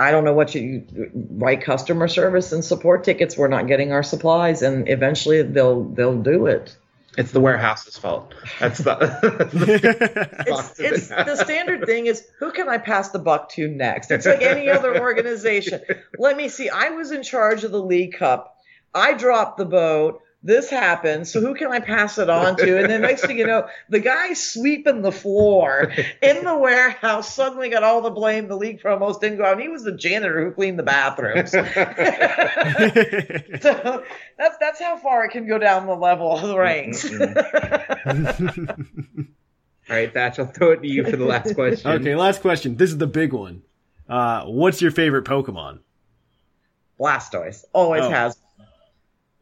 I 0.00 0.12
don't 0.12 0.24
know 0.24 0.32
what 0.32 0.54
you 0.54 0.86
write 1.12 1.60
customer 1.60 2.08
service 2.08 2.52
and 2.52 2.64
support 2.64 3.04
tickets. 3.04 3.36
We're 3.36 3.48
not 3.48 3.66
getting 3.66 3.92
our 3.92 4.02
supplies, 4.02 4.62
and 4.62 4.88
eventually 4.88 5.42
they'll 5.42 5.84
they'll 5.84 6.22
do 6.22 6.46
it. 6.46 6.74
It's 7.18 7.32
the 7.32 7.40
warehouse's 7.40 7.98
fault. 7.98 8.32
That's 8.58 8.78
the. 8.78 8.96
It's, 10.46 10.80
it's 10.80 11.08
the 11.08 11.36
standard 11.36 11.84
thing 11.84 12.06
is 12.06 12.26
who 12.38 12.50
can 12.50 12.68
I 12.68 12.78
pass 12.78 13.10
the 13.10 13.18
buck 13.18 13.50
to 13.50 13.68
next? 13.68 14.10
It's 14.10 14.24
like 14.24 14.40
any 14.40 14.70
other 14.70 14.98
organization. 15.00 15.82
Let 16.18 16.36
me 16.36 16.48
see. 16.48 16.70
I 16.70 16.90
was 16.90 17.10
in 17.10 17.22
charge 17.22 17.64
of 17.64 17.70
the 17.70 17.82
League 17.82 18.14
Cup. 18.14 18.56
I 18.94 19.12
dropped 19.12 19.58
the 19.58 19.66
boat. 19.66 20.22
This 20.42 20.70
happened. 20.70 21.28
So 21.28 21.42
who 21.42 21.54
can 21.54 21.70
I 21.70 21.80
pass 21.80 22.16
it 22.16 22.30
on 22.30 22.56
to? 22.56 22.78
And 22.78 22.88
then 22.88 23.02
next 23.02 23.26
thing 23.26 23.38
you 23.38 23.46
know, 23.46 23.68
the 23.90 24.00
guy 24.00 24.32
sweeping 24.32 25.02
the 25.02 25.12
floor 25.12 25.92
in 26.22 26.44
the 26.44 26.56
warehouse 26.56 27.34
suddenly 27.34 27.68
got 27.68 27.82
all 27.82 28.00
the 28.00 28.08
blame. 28.10 28.48
The 28.48 28.56
league 28.56 28.80
promos 28.80 29.20
didn't 29.20 29.36
go 29.36 29.44
out. 29.44 29.52
And 29.54 29.62
he 29.62 29.68
was 29.68 29.84
the 29.84 29.92
janitor 29.92 30.42
who 30.42 30.50
cleaned 30.52 30.78
the 30.78 30.82
bathrooms. 30.82 31.50
so 33.62 34.02
that's 34.38 34.56
that's 34.58 34.80
how 34.80 34.96
far 34.96 35.26
it 35.26 35.30
can 35.32 35.46
go 35.46 35.58
down 35.58 35.86
the 35.86 35.94
level 35.94 36.32
of 36.32 36.48
the 36.48 36.56
ranks. 36.56 37.04
All 39.90 39.96
right, 39.96 40.12
Thatch, 40.14 40.38
I'll 40.38 40.46
throw 40.46 40.70
it 40.72 40.82
to 40.82 40.88
you 40.88 41.04
for 41.04 41.16
the 41.16 41.24
last 41.24 41.54
question. 41.54 41.90
Okay, 41.90 42.14
last 42.14 42.40
question. 42.40 42.76
This 42.76 42.90
is 42.90 42.98
the 42.98 43.08
big 43.08 43.32
one. 43.32 43.62
Uh, 44.08 44.44
what's 44.44 44.80
your 44.80 44.92
favorite 44.92 45.24
Pokemon? 45.24 45.80
Blastoise 46.98 47.64
always 47.72 48.04
Oh. 48.04 48.10
has. 48.10 48.36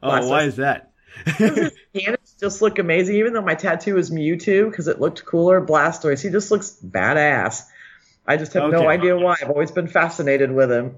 Oh, 0.03 0.29
why 0.29 0.45
is 0.45 0.57
that? 0.57 0.93
Cannons 1.27 2.37
just 2.39 2.63
look 2.63 2.79
amazing, 2.79 3.17
even 3.17 3.33
though 3.33 3.43
my 3.43 3.55
tattoo 3.55 3.99
is 3.99 4.11
Mewtwo 4.11 4.71
because 4.71 4.89
it 4.89 5.01
looked 5.01 5.25
cooler. 5.25 5.65
Blastoise, 5.65 6.23
he 6.23 6.31
just 6.31 6.51
looks 6.51 6.79
badass. 6.85 7.65
I 8.27 8.37
just 8.37 8.53
have 8.53 8.71
no 8.71 8.89
idea 8.89 9.17
why. 9.17 9.37
I've 9.41 9.51
always 9.51 9.71
been 9.71 9.89
fascinated 9.89 10.53
with 10.53 10.71
him. 10.71 10.97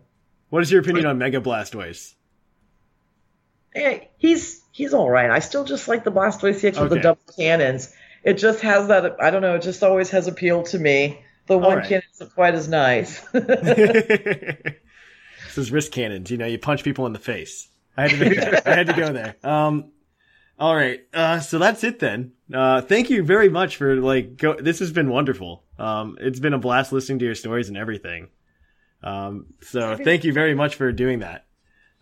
What 0.50 0.62
is 0.62 0.70
your 0.70 0.80
opinion 0.80 1.06
on 1.06 1.18
Mega 1.18 1.40
Blastoise? 1.40 2.14
Eh, 3.74 4.00
he's 4.18 4.60
he's 4.72 4.92
all 4.92 5.08
right. 5.08 5.30
I 5.30 5.38
still 5.38 5.64
just 5.64 5.86
like 5.86 6.04
the 6.04 6.10
Blastoise 6.10 6.62
EX 6.62 6.78
with 6.78 6.90
the 6.90 6.98
double 6.98 7.20
cannons. 7.36 7.94
It 8.24 8.34
just 8.34 8.60
has 8.60 8.88
that. 8.88 9.16
I 9.22 9.30
don't 9.30 9.42
know. 9.42 9.54
It 9.54 9.62
just 9.62 9.82
always 9.82 10.10
has 10.10 10.26
appeal 10.26 10.64
to 10.64 10.78
me. 10.78 11.22
The 11.46 11.56
one 11.56 11.78
right. 11.78 11.88
cannon 11.88 12.04
isn't 12.14 12.34
quite 12.34 12.54
as 12.54 12.68
nice. 12.68 13.24
This 15.50 15.58
is 15.58 15.72
wrist 15.72 15.90
cannons. 15.90 16.30
You 16.30 16.36
know, 16.36 16.46
you 16.46 16.58
punch 16.58 16.84
people 16.84 17.06
in 17.06 17.12
the 17.12 17.18
face. 17.18 17.68
I 18.00 18.08
had 18.08 18.10
to 18.10 18.16
make 18.16 18.36
that. 18.36 18.66
I 18.66 18.74
had 18.74 18.86
to 18.86 18.92
go 18.94 19.12
there. 19.12 19.36
Um, 19.42 19.92
all 20.58 20.74
right. 20.74 21.00
Uh, 21.12 21.40
so 21.40 21.58
that's 21.58 21.84
it 21.84 21.98
then. 21.98 22.32
Uh, 22.52 22.80
thank 22.80 23.10
you 23.10 23.22
very 23.22 23.48
much 23.48 23.76
for 23.76 23.96
like 23.96 24.36
go. 24.36 24.54
This 24.54 24.78
has 24.78 24.92
been 24.92 25.10
wonderful. 25.10 25.64
Um, 25.78 26.16
it's 26.20 26.40
been 26.40 26.54
a 26.54 26.58
blast 26.58 26.92
listening 26.92 27.18
to 27.20 27.24
your 27.24 27.34
stories 27.34 27.68
and 27.68 27.76
everything. 27.76 28.28
Um, 29.02 29.46
so 29.62 29.96
thank 29.96 30.24
you 30.24 30.32
very 30.32 30.54
much 30.54 30.76
for 30.76 30.92
doing 30.92 31.20
that. 31.20 31.46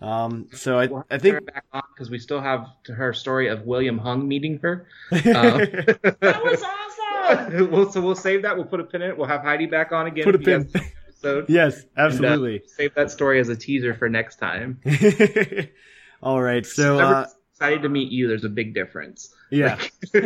Um, 0.01 0.49
so 0.53 0.79
I, 0.79 0.87
We'll 0.87 1.05
I 1.11 1.19
think 1.19 1.45
back 1.47 1.65
on 1.73 1.83
because 1.95 2.11
we 2.11 2.19
still 2.19 2.41
have 2.41 2.67
to 2.85 2.95
her 2.95 3.13
story 3.13 3.49
of 3.49 3.63
William 3.63 3.99
Hung 3.99 4.27
meeting 4.27 4.59
her. 4.63 4.87
Um, 5.11 5.21
that 5.21 6.41
was 6.45 6.63
awesome. 6.63 7.71
we'll, 7.71 7.91
so 7.91 8.01
we'll 8.01 8.15
save 8.15 8.43
that. 8.43 8.57
We'll 8.57 8.67
put 8.67 8.81
a 8.81 8.85
pin 8.85 9.03
in 9.03 9.11
it. 9.11 9.19
We'll 9.19 9.27
have 9.27 9.43
Heidi 9.43 9.67
back 9.67 9.93
on 9.93 10.07
again. 10.07 10.25
Put 10.25 10.37
a 10.37 10.39
if 10.39 10.45
guys 10.45 10.65
pin. 10.65 10.71
like 10.73 10.73
the 10.73 10.91
episode. 11.19 11.47
yes, 11.49 11.81
And, 11.81 11.85
uh, 11.97 12.03
absolutely. 12.07 12.63
save 12.67 12.95
that 12.95 13.11
story 13.11 13.41
as 13.41 13.49
a 13.49 13.57
teaser 13.57 13.95
for 13.95 14.09
next 14.09 14.37
time. 14.37 14.81
all 16.23 16.41
right. 16.43 16.65
So, 16.65 16.99
uh, 17.01 17.27
excited 17.53 17.83
to 17.83 17.89
meet 17.89 18.11
you. 18.13 18.29
There's 18.29 18.45
a 18.45 18.49
big 18.49 18.75
difference. 18.75 19.35
Yeah. 19.51 19.79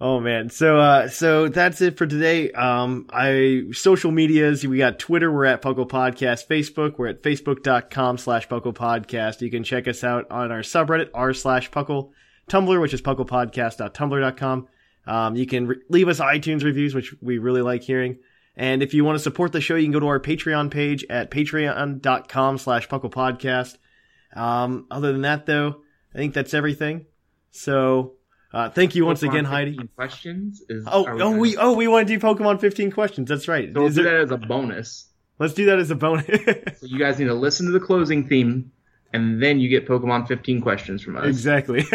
oh 0.00 0.20
man. 0.20 0.50
So 0.50 0.78
uh 0.78 1.08
so 1.08 1.48
that's 1.48 1.80
it 1.80 1.96
for 1.96 2.06
today. 2.06 2.50
Um 2.52 3.06
I 3.10 3.64
social 3.72 4.10
medias, 4.10 4.66
we 4.66 4.78
got 4.78 4.98
Twitter, 4.98 5.30
we're 5.32 5.44
at 5.44 5.62
Puckle 5.62 5.88
Podcast, 5.88 6.48
Facebook, 6.48 6.98
we're 6.98 7.08
at 7.08 7.22
facebook.com 7.22 8.18
slash 8.18 8.48
Puckle 8.48 8.74
Podcast. 8.74 9.40
You 9.40 9.50
can 9.50 9.64
check 9.64 9.86
us 9.88 10.02
out 10.04 10.30
on 10.30 10.50
our 10.50 10.60
subreddit, 10.60 11.10
r 11.14 11.32
slash 11.32 11.70
Puckle, 11.70 12.10
Tumblr, 12.50 12.80
which 12.80 12.92
is 12.94 13.00
pucklepodcast.tumblr.com. 13.02 14.68
Um 15.06 15.36
you 15.36 15.46
can 15.46 15.66
re- 15.68 15.76
leave 15.88 16.08
us 16.08 16.18
iTunes 16.20 16.64
reviews, 16.64 16.94
which 16.94 17.14
we 17.22 17.38
really 17.38 17.62
like 17.62 17.82
hearing. 17.82 18.18
And 18.56 18.82
if 18.82 18.94
you 18.94 19.04
want 19.04 19.16
to 19.16 19.22
support 19.22 19.52
the 19.52 19.60
show, 19.60 19.74
you 19.74 19.84
can 19.84 19.92
go 19.92 20.00
to 20.00 20.06
our 20.06 20.20
Patreon 20.20 20.70
page 20.70 21.04
at 21.10 21.30
patreon.com 21.30 22.58
slash 22.58 22.88
Puckle 22.88 23.10
Podcast. 23.10 23.76
Um, 24.38 24.86
other 24.90 25.12
than 25.12 25.22
that, 25.22 25.46
though, 25.46 25.80
I 26.14 26.18
think 26.18 26.34
that's 26.34 26.54
everything. 26.54 27.06
So, 27.50 28.14
uh, 28.52 28.70
thank 28.70 28.94
you 28.94 29.04
once 29.06 29.22
Pokemon 29.22 29.28
again, 29.30 29.44
Heidi. 29.44 29.78
Questions 29.96 30.62
is 30.68 30.84
Oh, 30.86 31.04
oh, 31.08 31.18
gonna- 31.18 31.38
we, 31.38 31.56
oh, 31.56 31.72
we 31.72 31.88
want 31.88 32.06
to 32.06 32.16
do 32.16 32.24
Pokemon 32.24 32.60
15 32.60 32.92
questions. 32.92 33.28
That's 33.28 33.48
right. 33.48 33.72
so 33.74 33.80
we'll 33.80 33.90
do 33.90 34.02
there- 34.04 34.18
that 34.18 34.24
as 34.24 34.30
a 34.30 34.36
bonus. 34.46 35.06
let's 35.40 35.54
do 35.54 35.66
that 35.66 35.78
as 35.80 35.90
a 35.90 35.96
bonus. 35.96 36.26
So 36.78 36.86
you 36.86 36.98
guys 36.98 37.18
need 37.18 37.26
to 37.26 37.34
listen 37.34 37.66
to 37.66 37.72
the 37.72 37.80
closing 37.80 38.28
theme, 38.28 38.70
and 39.12 39.42
then 39.42 39.58
you 39.58 39.68
get 39.68 39.86
Pokemon 39.88 40.28
15 40.28 40.60
questions 40.60 41.02
from 41.02 41.16
us. 41.16 41.26
exactly. 41.26 41.84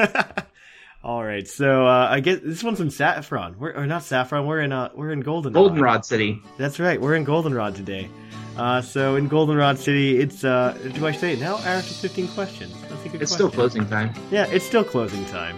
All 1.03 1.23
right. 1.23 1.47
So, 1.47 1.87
uh, 1.87 2.07
I 2.11 2.19
guess 2.19 2.39
this 2.43 2.63
one's 2.63 2.81
in 2.81 2.91
Saffron. 2.91 3.55
We're, 3.57 3.71
or 3.73 3.87
not 3.87 4.03
Saffron. 4.03 4.45
We're 4.45 4.59
in, 4.61 4.71
uh, 4.73 4.89
we're 4.93 5.11
in 5.11 5.21
Goldenrod. 5.21 5.53
Goldenrod 5.53 6.05
City. 6.05 6.41
That's 6.57 6.79
right. 6.79 6.99
We're 6.99 7.15
in 7.15 7.23
Goldenrod 7.23 7.75
today. 7.75 8.09
Uh, 8.57 8.81
so 8.81 9.15
in 9.15 9.29
Goldenrod 9.29 9.77
City, 9.77 10.19
it's, 10.19 10.43
uh, 10.43 10.77
do 10.93 11.07
I 11.07 11.13
say 11.13 11.33
it 11.33 11.39
now? 11.39 11.57
After 11.59 11.93
15 11.93 12.27
questions. 12.29 12.73
That's 12.89 13.05
a 13.05 13.09
good 13.09 13.21
It's 13.21 13.31
question. 13.31 13.35
still 13.35 13.49
closing 13.51 13.87
time. 13.87 14.13
Yeah, 14.29 14.45
it's 14.47 14.65
still 14.65 14.83
closing 14.83 15.23
time. 15.27 15.57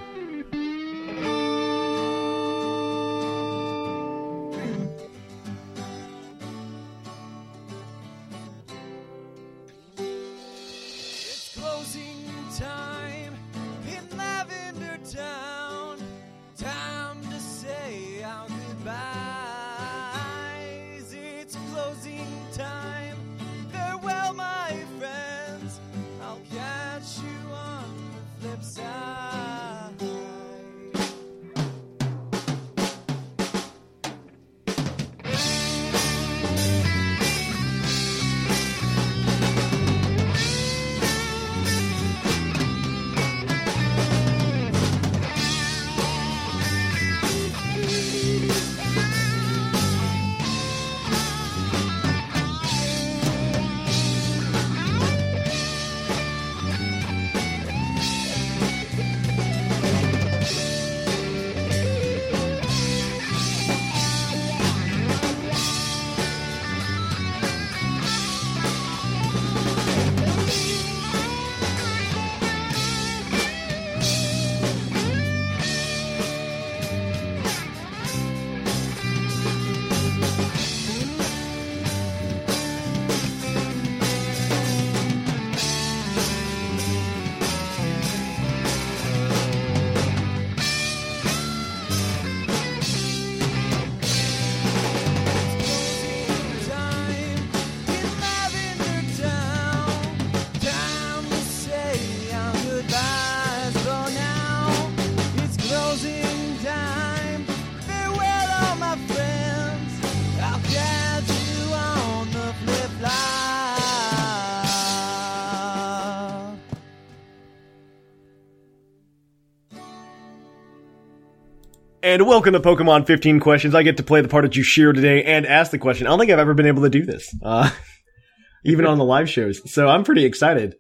And 122.12 122.28
welcome 122.28 122.52
to 122.52 122.60
Pokemon 122.60 123.08
15 123.08 123.40
Questions. 123.40 123.74
I 123.74 123.84
get 123.84 123.96
to 123.96 124.04
play 124.04 124.20
the 124.20 124.28
part 124.28 124.44
of 124.44 124.52
Jushiro 124.52 124.94
today 124.94 125.24
and 125.24 125.46
ask 125.46 125.72
the 125.72 125.78
question. 125.78 126.06
I 126.06 126.10
don't 126.10 126.20
think 126.20 126.30
I've 126.30 126.40
ever 126.40 126.54
been 126.54 126.66
able 126.66 126.84
to 126.84 126.90
do 126.90 127.06
this, 127.06 127.34
uh, 127.42 127.72
even 128.66 128.86
on 128.86 128.98
the 128.98 129.06
live 129.06 129.30
shows. 129.30 129.62
So 129.72 129.88
I'm 129.88 130.04
pretty 130.04 130.26
excited. 130.26 130.76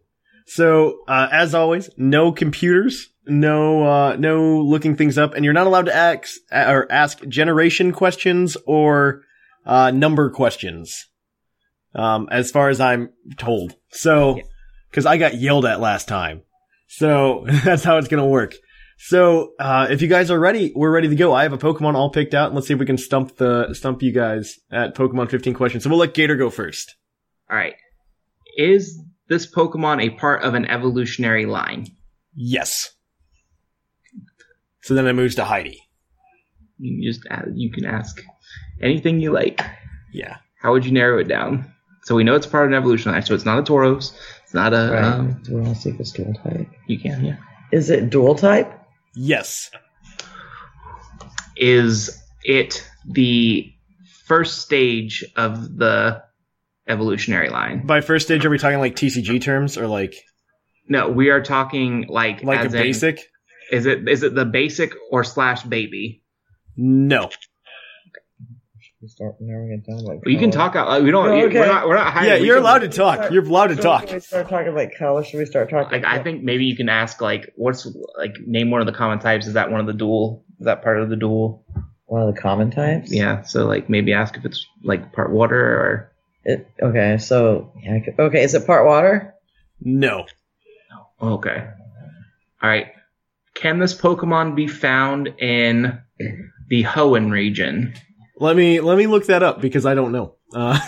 So, 0.45 0.97
uh, 1.07 1.29
as 1.31 1.55
always, 1.55 1.89
no 1.95 2.33
computers, 2.33 3.13
no, 3.27 3.87
uh, 3.87 4.17
no 4.17 4.59
looking 4.59 4.97
things 4.97 5.17
up, 5.17 5.33
and 5.33 5.45
you're 5.45 5.53
not 5.53 5.67
allowed 5.67 5.85
to 5.85 5.95
ask, 5.95 6.33
or 6.51 6.91
ask 6.91 7.25
generation 7.29 7.93
questions 7.93 8.57
or, 8.67 9.21
uh, 9.65 9.89
number 9.89 10.31
questions. 10.31 11.07
Um, 11.95 12.27
as 12.29 12.51
far 12.51 12.67
as 12.67 12.81
I'm 12.81 13.13
told. 13.37 13.77
So, 13.91 14.41
cause 14.91 15.05
I 15.05 15.15
got 15.15 15.35
yelled 15.35 15.65
at 15.65 15.79
last 15.79 16.09
time. 16.09 16.41
So 16.89 17.45
that's 17.63 17.85
how 17.85 17.99
it's 17.99 18.09
gonna 18.09 18.27
work. 18.27 18.55
So, 19.03 19.53
uh, 19.59 19.87
if 19.89 20.03
you 20.03 20.07
guys 20.07 20.29
are 20.29 20.39
ready, 20.39 20.71
we're 20.75 20.91
ready 20.91 21.07
to 21.07 21.15
go. 21.15 21.33
I 21.33 21.41
have 21.43 21.53
a 21.53 21.57
Pokemon 21.57 21.95
all 21.95 22.11
picked 22.11 22.35
out. 22.35 22.47
and 22.47 22.55
Let's 22.55 22.67
see 22.67 22.75
if 22.75 22.79
we 22.79 22.85
can 22.85 22.99
stump 22.99 23.35
the, 23.37 23.73
stump 23.73 24.03
you 24.03 24.11
guys 24.11 24.59
at 24.71 24.95
Pokemon 24.95 25.31
15 25.31 25.55
questions. 25.55 25.83
So 25.83 25.89
we'll 25.89 25.97
let 25.97 26.13
Gator 26.13 26.35
go 26.37 26.51
first. 26.51 26.95
All 27.49 27.57
right. 27.57 27.73
Is 28.57 29.01
this 29.27 29.51
Pokemon 29.51 30.03
a 30.05 30.11
part 30.11 30.43
of 30.43 30.53
an 30.53 30.65
evolutionary 30.65 31.47
line? 31.47 31.87
Yes. 32.35 32.91
So 34.83 34.93
then 34.93 35.07
it 35.07 35.13
moves 35.13 35.33
to 35.35 35.45
Heidi. 35.45 35.81
You 36.77 36.97
can 36.97 37.11
just 37.11 37.25
add, 37.31 37.53
you 37.55 37.71
can 37.71 37.85
ask 37.85 38.21
anything 38.83 39.19
you 39.19 39.31
like. 39.31 39.61
Yeah. 40.13 40.37
How 40.61 40.73
would 40.73 40.85
you 40.85 40.91
narrow 40.91 41.17
it 41.19 41.27
down? 41.27 41.73
So 42.03 42.13
we 42.15 42.23
know 42.23 42.35
it's 42.35 42.45
part 42.45 42.65
of 42.65 42.71
an 42.71 42.77
evolutionary 42.77 43.15
line. 43.17 43.25
So 43.25 43.33
it's 43.33 43.45
not 43.45 43.57
a 43.57 43.63
Tauros. 43.63 44.13
It's 44.43 44.53
not 44.53 44.73
a. 44.73 44.91
Right. 44.93 45.03
Um, 45.03 45.41
Do 45.43 45.55
we 45.55 45.61
want 45.61 45.75
to 45.75 45.81
see 45.81 45.89
if 45.89 45.99
it's 45.99 46.11
dual 46.11 46.35
type? 46.35 46.67
you 46.85 46.99
can, 46.99 47.25
yeah. 47.25 47.37
Is 47.71 47.89
it 47.89 48.11
dual 48.11 48.35
type? 48.35 48.77
Yes. 49.15 49.71
Is 51.57 52.21
it 52.43 52.87
the 53.05 53.71
first 54.25 54.59
stage 54.59 55.25
of 55.35 55.77
the 55.77 56.23
evolutionary 56.87 57.49
line? 57.49 57.85
By 57.85 58.01
first 58.01 58.27
stage, 58.27 58.45
are 58.45 58.49
we 58.49 58.57
talking 58.57 58.79
like 58.79 58.95
TCG 58.95 59.41
terms 59.41 59.77
or 59.77 59.87
like, 59.87 60.15
No, 60.87 61.09
we 61.09 61.29
are 61.29 61.41
talking 61.41 62.05
like 62.07 62.43
like 62.43 62.61
a 62.61 62.65
in- 62.65 62.71
basic? 62.71 63.19
Is 63.71 63.85
it 63.85 64.07
is 64.07 64.23
it 64.23 64.35
the 64.35 64.45
basic 64.45 64.93
or 65.09 65.23
slash 65.23 65.63
baby? 65.63 66.23
No. 66.75 67.29
We 69.01 69.07
start 69.07 69.41
narrowing 69.41 69.71
it 69.71 69.85
down 69.89 69.99
like. 70.05 70.19
You 70.27 70.37
can 70.37 70.51
talk 70.51 70.75
out. 70.75 70.87
Like, 70.87 71.01
we 71.03 71.09
don't. 71.09 71.27
Oh, 71.27 71.45
okay. 71.45 71.59
We're 71.59 71.65
not. 71.65 71.87
We're 71.87 71.95
not 71.95 72.13
hiding. 72.13 72.29
Yeah, 72.29 72.39
We 72.39 72.45
you're 72.45 72.57
can- 72.57 72.63
allowed 72.63 72.79
to 72.79 72.89
talk. 72.89 73.31
You're 73.31 73.43
allowed 73.43 73.67
to 73.67 73.75
talk. 73.75 74.01
Should 74.07 74.13
we 74.13 74.19
start 74.19 74.49
talking 74.49 74.75
like 74.75 74.95
color? 74.97 75.23
Should 75.23 75.39
we 75.39 75.45
start 75.45 75.69
talking? 75.71 75.91
Like 75.91 76.05
I 76.05 76.21
think 76.21 76.43
maybe 76.43 76.65
you 76.65 76.75
can 76.75 76.87
ask 76.87 77.19
like 77.19 77.51
what's 77.55 77.87
like 78.17 78.35
name 78.45 78.69
one 78.69 78.81
of 78.81 78.85
the 78.87 78.93
common 78.93 79.17
types. 79.19 79.47
Is 79.47 79.53
that 79.53 79.71
one 79.71 79.79
of 79.79 79.87
the 79.87 79.93
dual? 79.93 80.45
Is 80.59 80.65
that 80.65 80.83
part 80.83 80.99
of 80.99 81.09
the 81.09 81.15
dual? 81.15 81.65
one 82.05 82.27
of 82.27 82.35
the 82.35 82.39
common 82.41 82.69
types. 82.71 83.09
Yeah. 83.11 83.41
So 83.43 83.65
like 83.65 83.89
maybe 83.89 84.11
ask 84.13 84.35
if 84.35 84.43
it's 84.45 84.65
like 84.83 85.13
part 85.13 85.31
water 85.31 85.57
or 85.57 86.11
It, 86.43 86.67
okay, 86.81 87.17
so 87.17 87.71
yeah, 87.81 87.99
could- 88.03 88.19
okay, 88.19 88.43
is 88.43 88.53
it 88.53 88.67
part 88.67 88.85
water? 88.85 89.33
No. 89.79 90.25
Oh, 91.21 91.35
okay. 91.35 91.67
All 92.61 92.69
right. 92.69 92.87
Can 93.55 93.79
this 93.79 93.93
Pokemon 93.95 94.55
be 94.55 94.67
found 94.67 95.27
in 95.39 96.01
the 96.67 96.83
Hoenn 96.83 97.31
region? 97.31 97.93
Let 98.41 98.55
me, 98.55 98.79
let 98.79 98.97
me 98.97 99.05
look 99.05 99.27
that 99.27 99.43
up 99.43 99.61
because 99.61 99.85
I 99.85 99.93
don't 99.93 100.11
know. 100.11 100.33
Uh, 100.51 100.79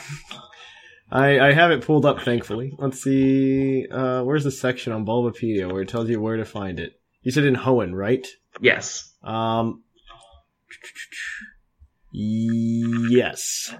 I, 1.11 1.39
I 1.39 1.53
have 1.53 1.69
it 1.69 1.85
pulled 1.85 2.03
up, 2.03 2.21
thankfully. 2.21 2.73
Let's 2.79 3.03
see, 3.03 3.87
uh, 3.91 4.23
where's 4.23 4.43
the 4.43 4.49
section 4.49 4.91
on 4.91 5.05
Bulbapedia 5.05 5.71
where 5.71 5.83
it 5.83 5.87
tells 5.87 6.09
you 6.09 6.19
where 6.19 6.37
to 6.37 6.45
find 6.45 6.79
it? 6.79 6.99
You 7.21 7.31
said 7.31 7.43
in 7.43 7.55
Hoenn, 7.55 7.93
right? 7.93 8.25
Yes. 8.59 9.13
Um, 9.21 9.83
yes. 12.11 13.71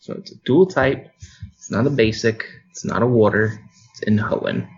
So 0.00 0.12
it's 0.18 0.32
a 0.32 0.36
dual 0.44 0.66
type. 0.66 1.10
It's 1.56 1.70
not 1.70 1.86
a 1.86 1.90
basic. 1.90 2.44
It's 2.70 2.84
not 2.84 3.02
a 3.02 3.06
water. 3.06 3.58
It's 3.92 4.02
in 4.02 4.18
Hoenn. 4.18 4.68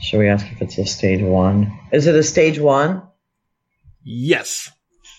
Should 0.00 0.20
we 0.20 0.28
ask 0.28 0.46
if 0.52 0.62
it's 0.62 0.78
a 0.78 0.86
stage 0.86 1.22
one? 1.22 1.76
Is 1.90 2.06
it 2.06 2.14
a 2.14 2.22
stage 2.22 2.60
one? 2.60 3.02
Yes. 4.04 4.70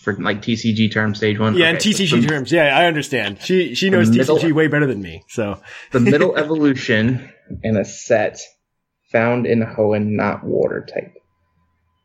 For 0.06 0.14
like 0.22 0.41
TCG 0.41 0.91
term 0.94 1.15
stage 1.15 1.40
one. 1.40 1.56
Yeah, 1.57 1.69
in 1.72 1.76
Okay, 1.77 1.91
so 1.91 2.03
TCG 2.03 2.22
the- 2.22 2.27
terms. 2.27 2.52
Yeah, 2.52 2.77
I 2.77 2.86
understand. 2.86 3.41
She, 3.41 3.73
she 3.76 3.90
knows 3.90 4.10
The 4.11 4.19
middle- 4.19 4.38
TCG 4.38 4.53
way 4.53 4.68
better 4.68 4.86
than 4.86 5.02
me, 5.02 5.23
so. 5.27 5.60
the 5.91 5.99
middle 5.99 6.38
evolution 6.44 7.30
in 7.64 7.76
a 7.76 7.84
set 7.84 8.40
found 9.11 9.45
in 9.48 9.61
Hoenn, 9.61 10.11
not 10.11 10.44
water 10.44 10.86
type. 10.86 11.14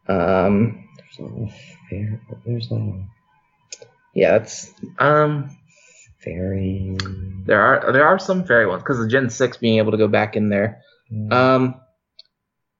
Um, 0.08 0.88
There's 1.18 1.30
a 1.30 1.46
fair, 1.90 2.20
there's 2.46 2.70
a 2.72 3.04
yeah, 4.14 4.38
that's 4.38 4.72
um. 4.98 5.56
fairy. 6.24 6.96
There 7.46 7.60
are 7.60 7.92
there 7.92 8.06
are 8.06 8.18
some 8.18 8.44
fairy 8.44 8.66
ones 8.66 8.82
because 8.82 8.98
of 8.98 9.10
Gen 9.10 9.30
six 9.30 9.56
being 9.58 9.78
able 9.78 9.92
to 9.92 9.98
go 9.98 10.08
back 10.08 10.36
in 10.36 10.48
there. 10.48 10.80
Um, 11.30 11.74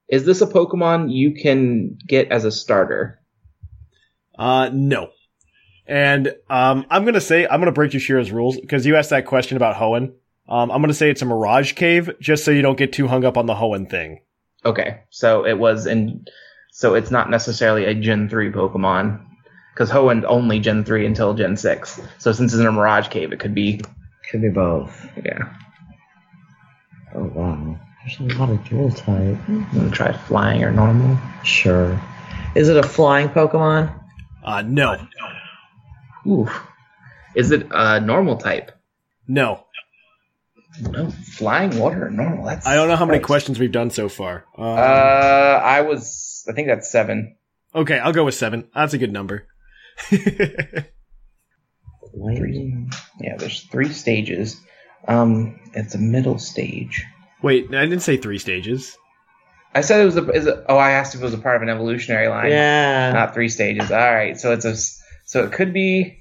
is 0.09 0.25
this 0.25 0.41
a 0.41 0.47
Pokemon 0.47 1.13
you 1.13 1.35
can 1.35 1.97
get 2.07 2.31
as 2.31 2.43
a 2.43 2.51
starter? 2.51 3.20
Uh, 4.41 4.69
no. 4.73 5.11
And 5.85 6.33
um, 6.49 6.85
I'm 6.89 7.05
gonna 7.05 7.21
say 7.21 7.45
I'm 7.47 7.59
gonna 7.59 7.71
break 7.71 7.91
Yoshiro's 7.91 8.31
rules 8.31 8.59
because 8.59 8.85
you 8.87 8.95
asked 8.95 9.11
that 9.11 9.25
question 9.27 9.55
about 9.55 9.75
Hoenn. 9.75 10.13
Um, 10.49 10.71
I'm 10.71 10.81
gonna 10.81 10.93
say 10.95 11.11
it's 11.11 11.21
a 11.21 11.25
Mirage 11.25 11.73
Cave 11.73 12.09
just 12.19 12.43
so 12.43 12.49
you 12.49 12.61
don't 12.63 12.77
get 12.77 12.91
too 12.91 13.07
hung 13.07 13.23
up 13.23 13.37
on 13.37 13.45
the 13.45 13.53
Hoenn 13.53 13.87
thing. 13.89 14.21
Okay, 14.65 15.01
so 15.11 15.45
it 15.45 15.59
was 15.59 15.85
in, 15.85 16.25
so 16.71 16.95
it's 16.95 17.11
not 17.11 17.29
necessarily 17.29 17.85
a 17.85 17.93
Gen 17.93 18.29
three 18.29 18.51
Pokemon 18.51 19.23
because 19.73 19.91
Hoenn 19.91 20.23
only 20.27 20.59
Gen 20.59 20.83
three 20.85 21.05
until 21.05 21.33
Gen 21.35 21.55
six. 21.55 22.01
So 22.17 22.31
since 22.31 22.53
it's 22.53 22.59
in 22.61 22.65
a 22.67 22.71
Mirage 22.71 23.09
Cave, 23.09 23.33
it 23.33 23.39
could 23.39 23.53
be 23.53 23.81
Could 24.31 24.41
be 24.41 24.49
both. 24.49 25.07
yeah. 25.23 25.53
Oh 27.13 27.25
wow, 27.35 27.77
there's 28.03 28.19
a 28.33 28.37
lot 28.39 28.49
of 28.49 28.63
dual 28.67 28.89
type. 28.91 29.37
I'm 29.47 29.67
gonna 29.73 29.91
try 29.91 30.13
flying 30.13 30.63
or 30.63 30.71
normal. 30.71 31.17
Sure. 31.43 31.99
Is 32.55 32.69
it 32.69 32.77
a 32.77 32.83
flying 32.83 33.29
Pokemon? 33.29 33.99
Uh, 34.43 34.61
no, 34.63 35.07
Ooh, 36.27 36.47
is 37.35 37.51
it 37.51 37.67
a 37.71 37.99
normal 38.01 38.37
type? 38.37 38.71
no. 39.27 39.65
No, 40.79 41.09
flying 41.11 41.77
water 41.77 42.07
or 42.07 42.09
normal. 42.09 42.45
That's 42.45 42.65
I 42.65 42.75
don't 42.75 42.87
know 42.87 42.95
how 42.95 43.05
many 43.05 43.19
questions 43.19 43.59
we've 43.59 43.73
done 43.73 43.89
so 43.89 44.07
far. 44.07 44.45
Um, 44.57 44.63
Uh, 44.65 45.59
I 45.61 45.81
was. 45.81 46.45
I 46.49 46.53
think 46.53 46.69
that's 46.69 46.89
seven. 46.89 47.35
okay, 47.75 47.99
I'll 47.99 48.13
go 48.13 48.23
with 48.23 48.35
seven. 48.35 48.69
That's 48.73 48.93
a 48.93 48.97
good 48.97 49.11
number. 49.11 49.47
Lightning. 52.13 52.91
Yeah, 53.19 53.35
there's 53.37 53.63
three 53.63 53.91
stages. 53.91 54.59
Um, 55.07 55.59
it's 55.73 55.95
a 55.95 55.97
middle 55.97 56.39
stage. 56.39 57.03
Wait, 57.41 57.67
I 57.73 57.81
didn't 57.85 58.01
say 58.01 58.17
three 58.17 58.37
stages. 58.37 58.97
I 59.73 59.81
said 59.81 60.01
it 60.01 60.05
was 60.05 60.17
a. 60.17 60.29
Is 60.31 60.45
it, 60.47 60.65
oh, 60.67 60.77
I 60.77 60.91
asked 60.91 61.15
if 61.15 61.21
it 61.21 61.23
was 61.23 61.33
a 61.33 61.37
part 61.37 61.55
of 61.55 61.61
an 61.61 61.69
evolutionary 61.69 62.27
line. 62.27 62.49
Yeah. 62.51 63.11
Not 63.13 63.33
three 63.33 63.49
stages. 63.49 63.91
All 63.91 63.97
right, 64.13 64.37
so 64.39 64.51
it's 64.51 64.65
a. 64.65 64.71
s- 64.71 65.01
So 65.25 65.43
it 65.45 65.51
could 65.53 65.73
be. 65.73 66.17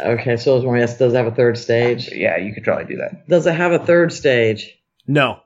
Okay, 0.00 0.36
so 0.36 0.52
I 0.58 0.64
was 0.64 0.78
yes, 0.80 0.98
does 0.98 1.12
it 1.12 1.16
have 1.16 1.26
a 1.26 1.34
third 1.34 1.58
stage? 1.58 2.08
Yeah, 2.12 2.38
you 2.38 2.54
could 2.54 2.64
probably 2.64 2.84
do 2.86 2.96
that. 2.98 3.28
Does 3.28 3.46
it 3.46 3.54
have 3.54 3.72
a 3.72 3.78
third 3.78 4.12
stage? 4.12 4.72
No. 5.06 5.40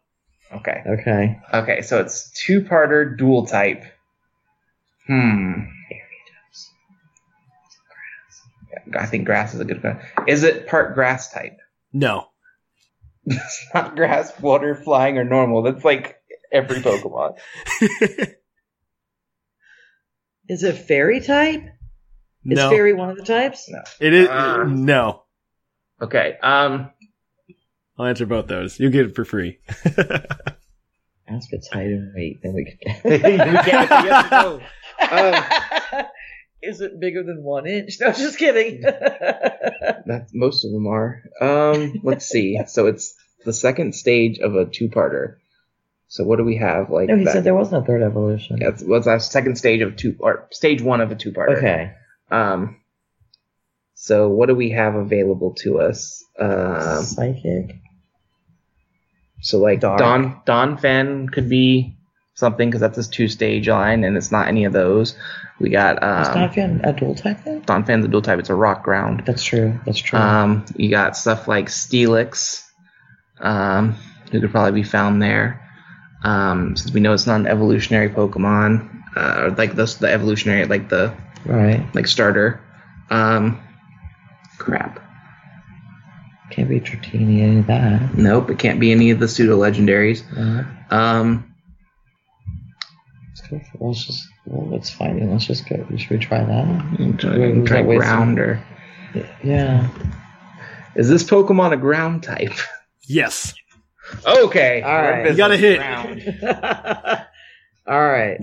Okay. 0.53 0.83
Okay. 0.87 1.41
Okay, 1.53 1.83
so 1.83 2.01
it's 2.01 2.31
two-parter 2.47 3.17
dual 3.19 3.47
type. 3.47 3.83
Hmm. 5.09 5.63
I 8.97 9.07
think 9.07 9.25
grass 9.25 9.55
is 9.55 9.61
a 9.61 9.65
good 9.65 9.83
one. 9.83 9.99
Is 10.29 10.43
it 10.45 10.67
part 10.69 10.95
grass 10.95 11.33
type? 11.33 11.59
No. 11.93 12.29
It's 13.29 13.67
not 13.75 13.97
grass, 13.97 14.39
water, 14.41 14.77
flying, 14.77 15.19
or 15.19 15.25
normal. 15.25 15.63
That's 15.63 15.85
like 15.85 16.15
every 16.57 16.81
Pokemon. 16.81 17.39
Is 20.49 20.63
it 20.63 20.75
fairy 20.75 21.21
type? 21.21 21.63
Is 22.45 22.59
no. 22.59 22.71
fairy 22.71 22.93
one 22.93 23.11
of 23.11 23.17
the 23.17 23.25
types? 23.25 23.69
No. 23.69 23.83
It 24.01 24.15
is. 24.15 24.29
Ah. 24.31 24.63
no. 24.63 25.25
Okay. 26.01 26.37
Um. 26.41 26.91
I'll 27.99 28.07
answer 28.07 28.27
both 28.27 28.47
those. 28.47 28.79
You 28.79 28.91
get 28.91 29.07
it 29.07 29.17
for 29.17 29.25
free. 29.25 29.59
Ask 31.29 31.53
its 31.53 31.67
height 31.69 31.87
and 31.87 32.15
weight, 32.15 32.39
then 32.43 32.55
we 32.55 32.65
could 32.65 32.79
we 33.03 33.19
get. 33.19 33.65
can't 33.65 33.89
say 33.89 34.29
no. 34.31 34.61
Um, 35.11 36.05
Is 36.63 36.81
it 36.81 37.01
bigger 37.01 37.25
than 37.25 37.43
one 37.43 37.67
inch? 37.67 37.97
No, 38.01 38.13
just 38.13 38.39
kidding. 38.39 38.83
that's 38.83 40.33
most 40.33 40.65
of 40.65 40.71
them 40.71 40.87
are. 40.87 41.23
Um. 41.41 42.01
Let's 42.05 42.27
see. 42.27 42.61
So 42.69 42.87
it's 42.87 43.17
the 43.45 43.53
second 43.53 43.97
stage 43.97 44.39
of 44.39 44.55
a 44.55 44.67
two-parter. 44.67 45.37
So 46.09 46.25
what 46.25 46.37
do 46.37 46.45
we 46.45 46.57
have? 46.57 46.91
Like 46.91 47.09
no, 47.09 47.17
he 47.17 47.25
that- 47.25 47.33
said 47.33 47.45
there 47.45 47.55
wasn't 47.55 47.83
a 47.83 47.87
third 47.87 48.03
evolution. 48.03 48.59
Yeah, 48.59 48.69
it's, 48.69 48.83
what's 48.83 49.07
our 49.07 49.19
second 49.19 49.57
stage 49.57 49.81
of 49.83 49.97
two 49.97 50.17
or 50.19 50.47
stage 50.53 50.83
one 50.83 51.01
of 51.01 51.11
a 51.11 51.15
two 51.15 51.33
part. 51.33 51.51
Okay. 51.59 51.93
Um. 52.31 52.81
So 53.95 54.29
what 54.29 54.47
do 54.47 54.55
we 54.55 54.71
have 54.71 54.95
available 54.95 55.55
to 55.63 55.81
us? 55.81 56.25
Um. 56.39 57.03
Psychic. 57.03 57.77
So 59.41 59.59
like 59.59 59.81
Dark. 59.81 59.99
Don 59.99 60.41
Donphan 60.47 61.33
could 61.33 61.49
be 61.49 61.97
something 62.35 62.69
because 62.69 62.81
that's 62.81 62.97
his 62.97 63.09
two 63.09 63.29
stage 63.29 63.69
line, 63.69 64.05
and 64.05 64.17
it's 64.17 64.31
not 64.31 64.49
any 64.49 64.65
of 64.65 64.73
those. 64.73 65.17
We 65.59 65.71
got 65.71 65.97
Is 65.97 66.29
um, 66.29 66.35
Donphan 66.35 66.81
a 66.87 66.93
dual 66.93 67.15
type 67.15 67.43
then? 67.45 67.63
Donphan's 67.63 68.05
a 68.05 68.09
dual 68.09 68.23
type. 68.23 68.39
It's 68.39 68.51
a 68.51 68.55
rock 68.55 68.85
ground. 68.85 69.23
That's 69.27 69.43
true. 69.43 69.79
That's 69.87 69.99
true. 69.99 70.19
Um, 70.19 70.67
you 70.77 70.91
got 70.91 71.17
stuff 71.17 71.49
like 71.49 71.67
Steelix, 71.67 72.63
um, 73.41 73.97
who 74.31 74.41
could 74.41 74.51
probably 74.51 74.81
be 74.81 74.87
found 74.87 75.23
there. 75.23 75.66
Um, 76.25 76.77
since 76.77 76.93
we 76.93 77.01
know 77.01 77.13
it's 77.13 77.27
not 77.27 77.41
an 77.41 77.47
evolutionary 77.47 78.09
Pokemon, 78.09 78.89
uh, 79.17 79.43
or 79.45 79.51
like 79.51 79.77
the 79.77 79.85
the 80.01 80.11
evolutionary, 80.11 80.65
like 80.67 80.89
the 80.89 81.15
right. 81.45 81.85
like 81.95 82.07
starter. 82.07 82.61
Um, 83.11 83.61
crap. 84.59 85.01
Can't 86.51 86.69
be 86.69 86.81
Dratini, 86.81 87.43
any 87.43 87.59
of 87.59 87.67
that. 87.67 88.17
Nope, 88.17 88.51
it 88.51 88.59
can't 88.59 88.81
be 88.81 88.91
any 88.93 89.11
of 89.11 89.19
the 89.21 89.29
pseudo 89.29 89.59
legendaries. 89.59 90.23
Uh, 90.37 90.65
Um, 90.95 91.53
let's 93.29 93.43
go 93.49 93.61
for, 93.73 93.89
let's 93.89 94.05
just, 94.07 94.29
well, 94.47 94.67
let's 94.71 94.89
fighting. 94.91 95.31
Let's 95.31 95.45
just 95.47 95.69
go. 95.69 95.85
Should 95.97 96.11
we 96.11 96.19
try 96.19 96.45
that? 96.45 97.17
try, 97.19 97.37
Wait, 97.39 97.57
was 97.57 97.69
try 97.69 97.83
that 97.83 97.97
ground 97.97 98.37
some- 98.39 98.45
or 98.45 98.63
Yeah. 99.45 99.89
is 100.95 101.09
this 101.09 101.25
Pokemon 101.25 101.73
a 101.73 101.77
ground 101.77 102.23
type? 102.23 102.55
Yes. 103.09 103.55
Okay, 104.25 104.83
All 104.83 104.93
right. 105.03 105.31
You 105.31 105.37
got 105.37 105.51
a 105.53 105.57
hit. 105.57 105.81
All 107.87 108.01
right. 108.03 108.41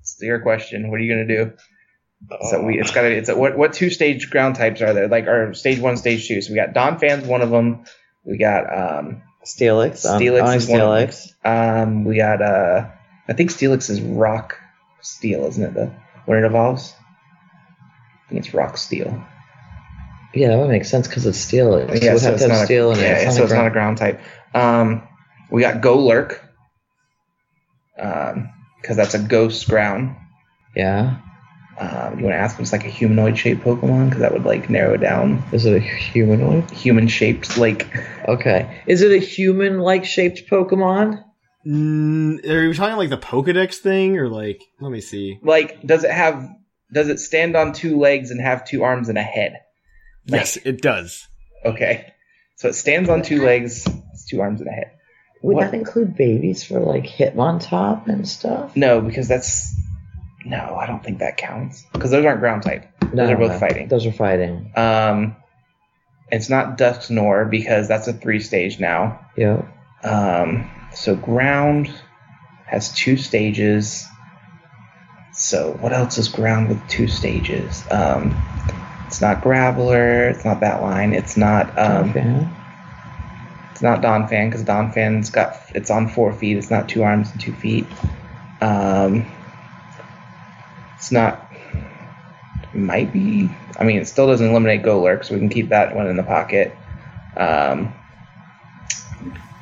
It's 0.00 0.16
your 0.20 0.40
question. 0.40 0.90
What 0.90 1.00
are 1.00 1.02
you 1.02 1.12
gonna 1.14 1.26
do? 1.26 1.52
So 2.50 2.62
we, 2.64 2.78
it's 2.80 2.90
gotta, 2.90 3.10
it's 3.10 3.28
a, 3.28 3.36
what, 3.36 3.56
what 3.56 3.72
two 3.72 3.90
stage 3.90 4.30
ground 4.30 4.56
types 4.56 4.80
are 4.82 4.92
there? 4.92 5.08
Like, 5.08 5.26
our 5.26 5.54
stage 5.54 5.78
one, 5.78 5.96
stage 5.96 6.26
two. 6.26 6.40
So 6.40 6.52
we 6.52 6.56
got 6.56 6.72
Donphan's 6.74 7.26
one 7.26 7.42
of 7.42 7.50
them. 7.50 7.84
We 8.24 8.38
got, 8.38 8.64
um, 8.72 9.22
Steelix. 9.44 10.04
um, 10.04 10.20
Steelix 10.20 10.42
I 10.42 10.56
is 10.56 10.66
one. 10.68 10.80
Steelix. 10.80 11.32
um, 11.44 12.04
we 12.04 12.16
got, 12.16 12.42
uh, 12.42 12.88
I 13.28 13.32
think 13.34 13.50
Steelix 13.50 13.90
is 13.90 14.00
rock 14.00 14.58
steel, 15.02 15.46
isn't 15.46 15.62
it? 15.62 15.74
The, 15.74 15.92
when 16.24 16.38
it 16.42 16.46
evolves? 16.46 16.94
I 18.26 18.28
think 18.30 18.44
it's 18.44 18.54
rock 18.54 18.76
steel. 18.76 19.22
Yeah, 20.34 20.48
that 20.48 20.58
would 20.58 20.68
make 20.68 20.84
sense 20.84 21.06
because 21.06 21.24
it's 21.26 21.38
Steelix. 21.38 22.02
Yeah, 22.02 22.10
it 22.10 22.12
would 22.14 22.22
so 22.22 22.26
have 22.26 22.34
it's 22.34 22.42
to 22.42 22.48
not 22.48 22.54
have 22.54 22.62
a, 22.62 22.66
steel 22.66 22.92
in 22.92 22.98
it. 22.98 23.02
yeah, 23.02 23.12
It's 23.16 23.24
yeah, 23.24 23.30
so 23.30 23.40
a 23.42 23.44
it's 23.44 23.52
not 23.52 23.66
a 23.66 23.70
ground- 23.70 23.98
ground 23.98 24.16
type. 24.18 24.20
Um, 24.56 25.06
we 25.50 25.62
got 25.62 25.82
Golurk. 25.82 26.40
Um, 27.98 28.50
cause 28.82 28.96
that's 28.96 29.14
a 29.14 29.18
ghost 29.18 29.68
ground. 29.68 30.16
Yeah. 30.74 31.18
Um, 31.78 32.18
you 32.18 32.24
want 32.24 32.34
to 32.34 32.38
ask 32.38 32.54
if 32.56 32.60
it's 32.60 32.72
like 32.72 32.84
a 32.84 32.90
humanoid 32.90 33.38
shaped 33.38 33.62
Pokemon? 33.62 34.06
Because 34.06 34.20
that 34.20 34.32
would 34.32 34.44
like 34.44 34.70
narrow 34.70 34.94
it 34.94 35.00
down. 35.00 35.42
Is 35.52 35.66
it 35.66 35.76
a 35.76 35.80
humanoid? 35.80 36.70
Human 36.70 37.06
shaped, 37.08 37.58
like 37.58 37.86
Okay. 38.28 38.82
Is 38.86 39.02
it 39.02 39.12
a 39.12 39.18
human-like 39.18 40.04
shaped 40.04 40.48
Pokemon? 40.50 41.22
Mm, 41.66 42.48
are 42.48 42.62
you 42.62 42.74
talking 42.74 42.96
like 42.96 43.10
the 43.10 43.18
Pokedex 43.18 43.76
thing, 43.76 44.16
or 44.18 44.28
like? 44.28 44.62
Let 44.80 44.90
me 44.90 45.00
see. 45.00 45.38
like 45.42 45.82
does 45.82 46.04
it 46.04 46.10
have 46.10 46.48
does 46.92 47.08
it 47.08 47.18
stand 47.18 47.56
on 47.56 47.72
two 47.72 47.98
legs 47.98 48.30
and 48.30 48.40
have 48.40 48.64
two 48.64 48.84
arms 48.84 49.08
and 49.08 49.18
a 49.18 49.22
head? 49.22 49.60
Yes, 50.26 50.56
it 50.64 50.80
does. 50.80 51.26
Okay, 51.64 52.12
so 52.56 52.68
it 52.68 52.74
stands 52.74 53.08
on 53.08 53.22
two 53.22 53.44
legs, 53.44 53.86
it's 54.12 54.26
two 54.26 54.40
arms 54.40 54.60
and 54.60 54.68
a 54.68 54.72
head. 54.72 54.90
Would 55.42 55.56
What- 55.56 55.64
that 55.70 55.74
include 55.74 56.16
babies 56.16 56.64
for 56.64 56.80
like 56.80 57.04
Hitmontop 57.04 58.08
and 58.08 58.26
stuff? 58.26 58.76
No, 58.76 59.00
because 59.00 59.28
that's 59.28 59.74
no, 60.44 60.76
I 60.76 60.86
don't 60.86 61.02
think 61.02 61.18
that 61.18 61.36
counts 61.36 61.84
because 61.92 62.10
those 62.10 62.24
aren't 62.24 62.40
ground 62.40 62.62
type. 62.62 62.86
Those 63.12 63.30
are 63.30 63.36
both 63.36 63.52
no. 63.52 63.58
fighting. 63.58 63.88
Those 63.88 64.06
are 64.06 64.12
fighting. 64.12 64.72
Um, 64.76 65.36
it's 66.30 66.48
not 66.48 66.78
Dusknoir 66.78 67.48
because 67.48 67.88
that's 67.88 68.08
a 68.08 68.12
three 68.12 68.40
stage 68.40 68.80
now. 68.80 69.26
Yep. 69.36 69.66
Um, 70.04 70.70
so 70.94 71.14
ground 71.14 71.92
has 72.66 72.92
two 72.92 73.16
stages. 73.16 74.06
So 75.32 75.72
what 75.80 75.92
else 75.92 76.18
is 76.18 76.28
ground 76.28 76.68
with 76.68 76.88
two 76.88 77.08
stages? 77.08 77.84
Um, 77.90 78.34
it's 79.06 79.20
not 79.20 79.42
Graveler. 79.42 80.30
It's 80.30 80.44
not 80.44 80.60
that 80.60 80.82
line. 80.82 81.12
It's 81.12 81.36
not. 81.36 81.76
Um, 81.78 82.10
okay. 82.10 82.48
It's 83.72 83.82
not 83.82 84.00
Donphan 84.00 84.48
because 84.48 84.64
Donphan's 84.64 85.30
got. 85.30 85.58
It's 85.74 85.90
on 85.90 86.08
four 86.08 86.32
feet. 86.32 86.56
It's 86.56 86.70
not 86.70 86.88
two 86.88 87.02
arms 87.02 87.30
and 87.30 87.40
two 87.40 87.52
feet. 87.52 87.86
Um, 88.60 89.26
it's 90.96 91.12
not. 91.12 91.52
It 92.72 92.78
might 92.78 93.12
be. 93.12 93.50
I 93.78 93.84
mean, 93.84 93.98
it 93.98 94.06
still 94.06 94.26
doesn't 94.26 94.48
eliminate 94.48 94.82
Golurk, 94.82 95.24
so 95.24 95.34
we 95.34 95.40
can 95.40 95.50
keep 95.50 95.68
that 95.68 95.94
one 95.94 96.06
in 96.06 96.16
the 96.16 96.22
pocket. 96.22 96.74
Um, 97.36 97.92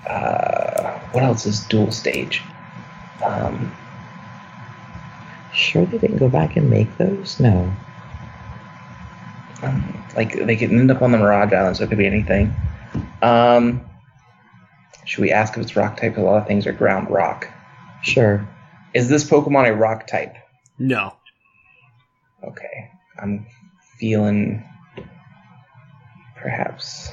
uh, 0.09 0.99
what 1.11 1.25
else 1.25 1.47
is 1.47 1.61
dual 1.61 1.91
stage? 1.91 2.43
Um, 3.25 3.75
Sure 5.55 5.87
they 5.87 5.99
didn't 5.99 6.19
go 6.19 6.29
back 6.29 6.57
and 6.57 6.69
make 6.69 6.99
those? 6.99 7.39
No. 7.39 7.73
Um, 9.65 10.05
like 10.17 10.35
they 10.35 10.57
could 10.57 10.71
end 10.71 10.91
up 10.91 11.03
on 11.03 11.13
the 11.13 11.19
Mirage 11.19 11.53
Island, 11.53 11.77
so 11.77 11.85
it 11.85 11.89
could 11.89 11.99
be 11.99 12.07
anything. 12.07 12.55
Um, 13.23 13.85
should 15.05 15.23
we 15.23 15.33
ask 15.33 15.57
if 15.57 15.63
it's 15.63 15.77
rock 15.77 16.01
type? 16.01 16.15
'Cause 16.15 16.23
a 16.23 16.27
lot 16.27 16.43
of 16.43 16.47
things 16.47 16.67
are 16.67 16.73
ground 16.73 17.11
rock. 17.11 17.49
Sure. 18.03 18.47
Is 18.93 19.09
this 19.09 19.29
Pokemon 19.29 19.69
a 19.69 19.75
rock 19.75 20.07
type? 20.07 20.37
No. 20.79 21.15
Okay, 22.43 22.91
I'm 23.19 23.47
feeling 23.99 24.63
perhaps 26.37 27.11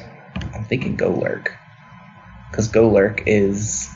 I'm 0.54 0.66
thinking 0.66 0.98
Golurk 0.98 1.48
because 2.50 2.70
Golurk 2.70 3.24
is 3.26 3.90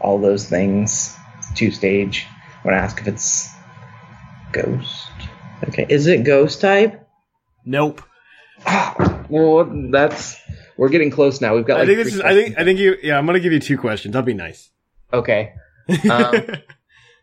all 0.00 0.18
those 0.18 0.48
things. 0.48 1.16
It's 1.38 1.52
two 1.54 1.70
stage. 1.70 2.26
I 2.62 2.68
want 2.68 2.76
to 2.76 2.82
ask 2.82 3.00
if 3.00 3.08
it's 3.08 3.48
Ghost. 4.52 5.10
Okay. 5.68 5.86
Is 5.88 6.06
it 6.06 6.24
ghost 6.24 6.60
type? 6.60 7.05
Nope. 7.66 8.00
Ah, 8.64 9.24
well, 9.28 9.68
that's 9.90 10.36
we're 10.78 10.88
getting 10.88 11.10
close 11.10 11.40
now. 11.42 11.54
We've 11.56 11.66
got. 11.66 11.80
I 11.80 11.84
think 11.86 11.98
this 11.98 12.14
three 12.14 12.20
is. 12.20 12.24
I 12.24 12.32
think. 12.34 12.58
I 12.58 12.64
think 12.64 12.78
you. 12.78 12.96
Yeah, 13.02 13.18
I'm 13.18 13.26
gonna 13.26 13.40
give 13.40 13.52
you 13.52 13.60
two 13.60 13.76
questions. 13.76 14.12
That'll 14.14 14.24
be 14.24 14.32
nice. 14.34 14.70
Okay. 15.12 15.52
Um, 16.10 16.34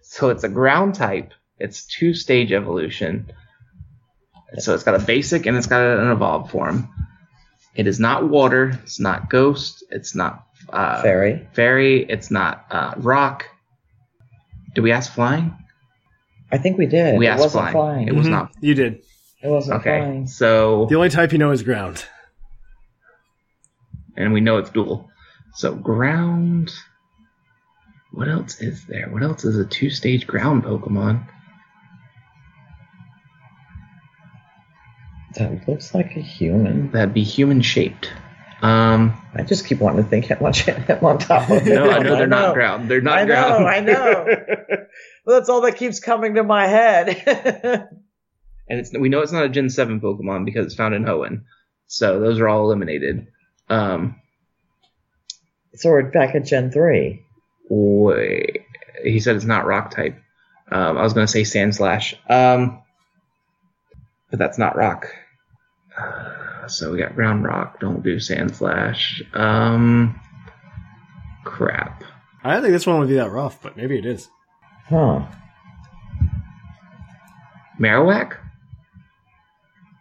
so 0.04 0.30
it's 0.30 0.44
a 0.46 0.50
ground 0.50 0.96
type. 0.96 1.34
It's 1.60 1.86
two 1.86 2.14
stage 2.14 2.52
evolution. 2.54 3.32
So 4.60 4.74
it's 4.74 4.84
got 4.84 4.96
a 4.96 5.00
basic 5.00 5.46
and 5.48 5.58
it's 5.58 5.68
got 5.68 5.82
an 5.82 6.10
evolved 6.12 6.52
form. 6.52 6.88
It 7.76 7.88
is 7.88 8.00
not 8.00 8.30
water. 8.30 8.80
It's 8.84 9.00
not 9.02 9.30
ghost. 9.30 9.84
It's 9.90 10.16
not 10.16 10.46
uh, 10.70 11.02
Fairy. 11.02 11.46
Fairy. 11.54 12.06
It's 12.06 12.32
not 12.32 12.66
uh, 12.72 12.94
rock. 12.98 13.48
Did 14.76 14.82
we 14.82 14.92
ask 14.94 15.12
flying? 15.12 15.58
I 16.52 16.58
think 16.58 16.78
we 16.78 16.86
did. 16.86 17.18
We 17.18 17.26
it 17.28 17.32
asked 17.32 17.42
wasn't 17.42 17.72
flying. 17.72 17.74
flying. 17.74 18.08
It 18.08 18.16
was 18.16 18.28
Mhm. 18.28 18.32
not. 18.32 18.52
You 18.62 18.76
did. 18.76 19.04
It 19.44 19.50
wasn't 19.50 19.82
Okay. 19.82 20.00
flying. 20.00 20.28
So 20.28 20.86
The 20.90 20.96
only 20.96 21.10
type 21.10 21.32
you 21.34 21.38
know 21.38 21.52
is 21.52 21.64
ground. 21.64 22.06
and 24.16 24.32
we 24.34 24.42
know 24.42 24.58
it's 24.58 24.70
dual. 24.70 25.10
So 25.56 25.74
ground. 25.76 26.72
What 28.12 28.28
else 28.30 28.62
is 28.62 28.86
there? 28.86 29.08
What 29.10 29.24
else 29.24 29.44
is 29.44 29.58
a 29.58 29.66
two 29.66 29.90
stage 29.90 30.26
ground 30.28 30.64
Pokemon? 30.64 31.28
That 35.36 35.68
looks 35.68 35.96
like 35.96 36.16
a 36.16 36.20
human. 36.22 36.92
That'd 36.92 37.14
be 37.14 37.24
human 37.24 37.62
shaped. 37.62 38.12
Um, 38.62 39.20
I 39.34 39.42
just 39.44 39.66
keep 39.66 39.80
wanting 39.80 40.04
to 40.04 40.10
think 40.10 40.26
Hitmontop. 40.26 40.86
Hitmontop. 40.86 41.66
no, 41.66 41.90
I 41.90 42.00
know 42.00 42.16
they're 42.16 42.28
not 42.28 42.50
know. 42.50 42.54
ground. 42.54 42.90
They're 42.90 43.02
not 43.02 43.18
I 43.20 43.26
ground. 43.26 43.64
know, 43.64 43.68
I 43.68 43.80
know. 43.82 44.26
well, 45.26 45.38
that's 45.40 45.50
all 45.50 45.62
that 45.62 45.76
keeps 45.78 46.00
coming 46.00 46.36
to 46.36 46.44
my 46.44 46.68
head. 46.68 47.90
and 48.68 48.80
it's 48.80 48.92
we 48.98 49.10
know 49.10 49.22
it's 49.22 49.32
not 49.32 49.46
a 49.46 49.50
Gen 49.50 49.70
Seven 49.70 50.00
Pokemon 50.00 50.46
because 50.46 50.66
it's 50.66 50.76
found 50.76 50.94
in 50.94 51.04
Hoenn. 51.04 51.44
So 51.88 52.20
those 52.20 52.40
are 52.40 52.48
all 52.48 52.66
eliminated. 52.66 53.28
Um, 53.70 54.16
so 55.76 55.90
we're 55.90 56.04
back 56.04 56.36
at 56.36 56.46
Gen 56.46 56.72
3. 56.72 57.26
wait, 57.70 58.62
he 59.04 59.20
said 59.20 59.36
it's 59.36 59.46
not 59.46 59.66
Rock 59.66 59.92
type. 59.92 60.20
Um, 60.72 60.98
I 60.98 61.04
was 61.04 61.14
gonna 61.14 61.28
say 61.28 61.42
Sandslash. 61.42 62.16
Um, 62.30 62.82
but 64.30 64.40
that's 64.40 64.58
not 64.58 64.76
Rock. 64.76 65.08
Uh, 65.98 66.68
so 66.68 66.92
we 66.92 66.98
got 66.98 67.16
Ground 67.16 67.44
Rock. 67.44 67.80
Don't 67.80 68.04
do 68.04 68.16
Sandslash. 68.18 69.22
Um, 69.38 70.20
crap. 71.44 72.04
I 72.44 72.54
don't 72.54 72.62
think 72.62 72.74
this 72.74 72.88
one 72.88 73.00
would 73.00 73.10
be 73.10 73.16
that 73.16 73.32
rough, 73.32 73.62
but 73.62 73.78
maybe 73.78 73.98
it 73.98 74.06
is. 74.06 74.30
Huh. 74.90 75.28
Marowak. 77.80 78.38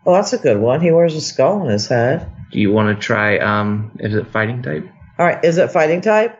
Oh, 0.04 0.14
that's 0.14 0.32
a 0.32 0.38
good 0.38 0.58
one. 0.58 0.80
He 0.80 0.90
wears 0.90 1.14
a 1.14 1.20
skull 1.20 1.62
on 1.62 1.68
his 1.68 1.86
head. 1.86 2.30
Do 2.50 2.58
you 2.60 2.72
want 2.72 2.96
to 2.96 3.00
try? 3.02 3.38
Um, 3.38 3.92
is 4.00 4.14
it 4.14 4.26
Fighting 4.28 4.62
type? 4.62 4.88
All 5.18 5.26
right, 5.26 5.44
is 5.44 5.58
it 5.58 5.70
fighting 5.70 6.00
type? 6.00 6.38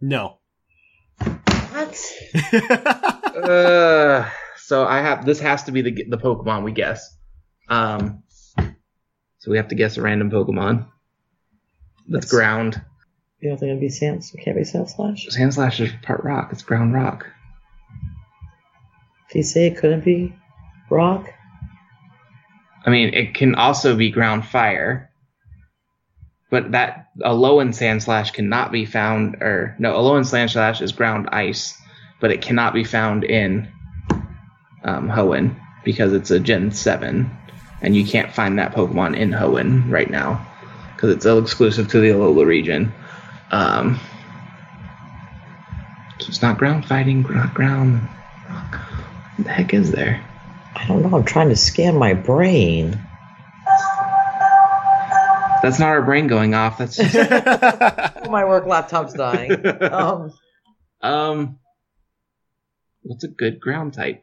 No. 0.00 0.38
What? 1.18 2.12
uh, 3.36 4.28
so 4.56 4.86
I 4.86 5.00
have 5.00 5.26
this 5.26 5.40
has 5.40 5.64
to 5.64 5.72
be 5.72 5.82
the 5.82 6.04
the 6.08 6.16
Pokemon 6.16 6.62
we 6.64 6.72
guess. 6.72 7.14
Um, 7.68 8.22
so 9.38 9.50
we 9.50 9.56
have 9.56 9.68
to 9.68 9.74
guess 9.74 9.96
a 9.96 10.02
random 10.02 10.30
Pokemon. 10.30 10.86
That's 12.08 12.26
That's- 12.26 12.30
ground. 12.30 12.80
You 13.40 13.50
don't 13.50 13.58
think 13.58 13.70
it'd 13.70 13.80
be 13.80 13.90
sand? 13.90 14.24
It 14.32 14.42
can't 14.42 14.56
be 14.56 14.62
Sandslash. 14.62 15.30
Sand 15.30 15.52
slash 15.52 15.78
is 15.80 15.90
part 16.02 16.24
rock. 16.24 16.48
It's 16.52 16.62
ground 16.62 16.94
rock. 16.94 17.26
If 19.28 19.34
you 19.34 19.42
say 19.42 19.66
it 19.66 19.76
couldn't 19.76 20.02
be 20.04 20.34
rock, 20.88 21.28
I 22.84 22.90
mean, 22.90 23.14
it 23.14 23.34
can 23.34 23.54
also 23.54 23.96
be 23.96 24.10
ground 24.10 24.46
fire, 24.46 25.10
but 26.50 26.72
that 26.72 27.08
Alolan 27.20 27.70
Sandslash 27.70 28.32
cannot 28.32 28.72
be 28.72 28.84
found, 28.84 29.36
or 29.36 29.74
no, 29.78 29.94
Alolan 29.94 30.22
Sandslash 30.22 30.82
is 30.82 30.92
ground 30.92 31.28
ice, 31.32 31.80
but 32.20 32.30
it 32.30 32.42
cannot 32.42 32.74
be 32.74 32.84
found 32.84 33.24
in 33.24 33.68
um, 34.82 35.08
Hoenn 35.08 35.56
because 35.82 36.12
it's 36.12 36.30
a 36.30 36.40
Gen 36.40 36.72
Seven, 36.72 37.30
and 37.80 37.96
you 37.96 38.04
can't 38.04 38.32
find 38.32 38.58
that 38.58 38.74
Pokemon 38.74 39.16
in 39.16 39.30
Hoenn 39.30 39.90
right 39.90 40.10
now 40.10 40.46
because 40.94 41.10
it's 41.14 41.26
exclusive 41.26 41.88
to 41.88 42.00
the 42.00 42.10
Alola 42.10 42.46
region. 42.46 42.92
Um, 43.50 43.98
so 46.18 46.28
it's 46.28 46.42
not 46.42 46.58
ground 46.58 46.86
fighting, 46.86 47.22
not 47.22 47.54
ground. 47.54 48.00
What 48.00 49.46
the 49.46 49.50
heck 49.50 49.74
is 49.74 49.90
there? 49.90 50.24
I 50.76 50.84
don't 50.86 51.02
know. 51.02 51.16
I'm 51.16 51.24
trying 51.24 51.48
to 51.50 51.56
scan 51.56 51.96
my 51.96 52.14
brain. 52.14 53.00
That's 55.62 55.78
not 55.78 55.88
our 55.88 56.02
brain 56.02 56.26
going 56.26 56.54
off. 56.54 56.76
That's 56.78 56.96
just 56.96 57.14
my 58.30 58.44
work 58.44 58.66
laptop's 58.66 59.14
dying. 59.14 59.52
Um, 59.82 60.32
Um, 61.00 61.58
what's 63.02 63.24
a 63.24 63.28
good 63.28 63.60
ground 63.60 63.94
type? 63.94 64.22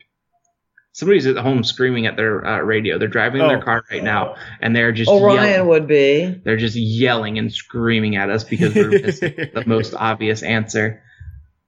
Somebody's 0.94 1.26
at 1.26 1.38
home 1.38 1.64
screaming 1.64 2.06
at 2.06 2.16
their 2.18 2.46
uh, 2.46 2.60
radio. 2.60 2.98
They're 3.00 3.08
driving 3.08 3.42
in 3.42 3.48
their 3.48 3.60
Oh. 3.60 3.64
car 3.64 3.84
right 3.90 4.04
now, 4.04 4.36
and 4.60 4.76
they're 4.76 4.92
just 4.92 5.10
Orion 5.10 5.44
yelling. 5.46 5.68
would 5.70 5.88
be. 5.88 6.26
They're 6.44 6.58
just 6.58 6.76
yelling 6.76 7.38
and 7.40 7.52
screaming 7.52 8.18
at 8.18 8.30
us 8.30 8.44
because 8.44 8.76
we're 8.76 8.90
missing 8.90 9.34
the 9.54 9.64
most 9.66 9.94
obvious 9.96 10.44
answer. 10.44 11.02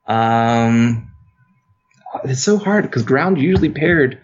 Um, 0.07 1.10
it's 2.26 2.43
so 2.43 2.57
hard 2.57 2.84
because 2.84 3.03
ground 3.03 3.39
usually 3.39 3.69
paired 3.69 4.19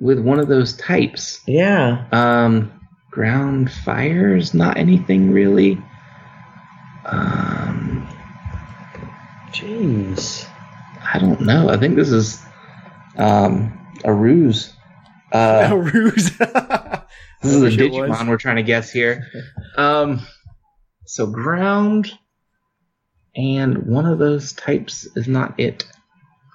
with 0.00 0.18
one 0.18 0.38
of 0.38 0.48
those 0.48 0.76
types. 0.76 1.40
Yeah. 1.46 2.06
Um, 2.12 2.72
ground 3.10 3.70
fire 3.70 4.36
is 4.36 4.54
not 4.54 4.76
anything 4.76 5.32
really. 5.32 5.82
Um, 7.04 8.06
Jeez. 9.50 10.46
I 11.12 11.18
don't 11.18 11.40
know. 11.40 11.68
I 11.70 11.76
think 11.76 11.96
this 11.96 12.10
is 12.10 12.42
um, 13.16 13.76
a 14.04 14.12
ruse. 14.12 14.72
Uh, 15.32 15.68
a 15.72 15.76
ruse. 15.76 16.30
this 16.38 17.52
is 17.52 17.56
a 17.56 17.60
wish 17.60 17.78
it 17.78 17.92
was. 17.92 18.10
Digimon 18.10 18.28
we're 18.28 18.36
trying 18.36 18.56
to 18.56 18.62
guess 18.62 18.90
here. 18.90 19.26
Um, 19.76 20.20
so 21.06 21.26
ground 21.26 22.12
and 23.34 23.86
one 23.86 24.04
of 24.04 24.18
those 24.18 24.52
types 24.52 25.06
is 25.16 25.28
not 25.28 25.58
it. 25.58 25.84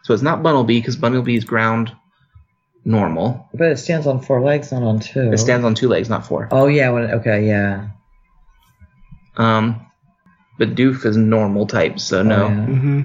So 0.03 0.13
it's 0.13 0.23
not 0.23 0.43
Bunnelby 0.43 0.67
because 0.67 0.97
Bunnelby 0.97 1.37
is 1.37 1.45
ground 1.45 1.91
normal. 2.85 3.47
But 3.53 3.71
it 3.71 3.77
stands 3.77 4.07
on 4.07 4.21
four 4.21 4.41
legs, 4.41 4.71
not 4.71 4.83
on 4.83 4.99
two. 4.99 5.31
It 5.31 5.37
stands 5.37 5.65
on 5.65 5.75
two 5.75 5.87
legs, 5.87 6.09
not 6.09 6.25
four. 6.25 6.47
Oh 6.51 6.67
yeah. 6.67 6.89
When, 6.91 7.03
okay. 7.11 7.47
Yeah. 7.47 7.89
Um, 9.37 9.87
but 10.59 10.75
Doof 10.75 11.05
is 11.05 11.17
normal 11.17 11.65
type, 11.67 11.99
so 11.99 12.21
no. 12.23 12.45
Oh, 12.45 12.47
yeah. 12.49 12.65
hmm 12.65 13.01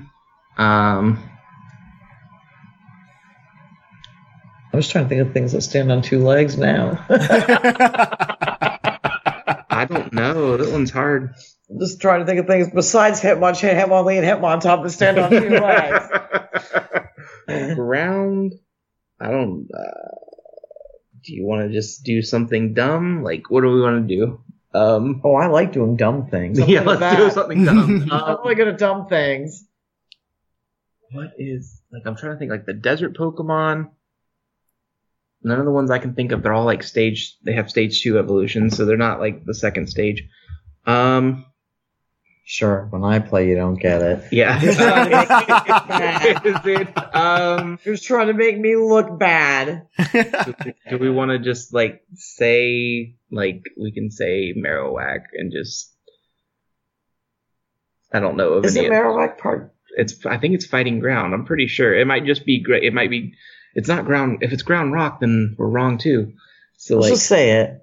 Um, 0.59 1.23
I'm 4.73 4.81
just 4.81 4.91
trying 4.93 5.05
to 5.05 5.09
think 5.09 5.23
of 5.23 5.33
things 5.33 5.53
that 5.53 5.63
stand 5.63 5.91
on 5.91 6.03
two 6.03 6.19
legs 6.23 6.59
now. 6.59 7.05
I 9.71 9.87
don't 9.89 10.13
know. 10.13 10.57
That 10.57 10.71
one's 10.73 10.91
hard. 10.91 11.35
I'm 11.71 11.79
just 11.79 12.01
trying 12.01 12.21
to 12.21 12.27
think 12.27 12.41
of 12.41 12.47
things 12.47 12.69
besides 12.73 13.21
Hitmonchan, 13.21 13.75
Hitmonlee, 13.75 14.19
and 14.19 14.27
Hitmontop 14.27 14.83
that 14.83 14.91
stand 14.91 15.19
on 15.19 15.31
two 15.31 15.49
legs. 17.49 17.75
ground. 17.75 18.55
I 19.21 19.31
don't. 19.31 19.69
Uh, 19.73 20.15
do 21.25 21.35
you 21.35 21.45
want 21.45 21.67
to 21.67 21.73
just 21.75 22.05
do 22.05 22.23
something 22.23 22.75
dumb? 22.75 23.23
Like, 23.23 23.51
what 23.51 23.63
do 23.63 23.69
we 23.73 23.81
want 23.81 24.09
to 24.09 24.15
do? 24.17 24.41
Um, 24.75 25.21
Oh, 25.25 25.35
I 25.35 25.47
like 25.47 25.73
doing 25.73 25.97
dumb 25.97 26.27
things. 26.29 26.59
I'm 26.61 26.69
yeah, 26.69 26.83
let's 26.83 27.17
do 27.17 27.31
something 27.31 27.65
dumb. 27.65 28.09
I'm 28.13 28.37
really 28.43 28.55
good 28.55 28.69
at 28.69 28.79
dumb 28.79 29.07
things. 29.09 29.67
what 31.11 31.33
is 31.39 31.81
like? 31.91 32.03
I'm 32.07 32.17
trying 32.17 32.35
to 32.35 32.39
think. 32.39 32.51
Like 32.51 32.67
the 32.67 32.75
desert 32.75 33.17
Pokemon. 33.17 33.91
None 35.43 35.59
of 35.59 35.65
the 35.65 35.71
ones 35.73 35.91
I 35.91 35.99
can 35.99 36.15
think 36.15 36.33
of. 36.33 36.43
They're 36.43 36.53
all 36.53 36.65
like 36.65 36.83
stage. 36.83 37.37
They 37.45 37.53
have 37.55 37.71
stage 37.71 38.03
two 38.03 38.19
evolutions, 38.19 38.77
so 38.77 38.85
they're 38.85 38.97
not 38.97 39.21
like 39.21 39.45
the 39.45 39.55
second 39.55 39.89
stage. 39.89 40.25
Um, 40.85 41.45
Sure, 42.51 42.87
when 42.89 43.05
I 43.05 43.19
play, 43.19 43.47
you 43.47 43.57
don't 43.57 43.79
get 43.79 44.01
it. 44.01 44.25
yeah. 44.33 44.59
Is 44.63 44.79
it, 46.65 47.15
um, 47.15 47.79
You're 47.85 47.99
trying 47.99 48.29
to 48.29 48.33
make 48.33 48.59
me 48.59 48.75
look 48.75 49.19
bad. 49.19 49.87
do 50.89 50.97
we 50.99 51.11
want 51.11 51.31
to 51.31 51.39
just 51.41 51.75
like 51.75 52.03
say 52.15 53.17
like 53.31 53.65
we 53.79 53.93
can 53.93 54.11
say 54.11 54.55
Marowak 54.57 55.25
and 55.35 55.53
just 55.53 55.93
I 58.15 58.21
don't 58.21 58.39
know 58.39 58.55
of 58.55 58.65
Is 58.65 58.79
any. 58.79 58.87
it 58.87 58.93
Marowak 58.93 59.37
part? 59.37 59.75
it's 59.99 60.25
I 60.25 60.39
think 60.39 60.55
it's 60.55 60.65
fighting 60.65 61.01
ground. 61.01 61.35
I'm 61.35 61.45
pretty 61.45 61.67
sure 61.67 61.95
it 61.95 62.07
might 62.07 62.25
just 62.25 62.47
be 62.47 62.63
great. 62.63 62.83
It 62.83 62.95
might 62.95 63.11
be. 63.11 63.35
It's 63.75 63.89
not 63.89 64.07
ground. 64.07 64.39
If 64.41 64.53
it's 64.53 64.63
ground 64.63 64.95
rock, 64.95 65.21
then 65.21 65.55
we're 65.59 65.69
wrong 65.69 65.99
too. 65.99 66.33
So 66.79 66.95
Let's 66.95 67.03
like 67.05 67.13
just 67.13 67.27
say 67.27 67.61
it. 67.61 67.83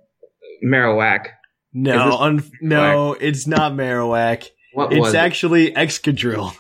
Marowak. 0.66 1.28
No, 1.72 2.10
this- 2.10 2.20
un- 2.20 2.52
no, 2.62 3.14
it's 3.14 3.46
not 3.46 3.74
Marowak. 3.74 4.50
What 4.76 4.92
It's 4.92 5.00
was 5.00 5.14
it? 5.14 5.18
actually 5.18 5.72
Excadrill. 5.72 6.54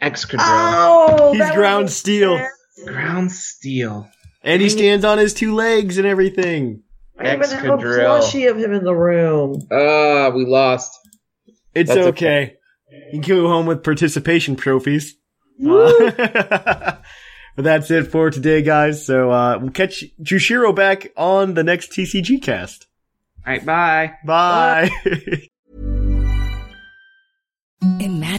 Excadrill? 0.00 0.38
Oh, 0.40 1.32
He's 1.32 1.50
ground 1.50 1.90
steel. 1.90 2.36
sense. 2.38 2.88
ground 2.88 3.30
steel. 3.32 4.08
And 4.42 4.60
he 4.62 4.68
stands 4.68 5.04
on 5.04 5.18
his 5.18 5.34
two 5.34 5.54
legs 5.54 5.98
and 5.98 6.06
everything. 6.06 6.82
I 7.18 7.34
even 7.34 7.40
have 7.50 7.64
a 7.64 7.68
Excadrill. 7.68 8.20
plushie 8.20 8.50
of 8.50 8.56
him 8.58 8.72
in 8.72 8.84
the 8.84 8.94
room. 8.94 9.60
Ah, 9.70 10.30
we 10.34 10.44
lost. 10.46 10.98
It's 11.74 11.88
That's 11.94 12.06
okay. 12.08 12.54
You 13.12 13.20
can 13.20 13.36
go 13.36 13.46
home 13.48 13.66
with 13.66 13.82
participation 13.84 14.56
trophies. 14.56 15.14
Uh, 15.64 16.10
but 17.56 17.62
that's 17.64 17.90
it 17.90 18.04
for 18.04 18.30
today, 18.30 18.62
guys. 18.62 19.04
So 19.06 19.30
uh, 19.30 19.58
we'll 19.60 19.70
catch 19.70 20.04
Jushiro 20.22 20.74
back 20.74 21.12
on 21.16 21.54
the 21.54 21.62
next 21.62 21.92
TCG 21.92 22.42
cast. 22.42 22.86
All 23.46 23.52
right, 23.52 23.64
bye. 23.64 24.12
Bye. 24.26 24.90